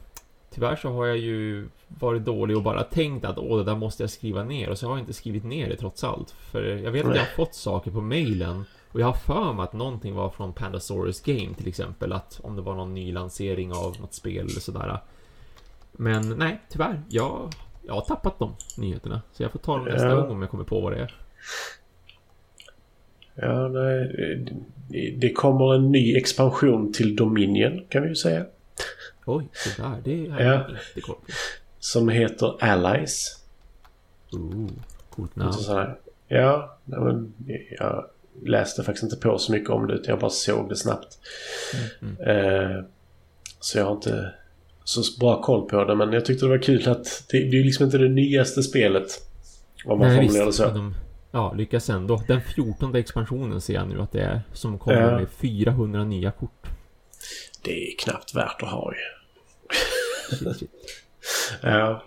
tyvärr 0.50 0.76
så 0.76 0.88
har 0.92 1.06
jag 1.06 1.18
ju 1.18 1.68
varit 1.88 2.24
dålig 2.24 2.56
och 2.56 2.62
bara 2.62 2.82
tänkt 2.82 3.24
att 3.24 3.38
åh, 3.38 3.58
det 3.58 3.64
där 3.64 3.76
måste 3.76 4.02
jag 4.02 4.10
skriva 4.10 4.44
ner. 4.44 4.70
Och 4.70 4.78
så 4.78 4.86
har 4.86 4.92
jag 4.92 5.02
inte 5.02 5.12
skrivit 5.12 5.44
ner 5.44 5.68
det 5.68 5.76
trots 5.76 6.04
allt. 6.04 6.30
För 6.30 6.62
jag 6.62 6.90
vet 6.90 7.06
att 7.06 7.14
jag 7.14 7.22
har 7.22 7.30
fått 7.36 7.54
saker 7.54 7.90
på 7.90 8.00
mailen. 8.00 8.64
Och 8.92 9.00
jag 9.00 9.06
har 9.06 9.12
för 9.12 9.52
mig 9.52 9.62
att 9.64 9.72
någonting 9.72 10.14
var 10.14 10.30
från 10.30 10.52
Pandasaurus 10.52 11.20
Game 11.20 11.54
till 11.54 11.68
exempel. 11.68 12.12
Att 12.12 12.40
om 12.42 12.56
det 12.56 12.62
var 12.62 12.74
någon 12.74 12.94
ny 12.94 13.12
lansering 13.12 13.72
av 13.72 13.96
något 14.00 14.14
spel 14.14 14.46
eller 14.46 14.60
sådär. 14.60 15.00
Men 15.92 16.28
nej, 16.38 16.60
tyvärr. 16.68 17.02
Jag, 17.08 17.52
jag 17.86 17.94
har 17.94 18.00
tappat 18.00 18.38
de 18.38 18.54
nyheterna. 18.76 19.22
Så 19.32 19.42
jag 19.42 19.52
får 19.52 19.58
ta 19.58 19.76
dem 19.76 19.84
nästa 19.84 20.08
Ja. 20.08 20.14
gång 20.20 20.30
om 20.30 20.42
jag 20.42 20.50
kommer 20.50 20.64
på 20.64 20.80
vad 20.80 20.92
det 20.92 20.98
är. 20.98 21.14
Ja, 23.40 23.68
nej, 23.68 24.14
det- 24.88 25.10
det 25.10 25.32
kommer 25.32 25.74
en 25.74 25.92
ny 25.92 26.16
expansion 26.16 26.92
till 26.92 27.16
Dominion 27.16 27.84
kan 27.88 28.02
vi 28.02 28.08
ju 28.08 28.14
säga. 28.14 28.44
Oj, 29.26 29.48
det 29.76 29.82
där, 29.82 30.00
det 30.04 30.30
har 30.30 30.40
Ja. 30.40 30.66
inte 30.68 31.00
koll. 31.00 31.16
Som 31.78 32.08
heter 32.08 32.64
Allies. 32.64 33.38
Ooh, 34.32 34.68
coolt 35.10 35.36
namn. 35.36 35.52
Ja, 36.28 36.78
men 36.84 37.32
jag 37.78 38.04
läste 38.46 38.82
faktiskt 38.82 39.02
inte 39.04 39.16
på 39.16 39.38
så 39.38 39.52
mycket 39.52 39.70
om 39.70 39.86
det 39.86 39.94
utan 39.94 40.10
jag 40.10 40.18
bara 40.20 40.30
såg 40.30 40.68
det 40.68 40.76
snabbt. 40.76 41.18
Mm, 42.02 42.16
Eh, 42.20 42.84
så 43.60 43.78
jag 43.78 43.84
har 43.84 43.92
inte 43.92 44.32
så 44.84 45.02
bra 45.20 45.42
koll 45.42 45.68
på 45.68 45.84
det 45.84 45.94
men 45.94 46.12
jag 46.12 46.24
tyckte 46.24 46.44
det 46.46 46.50
var 46.50 46.58
kul 46.62 46.88
att 46.88 47.24
det, 47.30 47.38
det 47.50 47.58
är 47.58 47.64
liksom 47.64 47.84
inte 47.84 47.98
det 47.98 48.08
nyaste 48.08 48.62
spelet. 48.62 49.06
Om 49.84 49.98
man 49.98 50.08
Nej, 50.08 50.16
formulerar 50.16 50.46
det 50.46 50.52
så. 50.52 50.64
De, 50.70 50.94
ja, 51.38 51.52
lyckas 51.56 51.90
ändå. 51.90 52.22
Den 52.28 52.40
14 52.42 52.94
expansionen 52.94 53.60
ser 53.60 53.74
jag 53.74 53.88
nu 53.88 54.00
att 54.00 54.12
det 54.12 54.20
är. 54.20 54.40
Som 54.52 54.78
kommer 54.78 55.18
med 55.18 55.26
400 55.30 56.04
nya 56.04 56.30
kort. 56.30 56.66
Det 57.62 57.88
är 57.88 57.96
knappt 57.98 58.34
värt 58.34 58.62
att 58.62 58.68
ha 58.70 58.92
ju. 58.92 58.98
Shit, 60.36 60.56
shit. 60.58 60.70
Ja. 61.62 62.02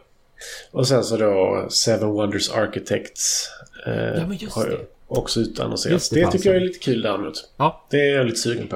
Och 0.71 0.87
sen 0.87 1.03
så 1.03 1.17
då 1.17 1.67
Seven 1.69 2.09
Wonders 2.09 2.49
Architects. 2.51 3.49
Eh, 3.85 3.93
Ja, 3.93 4.27
men 4.27 4.37
just 4.37 4.55
har 4.55 4.65
det. 4.65 4.77
också 5.07 5.39
utannonserats. 5.39 6.09
Det, 6.09 6.25
det, 6.25 6.31
tycker 6.31 6.49
jag 6.49 6.55
är 6.61 6.65
lite 6.65 6.79
kul 6.79 7.01
däremot. 7.01 7.49
Ja, 7.57 7.85
Det 7.89 7.97
är 8.09 8.15
jag 8.17 8.25
lite 8.25 8.37
sugen 8.37 8.67
på. 8.67 8.75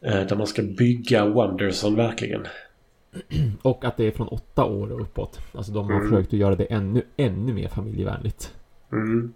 Eh, 0.00 0.26
där 0.26 0.36
man 0.36 0.46
ska 0.46 0.62
bygga 0.62 1.24
Wonderson 1.26 1.94
verkligen. 1.94 2.46
och 3.62 3.84
att 3.84 3.96
det 3.96 4.04
är 4.04 4.10
från 4.10 4.28
åtta 4.28 4.64
år 4.64 4.92
och 4.92 5.00
uppåt. 5.00 5.38
Alltså 5.54 5.72
de 5.72 5.84
har 5.86 5.92
Mm. 5.96 6.10
försökt 6.10 6.32
att 6.32 6.38
göra 6.38 6.54
det 6.56 6.64
ännu, 6.64 7.02
ännu 7.16 7.52
mer 7.52 7.68
familjevänligt. 7.68 8.52
Mm. 8.92 9.32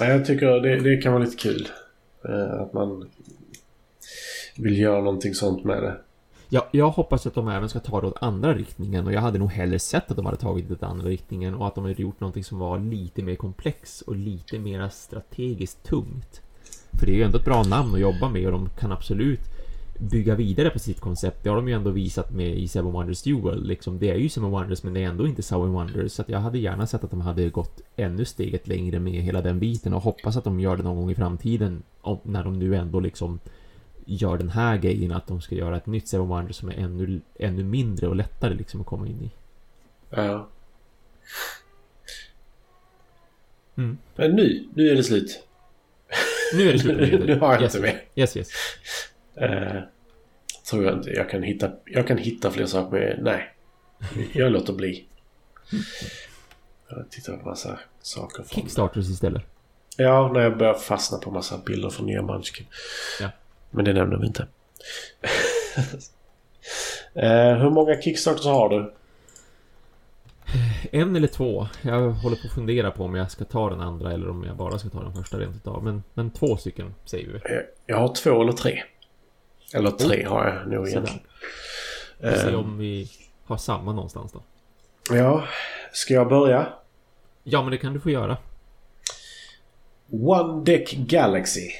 Jag 0.00 0.26
tycker 0.26 0.60
det, 0.60 0.80
det 0.80 0.96
kan 0.96 1.12
vara 1.12 1.24
lite 1.24 1.36
kul. 1.36 1.68
Eh, 2.28 2.60
att 2.60 2.72
man 2.72 3.10
vill 4.56 4.78
göra 4.78 4.98
någonting 4.98 5.34
sånt 5.34 5.64
med 5.64 5.82
det. 5.82 5.96
Ja, 6.48 6.68
jag 6.72 6.90
hoppas 6.90 7.26
att 7.26 7.34
de 7.34 7.48
även 7.48 7.68
ska 7.68 7.80
ta 7.80 8.00
det 8.00 8.06
åt 8.06 8.22
andra 8.22 8.54
riktningen 8.54 9.06
och 9.06 9.12
jag 9.12 9.20
hade 9.20 9.38
nog 9.38 9.50
hellre 9.50 9.78
sett 9.78 10.10
att 10.10 10.16
de 10.16 10.26
hade 10.26 10.38
tagit 10.38 10.68
det 10.68 10.74
åt 10.74 10.82
andra 10.82 11.08
riktningen 11.08 11.54
och 11.54 11.66
att 11.66 11.74
de 11.74 11.84
hade 11.84 12.02
gjort 12.02 12.20
någonting 12.20 12.44
som 12.44 12.58
var 12.58 12.78
lite 12.78 13.22
mer 13.22 13.34
komplex 13.34 14.00
och 14.00 14.16
lite 14.16 14.58
mer 14.58 14.88
strategiskt 14.88 15.82
tungt. 15.82 16.40
För 16.98 17.06
det 17.06 17.12
är 17.12 17.16
ju 17.16 17.22
ändå 17.22 17.38
ett 17.38 17.44
bra 17.44 17.62
namn 17.62 17.94
att 17.94 18.00
jobba 18.00 18.28
med 18.28 18.46
och 18.46 18.52
de 18.52 18.68
kan 18.68 18.92
absolut 18.92 19.40
bygga 19.98 20.34
vidare 20.34 20.70
på 20.70 20.78
sitt 20.78 21.00
koncept. 21.00 21.42
Det 21.42 21.48
har 21.48 21.56
de 21.56 21.68
ju 21.68 21.74
ändå 21.74 21.90
visat 21.90 22.30
med 22.30 22.58
i 22.58 22.68
Seven 22.68 22.92
Wonders 22.92 23.22
Duel. 23.22 23.66
Liksom, 23.66 23.98
det 23.98 24.10
är 24.10 24.14
ju 24.14 24.28
Seven 24.28 24.50
Wonders 24.50 24.82
men 24.82 24.94
det 24.94 25.02
är 25.02 25.08
ändå 25.08 25.26
inte 25.26 25.42
Seven 25.42 25.72
Wonders. 25.72 26.12
Så 26.12 26.24
jag 26.26 26.38
hade 26.38 26.58
gärna 26.58 26.86
sett 26.86 27.04
att 27.04 27.10
de 27.10 27.20
hade 27.20 27.50
gått 27.50 27.80
ännu 27.96 28.24
steget 28.24 28.68
längre 28.68 28.98
med 28.98 29.22
hela 29.22 29.40
den 29.40 29.58
biten 29.58 29.94
och 29.94 30.02
hoppas 30.02 30.36
att 30.36 30.44
de 30.44 30.60
gör 30.60 30.76
det 30.76 30.82
någon 30.82 30.96
gång 30.96 31.10
i 31.10 31.14
framtiden. 31.14 31.82
När 32.22 32.44
de 32.44 32.58
nu 32.58 32.76
ändå 32.76 33.00
liksom 33.00 33.38
gör 34.04 34.38
den 34.38 34.48
här 34.48 34.76
grejen 34.76 35.12
att 35.12 35.26
de 35.26 35.40
ska 35.40 35.54
göra 35.54 35.76
ett 35.76 35.86
nytt 35.86 36.08
Seven 36.08 36.28
Wonders 36.28 36.56
som 36.56 36.68
är 36.68 36.74
ännu, 36.74 37.20
ännu 37.38 37.64
mindre 37.64 38.08
och 38.08 38.16
lättare 38.16 38.54
liksom 38.54 38.80
att 38.80 38.86
komma 38.86 39.06
in 39.06 39.22
i. 39.22 39.30
Ja. 40.10 40.48
Mm. 43.76 43.98
Men 44.16 44.30
nu, 44.30 44.68
nu 44.74 44.88
är 44.88 44.96
det 44.96 45.02
slut. 45.02 45.46
Nu 46.54 46.68
är 46.68 46.72
det 46.72 46.78
slut 46.78 47.24
Nu 47.26 47.38
har 47.38 47.52
jag 47.52 47.62
yes. 47.62 47.74
inte 47.74 47.86
mer. 47.86 48.02
Yes, 48.14 48.36
yes. 48.36 48.48
Uh, 49.42 49.80
tror 50.70 50.84
jag 50.84 50.94
inte. 50.94 51.10
Jag 51.10 51.30
kan 51.30 51.42
hitta, 51.42 51.70
jag 51.84 52.06
kan 52.06 52.18
hitta 52.18 52.50
fler 52.50 52.66
saker 52.66 52.98
med... 52.98 53.18
Nej. 53.22 53.50
Jag 54.32 54.52
låter 54.52 54.72
bli. 54.72 55.04
Jag 56.88 57.10
tittar 57.10 57.36
på 57.36 57.48
massa 57.48 57.78
saker. 58.02 58.42
Från... 58.42 58.62
Kickstarters 58.62 59.10
istället. 59.10 59.42
Ja, 59.96 60.30
när 60.32 60.40
jag 60.40 60.58
börjar 60.58 60.74
fastna 60.74 61.18
på 61.18 61.30
massa 61.30 61.58
bilder 61.66 61.90
från 61.90 62.06
nya 62.06 62.22
Munchkin. 62.22 62.66
Ja. 63.20 63.28
Men 63.70 63.84
det 63.84 63.92
nämner 63.92 64.16
vi 64.16 64.26
inte. 64.26 64.46
uh, 67.16 67.62
hur 67.62 67.70
många 67.70 68.02
Kickstarters 68.02 68.44
har 68.44 68.68
du? 68.68 68.94
En 70.92 71.16
eller 71.16 71.28
två. 71.28 71.68
Jag 71.82 72.10
håller 72.10 72.36
på 72.36 72.46
att 72.46 72.54
fundera 72.54 72.90
på 72.90 73.04
om 73.04 73.14
jag 73.14 73.30
ska 73.30 73.44
ta 73.44 73.70
den 73.70 73.80
andra 73.80 74.12
eller 74.12 74.28
om 74.28 74.44
jag 74.44 74.56
bara 74.56 74.78
ska 74.78 74.88
ta 74.88 75.02
den 75.02 75.12
första 75.12 75.38
rent 75.38 75.56
utav. 75.56 75.84
Men, 75.84 76.02
men 76.14 76.30
två 76.30 76.56
stycken 76.56 76.94
säger 77.04 77.26
vi. 77.26 77.38
Jag, 77.44 77.62
jag 77.86 77.96
har 77.96 78.14
två 78.14 78.42
eller 78.42 78.52
tre. 78.52 78.82
Eller 79.72 79.90
tre 79.90 80.24
har 80.24 80.48
jag 80.48 80.72
nog 80.72 80.88
egentligen. 80.88 81.20
Vi 82.18 82.30
får 82.30 82.36
se 82.36 82.54
om 82.54 82.78
vi 82.78 83.10
har 83.44 83.56
samma 83.56 83.92
någonstans 83.92 84.32
då. 84.32 84.42
Ja, 85.10 85.44
ska 85.92 86.14
jag 86.14 86.28
börja? 86.28 86.66
Ja, 87.42 87.62
men 87.62 87.70
det 87.70 87.78
kan 87.78 87.92
du 87.92 88.00
få 88.00 88.10
göra. 88.10 88.36
One 90.10 90.64
Deck 90.64 90.92
Galaxy. 90.92 91.70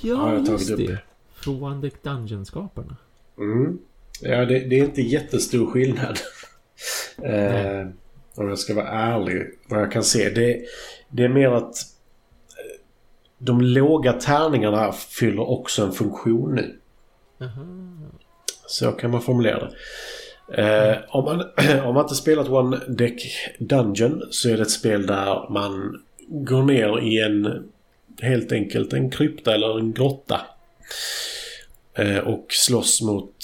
Ja, 0.00 0.16
Har 0.16 0.34
jag 0.34 0.46
tagit 0.46 0.60
just 0.60 0.70
upp. 0.70 0.78
det. 0.78 0.98
Från 1.34 1.62
One 1.62 1.80
Deck 1.80 2.02
Dungeon-skaparna. 2.02 2.96
Mm. 3.38 3.78
Ja, 4.20 4.44
det, 4.44 4.58
det 4.58 4.78
är 4.78 4.84
inte 4.84 5.02
jättestor 5.02 5.70
skillnad. 5.70 6.18
eh, 7.22 7.86
om 8.34 8.48
jag 8.48 8.58
ska 8.58 8.74
vara 8.74 8.88
ärlig. 8.88 9.42
Vad 9.68 9.80
jag 9.80 9.92
kan 9.92 10.02
se. 10.02 10.30
Det, 10.30 10.62
det 11.08 11.24
är 11.24 11.28
mer 11.28 11.48
att 11.48 11.64
eh, 11.64 12.80
de 13.38 13.60
låga 13.60 14.12
tärningarna 14.12 14.92
fyller 14.92 15.50
också 15.50 15.84
en 15.84 15.92
funktion 15.92 16.54
nu. 16.54 16.78
Aha. 17.42 17.66
Så 18.66 18.92
kan 18.92 19.10
man 19.10 19.22
formulera 19.22 19.68
det. 19.68 19.74
Eh, 20.62 20.98
om, 21.08 21.24
man, 21.24 21.40
om 21.84 21.94
man 21.94 22.04
inte 22.04 22.14
spelat 22.14 22.48
One 22.48 22.80
Deck 22.88 23.22
Dungeon 23.58 24.22
så 24.30 24.48
är 24.48 24.56
det 24.56 24.62
ett 24.62 24.70
spel 24.70 25.06
där 25.06 25.52
man 25.52 26.02
går 26.28 26.62
ner 26.62 27.00
i 27.00 27.20
en 27.20 27.70
helt 28.20 28.52
enkelt 28.52 28.92
en 28.92 29.10
krypta 29.10 29.54
eller 29.54 29.78
en 29.78 29.92
grotta. 29.92 30.40
Eh, 31.94 32.18
och 32.18 32.46
slåss 32.48 33.02
mot 33.02 33.36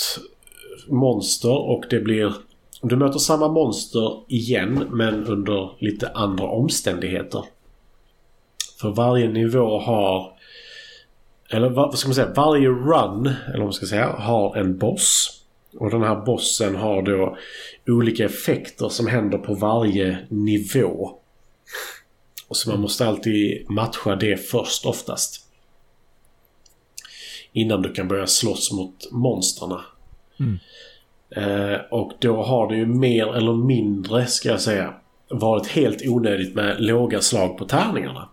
monster 0.89 1.71
och 1.71 1.85
det 1.91 2.01
blir... 2.01 2.35
Du 2.83 2.97
möter 2.97 3.19
samma 3.19 3.49
monster 3.49 4.21
igen 4.29 4.87
men 4.91 5.27
under 5.27 5.71
lite 5.79 6.09
andra 6.09 6.45
omständigheter. 6.45 7.45
För 8.81 8.91
varje 8.91 9.29
nivå 9.29 9.79
har... 9.79 10.38
Eller 11.51 11.69
vad 11.69 11.99
ska 11.99 12.09
man 12.09 12.15
säga? 12.15 12.33
Varje 12.37 12.69
run, 12.69 13.27
eller 13.27 13.59
vad 13.59 13.67
man 13.67 13.73
ska 13.73 13.87
säga, 13.87 14.07
har 14.07 14.57
en 14.57 14.79
boss. 14.79 15.35
Och 15.79 15.91
den 15.91 16.03
här 16.03 16.17
bossen 16.17 16.77
har 16.77 17.03
då 17.03 17.37
olika 17.87 18.25
effekter 18.25 18.89
som 18.89 19.07
händer 19.07 19.39
på 19.39 19.55
varje 19.55 20.19
nivå. 20.29 21.11
Och 22.49 22.57
så 22.57 22.71
man 22.71 22.81
måste 22.81 23.07
alltid 23.07 23.71
matcha 23.71 24.17
det 24.17 24.37
först 24.37 24.87
oftast. 24.87 25.45
Innan 27.53 27.83
du 27.83 27.93
kan 27.93 28.09
börja 28.09 28.27
slåss 28.27 28.73
mot 28.73 29.13
monstrarna. 29.13 29.85
Mm. 30.41 30.59
Eh, 31.31 31.81
och 31.91 32.13
då 32.19 32.43
har 32.43 32.69
det 32.69 32.77
ju 32.77 32.87
mer 32.87 33.35
eller 33.35 33.55
mindre, 33.55 34.27
ska 34.27 34.49
jag 34.49 34.61
säga, 34.61 34.95
varit 35.31 35.67
helt 35.67 36.03
onödigt 36.07 36.55
med 36.55 36.81
låga 36.81 37.21
slag 37.21 37.59
på 37.59 37.65
tärningarna. 37.65 38.29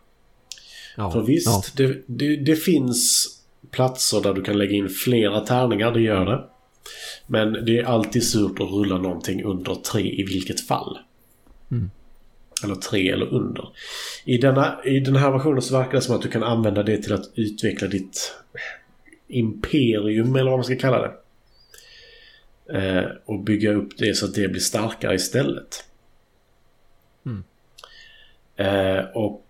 Ja. 0.96 1.12
För 1.12 1.22
visst, 1.22 1.48
Ja. 1.48 1.64
det, 1.76 2.04
det, 2.08 2.36
det 2.36 2.56
finns 2.56 3.28
platser 3.72 4.22
där 4.22 4.34
du 4.34 4.42
kan 4.42 4.58
lägga 4.58 4.72
in 4.72 4.90
flera 4.90 5.40
tärningar, 5.40 5.92
det 5.92 6.02
gör 6.02 6.26
det. 6.26 6.44
Men 7.28 7.66
det 7.66 7.80
är 7.80 7.84
alltid 7.84 8.24
surt 8.24 8.60
att 8.60 8.72
rulla 8.72 8.98
någonting 8.98 9.44
under 9.44 9.76
tre 9.76 10.22
i 10.22 10.24
vilket 10.24 10.68
fall. 10.68 11.00
Mm. 11.72 11.92
Eller 12.64 12.76
tre 12.76 13.10
eller 13.10 13.34
under. 13.34 13.70
I, 14.26 14.38
denna, 14.38 14.84
I 14.84 15.00
den 15.00 15.16
här 15.16 15.32
versionen 15.32 15.62
så 15.62 15.78
verkar 15.78 15.92
det 15.92 16.02
som 16.02 16.16
att 16.16 16.22
du 16.22 16.30
kan 16.30 16.44
använda 16.44 16.84
det 16.84 16.98
till 16.98 17.14
att 17.14 17.32
utveckla 17.36 17.88
ditt 17.88 18.34
imperium 19.28 20.36
eller 20.36 20.50
vad 20.50 20.60
man 20.60 20.64
ska 20.64 20.76
kalla 20.76 21.02
det. 21.02 21.14
Eh, 22.80 23.06
och 23.26 23.40
bygga 23.40 23.74
upp 23.74 23.98
det 23.98 24.18
så 24.18 24.26
att 24.26 24.36
det 24.36 24.48
blir 24.48 24.62
starkare 24.62 25.16
istället. 25.16 25.84
Mm. 27.26 27.44
Eh, 28.56 29.06
och 29.06 29.46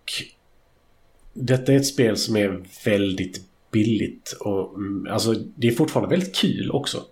detta 1.37 1.73
är 1.73 1.77
ett 1.77 1.85
spel 1.85 2.17
som 2.17 2.35
är 2.35 2.63
väldigt 2.85 3.41
billigt 3.71 4.37
och 4.39 4.75
mm, 4.75 5.07
alltså 5.11 5.33
det 5.33 5.67
är 5.67 5.71
fortfarande 5.71 6.15
väldigt 6.15 6.35
kul 6.35 6.71
också. 6.71 7.03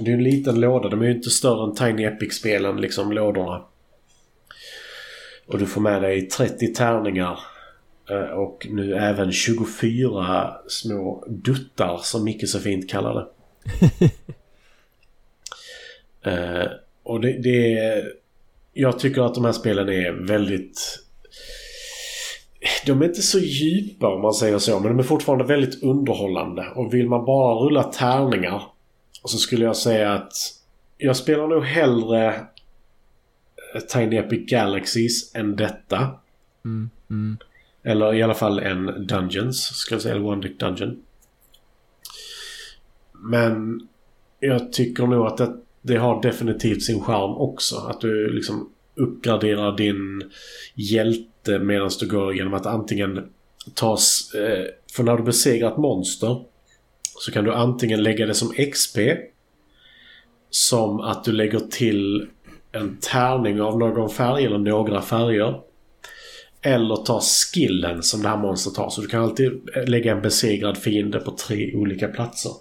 Det 0.00 0.10
är 0.10 0.14
en 0.14 0.24
liten 0.24 0.60
låda, 0.60 0.88
de 0.88 1.00
är 1.00 1.06
ju 1.06 1.14
inte 1.14 1.30
större 1.30 1.64
än 1.64 1.74
Tiny 1.74 2.04
Epic-spelen, 2.04 2.80
liksom 2.80 3.12
lådorna. 3.12 3.64
Och 5.46 5.58
du 5.58 5.66
får 5.66 5.80
med 5.80 6.02
dig 6.02 6.28
30 6.28 6.74
tärningar 6.74 7.38
eh, 8.10 8.30
och 8.30 8.66
nu 8.70 8.94
även 8.94 9.32
24 9.32 10.54
små 10.68 11.24
duttar 11.28 11.98
som 12.02 12.24
Micke 12.24 12.48
så 12.48 12.60
fint 12.60 12.90
kallar 12.90 13.14
det. 13.14 13.26
Eh, 16.24 16.66
och 17.02 17.20
det, 17.20 17.32
det 17.32 17.78
är... 17.78 18.12
Jag 18.72 18.98
tycker 18.98 19.22
att 19.22 19.34
de 19.34 19.44
här 19.44 19.52
spelen 19.52 19.88
är 19.88 20.12
väldigt... 20.12 21.04
De 22.86 23.02
är 23.02 23.06
inte 23.06 23.22
så 23.22 23.38
djupa 23.38 24.14
om 24.14 24.20
man 24.20 24.34
säger 24.34 24.58
så, 24.58 24.80
men 24.80 24.88
de 24.88 24.98
är 24.98 25.02
fortfarande 25.02 25.44
väldigt 25.44 25.82
underhållande. 25.82 26.68
Och 26.74 26.94
vill 26.94 27.08
man 27.08 27.24
bara 27.24 27.54
rulla 27.54 27.82
tärningar 27.82 28.62
så 29.24 29.38
skulle 29.38 29.64
jag 29.64 29.76
säga 29.76 30.12
att 30.12 30.32
jag 30.98 31.16
spelar 31.16 31.48
nog 31.48 31.64
hellre 31.64 32.46
Tiny 33.92 34.16
Epic 34.16 34.50
Galaxies 34.50 35.34
än 35.34 35.56
detta. 35.56 36.10
Mm. 36.64 36.90
Mm. 37.10 37.36
Eller 37.82 38.14
i 38.14 38.22
alla 38.22 38.34
fall 38.34 38.58
en 38.58 39.06
Dungeons, 39.06 39.62
ska 39.62 39.94
jag 39.94 40.02
säga. 40.02 40.14
Eller 40.14 40.26
One 40.26 40.42
Dick 40.42 40.60
Dungeon. 40.60 41.02
Men 43.12 43.88
jag 44.40 44.72
tycker 44.72 45.06
nog 45.06 45.26
att 45.26 45.36
det, 45.36 45.56
det 45.82 45.96
har 45.96 46.22
definitivt 46.22 46.82
sin 46.82 47.00
charm 47.00 47.30
också. 47.30 47.76
Att 47.76 48.00
du 48.00 48.32
liksom 48.32 48.71
uppgraderar 48.96 49.76
din 49.76 50.30
hjälte 50.74 51.58
medan 51.58 51.90
du 52.00 52.08
går 52.08 52.34
genom 52.34 52.54
att 52.54 52.66
antingen 52.66 53.28
tas... 53.74 54.34
Eh, 54.34 54.66
för 54.92 55.02
när 55.02 55.16
du 55.16 55.22
besegrar 55.22 55.72
ett 55.72 55.76
monster 55.76 56.44
så 57.18 57.32
kan 57.32 57.44
du 57.44 57.52
antingen 57.52 58.02
lägga 58.02 58.26
det 58.26 58.34
som 58.34 58.52
XP 58.72 58.98
som 60.50 61.00
att 61.00 61.24
du 61.24 61.32
lägger 61.32 61.60
till 61.60 62.28
en 62.72 62.96
tärning 62.96 63.60
av 63.60 63.78
någon 63.78 64.10
färg 64.10 64.44
eller 64.44 64.58
några 64.58 65.02
färger. 65.02 65.60
Eller 66.62 66.96
ta 66.96 67.20
skillen 67.20 68.02
som 68.02 68.22
det 68.22 68.28
här 68.28 68.36
monstret 68.36 68.76
har. 68.76 68.90
Så 68.90 69.00
du 69.00 69.06
kan 69.06 69.22
alltid 69.22 69.68
eh, 69.74 69.84
lägga 69.84 70.12
en 70.12 70.22
besegrad 70.22 70.78
fiende 70.78 71.20
på 71.20 71.30
tre 71.30 71.74
olika 71.74 72.08
platser. 72.08 72.52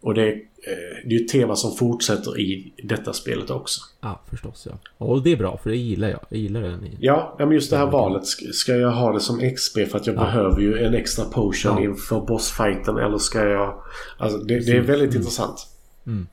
Och 0.00 0.14
det 0.14 0.38
det 0.64 1.14
är 1.14 1.18
ju 1.18 1.24
ett 1.24 1.28
tema 1.28 1.56
som 1.56 1.76
fortsätter 1.76 2.40
i 2.40 2.72
detta 2.82 3.12
spelet 3.12 3.50
också. 3.50 3.80
Ja, 4.00 4.20
förstås 4.30 4.66
ja. 4.70 4.78
Och 5.06 5.22
det 5.22 5.32
är 5.32 5.36
bra, 5.36 5.58
för 5.62 5.70
det 5.70 5.76
gillar 5.76 6.08
jag. 6.08 6.20
Jag 6.28 6.38
gillar 6.40 6.60
den. 6.62 6.86
i- 6.86 6.96
Ja, 7.00 7.36
men 7.38 7.52
just 7.52 7.70
det 7.70 7.76
här 7.76 7.86
valet. 7.86 8.26
Ska- 8.26 8.72
jag 8.76 8.90
ha 8.90 9.12
det 9.12 9.20
som 9.20 9.40
XP 9.40 9.74
för 9.90 9.96
att 9.98 10.06
jag 10.06 10.16
Ja. 10.16 10.20
behöver 10.20 10.60
ju 10.60 10.78
en 10.84 10.94
extra 10.94 11.24
potion 11.24 11.72
Ja. 11.76 11.82
inför 11.84 12.20
bossfighten 12.20 12.96
eller 12.96 13.18
ska 13.18 13.48
jag... 13.48 13.82
Alltså 14.18 14.38
det, 14.38 14.58
det 14.60 14.72
är 14.72 14.80
väldigt 14.80 15.10
Mm. 15.10 15.16
intressant. 15.20 15.66
Mm. 16.06 16.26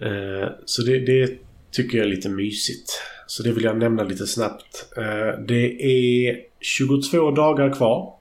Eh, 0.00 0.48
så 0.64 0.82
det, 0.82 0.98
det 0.98 1.38
tycker 1.72 1.98
jag 1.98 2.06
är 2.06 2.10
lite 2.10 2.28
mysigt. 2.28 2.90
Så 3.26 3.42
det 3.42 3.52
vill 3.52 3.64
jag 3.64 3.78
nämna 3.78 4.02
lite 4.02 4.26
snabbt. 4.26 4.88
Eh, 4.96 5.44
det 5.46 5.82
är 5.82 6.36
22 6.60 7.30
dagar 7.30 7.72
kvar. 7.74 8.12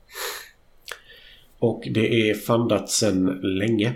Och 1.59 1.87
det 1.91 2.29
är 2.29 2.33
fundat 2.33 2.89
sedan 2.89 3.39
länge. 3.43 3.87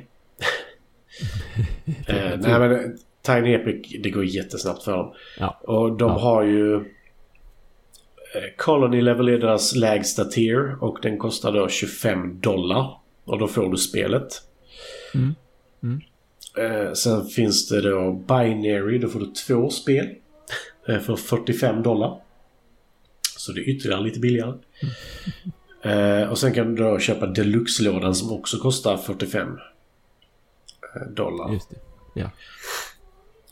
eh, 2.07 2.39
nej 2.39 2.59
men 2.59 2.97
Tiny 3.21 3.53
Epic, 3.53 3.95
det 4.03 4.09
går 4.09 4.25
jättesnabbt 4.25 4.83
för 4.83 4.91
dem. 4.91 5.13
Ja. 5.39 5.59
Och 5.63 5.97
de 5.97 6.09
Ja. 6.09 6.19
har 6.19 6.43
ju... 6.43 6.83
Colony 8.57 9.01
Level 9.01 9.29
är 9.29 9.37
deras 9.37 9.75
lägsta 9.75 10.25
tier 10.25 10.83
och 10.83 10.99
den 11.01 11.17
kostar 11.17 11.51
då 11.51 11.69
25 11.69 12.39
dollar. 12.39 12.99
Och 13.23 13.39
då 13.39 13.47
får 13.47 13.71
du 13.71 13.77
spelet. 13.77 14.27
Mm. 15.15 15.35
Mm. 15.83 16.01
Eh, 16.57 16.93
sen 16.93 17.25
finns 17.25 17.69
det 17.69 17.81
då 17.81 18.11
Binary, 18.11 18.97
då 18.97 19.07
får 19.07 19.19
du 19.19 19.25
två 19.25 19.69
spel. 19.69 20.09
Eh, 20.87 20.99
för 20.99 21.15
45 21.15 21.83
dollar. 21.83 22.21
Så 23.37 23.51
det 23.51 23.61
är 23.61 23.69
ytterligare 23.69 24.01
lite 24.01 24.19
billigare. 24.19 24.49
Eh, 24.49 24.89
och 26.29 26.37
sen 26.37 26.53
kan 26.53 26.75
du 26.75 26.83
då 26.83 26.99
köpa 26.99 27.25
Deluxe-lådan 27.25 28.15
som 28.15 28.31
också 28.31 28.57
kostar 28.57 28.97
45 28.97 29.47
eh, 30.95 31.07
dollar. 31.07 31.53
Just 31.53 31.69
det. 31.69 31.75
Ja. 32.13 32.29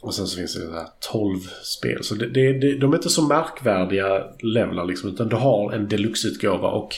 Och 0.01 0.13
sen 0.13 0.27
så 0.27 0.37
finns 0.37 0.53
det 0.53 0.71
där 0.71 0.87
12 0.99 1.39
spel. 1.63 2.03
Så 2.03 2.15
det, 2.15 2.29
det, 2.29 2.53
det, 2.53 2.77
de 2.77 2.93
är 2.93 2.97
inte 2.97 3.09
så 3.09 3.27
märkvärdiga 3.27 4.27
levlar 4.39 4.85
liksom. 4.85 5.09
Utan 5.09 5.29
du 5.29 5.35
har 5.35 5.71
en 5.73 5.87
deluxe-utgåva 5.87 6.67
och 6.67 6.95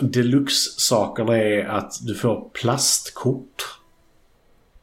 deluxe-sakerna 0.00 1.38
är 1.38 1.64
att 1.64 1.92
du 2.06 2.14
får 2.14 2.50
plastkort. 2.52 3.78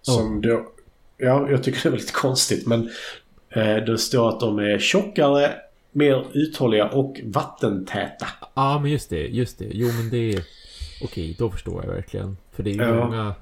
Som 0.01 0.37
Oh. 0.37 0.41
då... 0.41 0.71
Ja, 1.17 1.49
jag 1.49 1.63
tycker 1.63 1.79
det 1.83 1.89
är 1.89 1.91
väldigt 1.91 2.13
konstigt 2.13 2.67
men 2.67 2.89
eh, 3.49 3.75
det 3.75 3.97
står 3.97 4.29
att 4.29 4.39
de 4.39 4.59
är 4.59 4.79
tjockare, 4.79 5.55
mer 5.95 6.26
uthålliga 6.34 6.88
och 6.89 7.22
vattentäta. 7.26 8.27
Ja, 8.55 8.80
men 8.81 8.91
just 8.91 9.09
det, 9.09 9.27
just 9.27 9.59
det. 9.59 9.67
Jo, 9.72 9.88
men 9.88 10.09
det... 10.09 10.39
Okej, 11.03 11.35
då 11.39 11.49
förstår 11.49 11.84
jag 11.85 11.91
verkligen. 11.93 12.38
För 12.51 12.63
det 12.63 12.69
är 12.69 12.73
ju 12.73 12.81
Ja. 12.81 13.05
många... 13.05 13.34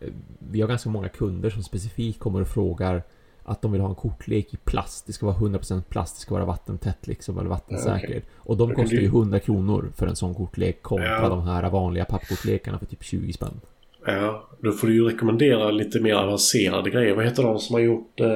eh, 0.00 0.08
Vi 0.38 0.60
har 0.60 0.68
ganska 0.68 0.90
många 0.90 1.08
kunder 1.08 1.50
som 1.50 1.62
specifikt 1.62 2.18
kommer 2.18 2.40
och 2.40 2.48
frågar 2.48 3.02
att 3.42 3.62
de 3.62 3.72
vill 3.72 3.80
ha 3.80 3.88
en 3.88 3.94
kortlek 3.94 4.54
i 4.54 4.56
plast. 4.56 5.06
Det 5.06 5.12
ska 5.12 5.26
vara 5.26 5.36
100% 5.36 5.82
plast, 5.88 6.16
det 6.16 6.20
ska 6.22 6.34
vara 6.34 6.44
vattentätt 6.44 7.06
liksom, 7.06 7.38
eller 7.38 7.48
vattensäker. 7.50 8.08
Ja, 8.08 8.16
okej. 8.18 8.22
Och 8.36 8.56
de 8.56 8.74
kostar 8.74 8.96
ju 8.96 9.04
100 9.06 9.38
kronor 9.40 9.92
för 9.96 10.06
en 10.06 10.16
sån 10.16 10.34
kortlek 10.34 10.82
kontra 10.82 11.06
Ja. 11.22 11.28
de 11.28 11.42
här 11.42 11.70
vanliga 11.70 12.04
pappkortlekarna 12.04 12.78
för 12.78 12.86
typ 12.86 13.02
20 13.04 13.32
spänn. 13.32 13.60
Ja, 14.06 14.48
då 14.60 14.72
får 14.72 14.86
du 14.86 14.94
ju 14.94 15.04
rekommendera 15.04 15.70
lite 15.70 16.00
mer 16.00 16.14
avancerade 16.14 16.90
grejer. 16.90 17.14
Vad 17.14 17.24
heter 17.24 17.42
de 17.42 17.58
som 17.58 17.74
har 17.74 17.80
gjort 17.80 18.20
eh, 18.20 18.26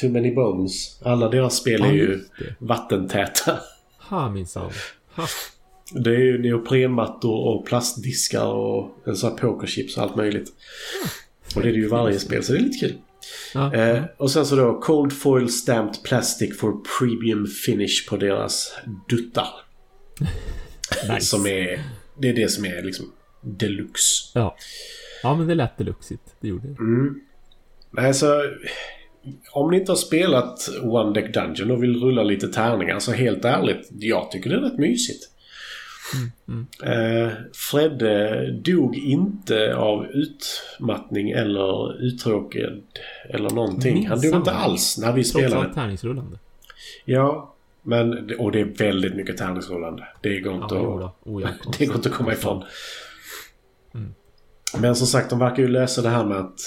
Too 0.00 0.10
Many 0.10 0.34
Bones? 0.34 1.02
Alla 1.02 1.28
deras 1.28 1.56
spel 1.56 1.82
är 1.82 1.86
Ja, 1.86 1.92
ju 1.92 2.24
vattentäta. 2.58 3.58
Ha 3.98 4.30
minsann. 4.30 4.70
Det 5.92 6.10
är 6.10 6.18
ju 6.18 6.38
neoprenmattor 6.38 7.48
och 7.48 7.66
plastdiskar 7.66 8.46
och 8.46 8.98
en 9.04 9.16
sån 9.16 9.30
här 9.30 9.38
pokerchips 9.38 9.96
och 9.96 10.02
allt 10.02 10.16
möjligt. 10.16 10.52
Och 11.56 11.62
det 11.62 11.68
är 11.68 11.72
det 11.72 11.78
ju 11.78 11.88
varje 11.88 12.18
spel, 12.18 12.44
så 12.44 12.52
det 12.52 12.58
är 12.58 12.62
lite 12.62 12.78
kul. 12.78 12.98
Ja. 13.54 13.74
Eh, 13.74 14.02
och 14.16 14.30
sen 14.30 14.46
så 14.46 14.56
då 14.56 14.80
Cold 14.80 15.12
Foil 15.12 15.48
Stamped 15.48 16.02
Plastic 16.02 16.58
for 16.58 16.72
Premium 16.98 17.46
Finish 17.46 18.08
på 18.08 18.16
deras 18.16 18.72
duttar. 19.08 19.48
nice. 21.08 21.26
Som 21.26 21.46
är... 21.46 21.84
Det 22.18 22.28
är 22.28 22.34
det 22.34 22.48
som 22.48 22.64
är 22.64 22.82
liksom 22.82 23.12
deluxe. 23.40 24.30
Ja. 24.34 24.56
Ja, 25.22 25.36
men 25.36 25.46
det 25.46 25.54
lät 25.54 25.78
deluxigt. 25.78 26.22
Det 26.40 26.48
gjorde 26.48 26.68
det. 26.68 26.74
Mm. 26.78 27.20
Nej, 27.90 28.14
så... 28.14 28.26
Om 29.52 29.70
ni 29.70 29.76
inte 29.76 29.92
har 29.92 29.96
spelat 29.96 30.68
One 30.82 31.12
Deck 31.20 31.34
Dungeon 31.34 31.70
och 31.70 31.82
vill 31.82 32.00
rulla 32.00 32.22
lite 32.22 32.48
tärningar 32.48 32.98
så 32.98 33.12
helt 33.12 33.44
ärligt, 33.44 33.88
jag 33.90 34.30
tycker 34.30 34.50
det 34.50 34.56
är 34.56 34.60
rätt 34.60 34.78
mysigt. 34.78 35.28
Mm. 36.48 36.66
Eh, 36.82 37.32
Fredde 37.52 38.50
dog 38.52 38.96
inte 38.96 39.76
av 39.76 40.06
utmattning 40.06 41.30
eller 41.30 42.02
uttråkad 42.02 42.82
eller 43.30 43.50
någonting. 43.50 44.06
Han 44.06 44.20
dog 44.20 44.34
inte 44.34 44.52
alls 44.52 44.98
när 44.98 45.12
vi 45.12 45.24
Trots 45.24 45.30
spelade. 45.30 45.66
allt 45.66 45.74
tärningsrullande. 45.74 46.38
Ja, 47.04 47.54
men... 47.82 48.30
Och 48.38 48.52
det 48.52 48.60
är 48.60 48.64
väldigt 48.64 49.14
mycket 49.14 49.36
tärningsrullande. 49.36 50.08
Det 50.20 50.40
går 50.40 50.52
Ja, 50.52 50.62
inte 50.62 50.74
jo 50.74 51.04
att... 51.04 51.14
Oh, 51.26 51.42
ja, 51.42 51.48
Det 51.78 51.86
går 51.86 51.96
inte 51.96 52.08
att 52.08 52.14
komma 52.14 52.32
ifrån. 52.32 52.64
Mm. 53.94 54.14
Men 54.78 54.96
som 54.96 55.06
sagt, 55.06 55.30
de 55.30 55.38
verkar 55.38 55.62
ju 55.62 55.68
lösa 55.68 56.02
det 56.02 56.08
här 56.08 56.24
med 56.24 56.36
att 56.36 56.60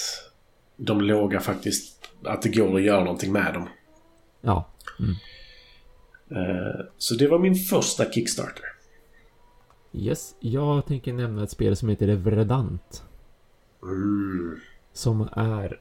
de 0.76 1.00
låga 1.00 1.40
faktiskt... 1.40 1.95
Att 2.26 2.42
det 2.42 2.48
går 2.56 2.76
att 2.76 2.82
göra 2.82 3.00
någonting 3.04 3.32
med 3.32 3.54
dem. 3.54 3.68
Ja. 4.40 4.68
Eh, 6.30 6.84
Så 6.98 7.14
det 7.14 7.28
var 7.28 7.38
min 7.38 7.54
första 7.54 8.12
Kickstarter. 8.12 8.64
Yes. 9.92 10.34
Jag 10.40 10.86
tänker 10.86 11.12
nämna 11.12 11.42
ett 11.42 11.50
spel 11.50 11.76
som 11.76 11.88
heter 11.88 12.14
Verdant. 12.14 13.04
Mm. 13.82 14.60
Som 14.92 15.28
är 15.32 15.80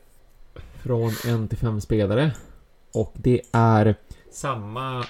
från 0.84 1.12
en 1.28 1.48
till 1.48 1.58
fem 1.58 1.82
spelare. 1.82 2.36
Och 2.94 3.14
det 3.16 3.42
är 3.52 3.96
samma 4.32 5.06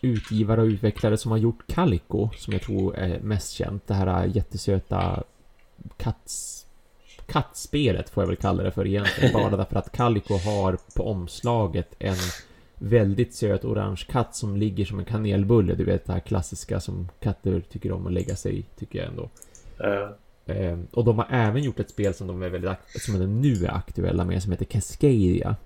utgivare 0.00 0.60
och 0.60 0.66
utvecklare 0.66 1.16
som 1.16 1.30
har 1.30 1.38
gjort 1.38 1.66
Calico, 1.66 2.30
som 2.36 2.52
jag 2.52 2.62
tror 2.62 2.96
är 2.96 3.20
mest 3.20 3.52
känt. 3.52 3.86
Det 3.86 3.94
här 3.94 4.24
jättesöta 4.24 5.22
katts... 5.96 6.59
kattspelet 7.30 8.10
får 8.10 8.22
jag 8.22 8.28
väl 8.28 8.36
kalla 8.36 8.62
det 8.62 8.70
för 8.70 8.86
egentligen. 8.86 9.32
Bara 9.32 9.50
därför 9.56 9.76
att 9.76 9.92
Calico 9.92 10.38
har 10.38 10.78
på 10.96 11.08
omslaget 11.10 11.94
en 11.98 12.16
väldigt 12.74 13.34
söt 13.34 13.64
orange 13.64 14.06
katt 14.08 14.36
som 14.36 14.56
ligger 14.56 14.84
som 14.84 14.98
en 14.98 15.04
kanelbulle. 15.04 15.74
Du 15.74 15.84
vet 15.84 16.06
det 16.06 16.12
här 16.12 16.20
klassiska 16.20 16.80
som 16.80 17.08
katter 17.20 17.60
tycker 17.60 17.92
om 17.92 18.06
att 18.06 18.12
lägga 18.12 18.36
sig 18.36 18.58
i, 18.58 18.62
tycker 18.78 18.98
jag 18.98 19.08
ändå. 19.08 19.30
Eh, 20.46 20.78
och 20.90 21.04
de 21.04 21.18
har 21.18 21.26
även 21.30 21.62
gjort 21.62 21.80
ett 21.80 21.90
spel 21.90 22.14
som 22.14 22.26
de 22.26 22.42
är 22.42 22.48
väldigt 22.48 22.70
som 22.98 23.18
de 23.18 23.40
nu 23.40 23.64
är 23.64 23.74
aktuella 23.74 24.24
med 24.24 24.42
som 24.42 24.52
heter 24.52 24.64
Cascadia. 24.64 25.56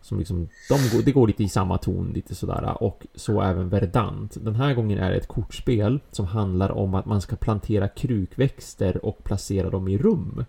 Som 0.00 0.18
liksom, 0.18 0.48
de 0.68 0.96
går, 0.96 1.02
det 1.02 1.12
går 1.12 1.26
lite 1.26 1.44
i 1.44 1.48
samma 1.48 1.78
ton 1.78 2.12
lite 2.14 2.34
sådär 2.34 2.82
och 2.82 3.06
så 3.14 3.42
även 3.42 3.68
Verdant. 3.68 4.44
Den 4.44 4.54
här 4.54 4.74
gången 4.74 4.98
är 4.98 5.10
det 5.10 5.16
ett 5.16 5.28
kortspel 5.28 6.00
som 6.10 6.26
handlar 6.26 6.70
om 6.70 6.94
att 6.94 7.06
man 7.06 7.20
ska 7.20 7.36
plantera 7.36 7.88
krukväxter 7.88 9.04
och 9.04 9.24
placera 9.24 9.70
dem 9.70 9.88
i 9.88 9.98
rum. 9.98 10.44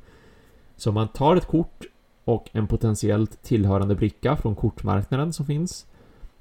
Så 0.84 0.91
man 0.91 1.07
tar 1.07 1.35
ett 1.35 1.47
kort 1.47 1.85
och 2.26 2.49
en 2.53 2.68
potentiellt 2.68 3.43
tillhörande 3.43 3.95
bricka 3.95 4.35
från 4.35 4.55
kortmarknaden 4.55 5.34
som 5.34 5.45
finns. 5.45 5.85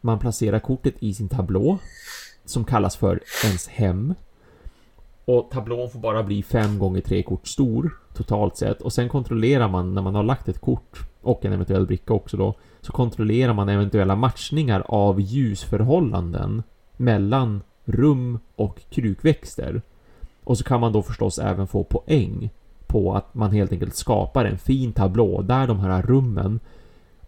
Man 0.01 0.19
placerar 0.19 0.59
kortet 0.59 0.95
i 0.99 1.15
sin 1.15 1.29
tablå 1.29 1.79
som 2.45 2.65
kallas 2.65 2.97
för 2.97 3.21
ens 3.45 3.69
hem. 3.69 4.15
Och 5.25 5.51
tablån 5.51 5.91
får 5.91 5.99
bara 5.99 6.23
bli 6.23 6.43
5 6.43 6.79
gånger 6.79 7.01
3 7.01 7.23
kort 7.23 7.47
stor 7.47 7.99
totalt 8.15 8.57
sett. 8.57 8.83
Och 8.83 8.93
sen 8.93 9.09
kontrollerar 9.09 9.69
man 9.69 9.95
när 9.95 10.03
man 10.03 10.15
har 10.15 10.23
lagt 10.23 10.49
ett 10.49 10.61
kort 10.61 10.99
och 11.21 11.45
en 11.45 11.53
eventuell 11.53 11.87
bricka 11.87 12.13
också 12.13 12.37
då. 12.37 12.55
Så 12.81 12.93
kontrollerar 12.93 13.55
man 13.55 13.69
eventuella 13.69 14.17
matchningar 14.17 14.83
av 14.87 15.21
ljusförhållanden 15.21 16.63
mellan 16.97 17.63
rum 17.85 18.39
och 18.57 18.81
krukväxter. 18.91 19.83
Och 20.45 20.59
så 20.59 20.65
kan 20.65 20.81
man 20.81 20.93
då 20.93 21.03
förstås 21.03 21.39
även 21.39 21.67
få 21.67 21.85
poäng 21.85 22.51
på 22.93 23.15
att 23.15 23.35
man 23.35 23.53
helt 23.53 23.73
enkelt 23.73 23.97
skapar 23.97 24.45
en 24.45 24.59
fin 24.59 24.93
tablå 24.93 25.43
där 25.43 25.67
de 25.67 25.81
här 25.81 26.03
rummen 26.03 26.61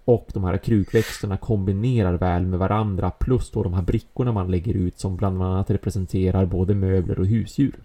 och 0.05 0.28
de 0.35 0.45
här 0.45 0.57
krukväxterna 0.57 1.36
kombinerar 1.36 2.15
väl 2.15 2.47
med 2.47 2.59
varandra 2.59 3.11
plus 3.11 3.51
då 3.51 3.62
de 3.62 3.74
här 3.74 3.82
brickorna 3.82 4.32
man 4.32 4.51
lägger 4.51 4.74
ut 4.74 4.99
som 4.99 5.16
bland 5.16 5.43
annat 5.43 5.70
representerar 5.70 6.47
både 6.47 6.74
möbler 6.74 7.19
och 7.19 7.27
husdjur. 7.27 7.78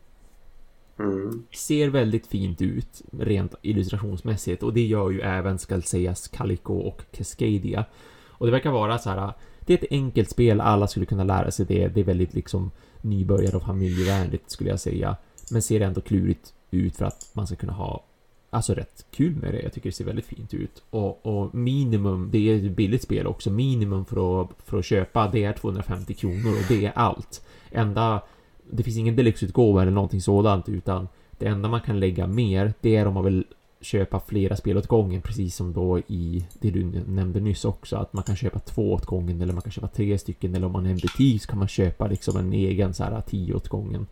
mm. 0.99 1.43
Ser 1.56 1.89
väldigt 1.89 2.27
fint 2.27 2.61
ut 2.61 3.01
rent 3.19 3.56
illustrationsmässigt 3.61 4.64
och 4.64 4.73
det 4.73 4.85
gör 4.85 5.10
ju 5.10 5.22
även 5.22 5.60
skall 5.60 5.84
sägas 5.84 6.27
Calico 6.27 6.73
och 6.73 7.01
Cascadia. 7.11 7.85
Och 8.27 8.45
det 8.45 8.51
verkar 8.51 8.72
vara 8.72 8.97
så 8.97 9.10
här. 9.10 9.34
Det 9.60 9.73
är 9.73 9.77
ett 9.77 9.91
enkelt 9.91 10.30
spel, 10.30 10.61
alla 10.61 10.88
skulle 10.88 11.06
kunna 11.06 11.23
lära 11.23 11.51
sig 11.51 11.65
det. 11.65 11.88
Det 11.88 11.99
är 11.99 12.03
väldigt 12.06 12.34
liksom 12.34 12.72
nybörjare 13.01 13.56
och 13.56 13.64
familjevänligt 13.64 14.51
skulle 14.51 14.69
jag 14.69 14.80
säga. 14.80 15.15
Men 15.51 15.61
ser 15.61 15.81
ändå 15.81 16.01
klurigt 16.01 16.53
ut 16.72 16.96
för 16.96 17.06
att 17.06 17.32
man 17.34 17.48
ska 17.48 17.56
kunna 17.56 17.74
ha 17.74 18.04
Alltså 18.52 18.74
rätt 18.74 19.06
kul 19.12 19.36
med 19.36 19.54
det. 19.54 19.62
Jag 19.62 19.74
tycker 19.74 19.90
det 19.90 19.96
ser 19.96 20.06
väldigt 20.06 20.26
fint 20.26 20.54
ut. 20.54 20.84
Och, 20.90 21.26
och 21.26 21.56
minimum, 21.56 22.30
det 22.32 22.38
är 22.38 22.66
ett 22.66 22.72
billigt 22.72 23.04
spel 23.04 23.28
också. 23.28 23.50
Minimum 23.50 24.06
för 24.06 24.41
att, 24.41 24.50
för 24.66 24.80
att 24.80 24.86
köpa 24.86 25.28
det 25.28 25.44
är 25.44 25.54
250 25.54 26.14
kronor 26.14 26.52
och 26.52 26.66
det 26.68 26.86
är 26.86 26.91
allt. 26.96 27.46
Enda 27.72 28.22
det 28.72 28.84
finns 28.84 28.98
ingen 28.98 29.16
deluxeutgåva 29.16 29.82
eller 29.82 29.91
någonting 29.91 30.22
sådant 30.22 30.70
utan 30.70 31.08
det 31.38 31.46
enda 31.46 31.70
man 31.70 31.82
kan 31.82 32.00
lägga 32.00 32.28
mer 32.28 32.74
det 32.82 32.96
är 32.96 33.06
om 33.06 33.14
man 33.14 33.26
vill 33.26 33.46
köpa 33.82 34.20
flera 34.20 34.56
spel 34.56 34.78
åt 34.78 34.88
gången 34.88 35.22
precis 35.22 35.56
som 35.56 35.74
då 35.74 36.00
i 36.00 36.46
det 36.60 36.72
du 36.72 36.86
nämnde 37.08 37.40
nyss 37.40 37.66
också 37.66 37.98
att 37.98 38.14
man 38.14 38.24
kan 38.24 38.36
köpa 38.36 38.60
två 38.60 38.94
åt 38.94 39.06
gången 39.06 39.41
eller 39.41 39.54
man 39.54 39.62
kan 39.62 39.72
köpa 39.72 39.88
tre 39.88 40.18
stycken 40.18 40.56
eller 40.56 40.66
om 40.66 40.72
man 40.72 40.86
är 40.86 40.90
en 40.90 40.98
butik 40.98 41.41
så 41.41 41.48
kan 41.48 41.60
man 41.60 41.68
köpa 41.68 42.08
liksom 42.08 42.38
en 42.38 42.54
egen 42.54 42.94
så 42.94 43.04
här 43.04 43.22
tio 43.22 43.54
åt 43.54 43.68
gången. 43.68 44.08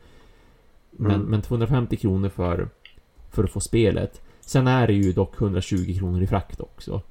Men, 0.97 1.11
Mm. 1.11 1.27
men 1.27 1.41
250 1.41 1.95
kronor 1.97 2.29
för, 2.29 2.69
för 3.31 3.43
att 3.43 3.51
få 3.51 3.59
spelet. 3.59 4.21
Sen 4.41 4.67
är 4.67 4.87
det 4.87 4.93
ju 4.93 5.13
dock 5.13 5.41
120 5.41 5.95
kronor 5.99 6.21
i 6.23 6.27
frakt 6.27 6.61
också. 6.61 7.01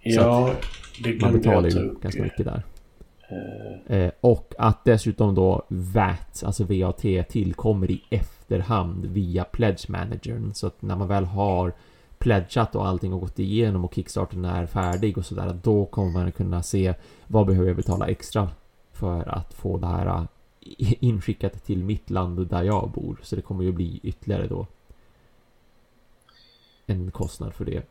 Ja, 0.00 0.54
det 1.02 1.08
Man 1.10 1.18
glömde 1.18 1.38
betalar 1.38 1.62
jag 1.64 1.72
ta 1.72 1.80
ju 1.80 1.94
ganska 2.02 2.22
mycket 2.22 2.44
där. 2.44 2.62
Eh, 3.28 3.96
Eh, 3.98 4.10
och 4.20 4.54
att 4.58 4.84
dessutom 4.84 5.34
då 5.34 5.62
VAT, 5.68 6.42
alltså 6.46 6.64
VAT, 6.64 7.28
tillkommer 7.28 7.90
i 7.90 8.02
efterhand 8.10 9.06
via 9.06 9.44
Pledge 9.44 9.90
Managern. 9.90 10.54
Så 10.54 10.66
att 10.66 10.82
när 10.82 10.96
man 10.96 11.08
väl 11.08 11.24
har 11.24 11.72
pledgat 12.18 12.74
och 12.74 12.86
allting 12.86 13.12
och 13.12 13.20
gått 13.20 13.38
igenom 13.38 13.84
och 13.84 13.94
Kickstarten 13.94 14.44
är 14.44 14.66
färdig 14.66 15.18
och 15.18 15.26
sådär, 15.26 15.58
då 15.62 15.86
kommer 15.86 16.12
man 16.12 16.32
kunna 16.32 16.62
se 16.62 16.94
vad 17.26 17.46
behöver 17.46 17.66
jag 17.68 17.76
betala 17.76 18.06
extra 18.06 18.48
för 18.92 19.28
att 19.28 19.54
få 19.54 19.78
det 19.78 19.86
här 19.86 20.26
inskickat 21.00 21.64
till 21.64 21.84
mitt 21.84 22.10
land 22.10 22.46
där 22.46 22.62
jag 22.62 22.90
bor. 22.90 23.20
Så 23.22 23.36
det 23.36 23.42
kommer 23.42 23.64
ju 23.64 23.72
bli 23.72 24.00
ytterligare 24.02 24.46
då 24.46 24.66
en 26.86 27.10
kostnad 27.10 27.54
för 27.54 27.64
det. 27.64 27.82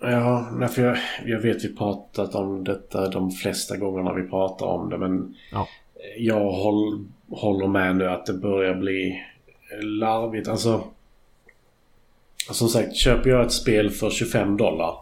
Ja, 0.00 0.68
för 0.68 0.82
jag, 0.82 0.98
jag 1.24 1.40
vet 1.40 1.64
vi 1.64 1.76
pratat 1.76 2.34
om 2.34 2.64
detta 2.64 3.08
de 3.08 3.30
flesta 3.30 3.76
gångerna 3.76 4.14
vi 4.14 4.22
pratar 4.22 4.66
om 4.66 4.90
det 4.90 4.98
men 4.98 5.34
ja. 5.52 5.68
jag 6.18 6.50
håll, 6.52 7.04
håller 7.30 7.66
med 7.66 7.96
nu 7.96 8.08
att 8.08 8.26
det 8.26 8.32
börjar 8.32 8.74
bli 8.74 9.22
larvigt. 9.82 10.48
Alltså 10.48 10.84
som 12.50 12.68
sagt, 12.68 12.96
köper 12.96 13.30
jag 13.30 13.46
ett 13.46 13.52
spel 13.52 13.90
för 13.90 14.10
25 14.10 14.56
dollar. 14.56 14.94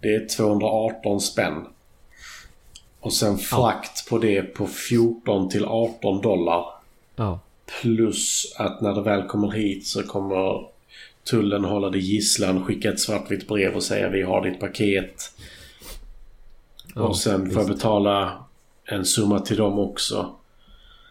Det 0.00 0.14
är 0.14 0.28
218 0.36 1.20
spänn. 1.20 1.66
Och 3.00 3.12
sen 3.12 3.38
frakt 3.38 4.02
ja. 4.04 4.10
på 4.10 4.18
det 4.18 4.42
på 4.42 4.66
14 4.66 5.48
till 5.48 5.64
18 5.64 6.20
dollar. 6.20 6.64
Ja. 7.16 7.40
Plus 7.80 8.54
att 8.56 8.80
när 8.80 8.94
det 8.94 9.02
väl 9.02 9.22
kommer 9.22 9.50
hit 9.50 9.86
så 9.86 10.02
kommer 10.02 10.66
tullen 11.30 11.64
hålla 11.64 11.90
dig 11.90 12.00
gisslan, 12.00 12.64
skicka 12.64 12.92
ett 12.92 13.00
svartvitt 13.00 13.48
brev 13.48 13.74
och 13.74 13.82
säga 13.82 14.08
vi 14.08 14.22
har 14.22 14.44
ditt 14.44 14.60
paket. 14.60 15.32
Ja, 16.94 17.02
och 17.02 17.16
sen 17.16 17.50
får 17.50 17.62
jag 17.62 17.70
betala 17.70 18.44
en 18.84 19.04
summa 19.04 19.40
till 19.40 19.56
dem 19.56 19.78
också. 19.78 20.36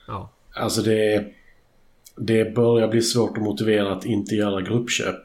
Ja. 0.07 0.30
Alltså 0.53 0.81
det... 0.81 1.26
Det 2.19 2.55
börjar 2.55 2.88
bli 2.88 3.01
svårt 3.01 3.38
att 3.38 3.43
motivera 3.43 3.93
att 3.93 4.05
inte 4.05 4.35
göra 4.35 4.61
gruppköp. 4.61 5.22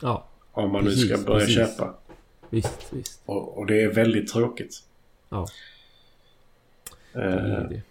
Ja. 0.00 0.26
Om 0.52 0.72
man 0.72 0.84
precis, 0.84 1.10
nu 1.10 1.16
ska 1.16 1.24
börja 1.24 1.40
precis. 1.40 1.54
köpa. 1.54 1.94
Visst, 2.50 2.86
visst. 2.90 3.22
Och, 3.26 3.58
och, 3.58 3.66
det 3.66 3.82
är 3.82 3.88
väldigt 3.88 4.32
tråkigt. 4.32 4.82
Ja. 5.28 5.46
Det 7.14 7.22
är 7.22 7.68
det. 7.68 7.82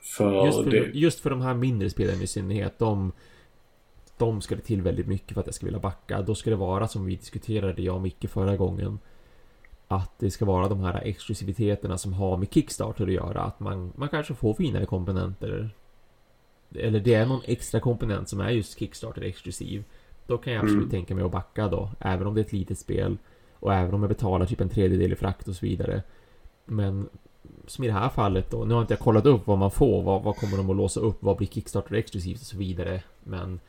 För 0.00 0.46
just, 0.46 0.62
för, 0.62 0.70
det... 0.70 0.90
just 0.94 1.20
för 1.20 1.30
de 1.30 1.40
här 1.40 1.54
mindre 1.54 1.90
spelen 1.90 2.22
i 2.22 2.26
synnerhet. 2.26 2.78
De, 2.78 3.12
de 4.18 4.40
ska 4.40 4.54
det 4.56 4.62
till 4.62 4.82
väldigt 4.82 5.06
mycket 5.06 5.34
för 5.34 5.40
att 5.40 5.46
jag 5.46 5.54
ska 5.54 5.66
vilja 5.66 5.80
backa. 5.80 6.22
Då 6.22 6.34
ska 6.34 6.50
det 6.50 6.56
vara 6.56 6.88
som 6.88 7.04
vi 7.04 7.16
diskuterade, 7.16 7.82
jag 7.82 7.94
och 7.94 8.02
Micke 8.02 8.30
förra 8.30 8.56
gången. 8.56 8.98
Att 9.88 10.18
det 10.18 10.30
ska 10.30 10.44
vara 10.44 10.68
de 10.68 10.80
här 10.80 11.02
exklusiviteterna 11.04 11.98
som 11.98 12.12
har 12.12 12.36
med 12.36 12.52
Kickstarter 12.52 13.04
att 13.04 13.12
göra. 13.12 13.40
Att 13.40 13.60
man, 13.60 13.92
man 13.96 14.08
kanske 14.08 14.34
får 14.34 14.54
finare 14.54 14.86
komponenter. 14.86 15.70
Eller 16.74 17.00
det 17.00 17.14
är 17.14 17.26
någon 17.26 17.42
extra 17.44 17.80
komponent 17.80 18.28
som 18.28 18.40
är 18.40 18.50
just 18.50 18.78
Kickstarter 18.78 19.22
exklusiv. 19.22 19.84
Då 20.26 20.38
kan 20.38 20.52
jag 20.52 20.60
absolut 20.60 20.78
mm. 20.78 20.90
tänka 20.90 21.14
mig 21.14 21.24
att 21.24 21.32
backa 21.32 21.68
då. 21.68 21.90
Även 22.00 22.26
om 22.26 22.34
det 22.34 22.40
är 22.40 22.44
ett 22.44 22.52
litet 22.52 22.78
spel. 22.78 23.16
Och 23.54 23.74
även 23.74 23.94
om 23.94 24.02
jag 24.02 24.08
betalar 24.08 24.46
typ 24.46 24.60
en 24.60 24.68
tredjedel 24.68 25.12
i 25.12 25.16
frakt 25.16 25.48
och 25.48 25.56
så 25.56 25.66
vidare. 25.66 26.02
Men 26.64 27.08
som 27.66 27.84
i 27.84 27.86
det 27.86 27.92
här 27.92 28.08
fallet 28.08 28.50
då. 28.50 28.64
Nu 28.64 28.74
har 28.74 28.80
inte 28.80 28.92
jag 28.92 29.00
kollat 29.00 29.26
upp 29.26 29.46
vad 29.46 29.58
man 29.58 29.70
får. 29.70 30.02
Vad, 30.02 30.22
vad 30.22 30.36
kommer 30.36 30.56
de 30.56 30.70
att 30.70 30.76
låsa 30.76 31.00
upp? 31.00 31.16
Vad 31.20 31.36
blir 31.36 31.48
Kickstarter 31.48 31.94
exklusivt 31.94 32.40
och 32.40 32.46
så 32.46 32.56
vidare. 32.56 33.02
Men 33.24 33.60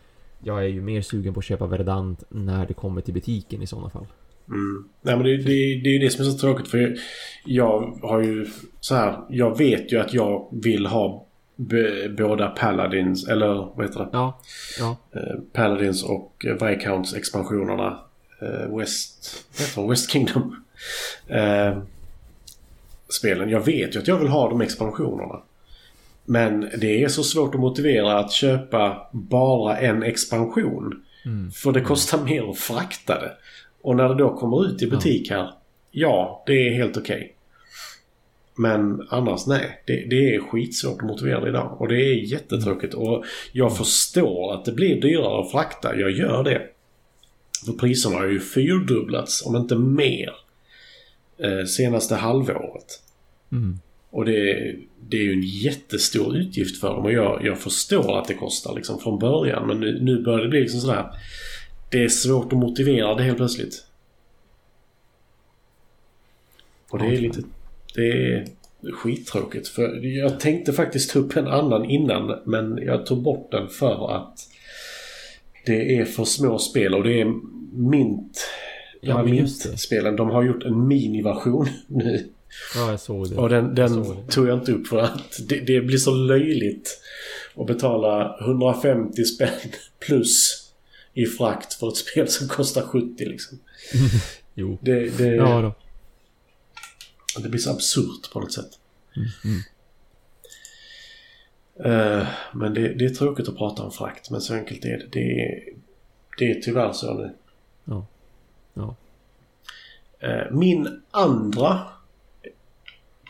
jag 0.43 0.59
är 0.59 0.67
ju 0.67 0.81
mer 0.81 1.01
sugen 1.01 1.33
på 1.33 1.39
att 1.39 1.45
köpa 1.45 1.67
Verdant 1.67 2.23
när 2.29 2.65
det 2.65 2.73
kommer 2.73 3.01
till 3.01 3.13
butiken 3.13 3.61
i 3.61 3.67
sådana 3.67 3.89
fall. 3.89 4.07
Mm. 4.47 4.89
Nej, 5.01 5.15
men 5.15 5.25
det, 5.25 5.37
det, 5.37 5.43
det 5.83 5.89
är 5.89 5.93
ju 5.93 5.99
det 5.99 6.09
som 6.09 6.25
är 6.25 6.29
så 6.29 6.37
tråkigt 6.37 6.67
för 6.67 6.95
jag 7.45 7.99
har 8.01 8.21
ju 8.21 8.47
så 8.79 8.95
här. 8.95 9.19
Jag 9.29 9.57
vet 9.57 9.93
ju 9.93 9.99
att 9.99 10.13
jag 10.13 10.47
vill 10.51 10.85
ha 10.85 11.25
båda 12.17 12.47
Paladins, 12.47 13.27
eller 13.27 13.71
vad 13.75 13.85
heter 13.85 13.99
det? 13.99 14.09
Ja. 14.11 14.39
ja. 14.79 14.97
Eh, 15.11 15.39
Paladins 15.53 16.03
och 16.03 16.45
Viscounts 16.61 17.13
expansionerna. 17.13 17.99
Eh, 18.41 18.77
West, 18.77 19.45
heter? 19.59 19.89
West 19.89 20.11
Kingdom. 20.11 20.55
Eh, 21.27 21.77
spelen. 23.09 23.49
Jag 23.49 23.65
vet 23.65 23.95
ju 23.95 23.99
att 23.99 24.07
jag 24.07 24.17
vill 24.17 24.27
ha 24.27 24.49
de 24.49 24.61
expansionerna. 24.61 25.41
Men 26.25 26.69
det 26.77 27.03
är 27.03 27.07
så 27.07 27.23
svårt 27.23 27.55
att 27.55 27.61
motivera 27.61 28.19
att 28.19 28.31
köpa 28.31 29.07
bara 29.11 29.77
en 29.77 30.03
expansion. 30.03 31.03
Mm. 31.25 31.51
För 31.51 31.71
det 31.71 31.81
kostar 31.81 32.17
mm. 32.17 32.29
mer 32.29 32.49
att 32.49 32.57
frakta 32.57 33.19
det. 33.19 33.31
Och 33.81 33.95
när 33.95 34.09
det 34.09 34.15
då 34.15 34.35
kommer 34.35 34.65
ut 34.65 34.81
i 34.81 34.87
butik 34.87 35.29
här. 35.29 35.51
Ja, 35.91 36.43
det 36.45 36.67
är 36.67 36.73
helt 36.73 36.97
okej. 36.97 37.15
Okay. 37.15 37.29
Men 38.57 39.07
annars 39.09 39.47
nej. 39.47 39.81
Det, 39.85 40.09
det, 40.09 40.35
är 40.35 40.39
skitsvårt 40.39 41.01
att 41.01 41.07
motivera 41.07 41.39
det 41.39 41.49
idag. 41.49 41.81
Och 41.81 41.87
det 41.87 41.95
är 41.95 42.31
jättetråkigt. 42.31 42.93
Och 42.93 43.25
jag 43.51 43.77
förstår 43.77 44.53
att 44.53 44.65
det 44.65 44.71
blir 44.71 45.01
dyrare 45.01 45.41
att 45.41 45.51
frakta. 45.51 45.95
Jag 45.95 46.11
gör 46.11 46.43
det. 46.43 46.61
För 47.65 47.73
priserna 47.73 48.15
har 48.15 48.25
ju 48.25 48.39
fyrdubblats, 48.39 49.45
om 49.45 49.55
inte 49.55 49.75
mer. 49.75 50.31
Eh, 51.37 51.65
senaste 51.65 52.15
halvåret. 52.15 53.01
Mm. 53.51 53.79
Och 54.09 54.25
det, 54.25 54.75
det 55.09 55.17
är 55.17 55.21
ju 55.21 55.33
en 55.33 55.41
jättestor 55.41 56.37
utgift 56.37 56.79
för 56.79 56.87
dem. 56.87 57.05
Och 57.05 57.13
jag, 57.13 57.45
jag 57.45 57.59
förstår 57.59 58.19
att 58.19 58.27
det 58.27 58.33
kostar 58.33 58.75
liksom 58.75 58.99
från 58.99 59.19
början. 59.19 59.67
Men 59.67 59.79
nu, 59.79 59.99
nu 60.01 60.23
börjar 60.23 60.41
det 60.41 60.49
bli 60.49 60.61
liksom 60.61 60.79
sådär. 60.79 61.05
Det 61.91 62.03
är 62.03 62.09
svårt 62.09 62.53
att 62.53 62.59
motivera 62.59 63.15
det 63.15 63.23
helt 63.23 63.37
plötsligt. 63.37 63.85
Och 66.89 66.99
det 66.99 67.05
är 67.05 67.17
lite 67.17 67.41
det 67.95 68.33
är 68.33 68.45
skittråkigt. 68.93 69.67
För 69.67 70.05
jag 70.05 70.39
tänkte 70.39 70.73
faktiskt 70.73 71.11
ta 71.11 71.19
upp 71.19 71.37
en 71.37 71.47
annan 71.47 71.85
innan 71.85 72.39
men 72.45 72.77
jag 72.77 73.05
tog 73.05 73.21
bort 73.21 73.51
den 73.51 73.69
för 73.69 74.15
att 74.15 74.39
det 75.65 75.97
är 75.97 76.05
för 76.05 76.25
små 76.25 76.59
spel 76.59 76.93
och 76.93 77.03
det 77.03 77.21
är 77.21 77.33
Mint. 77.77 78.47
Ja, 79.05 79.23
Mint-spelen. 79.23 80.15
De 80.15 80.29
har 80.29 80.43
gjort 80.43 80.63
en 80.63 80.87
miniversion 80.87 81.69
nu. 81.87 82.29
Ja, 82.75 82.91
jag 82.91 82.99
såg 82.99 83.29
det. 83.29 83.35
Och 83.35 83.49
den, 83.49 83.75
den 83.75 83.93
jag 83.93 84.31
tog 84.31 84.47
jag 84.47 84.59
inte 84.59 84.71
upp 84.71 84.87
för 84.87 84.99
att 84.99 85.39
det, 85.49 85.59
det, 85.59 85.81
blir 85.81 85.97
så 85.97 86.13
löjligt 86.13 87.01
att 87.55 87.67
betala 87.67 88.37
150 88.41 89.23
spänn 89.23 89.49
plus 89.99 90.65
i 91.13 91.25
frakt 91.25 91.73
för 91.73 91.87
ett 91.87 91.97
spel 91.97 92.27
som 92.27 92.47
kostar 92.47 92.81
70 92.81 93.25
liksom. 93.25 93.59
jo. 94.53 94.77
Det, 94.81 95.17
det, 95.17 95.35
ja 95.35 95.61
då. 95.61 95.75
Det 97.41 97.49
blir 97.49 97.59
så 97.59 97.71
absurt 97.71 98.31
på 98.33 98.39
något 98.39 98.53
sätt. 98.53 98.69
Mm, 99.15 99.27
mm. 99.43 99.61
Uh, 101.85 102.27
men 102.53 102.73
det, 102.73 102.93
det, 102.93 103.05
är 103.05 103.09
tråkigt 103.09 103.47
att 103.47 103.57
prata 103.57 103.83
om 103.83 103.91
frakt, 103.91 104.29
men 104.29 104.41
så 104.41 104.53
enkelt 104.53 104.85
är 104.85 104.97
det. 104.97 105.07
Det 105.11 105.59
det 106.37 106.51
är 106.51 106.61
tyvärr 106.61 106.91
så 106.91 107.13
nu. 107.13 107.35
Ja. 108.75 108.95
Uh, 110.23 110.51
min 110.51 111.01
andra 111.11 111.79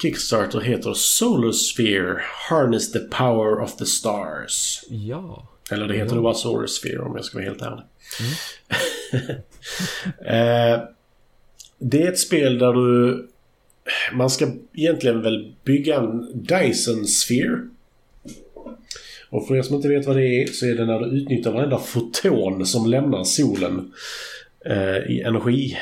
Kickstarter 0.01 0.59
heter 0.59 0.93
Solar 0.93 1.51
Sphere 1.51 2.21
Harness 2.49 2.91
the 2.91 2.99
Power 2.99 3.61
of 3.61 3.77
the 3.77 3.85
Stars. 3.85 4.83
Ja. 4.89 5.47
Eller 5.71 5.87
det 5.87 5.93
heter 5.93 6.09
ja. 6.09 6.15
nog 6.15 6.23
bara 6.23 6.33
Solar 6.33 6.67
Sphere 6.67 6.99
om 6.99 7.15
jag 7.15 7.25
ska 7.25 7.37
vara 7.37 7.47
helt 7.47 7.61
ärlig. 7.61 7.83
Mm. 8.19 9.35
uh, 10.79 10.87
det 11.79 12.03
är 12.03 12.11
ett 12.11 12.19
spel 12.19 12.57
där 12.57 12.73
du 12.73 13.27
man 14.13 14.29
ska 14.29 14.47
egentligen 14.73 15.21
väl 15.21 15.53
bygga 15.63 15.95
en 15.95 16.43
Dyson 16.43 17.05
Sphere. 17.05 17.59
Och 19.29 19.47
för 19.47 19.55
er 19.55 19.61
som 19.61 19.75
inte 19.75 19.87
vet 19.87 20.05
vad 20.05 20.15
det 20.15 20.43
är 20.43 20.47
så 20.47 20.65
är 20.65 20.75
det 20.75 20.85
när 20.85 20.99
du 20.99 21.05
utnyttjar 21.05 21.51
varenda 21.51 21.77
foton 21.77 22.65
som 22.65 22.85
lämnar 22.85 23.23
solen 23.23 23.77
eh, 23.77 23.85
Eh, 24.69 24.97
i 24.97 25.21
energi. 25.21 25.77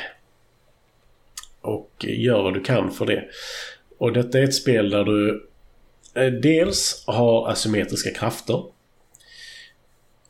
Och 1.60 1.90
gör 2.08 2.42
vad 2.42 2.54
du 2.54 2.60
kan 2.60 2.90
för 2.90 3.06
det. 3.06 3.24
Och 3.98 4.12
detta 4.12 4.38
är 4.38 4.44
ett 4.44 4.54
spel 4.54 4.90
där 4.90 5.04
du 5.04 5.48
eh, 6.14 6.32
dels 6.32 7.04
har 7.06 7.48
asymmetriska 7.48 8.10
krafter. 8.10 8.64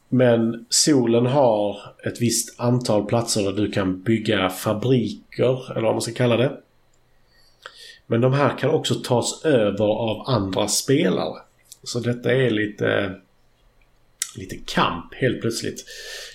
Men 0.08 0.66
solen 0.68 1.26
har 1.26 1.78
ett 2.04 2.20
visst 2.20 2.60
antal 2.60 3.06
platser 3.06 3.42
där 3.42 3.52
du 3.52 3.70
kan 3.70 4.02
bygga 4.02 4.50
fabriker, 4.50 5.72
eller 5.72 5.82
vad 5.82 5.94
man 5.94 6.02
ska 6.02 6.12
kalla 6.12 6.36
det. 6.36 6.60
Men 8.06 8.20
de 8.20 8.32
här 8.32 8.58
kan 8.58 8.70
också 8.70 8.94
tas 8.94 9.44
över 9.44 9.84
av 9.84 10.28
andra 10.28 10.68
spelare. 10.68 11.42
Så 11.82 12.00
detta 12.00 12.32
är 12.32 12.50
lite, 12.50 13.14
lite 14.36 14.56
kamp 14.66 15.14
helt 15.14 15.40
plötsligt. 15.40 15.84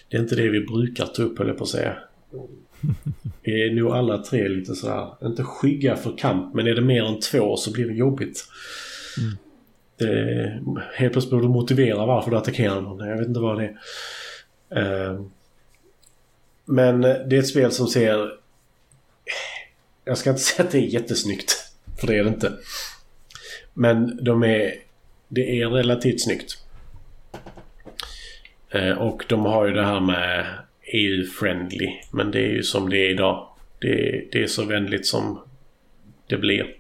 Det 0.09 0.17
är 0.17 0.21
inte 0.21 0.35
det 0.35 0.49
vi 0.49 0.61
brukar 0.61 1.05
ta 1.05 1.23
upp 1.23 1.37
höll 1.37 1.47
jag 1.47 1.57
på 1.57 1.63
att 1.63 1.69
säga. 1.69 1.97
Vi 3.43 3.67
är 3.67 3.73
nog 3.73 3.91
alla 3.91 4.17
tre 4.17 4.47
lite 4.47 4.75
sådär, 4.75 5.27
inte 5.27 5.43
skygga 5.43 5.95
för 5.95 6.17
kamp 6.17 6.53
men 6.53 6.67
är 6.67 6.75
det 6.75 6.81
mer 6.81 7.03
än 7.03 7.19
två 7.19 7.57
så 7.57 7.71
blir 7.71 7.87
det 7.87 7.93
jobbigt. 7.93 8.45
Mm. 9.17 9.37
Det, 9.97 10.61
helt 10.95 11.13
plötsligt 11.13 11.29
behöver 11.29 11.47
du 11.47 11.53
motivera 11.53 12.05
varför 12.05 12.31
du 12.31 12.37
attackerar 12.37 12.81
någon. 12.81 13.07
Jag 13.07 13.17
vet 13.17 13.27
inte 13.27 13.39
vad 13.39 13.59
det 13.59 13.75
är. 14.69 15.11
Uh, 15.11 15.25
men 16.65 17.01
det 17.01 17.35
är 17.35 17.39
ett 17.39 17.47
spel 17.47 17.71
som 17.71 17.87
ser 17.87 18.39
jag 20.09 20.17
ska 20.17 20.29
inte 20.29 20.41
säga 20.41 20.65
att 20.65 20.71
det 20.71 20.77
är 20.77 20.81
jättesnyggt. 20.81 21.55
För 21.99 22.07
det 22.07 22.17
är 22.17 22.23
det 22.23 22.29
inte. 22.29 22.53
Men 23.73 24.23
de 24.23 24.43
är... 24.43 24.73
Det 25.27 25.61
är 25.61 25.69
relativt 25.69 26.21
snyggt. 26.21 26.57
Eh, 28.69 28.91
och 28.91 29.25
de 29.29 29.45
har 29.45 29.65
ju 29.65 29.73
det 29.73 29.85
här 29.85 29.99
med 29.99 30.45
EU-friendly. 30.93 31.89
Men 32.11 32.31
det 32.31 32.39
är 32.39 32.51
ju 32.51 32.63
som 32.63 32.89
det 32.89 32.97
är 32.97 33.09
idag. 33.09 33.47
Det, 33.79 34.25
det 34.31 34.43
är 34.43 34.47
så 34.47 34.65
vänligt 34.65 35.05
som 35.05 35.39
det 36.27 36.37
blir. 36.37 36.75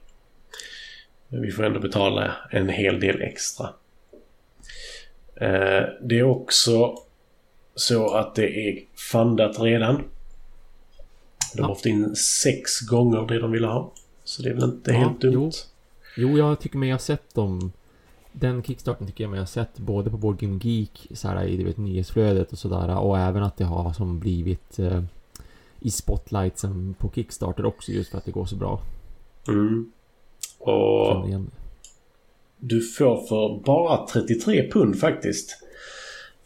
Men 1.27 1.41
vi 1.41 1.51
får 1.51 1.63
ändå 1.63 1.79
betala 1.79 2.35
en 2.51 2.69
hel 2.69 2.99
del 2.99 3.21
extra. 3.21 3.69
Eh, 5.35 5.83
det 6.01 6.19
är 6.19 6.23
också 6.23 6.95
så 7.75 8.13
att 8.13 8.35
det 8.35 8.69
är 8.69 8.83
fundat 9.11 9.59
redan. 9.59 10.03
De 11.55 11.61
har 11.61 11.69
ja. 11.69 11.75
fått 11.75 11.85
in 11.85 12.15
sex 12.15 12.79
gånger 12.79 13.27
det 13.27 13.39
de 13.39 13.51
ville 13.51 13.67
ha. 13.67 13.93
Så 14.23 14.41
det 14.41 14.49
är 14.49 14.53
väl 14.53 14.63
inte 14.63 14.91
ja, 14.91 14.97
helt 14.97 15.21
dumt. 15.21 15.33
Jo. 15.33 15.51
jo, 16.17 16.37
jag 16.37 16.59
tycker 16.59 16.77
mig 16.77 16.91
ha 16.91 16.99
sett 16.99 17.35
dem. 17.35 17.71
Den 18.39 18.63
kickstarten 18.63 19.07
tycker 19.07 19.23
jag 19.23 19.31
mig 19.31 19.39
ha 19.39 19.47
sett 19.47 19.77
både 19.77 20.09
på 20.09 20.17
Board 20.17 20.39
Game 20.39 20.59
Geek 20.63 21.07
så 21.13 21.27
här, 21.27 21.47
i 21.47 21.63
vet, 21.63 21.77
nyhetsflödet 21.77 22.51
och 22.51 22.57
sådär 22.57 22.99
och 22.99 23.19
även 23.19 23.43
att 23.43 23.57
det 23.57 23.63
har 23.63 23.93
som 23.93 24.19
blivit 24.19 24.79
eh, 24.79 25.03
i 25.79 25.91
spotlightsen 25.91 26.93
på 26.99 27.11
Kickstarter 27.15 27.65
också 27.65 27.91
just 27.91 28.11
för 28.11 28.17
att 28.17 28.25
det 28.25 28.31
går 28.31 28.45
så 28.45 28.55
bra. 28.55 28.81
Mm. 29.47 29.91
Och 30.59 31.29
du 32.57 32.81
får 32.81 33.27
för 33.27 33.63
bara 33.63 34.07
33 34.07 34.71
pund 34.71 34.99
faktiskt 34.99 35.57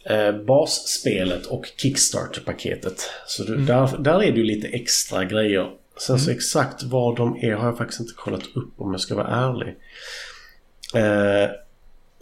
eh, 0.06 0.32
basspelet 0.32 1.45
och 1.45 1.65
Kickstarter-paketet. 1.78 3.02
Så 3.28 3.44
du, 3.44 3.53
mm. 3.53 3.65
där, 3.65 3.98
där 3.98 4.24
är 4.24 4.32
det 4.32 4.38
ju 4.38 4.44
lite 4.44 4.68
extra 4.68 5.26
grejer. 5.26 5.72
Sen 5.98 6.15
mm. 6.15 6.26
så 6.26 6.32
exakt 6.32 6.84
vad 6.84 7.15
de 7.15 7.38
är 7.38 7.53
har 7.53 7.65
jag 7.65 7.78
faktiskt 7.78 8.02
inte 8.02 8.14
kollat 8.15 8.44
upp 8.56 8.74
om 8.78 8.91
jag 8.91 9.02
ska 9.02 9.15
vara 9.15 9.28
ärlig. 9.28 9.76
Eh, 10.95 11.49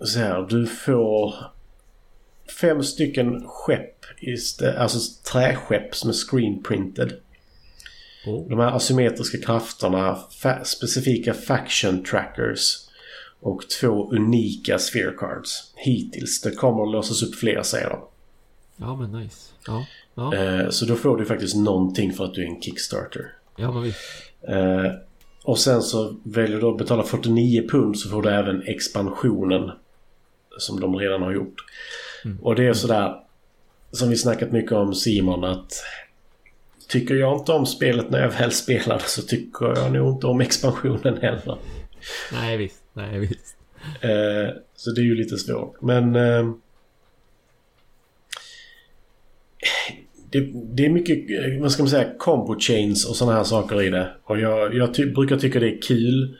så 0.05 0.19
här, 0.19 0.47
du 0.49 0.67
får 0.67 1.35
fem 2.61 2.83
stycken 2.83 3.43
skepp, 3.47 4.05
alltså 4.77 4.99
träskepp 5.31 5.95
som 5.95 6.09
är 6.09 6.13
screenprinted. 6.13 7.13
Oh. 8.25 8.49
De 8.49 8.59
här 8.59 8.75
asymmetriska 8.75 9.37
krafterna, 9.37 10.19
fa 10.41 10.63
specifika 10.63 11.33
faction 11.33 12.03
trackers 12.03 12.77
och 13.39 13.63
två 13.79 14.11
unika 14.11 14.79
sphere 14.79 15.11
cards 15.17 15.73
hittills. 15.75 16.41
Det 16.41 16.51
kommer 16.51 16.83
att 16.83 16.91
låsas 16.91 17.23
upp 17.23 17.35
fler 17.35 17.63
säger 17.63 17.89
de. 17.89 17.99
Ja 18.77 18.95
men 18.95 19.11
nice. 19.11 19.51
Ja. 19.67 19.85
ja. 20.15 20.35
Eh, 20.35 20.69
så 20.69 20.85
då 20.85 20.95
får 20.95 21.17
du 21.17 21.25
faktiskt 21.25 21.55
någonting 21.55 22.13
för 22.13 22.25
att 22.25 22.33
du 22.33 22.43
är 22.43 22.47
en 22.47 22.61
Kickstarter. 22.61 23.33
Ja 23.55 23.71
men 23.71 23.83
visst. 23.83 23.99
Eh, 24.47 24.91
och 25.43 25.59
sen 25.59 25.81
så 25.81 26.15
väljer 26.23 26.59
du 26.59 26.67
att 26.67 26.77
betala 26.77 27.03
49 27.03 27.67
pund 27.69 27.97
så 27.97 28.09
får 28.09 28.21
du 28.21 28.29
även 28.29 28.61
expansionen. 28.61 29.71
Som 30.57 30.79
de 30.79 30.95
redan 30.95 31.21
har 31.21 31.33
gjort. 31.33 31.55
Mm. 32.25 32.39
Och 32.41 32.55
det 32.55 32.67
är 32.67 32.73
sådär 32.73 33.15
som 33.91 34.09
vi 34.09 34.15
snackat 34.15 34.51
mycket 34.51 34.71
om 34.71 34.95
Simon 34.95 35.43
att 35.43 35.83
Tycker 36.91 37.15
jag 37.15 37.37
inte 37.37 37.51
om 37.51 37.65
spelet 37.65 38.09
när 38.09 38.21
jag 38.21 38.29
väl 38.29 38.51
spelar 38.51 38.97
så 38.99 39.21
tycker 39.21 39.65
jag 39.65 39.91
nog 39.91 40.15
inte 40.15 40.27
om 40.27 40.41
expansionen 40.41 41.17
heller. 41.21 41.57
Nej 42.33 42.57
visst, 42.57 42.83
nej 42.93 43.19
visst. 43.19 43.55
Eh, 44.01 44.55
så 44.75 44.91
det 44.91 45.01
är 45.01 45.05
ju 45.05 45.15
lite 45.15 45.37
svårt. 45.37 45.81
Men... 45.81 46.15
Eh, 46.15 46.51
det, 50.31 50.49
det, 50.53 50.85
är 50.85 50.89
mycket, 50.89 51.17
vad 51.61 51.71
ska 51.71 51.83
man 51.83 51.89
säga, 51.89 52.13
combo 52.17 52.59
chains 52.59 53.09
och 53.09 53.15
sådana 53.15 53.37
här 53.37 53.43
saker 53.43 53.81
i 53.81 53.89
det. 53.89 54.11
Och 54.23 54.39
jag, 54.39 54.75
jag 54.75 54.93
ty 54.93 55.05
brukar 55.05 55.37
tycka 55.37 55.59
det 55.59 55.67
är 55.67 55.81
kul. 55.81 56.37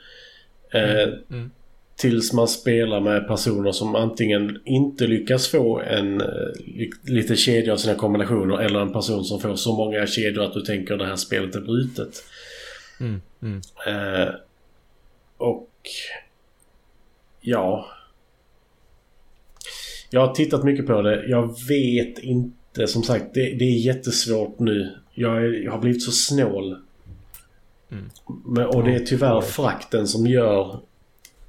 Eh, 0.70 1.02
mm. 1.02 1.18
Mm. 1.30 1.50
Tills 2.02 2.32
man 2.32 2.48
spelar 2.48 3.00
med 3.00 3.28
personer 3.28 3.72
som 3.72 3.94
antingen 3.94 4.60
inte 4.64 5.06
lyckas 5.06 5.48
få 5.48 5.80
en 5.80 6.20
eh, 6.20 6.26
lite 7.02 7.36
kedja 7.36 7.72
av 7.72 7.76
sina 7.76 7.94
kombinationer 7.94 8.58
eller 8.58 8.80
en 8.80 8.92
person 8.92 9.24
som 9.24 9.40
får 9.40 9.56
så 9.56 9.76
många 9.76 10.06
kedjor 10.06 10.44
att 10.44 10.52
du 10.52 10.60
tänker 10.60 10.94
att 10.94 11.00
det 11.00 11.06
här 11.06 11.16
spelet 11.16 11.54
är 11.54 11.60
brutet. 11.60 12.24
Mm, 13.00 13.20
mm. 13.42 13.60
Eh, 13.86 14.34
och 15.36 15.70
ja. 17.40 17.86
Jag 20.10 20.26
har 20.26 20.34
tittat 20.34 20.64
mycket 20.64 20.86
på 20.86 21.02
det. 21.02 21.26
Jag 21.26 21.56
vet 21.68 22.18
inte. 22.18 22.86
Som 22.86 23.02
sagt, 23.02 23.24
det, 23.34 23.40
det 23.40 23.64
är 23.64 23.78
jättesvårt 23.78 24.58
nu. 24.58 24.96
Jag, 25.14 25.36
är, 25.36 25.64
jag 25.64 25.72
har 25.72 25.78
blivit 25.78 26.02
så 26.02 26.12
snål. 26.12 26.76
Mm. 27.90 28.10
Men, 28.46 28.66
och 28.66 28.84
det 28.84 28.94
är 28.94 28.98
tyvärr 28.98 29.40
frakten 29.40 30.08
som 30.08 30.26
gör 30.26 30.80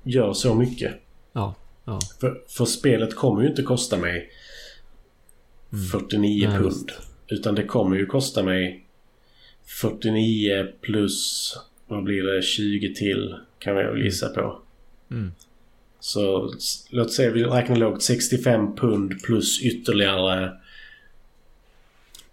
gör 0.04 0.34
så 0.34 0.56
mycket. 0.56 0.94
Ja. 1.34 1.56
ja. 1.86 2.00
För, 2.20 2.42
för 2.48 2.66
spelet 2.66 3.16
kommer 3.16 3.42
ju 3.42 3.50
inte 3.50 3.64
kosta 3.64 3.98
mig 3.98 4.30
49 5.92 6.48
mm. 6.48 6.62
pund. 6.62 6.92
Utan 7.28 7.56
det 7.56 7.64
kommer 7.64 7.96
ju 7.96 8.06
kosta 8.06 8.44
mig 8.44 8.86
49 9.66 10.68
plus 10.82 11.58
vad 11.88 12.04
blir 12.04 12.24
det 12.24 12.42
20 12.42 12.94
till 12.96 13.36
kan 13.60 13.76
jag 13.76 14.00
gissa 14.00 14.30
på. 14.30 14.60
Mm. 15.12 15.32
Så 16.00 16.54
låt 16.90 17.14
säga 17.14 17.32
vi 17.32 17.44
räknar 17.44 17.76
lågt 17.76 18.04
65 18.04 18.76
pund 18.76 19.24
plus 19.24 19.62
ytterligare 19.62 20.52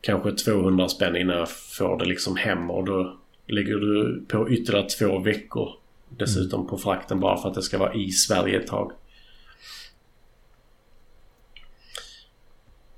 kanske 0.01 0.33
200 0.33 0.89
spänn 0.89 1.17
innan 1.17 1.37
jag 1.37 1.51
får 1.51 1.99
det 1.99 2.05
liksom 2.05 2.37
hem 2.37 2.71
och 2.71 2.85
då 2.85 3.19
lägger 3.47 3.77
du 3.77 4.25
på 4.29 4.51
ytterligare 4.51 4.89
två 4.89 5.19
veckor 5.19 5.80
Dessutom 6.19 6.67
på 6.67 6.79
frakten 6.79 7.21
bara 7.21 7.37
för 7.37 7.49
att 7.49 7.55
det 7.55 7.63
ska 7.63 7.79
vara 7.79 7.95
i 7.95 8.11
Sverige 8.11 8.61
ett 8.61 8.67
tag. 8.67 8.93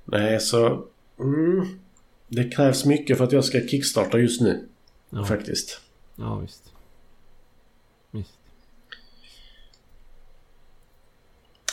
Nej, 0.05 0.39
så... 0.39 0.85
Mm, 1.19 1.79
det 2.27 2.55
krävs 2.55 2.85
mycket 2.85 3.17
för 3.17 3.23
att 3.23 3.31
jag 3.31 3.45
ska 3.45 3.67
kickstarta 3.67 4.17
just 4.19 4.41
nu. 4.41 4.67
Ja. 5.09 5.25
Faktiskt. 5.25 5.81
Ja, 6.15 6.35
visst. 6.35 6.73
Visst. 8.11 8.37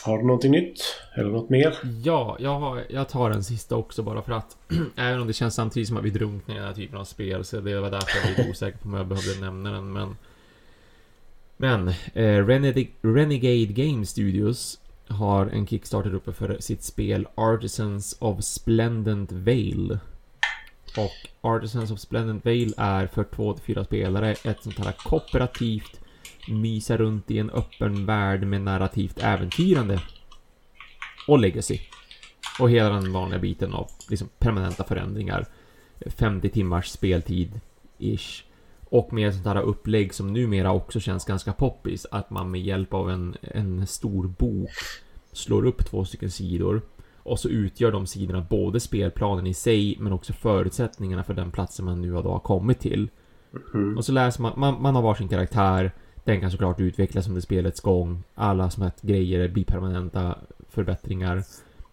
Har 0.03 0.17
du 0.17 0.23
någonting 0.23 0.51
nytt? 0.51 0.81
Eller 1.15 1.29
något 1.29 1.49
mer? 1.49 1.77
Ja, 2.03 2.37
jag, 2.39 2.59
har, 2.59 2.83
jag 2.89 3.09
tar 3.09 3.29
den 3.29 3.43
sista 3.43 3.75
också 3.75 4.03
bara 4.03 4.21
för 4.21 4.31
att 4.31 4.57
även 4.95 5.21
om 5.21 5.27
det 5.27 5.33
känns 5.33 5.55
samtidigt 5.55 5.87
som 5.87 5.97
att 5.97 6.03
vi 6.03 6.09
drunknar 6.09 6.55
i 6.55 6.57
den 6.57 6.67
här 6.67 6.73
typen 6.73 6.99
av 6.99 7.05
spel 7.05 7.45
så 7.45 7.59
det 7.59 7.79
var 7.79 7.91
därför 7.91 8.17
jag 8.17 8.23
var 8.23 8.29
lite 8.29 8.49
osäker 8.49 8.77
på 8.77 8.87
om 8.87 8.93
jag 8.93 9.07
behövde 9.07 9.41
nämna 9.41 9.71
den 9.71 9.93
men 9.93 10.17
men 11.61 11.87
eh, 12.13 12.45
Renegade 13.01 13.65
Game 13.65 14.05
Studios 14.05 14.79
har 15.07 15.45
en 15.45 15.67
Kickstarter 15.67 16.15
uppe 16.15 16.33
för 16.33 16.57
sitt 16.59 16.83
spel 16.83 17.27
Artisans 17.35 18.15
of 18.19 18.43
Splendent 18.43 19.31
Vale. 19.31 19.99
Och 20.97 21.29
Artisans 21.41 21.91
of 21.91 21.99
Splendent 21.99 22.45
Vale 22.45 22.73
är 22.77 23.07
för 23.07 23.23
2-4 23.23 23.83
spelare 23.83 24.31
ett 24.31 24.63
sånt 24.63 24.79
här 24.79 24.91
kooperativt 24.91 25.99
mysa 26.47 26.97
runt 26.97 27.31
i 27.31 27.37
en 27.37 27.49
öppen 27.49 28.05
värld 28.05 28.43
med 28.43 28.61
narrativt 28.61 29.23
äventyrande. 29.23 30.01
Och 31.27 31.39
legacy. 31.39 31.79
Och 32.59 32.69
hela 32.69 32.89
den 32.89 33.13
vanliga 33.13 33.39
biten 33.39 33.73
av 33.73 33.87
liksom 34.09 34.29
permanenta 34.39 34.83
förändringar. 34.83 35.45
50 36.05 36.49
timmars 36.49 36.87
speltid 36.87 37.59
ish. 37.97 38.43
Och 38.91 39.13
med 39.13 39.33
sånt 39.33 39.45
här 39.45 39.61
upplägg 39.61 40.13
som 40.13 40.33
numera 40.33 40.71
också 40.71 40.99
känns 40.99 41.25
ganska 41.25 41.53
poppis. 41.53 42.05
Att 42.11 42.29
man 42.29 42.51
med 42.51 42.61
hjälp 42.61 42.93
av 42.93 43.09
en, 43.09 43.35
en 43.41 43.87
stor 43.87 44.27
bok 44.27 44.69
slår 45.31 45.65
upp 45.65 45.85
två 45.85 46.05
stycken 46.05 46.31
sidor. 46.31 46.81
Och 47.17 47.39
så 47.39 47.49
utgör 47.49 47.91
de 47.91 48.07
sidorna 48.07 48.45
både 48.49 48.79
spelplanen 48.79 49.47
i 49.47 49.53
sig 49.53 49.97
men 49.99 50.13
också 50.13 50.33
förutsättningarna 50.33 51.23
för 51.23 51.33
den 51.33 51.51
platsen 51.51 51.85
man 51.85 52.01
nu 52.01 52.11
har 52.11 52.39
kommit 52.39 52.79
till. 52.79 53.09
Mm. 53.73 53.97
Och 53.97 54.05
så 54.05 54.11
läser 54.11 54.41
man, 54.41 54.53
man, 54.55 54.81
man 54.81 54.95
har 54.95 55.01
varsin 55.01 55.27
karaktär. 55.27 55.91
Den 56.23 56.41
kan 56.41 56.51
såklart 56.51 56.79
utvecklas 56.79 57.27
under 57.27 57.41
spelets 57.41 57.81
gång. 57.81 58.23
Alla 58.35 58.69
små 58.69 58.91
grejer 59.01 59.49
blir 59.49 59.65
permanenta 59.65 60.35
förbättringar. 60.69 61.43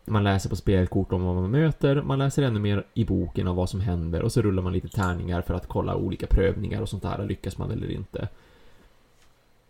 Man 0.09 0.25
läser 0.25 0.51
på 0.51 0.57
spelkort 0.57 1.13
om 1.13 1.23
vad 1.23 1.35
man 1.35 1.51
möter, 1.51 2.03
man 2.03 2.19
läser 2.19 2.43
ännu 2.43 2.61
mer 2.61 2.87
i 2.95 3.05
boken 3.05 3.47
om 3.47 3.57
vad 3.57 3.71
som 3.71 3.81
händer 3.81 4.23
och 4.23 4.33
så 4.33 4.43
rullar 4.43 4.63
man 4.63 4.73
lite 4.73 4.89
tärningar 4.89 5.43
för 5.43 5.55
att 5.55 5.67
kolla 5.67 5.97
olika 5.97 6.27
prövningar 6.27 6.83
och 6.83 6.89
sånt 6.89 7.03
där. 7.03 7.27
Lyckas 7.29 7.59
man 7.59 7.71
eller 7.71 7.91
inte? 7.91 8.29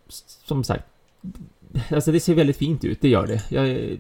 Som 0.09 0.65
sagt, 0.65 0.85
alltså 1.91 2.13
det 2.13 2.21
ser 2.21 2.35
väldigt 2.35 2.57
fint 2.57 2.85
ut, 2.85 3.01
det 3.01 3.09
gör 3.09 3.27
det. 3.27 3.43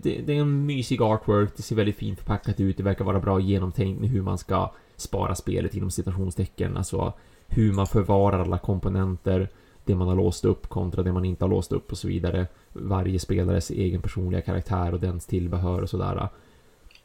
det. 0.02 0.22
Det 0.26 0.36
är 0.36 0.40
en 0.40 0.66
mysig 0.66 1.02
artwork, 1.02 1.56
det 1.56 1.62
ser 1.62 1.76
väldigt 1.76 1.96
fint 1.96 2.18
förpackat 2.18 2.60
ut, 2.60 2.76
det 2.76 2.82
verkar 2.82 3.04
vara 3.04 3.20
bra 3.20 3.40
genomtänkt 3.40 4.00
med 4.00 4.10
hur 4.10 4.22
man 4.22 4.38
ska 4.38 4.72
spara 4.96 5.34
spelet 5.34 5.74
inom 5.74 5.90
citationstecken, 5.90 6.76
alltså 6.76 7.12
hur 7.46 7.72
man 7.72 7.86
förvarar 7.86 8.40
alla 8.40 8.58
komponenter, 8.58 9.48
det 9.88 9.94
man 9.94 10.08
har 10.08 10.14
låst 10.14 10.44
upp 10.44 10.68
kontra 10.68 11.02
det 11.02 11.12
man 11.12 11.24
inte 11.24 11.44
har 11.44 11.50
låst 11.50 11.72
upp 11.72 11.92
och 11.92 11.98
så 11.98 12.08
vidare 12.08 12.46
varje 12.72 13.18
spelares 13.18 13.70
egen 13.70 14.02
personliga 14.02 14.40
karaktär 14.40 14.94
och 14.94 15.00
dens 15.00 15.26
tillbehör 15.26 15.82
och 15.82 15.90
sådär. 15.90 16.16
Äh, 16.16 16.28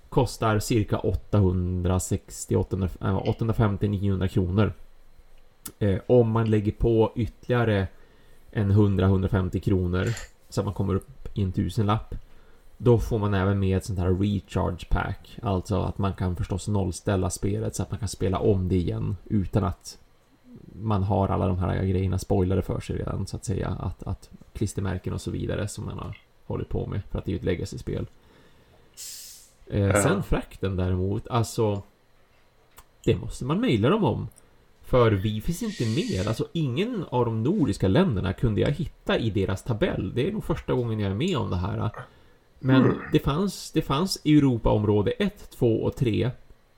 kostar 0.09 0.59
cirka 0.59 0.99
860, 0.99 2.55
850, 2.55 3.87
900 3.87 4.27
kronor. 4.27 4.73
Eh, 5.79 5.99
om 6.07 6.31
man 6.31 6.49
lägger 6.49 6.71
på 6.71 7.11
ytterligare 7.15 7.87
en 8.51 8.71
100-150 8.71 9.59
kronor 9.59 10.07
så 10.49 10.61
att 10.61 10.65
man 10.65 10.73
kommer 10.73 10.95
upp 10.95 11.37
i 11.37 11.43
en 11.43 11.51
tusenlapp. 11.51 12.15
Då 12.77 12.99
får 12.99 13.19
man 13.19 13.33
även 13.33 13.59
med 13.59 13.77
ett 13.77 13.85
sånt 13.85 13.99
här 13.99 14.09
recharge 14.09 14.85
pack. 14.89 15.39
Alltså 15.41 15.81
att 15.81 15.97
man 15.97 16.13
kan 16.13 16.35
förstås 16.35 16.67
nollställa 16.67 17.29
spelet 17.29 17.75
så 17.75 17.83
att 17.83 17.91
man 17.91 17.99
kan 17.99 18.09
spela 18.09 18.39
om 18.39 18.69
det 18.69 18.75
igen 18.75 19.15
utan 19.25 19.63
att 19.63 19.97
man 20.73 21.03
har 21.03 21.27
alla 21.27 21.47
de 21.47 21.57
här 21.57 21.85
grejerna 21.85 22.19
spoilade 22.19 22.61
för 22.61 22.79
sig 22.79 22.97
redan 22.97 23.27
så 23.27 23.35
att 23.35 23.45
säga. 23.45 23.67
Att, 23.67 24.03
att 24.03 24.29
klistermärken 24.53 25.13
och 25.13 25.21
så 25.21 25.31
vidare 25.31 25.67
som 25.67 25.85
man 25.85 25.99
har 25.99 26.17
hållit 26.45 26.69
på 26.69 26.85
med 26.85 27.01
för 27.11 27.19
att 27.19 27.25
det 27.25 27.29
är 27.29 27.33
ju 27.33 27.37
ett 27.37 27.45
legacy-spel. 27.45 28.07
Eh, 29.67 29.81
ja. 29.81 30.03
Sen 30.03 30.23
frakten 30.23 30.75
däremot, 30.75 31.27
alltså 31.27 31.81
det 33.05 33.15
måste 33.15 33.45
man 33.45 33.61
mejla 33.61 33.89
dem 33.89 34.03
om. 34.03 34.27
För 34.81 35.11
vi 35.11 35.41
finns 35.41 35.63
inte 35.63 35.85
med. 35.85 36.27
Alltså 36.27 36.47
ingen 36.51 37.05
av 37.09 37.25
de 37.25 37.43
nordiska 37.43 37.87
länderna 37.87 38.33
kunde 38.33 38.61
jag 38.61 38.71
hitta 38.71 39.17
i 39.17 39.29
deras 39.29 39.63
tabell. 39.63 40.11
Det 40.15 40.27
är 40.27 40.31
nog 40.31 40.43
första 40.43 40.73
gången 40.73 40.99
jag 40.99 41.11
är 41.11 41.15
med 41.15 41.37
om 41.37 41.49
det 41.49 41.55
här. 41.55 41.89
Men 42.59 42.81
mm. 42.81 42.97
det 43.11 43.19
fanns, 43.19 43.71
det 43.71 43.81
fanns 43.81 44.21
Europaområde 44.25 45.11
1, 45.11 45.49
2 45.51 45.83
och 45.83 45.95
3. 45.95 46.31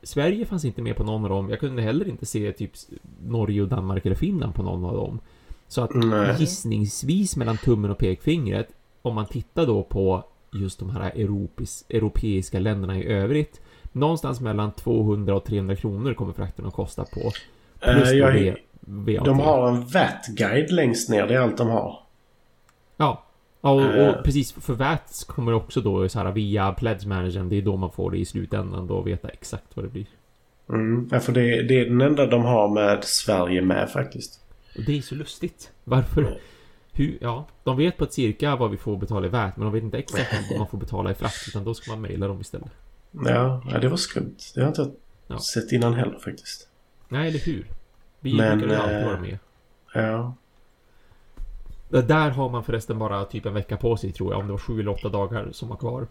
Sverige 0.05 0.45
fanns 0.45 0.65
inte 0.65 0.81
med 0.81 0.95
på 0.95 1.03
någon 1.03 1.23
av 1.23 1.29
dem. 1.29 1.49
Jag 1.49 1.59
kunde 1.59 1.81
heller 1.81 2.07
inte 2.07 2.25
se 2.25 2.51
typ 2.51 2.71
Norge 3.23 3.61
och 3.61 3.67
Danmark 3.67 4.05
eller 4.05 4.15
Finland 4.15 4.55
på 4.55 4.63
någon 4.63 4.85
av 4.85 4.93
dem. 4.93 5.19
Så 5.67 5.81
att 5.81 5.93
Nej. 5.93 6.35
gissningsvis 6.39 7.35
mellan 7.35 7.57
tummen 7.57 7.91
och 7.91 7.97
pekfingret, 7.97 8.67
om 9.01 9.15
man 9.15 9.25
tittar 9.25 9.65
då 9.65 9.83
på 9.83 10.23
just 10.51 10.79
de 10.79 10.89
här 10.89 11.11
europis, 11.15 11.85
europeiska 11.89 12.59
länderna 12.59 12.97
i 12.97 13.05
övrigt. 13.05 13.61
Någonstans 13.91 14.41
mellan 14.41 14.71
200 14.71 15.35
och 15.35 15.43
300 15.43 15.75
kronor 15.75 16.13
kommer 16.13 16.33
frakten 16.33 16.65
att 16.65 16.73
kosta 16.73 17.03
på. 17.03 17.31
Plus 17.79 18.11
uh, 18.11 18.17
jag, 18.17 18.55
v, 18.79 19.19
de 19.25 19.39
har 19.39 19.67
en 19.67 19.85
VAT-guide 19.85 20.71
längst 20.71 21.09
ner, 21.09 21.27
det 21.27 21.33
är 21.33 21.39
allt 21.39 21.57
de 21.57 21.69
har. 21.69 21.99
Ja, 22.97 23.24
Ja, 23.65 23.71
och, 23.71 23.81
och, 23.81 24.15
eh. 24.17 24.21
precis 24.21 24.51
för 24.53 24.73
VATS 24.73 25.23
kommer 25.23 25.53
också 25.53 25.81
då 25.81 26.09
så 26.09 26.19
här 26.19 26.31
via 26.31 26.71
Pledge 26.71 27.07
Managern. 27.07 27.49
Det 27.49 27.55
är 27.55 27.61
då 27.61 27.77
man 27.77 27.91
får 27.91 28.11
det 28.11 28.17
i 28.17 28.25
slutändan 28.25 28.87
då 28.87 29.01
veta 29.01 29.27
exakt 29.27 29.75
vad 29.75 29.85
det 29.85 29.89
blir. 29.89 30.05
Mm, 30.69 31.09
ja, 31.11 31.19
för 31.19 31.31
det, 31.33 31.63
det, 31.63 31.81
är 31.81 31.85
den 31.85 32.01
enda 32.01 32.25
de 32.25 32.43
har 32.43 32.69
med 32.69 33.03
Sverige 33.03 33.61
med 33.61 33.89
faktiskt. 33.89 34.39
Och 34.77 34.83
det 34.85 34.97
är 34.97 35.01
så 35.01 35.15
lustigt. 35.15 35.71
Varför? 35.83 36.21
Mm. 36.21 36.33
Hur, 36.91 37.17
ja, 37.21 37.47
de 37.63 37.77
vet 37.77 37.97
på 37.97 38.03
ett 38.03 38.13
cirka 38.13 38.55
vad 38.55 38.71
vi 38.71 38.77
får 38.77 38.97
betala 38.97 39.27
i 39.27 39.29
VAT, 39.29 39.57
men 39.57 39.65
de 39.65 39.73
vet 39.73 39.83
inte 39.83 39.97
exakt 39.97 40.35
vad 40.49 40.59
man 40.59 40.67
får 40.67 40.77
betala 40.77 41.11
i 41.11 41.13
frakt, 41.13 41.47
utan 41.47 41.63
då 41.63 41.73
ska 41.73 41.91
man 41.91 42.01
mejla 42.01 42.27
dem 42.27 42.41
istället. 42.41 42.71
Ja, 43.11 43.63
ja, 43.71 43.79
det 43.79 43.87
var 43.87 43.97
skumt. 43.97 44.37
Det 44.55 44.61
har 44.61 44.67
jag 44.67 44.71
inte 44.71 44.97
ja. 45.27 45.39
sett 45.39 45.71
innan 45.71 45.93
heller 45.93 46.19
faktiskt. 46.19 46.67
Nej, 47.09 47.29
eller 47.29 47.39
hur? 47.39 47.67
Vi 48.19 48.37
men, 48.37 48.59
brukar 48.59 48.75
ju 48.75 48.81
alltid 48.81 49.05
vara 49.05 49.19
med. 49.19 49.37
Ja. 49.93 50.35
Där 51.89 52.29
har 52.29 52.49
man 52.49 52.63
förresten 52.63 52.99
bara 52.99 53.25
typ 53.25 53.45
en 53.45 53.53
vecka 53.53 53.77
på 53.77 53.97
sig 53.97 54.11
tror 54.11 54.33
jag, 54.33 54.39
om 54.39 54.47
det 54.47 54.51
var 54.51 54.59
sju 54.59 54.79
eller 54.79 54.91
åtta 54.91 55.09
dagar 55.09 55.49
som 55.51 55.69
var 55.69 55.75
kvar. 55.75 56.07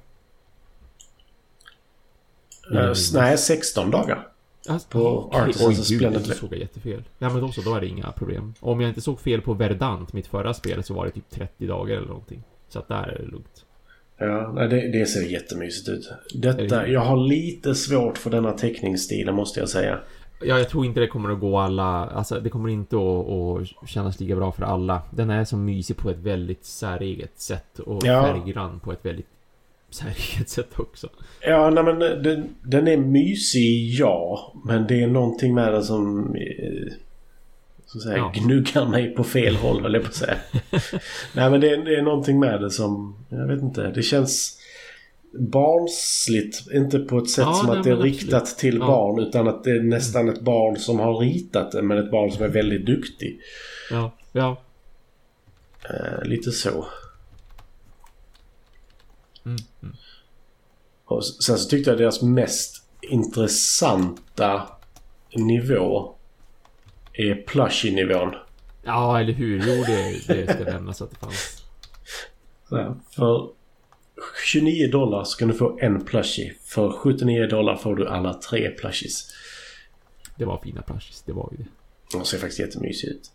Uh, 2.73 2.93
nej, 3.15 3.39
16 3.39 3.91
dagar. 3.91 4.29
Alltså, 4.69 4.89
på 4.89 5.27
okay. 5.27 5.41
Artisans 5.41 5.91
Oj, 5.91 5.99
gud, 5.99 6.13
då 6.13 6.21
såg 6.21 6.53
jag 6.53 6.61
jättefel. 6.61 7.03
Ja 7.19 7.31
men 7.31 7.41
då 7.41 7.53
så, 7.53 7.61
då 7.61 7.75
är 7.75 7.81
det 7.81 7.87
inga 7.87 8.13
problem. 8.13 8.55
Om 8.61 8.81
jag 8.81 8.91
inte 8.91 9.01
såg 9.01 9.21
fel 9.21 9.41
på 9.41 9.55
Verdant, 9.55 10.13
mitt 10.13 10.27
förra 10.27 10.55
spel, 10.55 10.85
så 10.85 10.95
var 10.95 11.07
det 11.07 11.11
typ 11.11 11.31
30 11.31 11.67
dagar 11.67 11.97
eller 11.97 12.09
någonting. 12.09 12.43
Så 12.69 12.79
att 12.79 12.89
där 12.89 13.09
är 13.09 13.19
det 13.19 13.31
lugnt. 13.31 13.65
Ja, 14.19 14.67
det, 14.71 14.89
det 14.89 15.07
ser 15.07 15.23
jättemysigt 15.23 15.89
ut. 15.89 16.11
Detta, 16.35 16.89
jag 16.89 17.01
har 17.01 17.17
lite 17.17 17.75
svårt 17.75 18.19
för 18.19 18.31
denna 18.31 18.53
teckningsstilen 18.53 19.35
måste 19.35 19.61
jag 19.61 19.69
säga. 19.69 19.99
Ja, 20.41 20.59
jag 20.59 20.69
tror 20.69 20.87
inte 20.87 21.01
det 21.01 21.07
kommer 21.07 21.31
att 21.31 21.41
gå 21.41 21.59
alla, 21.59 22.07
alltså 22.07 22.41
det 22.41 22.51
kommer 22.51 22.69
inte 22.69 22.97
att, 22.97 23.83
att 23.83 23.89
kännas 23.89 24.21
lika 24.21 24.37
bra 24.37 24.53
för 24.53 24.63
alla. 24.63 25.03
Den 25.11 25.31
är 25.31 25.45
så 25.45 25.57
mysig 25.57 25.97
på 25.97 26.11
ett 26.11 26.19
väldigt 26.19 26.65
säreget 26.65 27.41
sätt 27.41 27.79
och 27.79 28.07
ja. 28.07 28.23
färggrann 28.23 28.81
på 28.81 28.93
ett 28.93 29.05
väldigt 29.05 29.27
säreget 29.91 30.49
sätt 30.49 30.71
också. 30.77 31.09
Ja, 31.41 31.71
nej 31.71 31.85
men 31.85 31.99
den, 31.99 32.55
den 32.63 32.89
är 32.89 32.97
mysig, 32.97 33.95
ja. 34.01 34.53
Men 34.65 34.87
det 34.87 35.03
är 35.03 35.07
någonting 35.07 35.55
med 35.55 35.73
den 35.73 35.85
som... 35.85 36.35
Eh, 36.35 36.93
så 37.87 37.99
att 37.99 38.03
säga, 38.03 38.17
ja. 38.17 38.33
gnuggar 38.35 38.87
mig 38.87 39.15
på 39.15 39.25
fel 39.25 39.57
håll, 39.57 39.83
höll 39.83 39.95
jag 39.95 40.03
på 40.03 40.09
att 40.09 40.15
säga. 40.15 40.37
nej 41.35 41.51
men 41.51 41.61
det, 41.61 41.77
det 41.77 41.97
är 41.97 42.03
någonting 42.03 42.41
med 42.41 42.61
det 42.61 42.71
som... 42.71 43.17
Jag 43.29 43.47
vet 43.47 43.63
inte. 43.63 43.91
Det 43.91 44.03
känns 44.03 44.61
barnsligt. 45.39 46.73
Inte 46.73 46.99
på 46.99 47.19
ett 47.19 47.31
sätt 47.31 47.45
ja, 47.47 47.55
som 47.55 47.71
att 47.71 47.85
det 47.85 47.91
är 47.91 47.97
riktat 47.97 48.43
absolut. 48.43 48.59
till 48.59 48.79
ja. 48.79 48.87
barn 48.87 49.19
utan 49.19 49.49
att 49.49 49.65
det 49.65 49.71
är 49.71 49.83
nästan 49.83 50.29
ett 50.29 50.41
barn 50.41 50.77
som 50.77 50.99
har 50.99 51.19
ritat 51.19 51.73
det 51.73 51.83
men 51.83 51.99
ett 51.99 52.11
barn 52.11 52.33
som 52.33 52.45
är 52.45 52.49
väldigt 52.49 52.87
duktig. 52.87 53.41
Ja, 53.91 54.15
ja. 54.33 54.57
Uh, 55.91 56.29
lite 56.29 56.51
så. 56.53 56.87
Mm, 59.45 59.59
mm. 59.83 59.95
Och 61.05 61.25
sen 61.25 61.59
så 61.59 61.69
tyckte 61.69 61.91
jag 61.91 61.99
deras 61.99 62.23
mest 62.23 62.85
intressanta 63.01 64.69
nivå 65.35 66.15
är 67.13 67.35
plushie-nivån. 67.35 68.35
Ja, 68.83 69.21
eller 69.21 69.33
hur? 69.33 69.63
Jo, 69.67 69.85
det, 69.87 70.35
det 70.35 70.55
ska 70.55 70.65
nämnas 70.65 71.03
att 71.03 71.11
det 71.11 71.17
fanns. 71.17 71.65
För 73.15 73.49
29 74.45 74.89
dollar 74.89 75.25
så 75.25 75.39
kan 75.39 75.49
du 75.49 75.55
få 75.55 75.79
en 75.81 76.05
plushie. 76.05 76.55
För 76.65 76.93
79 76.93 77.47
dollar 77.47 77.77
får 77.77 77.97
du 77.97 78.09
alla 78.09 78.35
tre 78.35 78.71
plushies. 78.71 79.35
Det 80.37 80.45
var 80.45 80.61
fina 80.65 80.83
plushies, 80.83 81.23
det 81.23 81.33
var 81.33 81.49
ju 81.53 81.65
det. 81.65 81.71
De 82.13 82.25
ser 82.25 82.39
faktiskt 82.39 82.61
jättemysiga 82.61 83.13
ut. 83.13 83.31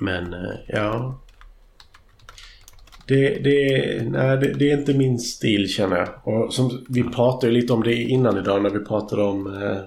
Men 0.00 0.34
eh, 0.34 0.56
ja. 0.68 1.20
Det, 3.06 3.38
det, 3.38 4.02
nej, 4.10 4.38
det, 4.38 4.52
det, 4.52 4.70
är 4.70 4.78
inte 4.78 4.94
min 4.94 5.18
stil 5.18 5.68
känner 5.68 5.96
jag. 5.96 6.08
Och 6.24 6.54
som, 6.54 6.86
vi 6.88 7.02
pratade 7.02 7.52
ju 7.52 7.60
lite 7.60 7.72
om 7.72 7.82
det 7.82 7.94
innan 7.94 8.38
idag 8.38 8.62
när 8.62 8.70
vi 8.70 8.84
pratade 8.84 9.22
om 9.22 9.62
eh, 9.62 9.80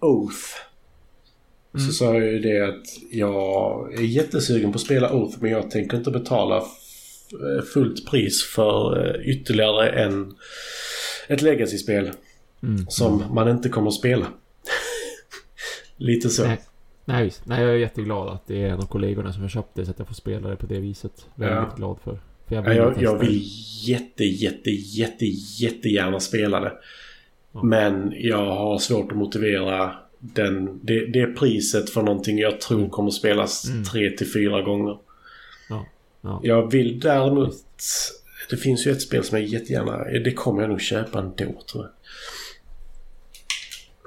Oath. 0.00 0.73
Mm. 1.74 1.86
Så 1.86 1.92
sa 1.92 2.14
jag 2.14 2.32
ju 2.32 2.38
det 2.38 2.68
att 2.68 2.86
jag 3.10 3.94
är 3.94 4.02
jättesugen 4.02 4.72
på 4.72 4.76
att 4.76 4.82
spela 4.82 5.12
Oath 5.12 5.38
men 5.40 5.50
jag 5.50 5.70
tänker 5.70 5.96
inte 5.96 6.10
betala 6.10 6.64
fullt 7.74 8.06
pris 8.06 8.44
för 8.44 9.06
eh, 9.06 9.28
ytterligare 9.28 9.88
en, 9.88 10.34
ett 11.28 11.42
legacy-spel. 11.42 12.10
Mm. 12.62 12.86
Som 12.88 13.24
man 13.34 13.48
inte 13.48 13.68
kommer 13.68 13.88
att 13.88 13.94
spela. 13.94 14.26
Lite 15.96 16.30
så. 16.30 16.46
Nej. 16.46 16.60
Nej, 17.04 17.24
visst. 17.24 17.46
Nej, 17.46 17.62
jag 17.62 17.70
är 17.70 17.76
jätteglad 17.76 18.28
att 18.28 18.46
det 18.46 18.62
är 18.62 18.68
en 18.68 18.78
av 18.78 18.86
kollegorna 18.86 19.32
som 19.32 19.42
har 19.42 19.48
köpt 19.48 19.74
det 19.74 19.84
så 19.84 19.90
att 19.90 19.98
jag 19.98 20.08
får 20.08 20.14
spela 20.14 20.48
det 20.48 20.56
på 20.56 20.66
det 20.66 20.80
viset. 20.80 21.26
Väldigt 21.34 21.56
ja. 21.56 21.74
glad 21.76 21.98
för. 22.04 22.18
för 22.48 22.54
jag, 22.54 22.62
vill 22.62 22.76
ja, 22.76 22.82
jag, 22.82 23.02
jag, 23.02 23.18
vill 23.18 23.42
jätte, 23.88 24.24
jätte, 24.24 24.70
jätte, 24.70 25.26
jättegärna 25.60 26.20
spela 26.20 26.60
det. 26.60 26.72
Ja. 27.52 27.62
Men 27.62 28.12
jag 28.16 28.54
har 28.54 28.78
svårt 28.78 29.12
att 29.12 29.18
motivera 29.18 29.94
den, 30.32 30.80
det, 30.82 31.06
det 31.06 31.26
priset 31.26 31.90
för 31.90 32.02
någonting 32.02 32.38
jag 32.38 32.60
tror 32.60 32.88
kommer 32.88 33.08
att 33.08 33.14
spelas 33.14 33.68
mm. 33.68 33.84
tre 33.84 34.10
till 34.10 34.32
fyra 34.32 34.62
gånger. 34.62 34.98
Ja, 35.68 35.86
ja. 36.20 36.40
Jag 36.42 36.70
vill 36.70 37.00
däremot... 37.00 37.54
Det 38.50 38.56
finns 38.56 38.86
ju 38.86 38.90
ett 38.90 39.02
spel 39.02 39.24
som 39.24 39.38
jag 39.38 39.46
jättegärna... 39.46 40.04
Det 40.04 40.32
kommer 40.32 40.60
jag 40.60 40.70
nog 40.70 40.80
köpa 40.80 41.18
ändå 41.18 41.62
tror 41.72 41.90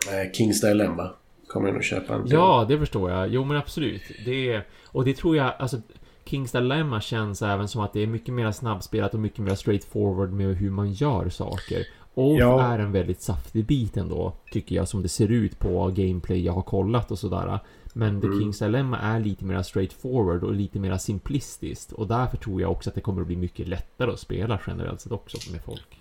jag. 0.05 0.25
Eh, 0.25 0.31
Kings 0.31 0.61
Dilemma 0.61 1.11
kommer 1.47 1.67
jag 1.67 1.73
nog 1.73 1.83
köpa 1.83 2.15
ändå. 2.15 2.27
Ja, 2.31 2.65
det 2.69 2.79
förstår 2.79 3.11
jag. 3.11 3.27
Jo, 3.29 3.43
men 3.43 3.57
absolut. 3.57 4.01
Det, 4.25 4.61
och 4.85 5.05
det 5.05 5.13
tror 5.13 5.37
jag... 5.37 5.53
Alltså, 5.59 5.81
Kings 6.25 6.51
Dilemma 6.51 7.01
känns 7.01 7.41
även 7.41 7.67
som 7.67 7.81
att 7.81 7.93
det 7.93 8.03
är 8.03 8.07
mycket 8.07 8.33
mer 8.33 8.51
snabbspelat 8.51 9.13
och 9.13 9.19
mycket 9.19 9.39
mer 9.39 9.55
straightforward 9.55 10.31
med 10.31 10.55
hur 10.57 10.71
man 10.71 10.93
gör 10.93 11.29
saker. 11.29 11.87
Och 12.17 12.37
ja. 12.37 12.73
är 12.73 12.79
en 12.79 12.91
väldigt 12.91 13.21
saftig 13.21 13.65
bit 13.65 13.97
ändå, 13.97 14.33
tycker 14.51 14.75
jag, 14.75 14.87
som 14.87 15.01
det 15.01 15.09
ser 15.09 15.31
ut 15.31 15.59
på 15.59 15.87
gameplay 15.87 16.45
jag 16.45 16.53
har 16.53 16.61
kollat 16.61 17.11
och 17.11 17.19
sådär. 17.19 17.59
Men 17.93 18.21
The 18.21 18.27
mm. 18.27 18.39
King's 18.39 18.65
Dilemma 18.65 18.99
är 18.99 19.19
lite 19.19 19.45
mer 19.45 19.61
straightforward 19.61 20.43
och 20.43 20.53
lite 20.53 20.79
mer 20.79 20.97
simplistiskt. 20.97 21.91
Och 21.91 22.07
därför 22.07 22.37
tror 22.37 22.61
jag 22.61 22.71
också 22.71 22.89
att 22.89 22.95
det 22.95 23.01
kommer 23.01 23.21
att 23.21 23.27
bli 23.27 23.35
mycket 23.35 23.67
lättare 23.67 24.11
att 24.11 24.19
spela 24.19 24.59
generellt 24.67 25.01
sett 25.01 25.11
också 25.11 25.37
med 25.51 25.61
folk. 25.61 25.99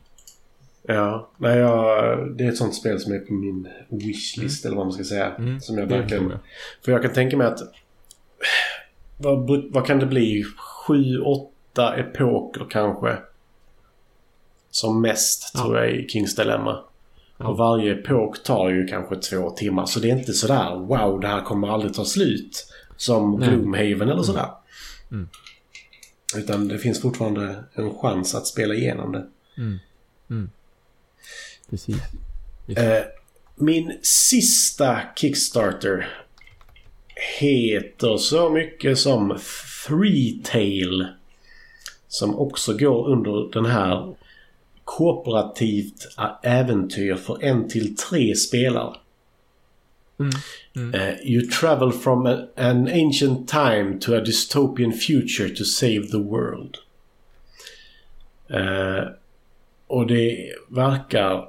Ja, 0.82 1.30
nej, 1.36 1.59
jag, 1.59 2.36
det 2.36 2.44
är 2.44 2.48
ett 2.48 2.56
sånt 2.56 2.74
spel 2.74 3.01
som 3.01 3.12
är 3.12 3.18
på 3.18 3.32
min 3.32 3.68
wishlist 3.88 4.64
mm. 4.64 4.72
eller 4.72 4.76
vad 4.76 4.86
man 4.86 4.93
ska 4.93 5.05
säga. 5.05 5.34
Mm. 5.34 5.60
Som 5.60 5.78
jag 5.78 5.86
verkligen... 5.86 6.30
Jag. 6.30 6.38
För 6.84 6.93
jag 6.93 7.02
kan 7.02 7.12
tänka 7.12 7.36
mig 7.36 7.47
att... 7.47 7.60
Vad, 9.18 9.64
vad 9.70 9.86
kan 9.86 9.98
det 9.98 10.06
bli? 10.06 10.44
Sju, 10.86 11.18
åtta 11.20 11.97
epoker 11.97 12.66
kanske? 12.70 13.16
Som 14.76 15.00
mest 15.00 15.50
ja. 15.54 15.60
tror 15.60 15.78
jag 15.78 15.90
i 15.90 16.08
Kings 16.08 16.34
Dilemma. 16.34 16.84
Ja. 17.36 17.48
Och 17.48 17.56
varje 17.56 17.92
epok 17.92 18.42
tar 18.42 18.70
ju 18.70 18.86
kanske 18.86 19.16
två 19.16 19.50
timmar. 19.50 19.86
Så 19.86 20.00
det 20.00 20.10
är 20.10 20.18
inte 20.18 20.32
sådär 20.32 20.76
wow 20.76 21.20
det 21.20 21.28
här 21.28 21.42
kommer 21.42 21.68
aldrig 21.68 21.94
ta 21.94 22.04
slut. 22.04 22.66
Som 22.96 23.40
Nej. 23.40 23.48
Gloomhaven 23.48 24.02
eller 24.02 24.12
mm. 24.12 24.24
sådär. 24.24 24.48
Mm. 25.10 25.28
Utan 26.36 26.68
det 26.68 26.78
finns 26.78 27.02
fortfarande 27.02 27.64
en 27.74 27.94
chans 27.94 28.34
att 28.34 28.46
spela 28.46 28.74
igenom 28.74 29.12
det. 29.12 29.26
Mm. 29.56 29.78
Mm. 30.30 30.50
Precis. 31.70 31.96
Eh, 32.68 33.04
min 33.54 33.98
sista 34.02 35.00
Kickstarter 35.16 36.08
heter 37.40 38.16
så 38.16 38.50
mycket 38.50 38.98
som 38.98 39.38
Three 39.86 40.40
Tail. 40.44 41.06
Som 42.08 42.38
också 42.38 42.76
går 42.76 43.08
under 43.08 43.52
den 43.52 43.66
här 43.66 44.14
kooperativt 44.86 46.08
äventyr 46.42 47.14
för 47.14 47.44
en 47.44 47.68
till 47.68 47.96
tre 47.96 48.36
spelare. 48.36 48.96
Mm. 50.18 50.32
Mm. 50.76 50.94
Uh, 50.94 51.26
you 51.26 51.46
travel 51.46 51.92
from 51.92 52.26
a, 52.26 52.46
an 52.56 52.88
ancient 52.88 53.48
time 53.48 53.98
to 54.00 54.14
a 54.14 54.20
dystopian 54.20 54.92
future 54.92 55.48
to 55.48 55.64
save 55.64 56.02
the 56.10 56.18
world. 56.18 56.76
Uh, 58.50 59.08
och 59.86 60.06
det 60.06 60.52
verkar 60.68 61.48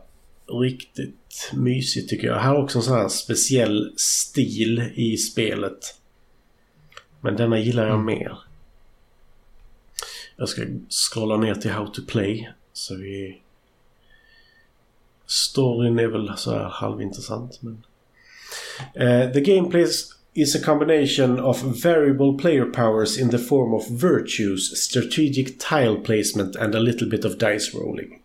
riktigt 0.61 1.51
mysigt 1.53 2.09
tycker 2.09 2.27
jag. 2.27 2.39
Här 2.39 2.49
har 2.49 2.64
också 2.64 2.77
en 2.77 2.84
sån 2.84 2.97
här 2.97 3.07
speciell 3.07 3.93
stil 3.97 4.91
i 4.95 5.18
spelet. 5.18 5.95
Men 7.22 7.35
denna 7.35 7.59
gillar 7.59 7.84
jag 7.84 7.99
mm. 7.99 8.05
mer. 8.05 8.38
Jag 10.35 10.49
ska 10.49 10.61
scrolla 10.89 11.38
ner 11.38 11.55
till 11.55 11.72
How 11.72 11.88
to 11.88 12.01
Play. 12.07 12.49
Så 12.77 12.95
vi... 12.95 13.41
Storyn 15.25 15.99
är 15.99 16.07
väl 16.07 16.37
så 16.37 16.51
här 16.51 16.63
halvintressant 16.63 17.61
men... 17.61 17.83
Uh, 18.95 19.33
the 19.33 19.41
gameplay 19.41 19.85
is 20.33 20.55
a 20.55 20.65
combination 20.65 21.39
of 21.39 21.83
variable 21.83 22.37
player 22.37 22.65
powers 22.65 23.17
in 23.17 23.29
the 23.29 23.37
form 23.37 23.73
of 23.73 23.89
virtues, 23.89 24.83
strategic 24.83 25.59
tile 25.59 25.95
placement 25.95 26.55
and 26.55 26.75
a 26.75 26.79
little 26.79 27.09
bit 27.09 27.25
of 27.25 27.37
dice 27.37 27.73
rolling. 27.73 28.21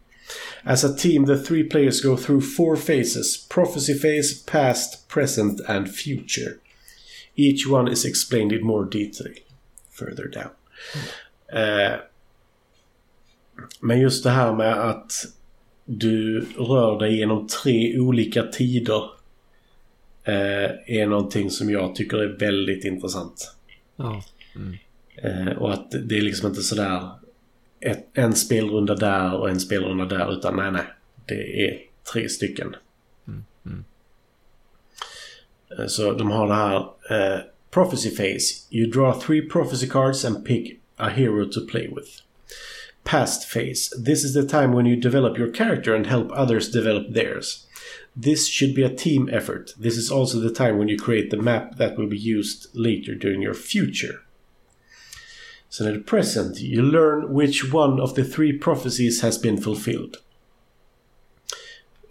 As 0.64 0.84
a 0.84 0.96
team, 0.96 1.24
the 1.24 1.38
three 1.38 1.64
players 1.64 2.00
go 2.00 2.16
through 2.16 2.42
four 2.42 2.76
phases 2.76 3.36
prophecy 3.36 3.94
phase, 3.94 4.42
past, 4.42 5.08
present, 5.08 5.60
and 5.68 5.88
future. 5.88 6.60
Each 7.36 7.66
one 7.66 7.92
is 7.92 8.04
explained 8.04 8.52
in 8.52 8.66
more 8.66 8.84
detail 8.84 9.34
further 9.90 10.28
down. 10.28 10.50
Mm. 10.92 11.98
Uh, 11.98 12.02
men 13.80 14.00
just 14.00 14.24
det 14.24 14.30
här 14.30 14.54
med 14.54 14.72
att 14.72 15.12
du 15.84 16.40
rör 16.40 16.98
dig 16.98 17.16
genom 17.16 17.46
tre 17.46 17.98
olika 17.98 18.42
tider 18.42 19.02
eh, 20.24 20.70
är 20.86 21.06
någonting 21.06 21.50
som 21.50 21.70
jag 21.70 21.94
tycker 21.94 22.16
är 22.16 22.38
väldigt 22.38 22.84
intressant. 22.84 23.54
Ja. 23.96 24.22
Mm. 24.56 24.76
Eh, 25.16 25.56
och 25.56 25.72
att 25.72 25.90
det 25.90 26.18
är 26.18 26.22
liksom 26.22 26.48
inte 26.48 26.62
sådär 26.62 27.10
ett, 27.80 28.08
en 28.12 28.34
spelrunda 28.34 28.94
där 28.94 29.34
och 29.34 29.50
en 29.50 29.60
spelrunda 29.60 30.04
där 30.04 30.32
utan 30.32 30.56
nej 30.56 30.72
nej. 30.72 30.84
Det 31.26 31.64
är 31.64 31.78
tre 32.12 32.28
stycken. 32.28 32.76
Mm. 33.28 33.44
Mm. 33.66 33.84
Eh, 35.78 35.86
så 35.86 36.12
de 36.12 36.30
har 36.30 36.48
det 36.48 36.54
här 36.54 36.76
eh, 37.10 37.40
Prophecy 37.70 38.10
Phase. 38.10 38.54
You 38.70 38.90
draw 38.90 39.20
three 39.26 39.48
prophecy 39.48 39.88
cards 39.88 40.24
and 40.24 40.44
pick 40.44 40.80
a 40.96 41.08
hero 41.08 41.44
to 41.44 41.60
play 41.70 41.88
with. 41.88 42.22
Past 43.04 43.46
Phase. 43.46 43.92
This 43.98 44.24
is 44.24 44.34
the 44.34 44.46
time 44.46 44.72
when 44.72 44.86
you 44.86 44.96
develop 44.96 45.36
your 45.36 45.50
character 45.50 45.94
and 45.94 46.06
help 46.06 46.30
others 46.32 46.70
develop 46.70 47.10
theirs. 47.10 47.66
This 48.14 48.46
should 48.46 48.74
be 48.74 48.82
a 48.82 48.94
team 48.94 49.28
effort. 49.32 49.72
This 49.78 49.96
is 49.96 50.10
also 50.10 50.38
the 50.38 50.52
time 50.52 50.78
when 50.78 50.88
you 50.88 50.98
create 50.98 51.30
the 51.30 51.36
map 51.36 51.76
that 51.76 51.96
will 51.96 52.06
be 52.06 52.18
used 52.18 52.68
later 52.74 53.14
during 53.14 53.42
your 53.42 53.54
future. 53.54 54.22
So 55.68 55.86
in 55.86 55.94
the 55.94 56.00
present, 56.00 56.60
you 56.60 56.82
learn 56.82 57.32
which 57.32 57.72
one 57.72 57.98
of 57.98 58.14
the 58.14 58.24
three 58.24 58.52
prophecies 58.52 59.22
has 59.22 59.38
been 59.38 59.58
fulfilled. 59.58 60.18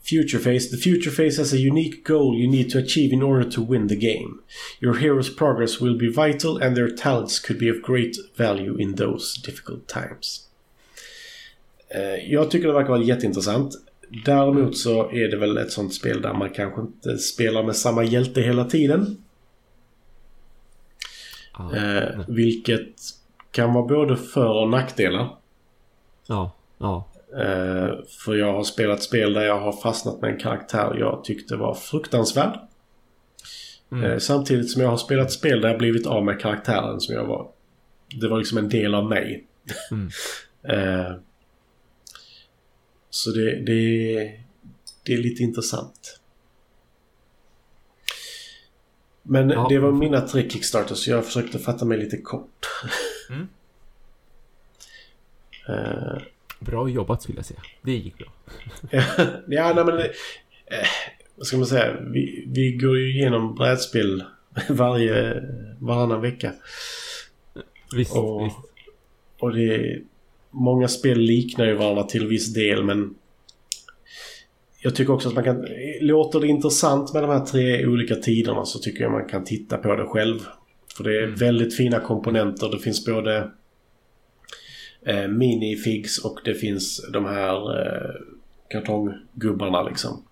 Future 0.02 0.40
phase. 0.40 0.72
The 0.72 0.78
future 0.78 1.12
phase 1.12 1.38
has 1.38 1.54
a 1.54 1.60
unique 1.60 2.04
goal 2.04 2.36
you 2.36 2.48
need 2.48 2.72
to 2.72 2.80
achieve 2.80 3.14
in 3.14 3.22
order 3.22 3.48
to 3.50 3.62
win 3.62 3.86
the 3.86 3.96
game. 3.96 4.42
Your 4.80 4.96
hero's 4.96 5.30
progress 5.30 5.80
will 5.80 5.96
be 5.96 6.12
vital 6.12 6.58
and 6.58 6.76
their 6.76 6.90
talents 6.90 7.38
could 7.38 7.60
be 7.60 7.70
of 7.70 7.84
great 7.84 8.18
value 8.36 8.76
in 8.76 8.96
those 8.96 9.36
difficult 9.36 9.88
times. 9.88 10.48
Eh, 11.96 12.32
jag 12.32 12.52
tycker 12.52 12.68
det 12.68 12.74
verkar 12.74 12.90
vara 12.90 13.02
jätteintressant. 13.02 13.74
Däremot 14.26 14.78
så 14.78 15.12
är 15.12 15.28
det 15.28 15.38
väl 15.38 15.58
ett 15.58 15.72
sånt 15.72 15.94
spel 15.94 16.22
där 16.22 16.34
man 16.34 16.50
kanske 16.50 16.82
inte 16.82 17.18
spelar 17.18 17.64
med 17.64 17.76
samma 17.76 18.04
hjälte 18.04 18.42
hela 18.42 18.66
tiden. 18.66 19.18
Ah, 21.52 21.76
eh, 21.76 22.20
vilket 22.28 22.96
kan 23.52 23.74
vara 23.74 23.86
både 23.86 24.18
för 24.18 24.62
och 24.62 24.70
nackdelar. 24.70 25.36
Ja, 26.28 26.52
ja. 26.78 27.08
Eh, 27.34 27.90
för 28.26 28.36
jag 28.36 28.54
har 28.54 28.64
spelat 28.64 29.04
spel 29.04 29.34
där 29.34 29.42
jag 29.42 29.60
har 29.60 29.72
fastnat 29.72 30.22
med 30.22 30.32
en 30.34 30.40
karaktär 30.40 30.96
jag 31.00 31.24
tyckte 31.24 31.56
var 31.56 31.74
fruktansvärd. 31.74 32.60
Mm. 33.92 34.12
Eh, 34.12 34.18
samtidigt 34.18 34.72
som 34.72 34.82
jag 34.82 34.90
har 34.90 34.98
spelat 34.98 35.32
spel 35.32 35.62
där 35.62 35.70
jag 35.70 35.78
blivit 35.78 36.08
av 36.08 36.26
med 36.26 36.40
karaktären 36.40 37.00
som 37.00 37.16
jag 37.16 37.26
var. 37.26 37.48
Det 38.22 38.28
var 38.28 38.38
liksom 38.38 38.58
en 38.58 38.70
del 38.70 38.96
av 38.96 39.10
mig. 39.10 39.48
Mm. 39.92 40.10
så 43.12 43.32
det, 43.32 43.56
det, 43.66 44.14
det 45.04 45.14
är 45.14 45.18
lite 45.18 45.44
intressant. 45.44 46.20
Men 49.24 49.50
ja. 49.50 49.66
det 49.70 49.80
var 49.80 49.92
mina 49.92 50.22
tre 50.22 50.50
Kickstarters 50.50 50.98
så 50.98 51.10
jag 51.10 51.26
försökte 51.26 51.60
fatta 51.60 51.86
mig 51.86 51.98
lite 51.98 52.18
kort. 52.18 52.68
Mm. 53.30 53.48
uh, 55.70 56.22
bra 56.60 56.90
jobbat 56.90 57.24
skulle 57.24 57.38
jag 57.38 57.46
säga. 57.46 57.62
Det 57.82 57.92
gick 57.92 58.18
bra. 58.18 58.34
ja, 59.48 59.74
nej 59.74 59.86
men... 59.86 60.00
Eh, 60.00 60.88
vad 61.36 61.48
ska 61.48 61.58
man 61.58 61.66
säga? 61.66 62.00
Vi, 62.02 62.46
vi 62.48 62.72
går 62.72 62.98
ju 62.98 63.12
igenom 63.12 63.56
brädspel 63.56 64.24
varje, 64.70 65.44
varannan 65.80 66.22
vecka. 66.22 66.54
Visst, 67.96 68.16
och, 68.16 68.46
visst. 68.46 68.58
Och 69.40 69.54
det, 69.54 70.02
många 70.52 70.88
spel 70.88 71.20
liknar 71.20 71.66
ju 71.66 71.74
varandra 71.74 72.04
till 72.04 72.28
viss 72.28 72.54
del 72.54 72.84
men 72.84 73.16
jag 74.84 74.96
tycker 74.96 75.14
också 75.14 75.30
att 75.30 75.36
man 75.36 75.44
kan... 75.44 75.66
Låter 76.02 76.40
det 76.40 76.48
intressant 76.48 77.14
med 77.14 77.24
de 77.24 77.30
här 77.30 77.46
tre 77.46 77.86
olika 77.86 78.16
tiderna 78.16 78.66
så 78.66 78.80
tycker 78.80 79.04
jag 79.04 79.12
man 79.12 79.28
kan 79.28 79.44
titta 79.44 79.78
på 79.78 79.96
det 79.96 80.06
själv. 80.06 80.40
För 80.98 81.04
det 81.04 81.18
är 81.18 81.24
mm. 81.24 81.36
väldigt 81.36 81.78
fina 81.78 82.00
komponenter. 82.00 82.70
Det 82.70 82.80
finns 82.80 83.06
både 83.06 83.52
eh, 85.06 85.28
minifigs 85.28 86.18
och 86.26 86.40
det 86.46 86.54
finns 86.54 87.10
de 87.14 87.26
här 87.26 87.80
eh, 87.80 88.12
kartonggubbarna 88.70 89.84
liksom. 89.84 90.12
Mm. 90.12 90.24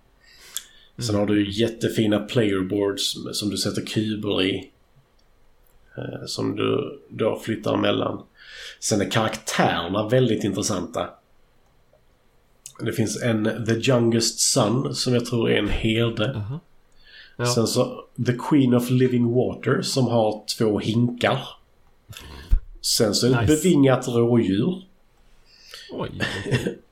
Sen 1.06 1.14
har 1.14 1.26
du 1.26 1.50
jättefina 1.50 2.18
playerboards 2.18 3.16
som 3.32 3.50
du 3.50 3.56
sätter 3.56 3.86
kuber 3.86 4.42
i. 4.42 4.70
Eh, 5.96 6.24
som 6.26 6.56
du 6.56 7.00
då 7.08 7.38
flyttar 7.38 7.74
emellan. 7.74 8.22
Sen 8.80 9.00
är 9.00 9.10
karaktärerna 9.10 10.08
väldigt 10.08 10.44
intressanta. 10.44 11.10
Det 12.80 12.92
finns 12.92 13.22
en 13.22 13.64
The 13.66 13.90
Youngest 13.90 14.40
Son 14.40 14.94
som 14.94 15.14
jag 15.14 15.26
tror 15.26 15.50
är 15.50 15.58
en 15.58 15.68
herde. 15.68 16.24
Uh 16.24 16.52
-huh. 16.52 16.58
ja. 17.36 17.46
Sen 17.46 17.66
så 17.66 18.04
The 18.26 18.32
Queen 18.48 18.74
of 18.74 18.90
Living 18.90 19.34
Water 19.34 19.82
som 19.82 20.06
har 20.06 20.42
två 20.58 20.78
hinkar. 20.78 21.48
Sen 22.80 23.14
så 23.14 23.26
är 23.26 23.30
det 23.30 23.40
nice. 23.40 23.52
ett 23.52 23.62
bevingat 23.62 24.08
rådjur. 24.08 24.82
Oj. 25.92 26.10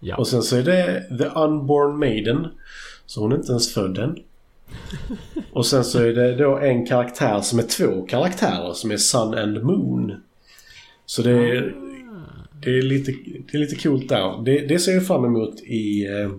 Ja. 0.01 0.17
och 0.17 0.29
sen 0.29 0.43
så 0.43 0.57
är 0.57 0.63
det 0.63 1.19
The 1.19 1.25
Unborn 1.25 1.99
Maiden. 1.99 2.47
Så 3.07 3.21
hon 3.21 3.33
är 3.33 3.37
inte 3.37 3.53
ens 3.53 3.75
född 3.75 3.99
än. 3.99 4.19
och 5.53 5.67
sen 5.67 5.85
så 5.85 5.99
är 5.99 6.13
det 6.13 6.37
då 6.37 6.59
en 6.59 6.87
karaktär 6.87 7.41
som 7.41 7.59
är 7.59 7.63
två 7.63 8.03
karaktärer 8.03 8.73
som 8.73 8.91
är 8.91 8.97
Sun 8.97 9.35
and 9.35 9.63
Moon. 9.63 10.23
Så 11.09 11.23
det 11.23 11.31
är, 11.31 11.75
det 12.63 12.79
är, 12.79 12.83
lite, 12.83 13.13
det 13.51 13.57
är 13.57 13.59
lite 13.59 13.77
coolt 13.77 14.09
där. 14.09 14.43
Det, 14.45 14.67
det 14.67 14.79
ser 14.79 14.93
jag 14.93 15.07
fram 15.07 15.25
emot 15.25 15.61
i 15.61 16.07
eh, 16.07 16.31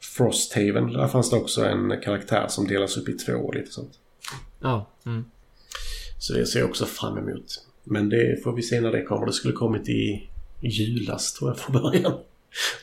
Frosthaven. 0.00 0.92
Där 0.92 1.08
fanns 1.08 1.30
det 1.30 1.36
också 1.36 1.64
en 1.64 2.00
karaktär 2.00 2.46
som 2.48 2.68
delas 2.68 2.96
upp 2.96 3.08
i 3.08 3.12
två 3.12 3.32
och 3.32 3.54
lite 3.54 3.70
sånt. 3.70 3.92
Ja. 4.60 4.90
Mm. 5.06 5.24
Så 6.18 6.32
det 6.32 6.46
ser 6.46 6.60
jag 6.60 6.68
också 6.68 6.86
fram 6.86 7.18
emot. 7.18 7.64
Men 7.84 8.08
det 8.08 8.42
får 8.42 8.52
vi 8.52 8.62
se 8.62 8.80
när 8.80 8.92
det 8.92 9.02
kommer. 9.02 9.26
Det 9.26 9.32
skulle 9.32 9.54
kommit 9.54 9.88
i 9.88 10.28
julas 10.60 11.32
tror 11.32 11.50
jag 11.50 11.58
från 11.58 11.82
början. 11.82 12.18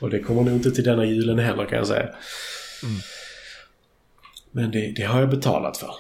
Och 0.02 0.10
det 0.10 0.20
kommer 0.20 0.42
nog 0.42 0.54
inte 0.54 0.72
till 0.72 0.84
denna 0.84 1.06
julen 1.06 1.40
heller 1.40 1.66
kan 1.66 1.78
jag 1.78 1.88
säga. 1.88 2.10
Mm. 2.84 3.00
Men 4.52 4.72
det, 4.72 4.94
det, 4.96 5.04
har 5.04 5.20
jag 5.20 5.30
betalat 5.30 5.78
för. 5.78 5.92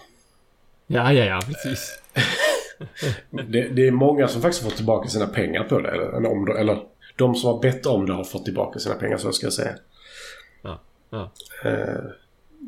Ja, 0.87 1.13
ja, 1.13 1.25
ja, 1.25 1.41
precis. 1.47 1.99
det, 3.29 3.67
det, 3.67 3.87
är 3.87 3.91
många 3.91 4.27
som 4.27 4.41
faktiskt 4.41 4.63
fått 4.63 4.75
tillbaka 4.75 5.09
sina 5.09 5.27
pengar 5.27 5.63
på 5.63 5.79
det. 5.79 5.89
Eller, 5.89 6.31
om 6.31 6.45
det, 6.45 6.59
eller 6.59 6.79
de 7.15 7.35
som 7.35 7.53
har 7.53 7.61
bett 7.61 7.85
om 7.85 8.05
det 8.05 8.13
har 8.13 8.23
fått 8.23 8.45
tillbaka 8.45 8.79
sina 8.79 8.95
pengar 8.95 9.17
så 9.17 9.31
ska 9.31 9.45
jag 9.45 9.53
säga. 9.53 9.75
Ja, 10.61 10.81
ja. 11.09 11.31
Eh, 11.63 12.03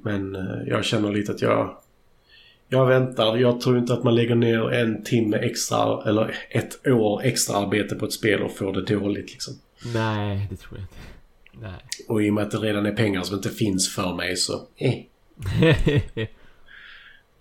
men 0.04 0.36
eh, 0.36 0.68
jag 0.68 0.86
känner 0.86 1.12
lite 1.12 1.32
att 1.32 1.42
jag... 1.42 1.78
Jag 2.70 2.86
väntar. 2.86 3.38
Jag 3.38 3.62
tror 3.62 3.78
inte 3.78 3.94
att 3.94 4.04
man 4.04 4.16
lägger 4.16 4.36
ner 4.36 4.72
en 4.72 5.04
timme 5.04 5.38
extra 5.38 6.04
eller 6.10 6.36
ett 6.50 6.88
år 6.88 7.22
extra 7.24 7.58
arbete 7.58 7.96
på 7.96 8.06
ett 8.06 8.14
spel 8.14 8.44
och 8.44 8.58
får 8.58 8.74
det 8.74 8.82
dåligt 8.82 9.32
liksom. 9.32 9.54
Nej, 9.94 10.48
det 10.50 10.56
tror 10.56 10.80
jag 10.80 10.84
inte. 10.84 10.96
Nej. 11.68 11.86
Och 12.08 12.24
i 12.24 12.30
och 12.30 12.34
med 12.34 12.44
att 12.44 12.52
det 12.52 12.58
redan 12.58 12.86
är 12.86 12.92
pengar 12.92 13.22
som 13.22 13.36
inte 13.36 13.50
finns 13.50 13.96
för 13.96 14.16
mig 14.16 14.38
så... 14.38 14.68
Eh. 14.76 14.94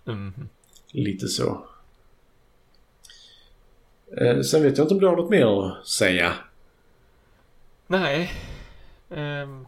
mm. 0.07 0.49
Lite 0.91 1.27
så. 1.27 1.65
Eh, 4.21 4.41
sen 4.41 4.63
vet 4.63 4.77
jag 4.77 4.85
inte 4.85 4.93
om 4.93 4.99
du 4.99 5.07
har 5.07 5.15
något 5.15 5.29
mer 5.29 5.45
att 5.45 5.87
säga? 5.87 6.33
Nej. 7.87 8.31
Um, 9.09 9.67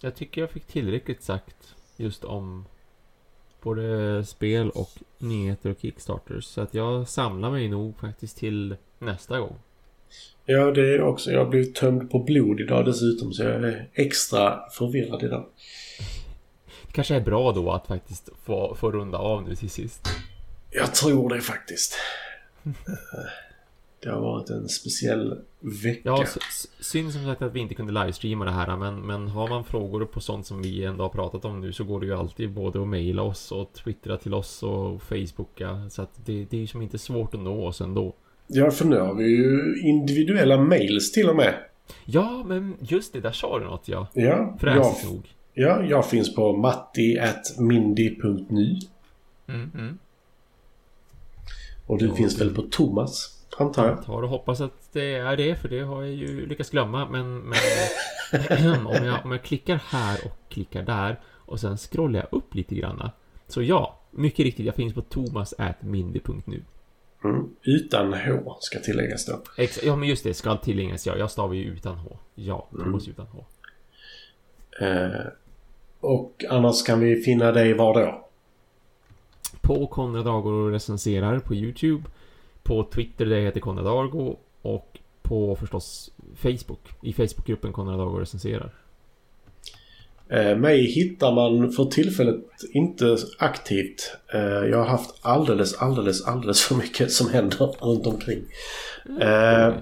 jag 0.00 0.14
tycker 0.14 0.40
jag 0.40 0.50
fick 0.50 0.66
tillräckligt 0.66 1.22
sagt 1.22 1.74
just 1.96 2.24
om 2.24 2.64
Både 3.64 4.24
spel 4.24 4.70
och 4.70 4.90
nyheter 5.18 5.70
och 5.70 5.76
Kickstarters. 5.80 6.44
Så 6.44 6.60
att 6.60 6.74
jag 6.74 7.08
samlar 7.08 7.50
mig 7.50 7.68
nog 7.68 7.98
faktiskt 7.98 8.36
till 8.36 8.76
nästa 8.98 9.38
gång. 9.38 9.56
Ja, 10.44 10.70
det 10.70 10.94
är 10.94 11.02
också. 11.02 11.30
Jag 11.30 11.44
har 11.44 11.50
blivit 11.50 11.74
tömd 11.74 12.10
på 12.10 12.18
blod 12.18 12.60
idag 12.60 12.84
dessutom 12.84 13.32
så 13.32 13.42
jag 13.42 13.52
är 13.52 13.88
extra 13.92 14.70
förvirrad 14.70 15.22
idag. 15.22 15.46
Det 16.86 16.92
kanske 16.92 17.14
är 17.14 17.20
bra 17.20 17.52
då 17.52 17.72
att 17.72 17.86
faktiskt 17.86 18.28
få, 18.42 18.74
få 18.74 18.90
runda 18.90 19.18
av 19.18 19.42
nu 19.48 19.54
till 19.54 19.70
sist. 19.70 20.08
Jag 20.74 20.94
tror 20.94 21.28
det 21.28 21.40
faktiskt. 21.40 21.96
Det 24.02 24.10
har 24.10 24.20
varit 24.20 24.50
en 24.50 24.68
speciell 24.68 25.40
vecka. 25.60 26.00
Ja, 26.04 26.24
synd 26.80 27.12
som 27.12 27.24
sagt 27.24 27.42
att 27.42 27.52
vi 27.52 27.60
inte 27.60 27.74
kunde 27.74 27.92
livestreama 27.92 28.44
det 28.44 28.50
här 28.50 28.76
men, 28.76 29.06
men 29.06 29.28
har 29.28 29.48
man 29.48 29.64
frågor 29.64 30.04
på 30.04 30.20
sånt 30.20 30.46
som 30.46 30.62
vi 30.62 30.84
ändå 30.84 31.04
har 31.04 31.08
pratat 31.08 31.44
om 31.44 31.60
nu 31.60 31.72
så 31.72 31.84
går 31.84 32.00
det 32.00 32.06
ju 32.06 32.14
alltid 32.14 32.50
både 32.50 32.82
att 32.82 32.88
mejla 32.88 33.22
oss 33.22 33.52
och 33.52 33.72
twittra 33.72 34.16
till 34.16 34.34
oss 34.34 34.62
och 34.62 35.02
facebooka 35.02 35.90
så 35.90 36.02
att 36.02 36.26
det, 36.26 36.46
det 36.50 36.56
är 36.56 36.60
ju 36.60 36.66
som 36.66 36.82
inte 36.82 36.98
svårt 36.98 37.34
att 37.34 37.40
nå 37.40 37.66
oss 37.66 37.80
ändå. 37.80 38.14
Ja, 38.46 38.70
för 38.70 38.84
nu 38.84 38.98
har 38.98 39.14
vi 39.14 39.24
ju 39.24 39.80
individuella 39.82 40.56
mails 40.56 41.12
till 41.12 41.28
och 41.28 41.36
med. 41.36 41.54
Ja, 42.04 42.44
men 42.46 42.76
just 42.80 43.12
det, 43.12 43.20
där 43.20 43.32
sa 43.32 43.58
du 43.58 43.64
något 43.64 43.88
ja. 43.88 44.08
Ja, 44.12 44.56
Fräsigt 44.60 45.04
jag, 45.04 45.12
nog. 45.12 45.28
Ja, 45.54 45.82
jag 45.82 46.10
finns 46.10 46.34
på 46.34 46.56
matti.mindy.nu. 46.56 48.78
Mm, 49.46 49.70
mm. 49.74 49.98
Och 51.86 51.98
du 51.98 52.06
ja, 52.06 52.14
finns 52.14 52.40
väl 52.40 52.54
på 52.54 52.62
Thomas? 52.62 53.44
Antar 53.58 53.86
jag. 53.86 54.04
Tar 54.04 54.22
och 54.22 54.28
hoppas 54.28 54.60
att 54.60 54.92
det 54.92 55.14
är 55.14 55.36
det, 55.36 55.56
för 55.56 55.68
det 55.68 55.80
har 55.80 56.02
jag 56.02 56.12
ju 56.12 56.46
lyckats 56.46 56.70
glömma. 56.70 57.08
Men, 57.08 57.38
men 57.38 58.86
om, 58.86 59.06
jag, 59.06 59.24
om 59.24 59.32
jag 59.32 59.42
klickar 59.42 59.80
här 59.86 60.18
och 60.24 60.38
klickar 60.48 60.82
där 60.82 61.20
och 61.46 61.60
sen 61.60 61.76
scrollar 61.76 62.20
jag 62.20 62.38
upp 62.38 62.54
lite 62.54 62.74
granna. 62.74 63.10
Så 63.48 63.62
ja, 63.62 64.00
mycket 64.10 64.44
riktigt, 64.44 64.66
jag 64.66 64.74
finns 64.74 64.94
på 64.94 65.02
thomas.mindy.nu. 65.02 66.62
Mm, 67.24 67.48
utan 67.62 68.14
H 68.14 68.56
ska 68.60 68.78
tilläggas 68.78 69.26
då. 69.26 69.42
Ex 69.56 69.82
ja, 69.82 69.96
men 69.96 70.08
just 70.08 70.24
det, 70.24 70.34
ska 70.34 70.56
tilläggas 70.56 71.06
ja. 71.06 71.16
Jag 71.16 71.30
stavar 71.30 71.54
ju 71.54 71.64
utan 71.64 71.96
H. 71.96 72.18
Ja, 72.34 72.68
Thomas 72.70 73.06
mm. 73.06 73.10
utan 73.10 73.26
H. 73.26 73.44
Eh, 74.80 75.26
och 76.00 76.44
annars 76.50 76.82
kan 76.82 77.00
vi 77.00 77.16
finna 77.16 77.52
dig 77.52 77.74
var 77.74 77.94
då? 77.94 78.28
På 79.64 79.86
Konrad 79.86 80.28
Agor 80.28 80.70
recenserar 80.70 81.38
på 81.38 81.54
Youtube 81.54 82.04
på 82.62 82.84
Twitter 82.84 83.26
där 83.26 83.36
jag 83.36 83.42
heter 83.42 83.60
Konrad 83.60 83.86
Argo 83.86 84.36
och 84.62 84.98
på 85.22 85.56
förstås 85.56 86.10
Facebook. 86.36 86.80
I 87.02 87.12
Facebookgruppen 87.12 87.72
Konrad 87.72 88.00
Argo 88.00 88.18
recenserar. 88.18 88.74
Eh, 90.28 90.56
mig 90.56 90.86
hittar 90.86 91.32
man 91.32 91.72
för 91.72 91.84
tillfället 91.84 92.44
inte 92.72 93.16
aktivt. 93.38 94.16
Eh, 94.34 94.40
jag 94.40 94.78
har 94.78 94.86
haft 94.86 95.14
alldeles, 95.22 95.74
alldeles, 95.74 96.24
alldeles 96.24 96.62
för 96.62 96.74
mycket 96.74 97.12
som 97.12 97.30
händer 97.30 97.76
runt 97.80 98.06
omkring. 98.06 98.42
Eh, 99.20 99.74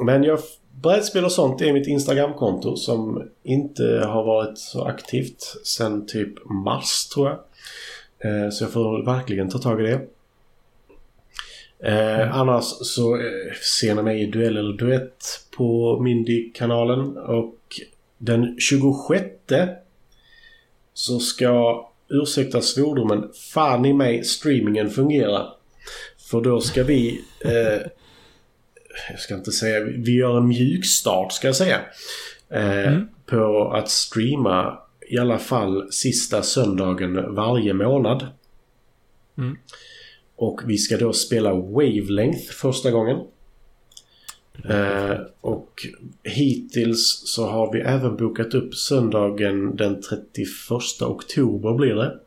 men 0.00 0.22
jag 0.22 0.38
brädspel 0.82 1.24
och 1.24 1.32
sånt 1.32 1.62
är 1.62 1.72
mitt 1.72 1.86
Instagramkonto 1.86 2.76
som 2.76 3.28
inte 3.42 3.84
har 4.06 4.24
varit 4.24 4.58
så 4.58 4.84
aktivt 4.84 5.42
sen 5.64 6.06
typ 6.06 6.50
mars 6.50 7.06
tror 7.06 7.28
jag. 7.28 7.38
Eh, 8.24 8.50
så 8.50 8.64
jag 8.64 8.72
får 8.72 9.04
verkligen 9.04 9.48
ta 9.48 9.58
tag 9.58 9.80
i 9.80 9.84
det. 9.84 10.00
Eh, 11.82 12.20
mm. 12.20 12.32
Annars 12.32 12.64
så 12.64 13.16
eh, 13.16 13.52
ser 13.80 13.94
ni 13.94 14.02
mig 14.02 14.22
i 14.22 14.26
Duell 14.26 14.56
eller 14.56 14.72
Duett 14.72 15.24
på 15.56 16.00
Mindy-kanalen 16.00 17.16
och 17.16 17.56
den 18.18 18.56
26 18.58 19.26
så 20.94 21.18
ska, 21.18 21.88
ursäkta 22.08 22.60
svordomen, 22.60 23.30
fan 23.52 23.84
i 23.84 23.92
mig 23.92 24.24
streamingen 24.24 24.90
fungera. 24.90 25.46
För 26.30 26.40
då 26.40 26.60
ska 26.60 26.84
vi, 26.84 27.24
eh, 27.44 27.90
jag 29.10 29.18
ska 29.18 29.34
inte 29.34 29.52
säga, 29.52 29.80
vi 29.80 30.16
gör 30.16 30.36
en 30.36 30.48
mjukstart 30.48 31.32
ska 31.32 31.48
jag 31.48 31.56
säga. 31.56 31.80
Eh, 32.48 32.88
mm. 32.88 33.08
På 33.26 33.72
att 33.74 33.90
streama 33.90 34.78
i 35.08 35.18
alla 35.18 35.38
fall 35.38 35.92
sista 35.92 36.42
söndagen 36.42 37.34
varje 37.34 37.74
månad. 37.74 38.26
Mm. 39.38 39.56
Och 40.36 40.60
vi 40.66 40.78
ska 40.78 40.96
då 40.96 41.12
spela 41.12 41.54
Wavelength 41.54 42.52
första 42.52 42.90
gången. 42.90 43.18
Eh, 44.68 45.16
och 45.40 45.86
hittills 46.22 47.22
så 47.24 47.46
har 47.46 47.72
vi 47.72 47.80
även 47.80 48.16
bokat 48.16 48.54
upp 48.54 48.74
söndagen 48.74 49.76
den 49.76 50.02
31 50.02 50.48
oktober 51.00 51.74
blir 51.74 51.94
det. 51.94 52.18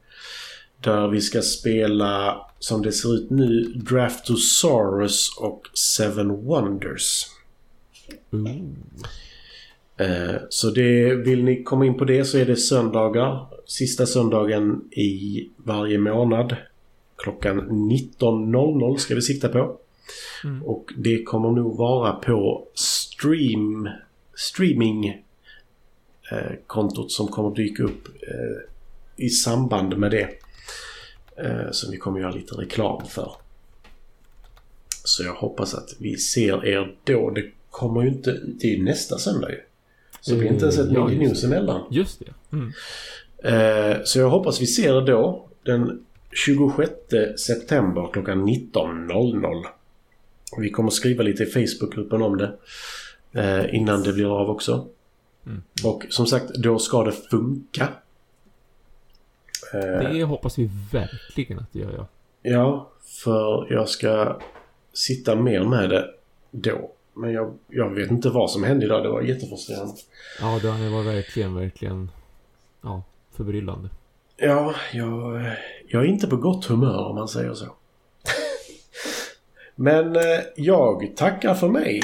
Där 0.81 1.07
vi 1.07 1.22
ska 1.22 1.41
spela, 1.41 2.41
som 2.60 2.81
det 2.81 2.91
ser 2.91 3.15
ut 3.15 3.30
nu, 3.30 3.64
Draftosaurus 3.64 5.38
och 5.39 5.68
Seven 5.73 6.45
Wonders. 6.45 7.26
Eh, 8.31 8.61
så 10.49 10.69
det, 10.69 11.15
vill 11.15 11.43
ni 11.43 11.63
komma 11.63 11.85
in 11.85 11.97
på 11.97 12.05
det 12.05 12.26
så 12.26 12.38
är 12.38 12.45
det 12.45 12.55
söndagar. 12.55 13.47
Sista 13.65 14.05
söndagen 14.05 14.81
i 14.91 15.49
varje 15.57 15.97
månad. 15.97 16.55
Klockan 17.15 17.69
19.00 17.69 18.97
ska 18.97 19.15
vi 19.15 19.22
sikta 19.22 19.49
på. 19.49 19.77
Mm. 20.43 20.63
Och 20.63 20.93
det 20.97 21.23
kommer 21.23 21.51
nog 21.51 21.77
vara 21.77 22.11
på 22.11 22.67
stream, 22.73 23.89
streaming 24.35 25.07
eh, 26.31 26.51
kontot 26.67 27.11
som 27.11 27.27
kommer 27.27 27.55
dyka 27.55 27.84
upp 27.84 28.07
eh, 28.07 29.26
i 29.26 29.30
samband 29.30 29.97
med 29.97 30.11
det. 30.11 30.30
Eh, 31.38 31.72
som 31.72 31.91
vi 31.91 31.97
kommer 31.97 32.19
göra 32.19 32.31
lite 32.31 32.55
reklam 32.55 33.05
för. 33.07 33.31
Så 35.03 35.23
jag 35.23 35.34
hoppas 35.34 35.73
att 35.73 35.95
vi 35.99 36.17
ser 36.17 36.65
er 36.65 36.95
då. 37.03 37.30
Det 37.30 37.51
kommer 37.69 38.01
ju 38.01 38.07
inte 38.07 38.41
till 38.59 38.84
nästa 38.84 39.17
söndag 39.17 39.49
ju. 39.49 39.59
Så 40.26 40.35
vi 40.35 40.45
har 40.45 40.53
inte 40.53 40.65
ens 40.65 40.77
ett 40.77 40.91
ja, 40.91 41.07
news 41.07 41.43
emellan. 41.43 41.81
Just 41.91 42.19
det. 42.19 42.56
Mm. 42.57 42.73
Eh, 43.43 43.97
så 44.03 44.19
jag 44.19 44.30
hoppas 44.30 44.61
vi 44.61 44.65
ser 44.65 44.97
er 44.97 45.02
då. 45.02 45.47
Den 45.64 46.06
26 46.31 46.91
september 47.38 48.10
klockan 48.14 48.47
19.00. 48.47 49.65
Vi 50.57 50.69
kommer 50.69 50.89
skriva 50.89 51.23
lite 51.23 51.43
i 51.43 51.45
Facebookgruppen 51.45 52.22
om 52.22 52.38
det. 52.38 52.53
Eh, 53.31 53.76
innan 53.76 54.03
det 54.03 54.14
blir 54.14 54.41
av 54.41 54.49
också. 54.49 54.88
Mm. 55.45 55.61
Och 55.84 56.06
som 56.10 56.26
sagt, 56.26 56.53
då 56.56 56.80
ska 56.80 57.03
det 57.03 57.11
funka. 57.11 57.88
Eh, 59.73 60.11
det 60.11 60.23
hoppas 60.23 60.60
vi 60.60 60.69
verkligen 60.91 61.60
att 61.60 61.73
det 61.73 61.80
gör, 61.80 61.93
ja. 61.97 62.07
Ja, 62.41 62.91
för 63.03 63.73
jag 63.73 63.89
ska 63.89 64.39
sitta 64.93 65.35
mer 65.35 65.64
med 65.64 65.89
det 65.89 66.10
då. 66.52 66.91
Men 67.16 67.34
jag, 67.34 67.54
jag 67.68 67.90
vet 67.90 68.12
inte 68.12 68.30
vad 68.30 68.52
som 68.52 68.64
hände 68.64 68.86
idag. 68.86 69.04
Det 69.04 69.10
var 69.10 69.22
jättefrustrerande. 69.22 69.94
Ja, 70.40 70.60
det 70.62 70.90
var 70.90 71.04
verkligen, 71.04 71.56
verkligen 71.56 72.12
ja, 72.82 73.04
förbryllande. 73.32 73.90
Ja, 74.38 74.76
jag, 74.94 75.42
jag 75.88 76.04
är 76.04 76.08
inte 76.08 76.28
på 76.28 76.38
gott 76.38 76.66
humör 76.66 77.06
om 77.06 77.16
man 77.16 77.28
säger 77.28 77.54
så. 77.54 77.66
Men 79.76 80.16
eh, 80.16 80.22
jag 80.56 81.14
tackar 81.16 81.54
för 81.54 81.68
mig. 81.68 82.02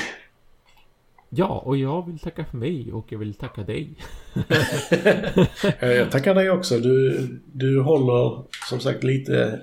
Ja, 1.29 1.61
och 1.65 1.77
jag 1.77 2.05
vill 2.07 2.19
tacka 2.19 2.45
för 2.45 2.57
mig 2.57 2.91
och 2.93 3.05
jag 3.09 3.19
vill 3.19 3.33
tacka 3.33 3.63
dig. 3.63 3.95
jag 5.79 6.11
tackar 6.11 6.35
dig 6.35 6.49
också. 6.49 6.77
Du, 6.77 7.27
du 7.53 7.81
håller 7.81 8.43
som 8.69 8.79
sagt 8.79 9.03
lite 9.03 9.59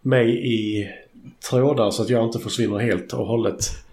mig 0.00 0.54
i 0.54 0.88
trådar 1.50 1.90
så 1.90 2.02
att 2.02 2.08
jag 2.08 2.24
inte 2.24 2.38
försvinner 2.38 2.78
helt 2.78 3.12
och 3.12 3.26
hållet. 3.26 3.83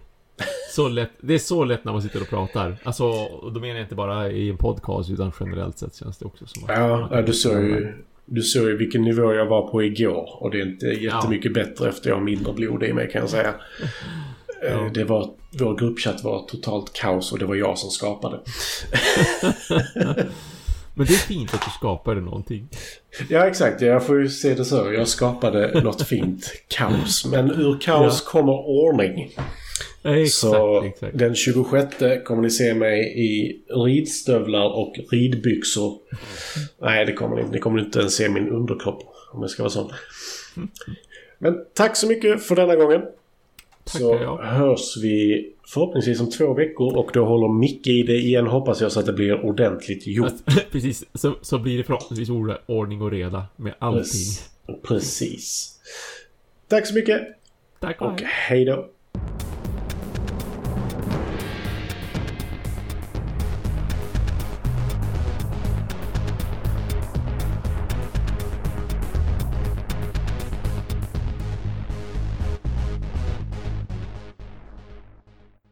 Så 0.71 0.89
lätt, 0.89 1.11
det 1.21 1.33
är 1.33 1.39
så 1.39 1.63
lätt 1.63 1.85
när 1.85 1.91
man 1.91 2.01
sitter 2.01 2.21
och 2.21 2.29
pratar. 2.29 2.77
Alltså, 2.83 3.27
då 3.53 3.59
menar 3.59 3.75
jag 3.75 3.81
inte 3.81 3.95
bara 3.95 4.31
i 4.31 4.49
en 4.49 4.57
podcast 4.57 5.09
utan 5.09 5.31
generellt 5.39 5.77
sett 5.77 5.95
känns 5.95 6.17
det 6.17 6.25
också 6.25 6.45
som 6.47 6.63
att... 6.63 6.69
Ja, 6.69 7.21
du 7.21 7.33
såg 7.33 7.63
ju 7.63 7.93
du 8.25 8.41
såg 8.41 8.67
ju 8.67 8.77
vilken 8.77 9.01
nivå 9.01 9.33
jag 9.33 9.45
var 9.45 9.67
på 9.67 9.83
igår 9.83 10.43
och 10.43 10.51
det 10.51 10.61
är 10.61 10.65
inte 10.65 10.85
jättemycket 10.85 11.51
ja. 11.55 11.63
bättre 11.63 11.89
efter 11.89 12.09
jag 12.09 12.17
har 12.17 12.23
mindre 12.23 12.53
blod 12.53 12.83
i 12.83 12.93
mig 12.93 13.11
kan 13.11 13.21
jag 13.21 13.29
säga. 13.29 13.53
Ja. 14.61 14.67
Eh, 14.67 14.91
det 14.91 15.03
var, 15.03 15.29
vår 15.49 15.77
gruppchatt 15.77 16.23
var 16.23 16.45
totalt 16.47 16.93
kaos 16.93 17.31
och 17.31 17.39
det 17.39 17.45
var 17.45 17.55
jag 17.55 17.77
som 17.77 17.89
skapade. 17.89 18.39
Men 20.93 21.05
det 21.07 21.13
är 21.13 21.17
fint 21.17 21.53
att 21.53 21.65
du 21.65 21.71
skapade 21.71 22.21
någonting. 22.21 22.69
Ja, 23.29 23.47
exakt. 23.47 23.81
Jag 23.81 24.05
får 24.05 24.19
ju 24.19 24.29
se 24.29 24.53
det 24.53 24.65
så. 24.65 24.93
Jag 24.93 25.07
skapade 25.07 25.81
något 25.81 26.01
fint 26.01 26.51
kaos. 26.67 27.25
Men 27.25 27.51
ur 27.51 27.79
kaos 27.81 28.23
ja. 28.25 28.31
kommer 28.31 28.53
ordning. 28.53 29.31
Exakt, 30.03 30.31
så 30.31 30.83
exakt. 30.83 31.17
den 31.17 31.35
26 31.35 31.95
kommer 32.25 32.41
ni 32.41 32.49
se 32.49 32.73
mig 32.73 32.99
i 33.01 33.61
ridstövlar 33.69 34.69
och 34.69 34.95
ridbyxor. 35.11 35.97
Nej, 36.81 37.05
det 37.05 37.13
kommer 37.13 37.35
ni 37.35 37.41
inte. 37.41 37.53
Ni 37.53 37.59
kommer 37.59 37.79
inte 37.79 37.99
ens 37.99 38.15
se 38.15 38.29
min 38.29 38.49
underkropp. 38.49 39.03
Om 39.31 39.41
jag 39.41 39.49
ska 39.49 39.63
vara 39.63 39.71
sån. 39.71 39.91
Men 41.37 41.57
tack 41.73 41.95
så 41.95 42.07
mycket 42.07 42.43
för 42.43 42.55
denna 42.55 42.75
gången. 42.75 43.01
Tackar 43.83 43.99
så 43.99 44.19
jag. 44.21 44.37
hörs 44.37 44.97
vi 44.97 45.47
förhoppningsvis 45.67 46.19
om 46.21 46.29
två 46.29 46.53
veckor 46.53 46.97
och 46.97 47.09
då 47.13 47.25
håller 47.25 47.47
Micke 47.47 47.87
i 47.87 48.03
det 48.03 48.17
igen 48.17 48.47
hoppas 48.47 48.81
jag 48.81 48.91
så 48.91 48.99
att 48.99 49.05
det 49.05 49.13
blir 49.13 49.45
ordentligt 49.45 50.07
gjort. 50.07 50.33
Precis, 50.71 51.05
så, 51.13 51.35
så 51.41 51.59
blir 51.59 51.77
det 51.77 51.83
förhoppningsvis 51.83 52.29
ordning 52.65 53.01
och 53.01 53.11
reda 53.11 53.45
med 53.55 53.73
allting. 53.79 54.21
Precis. 54.83 55.79
Tack 56.67 56.87
så 56.87 56.95
mycket. 56.95 57.21
Tack 57.79 58.01
och 58.01 58.21
hej 58.21 58.65
då. 58.65 58.89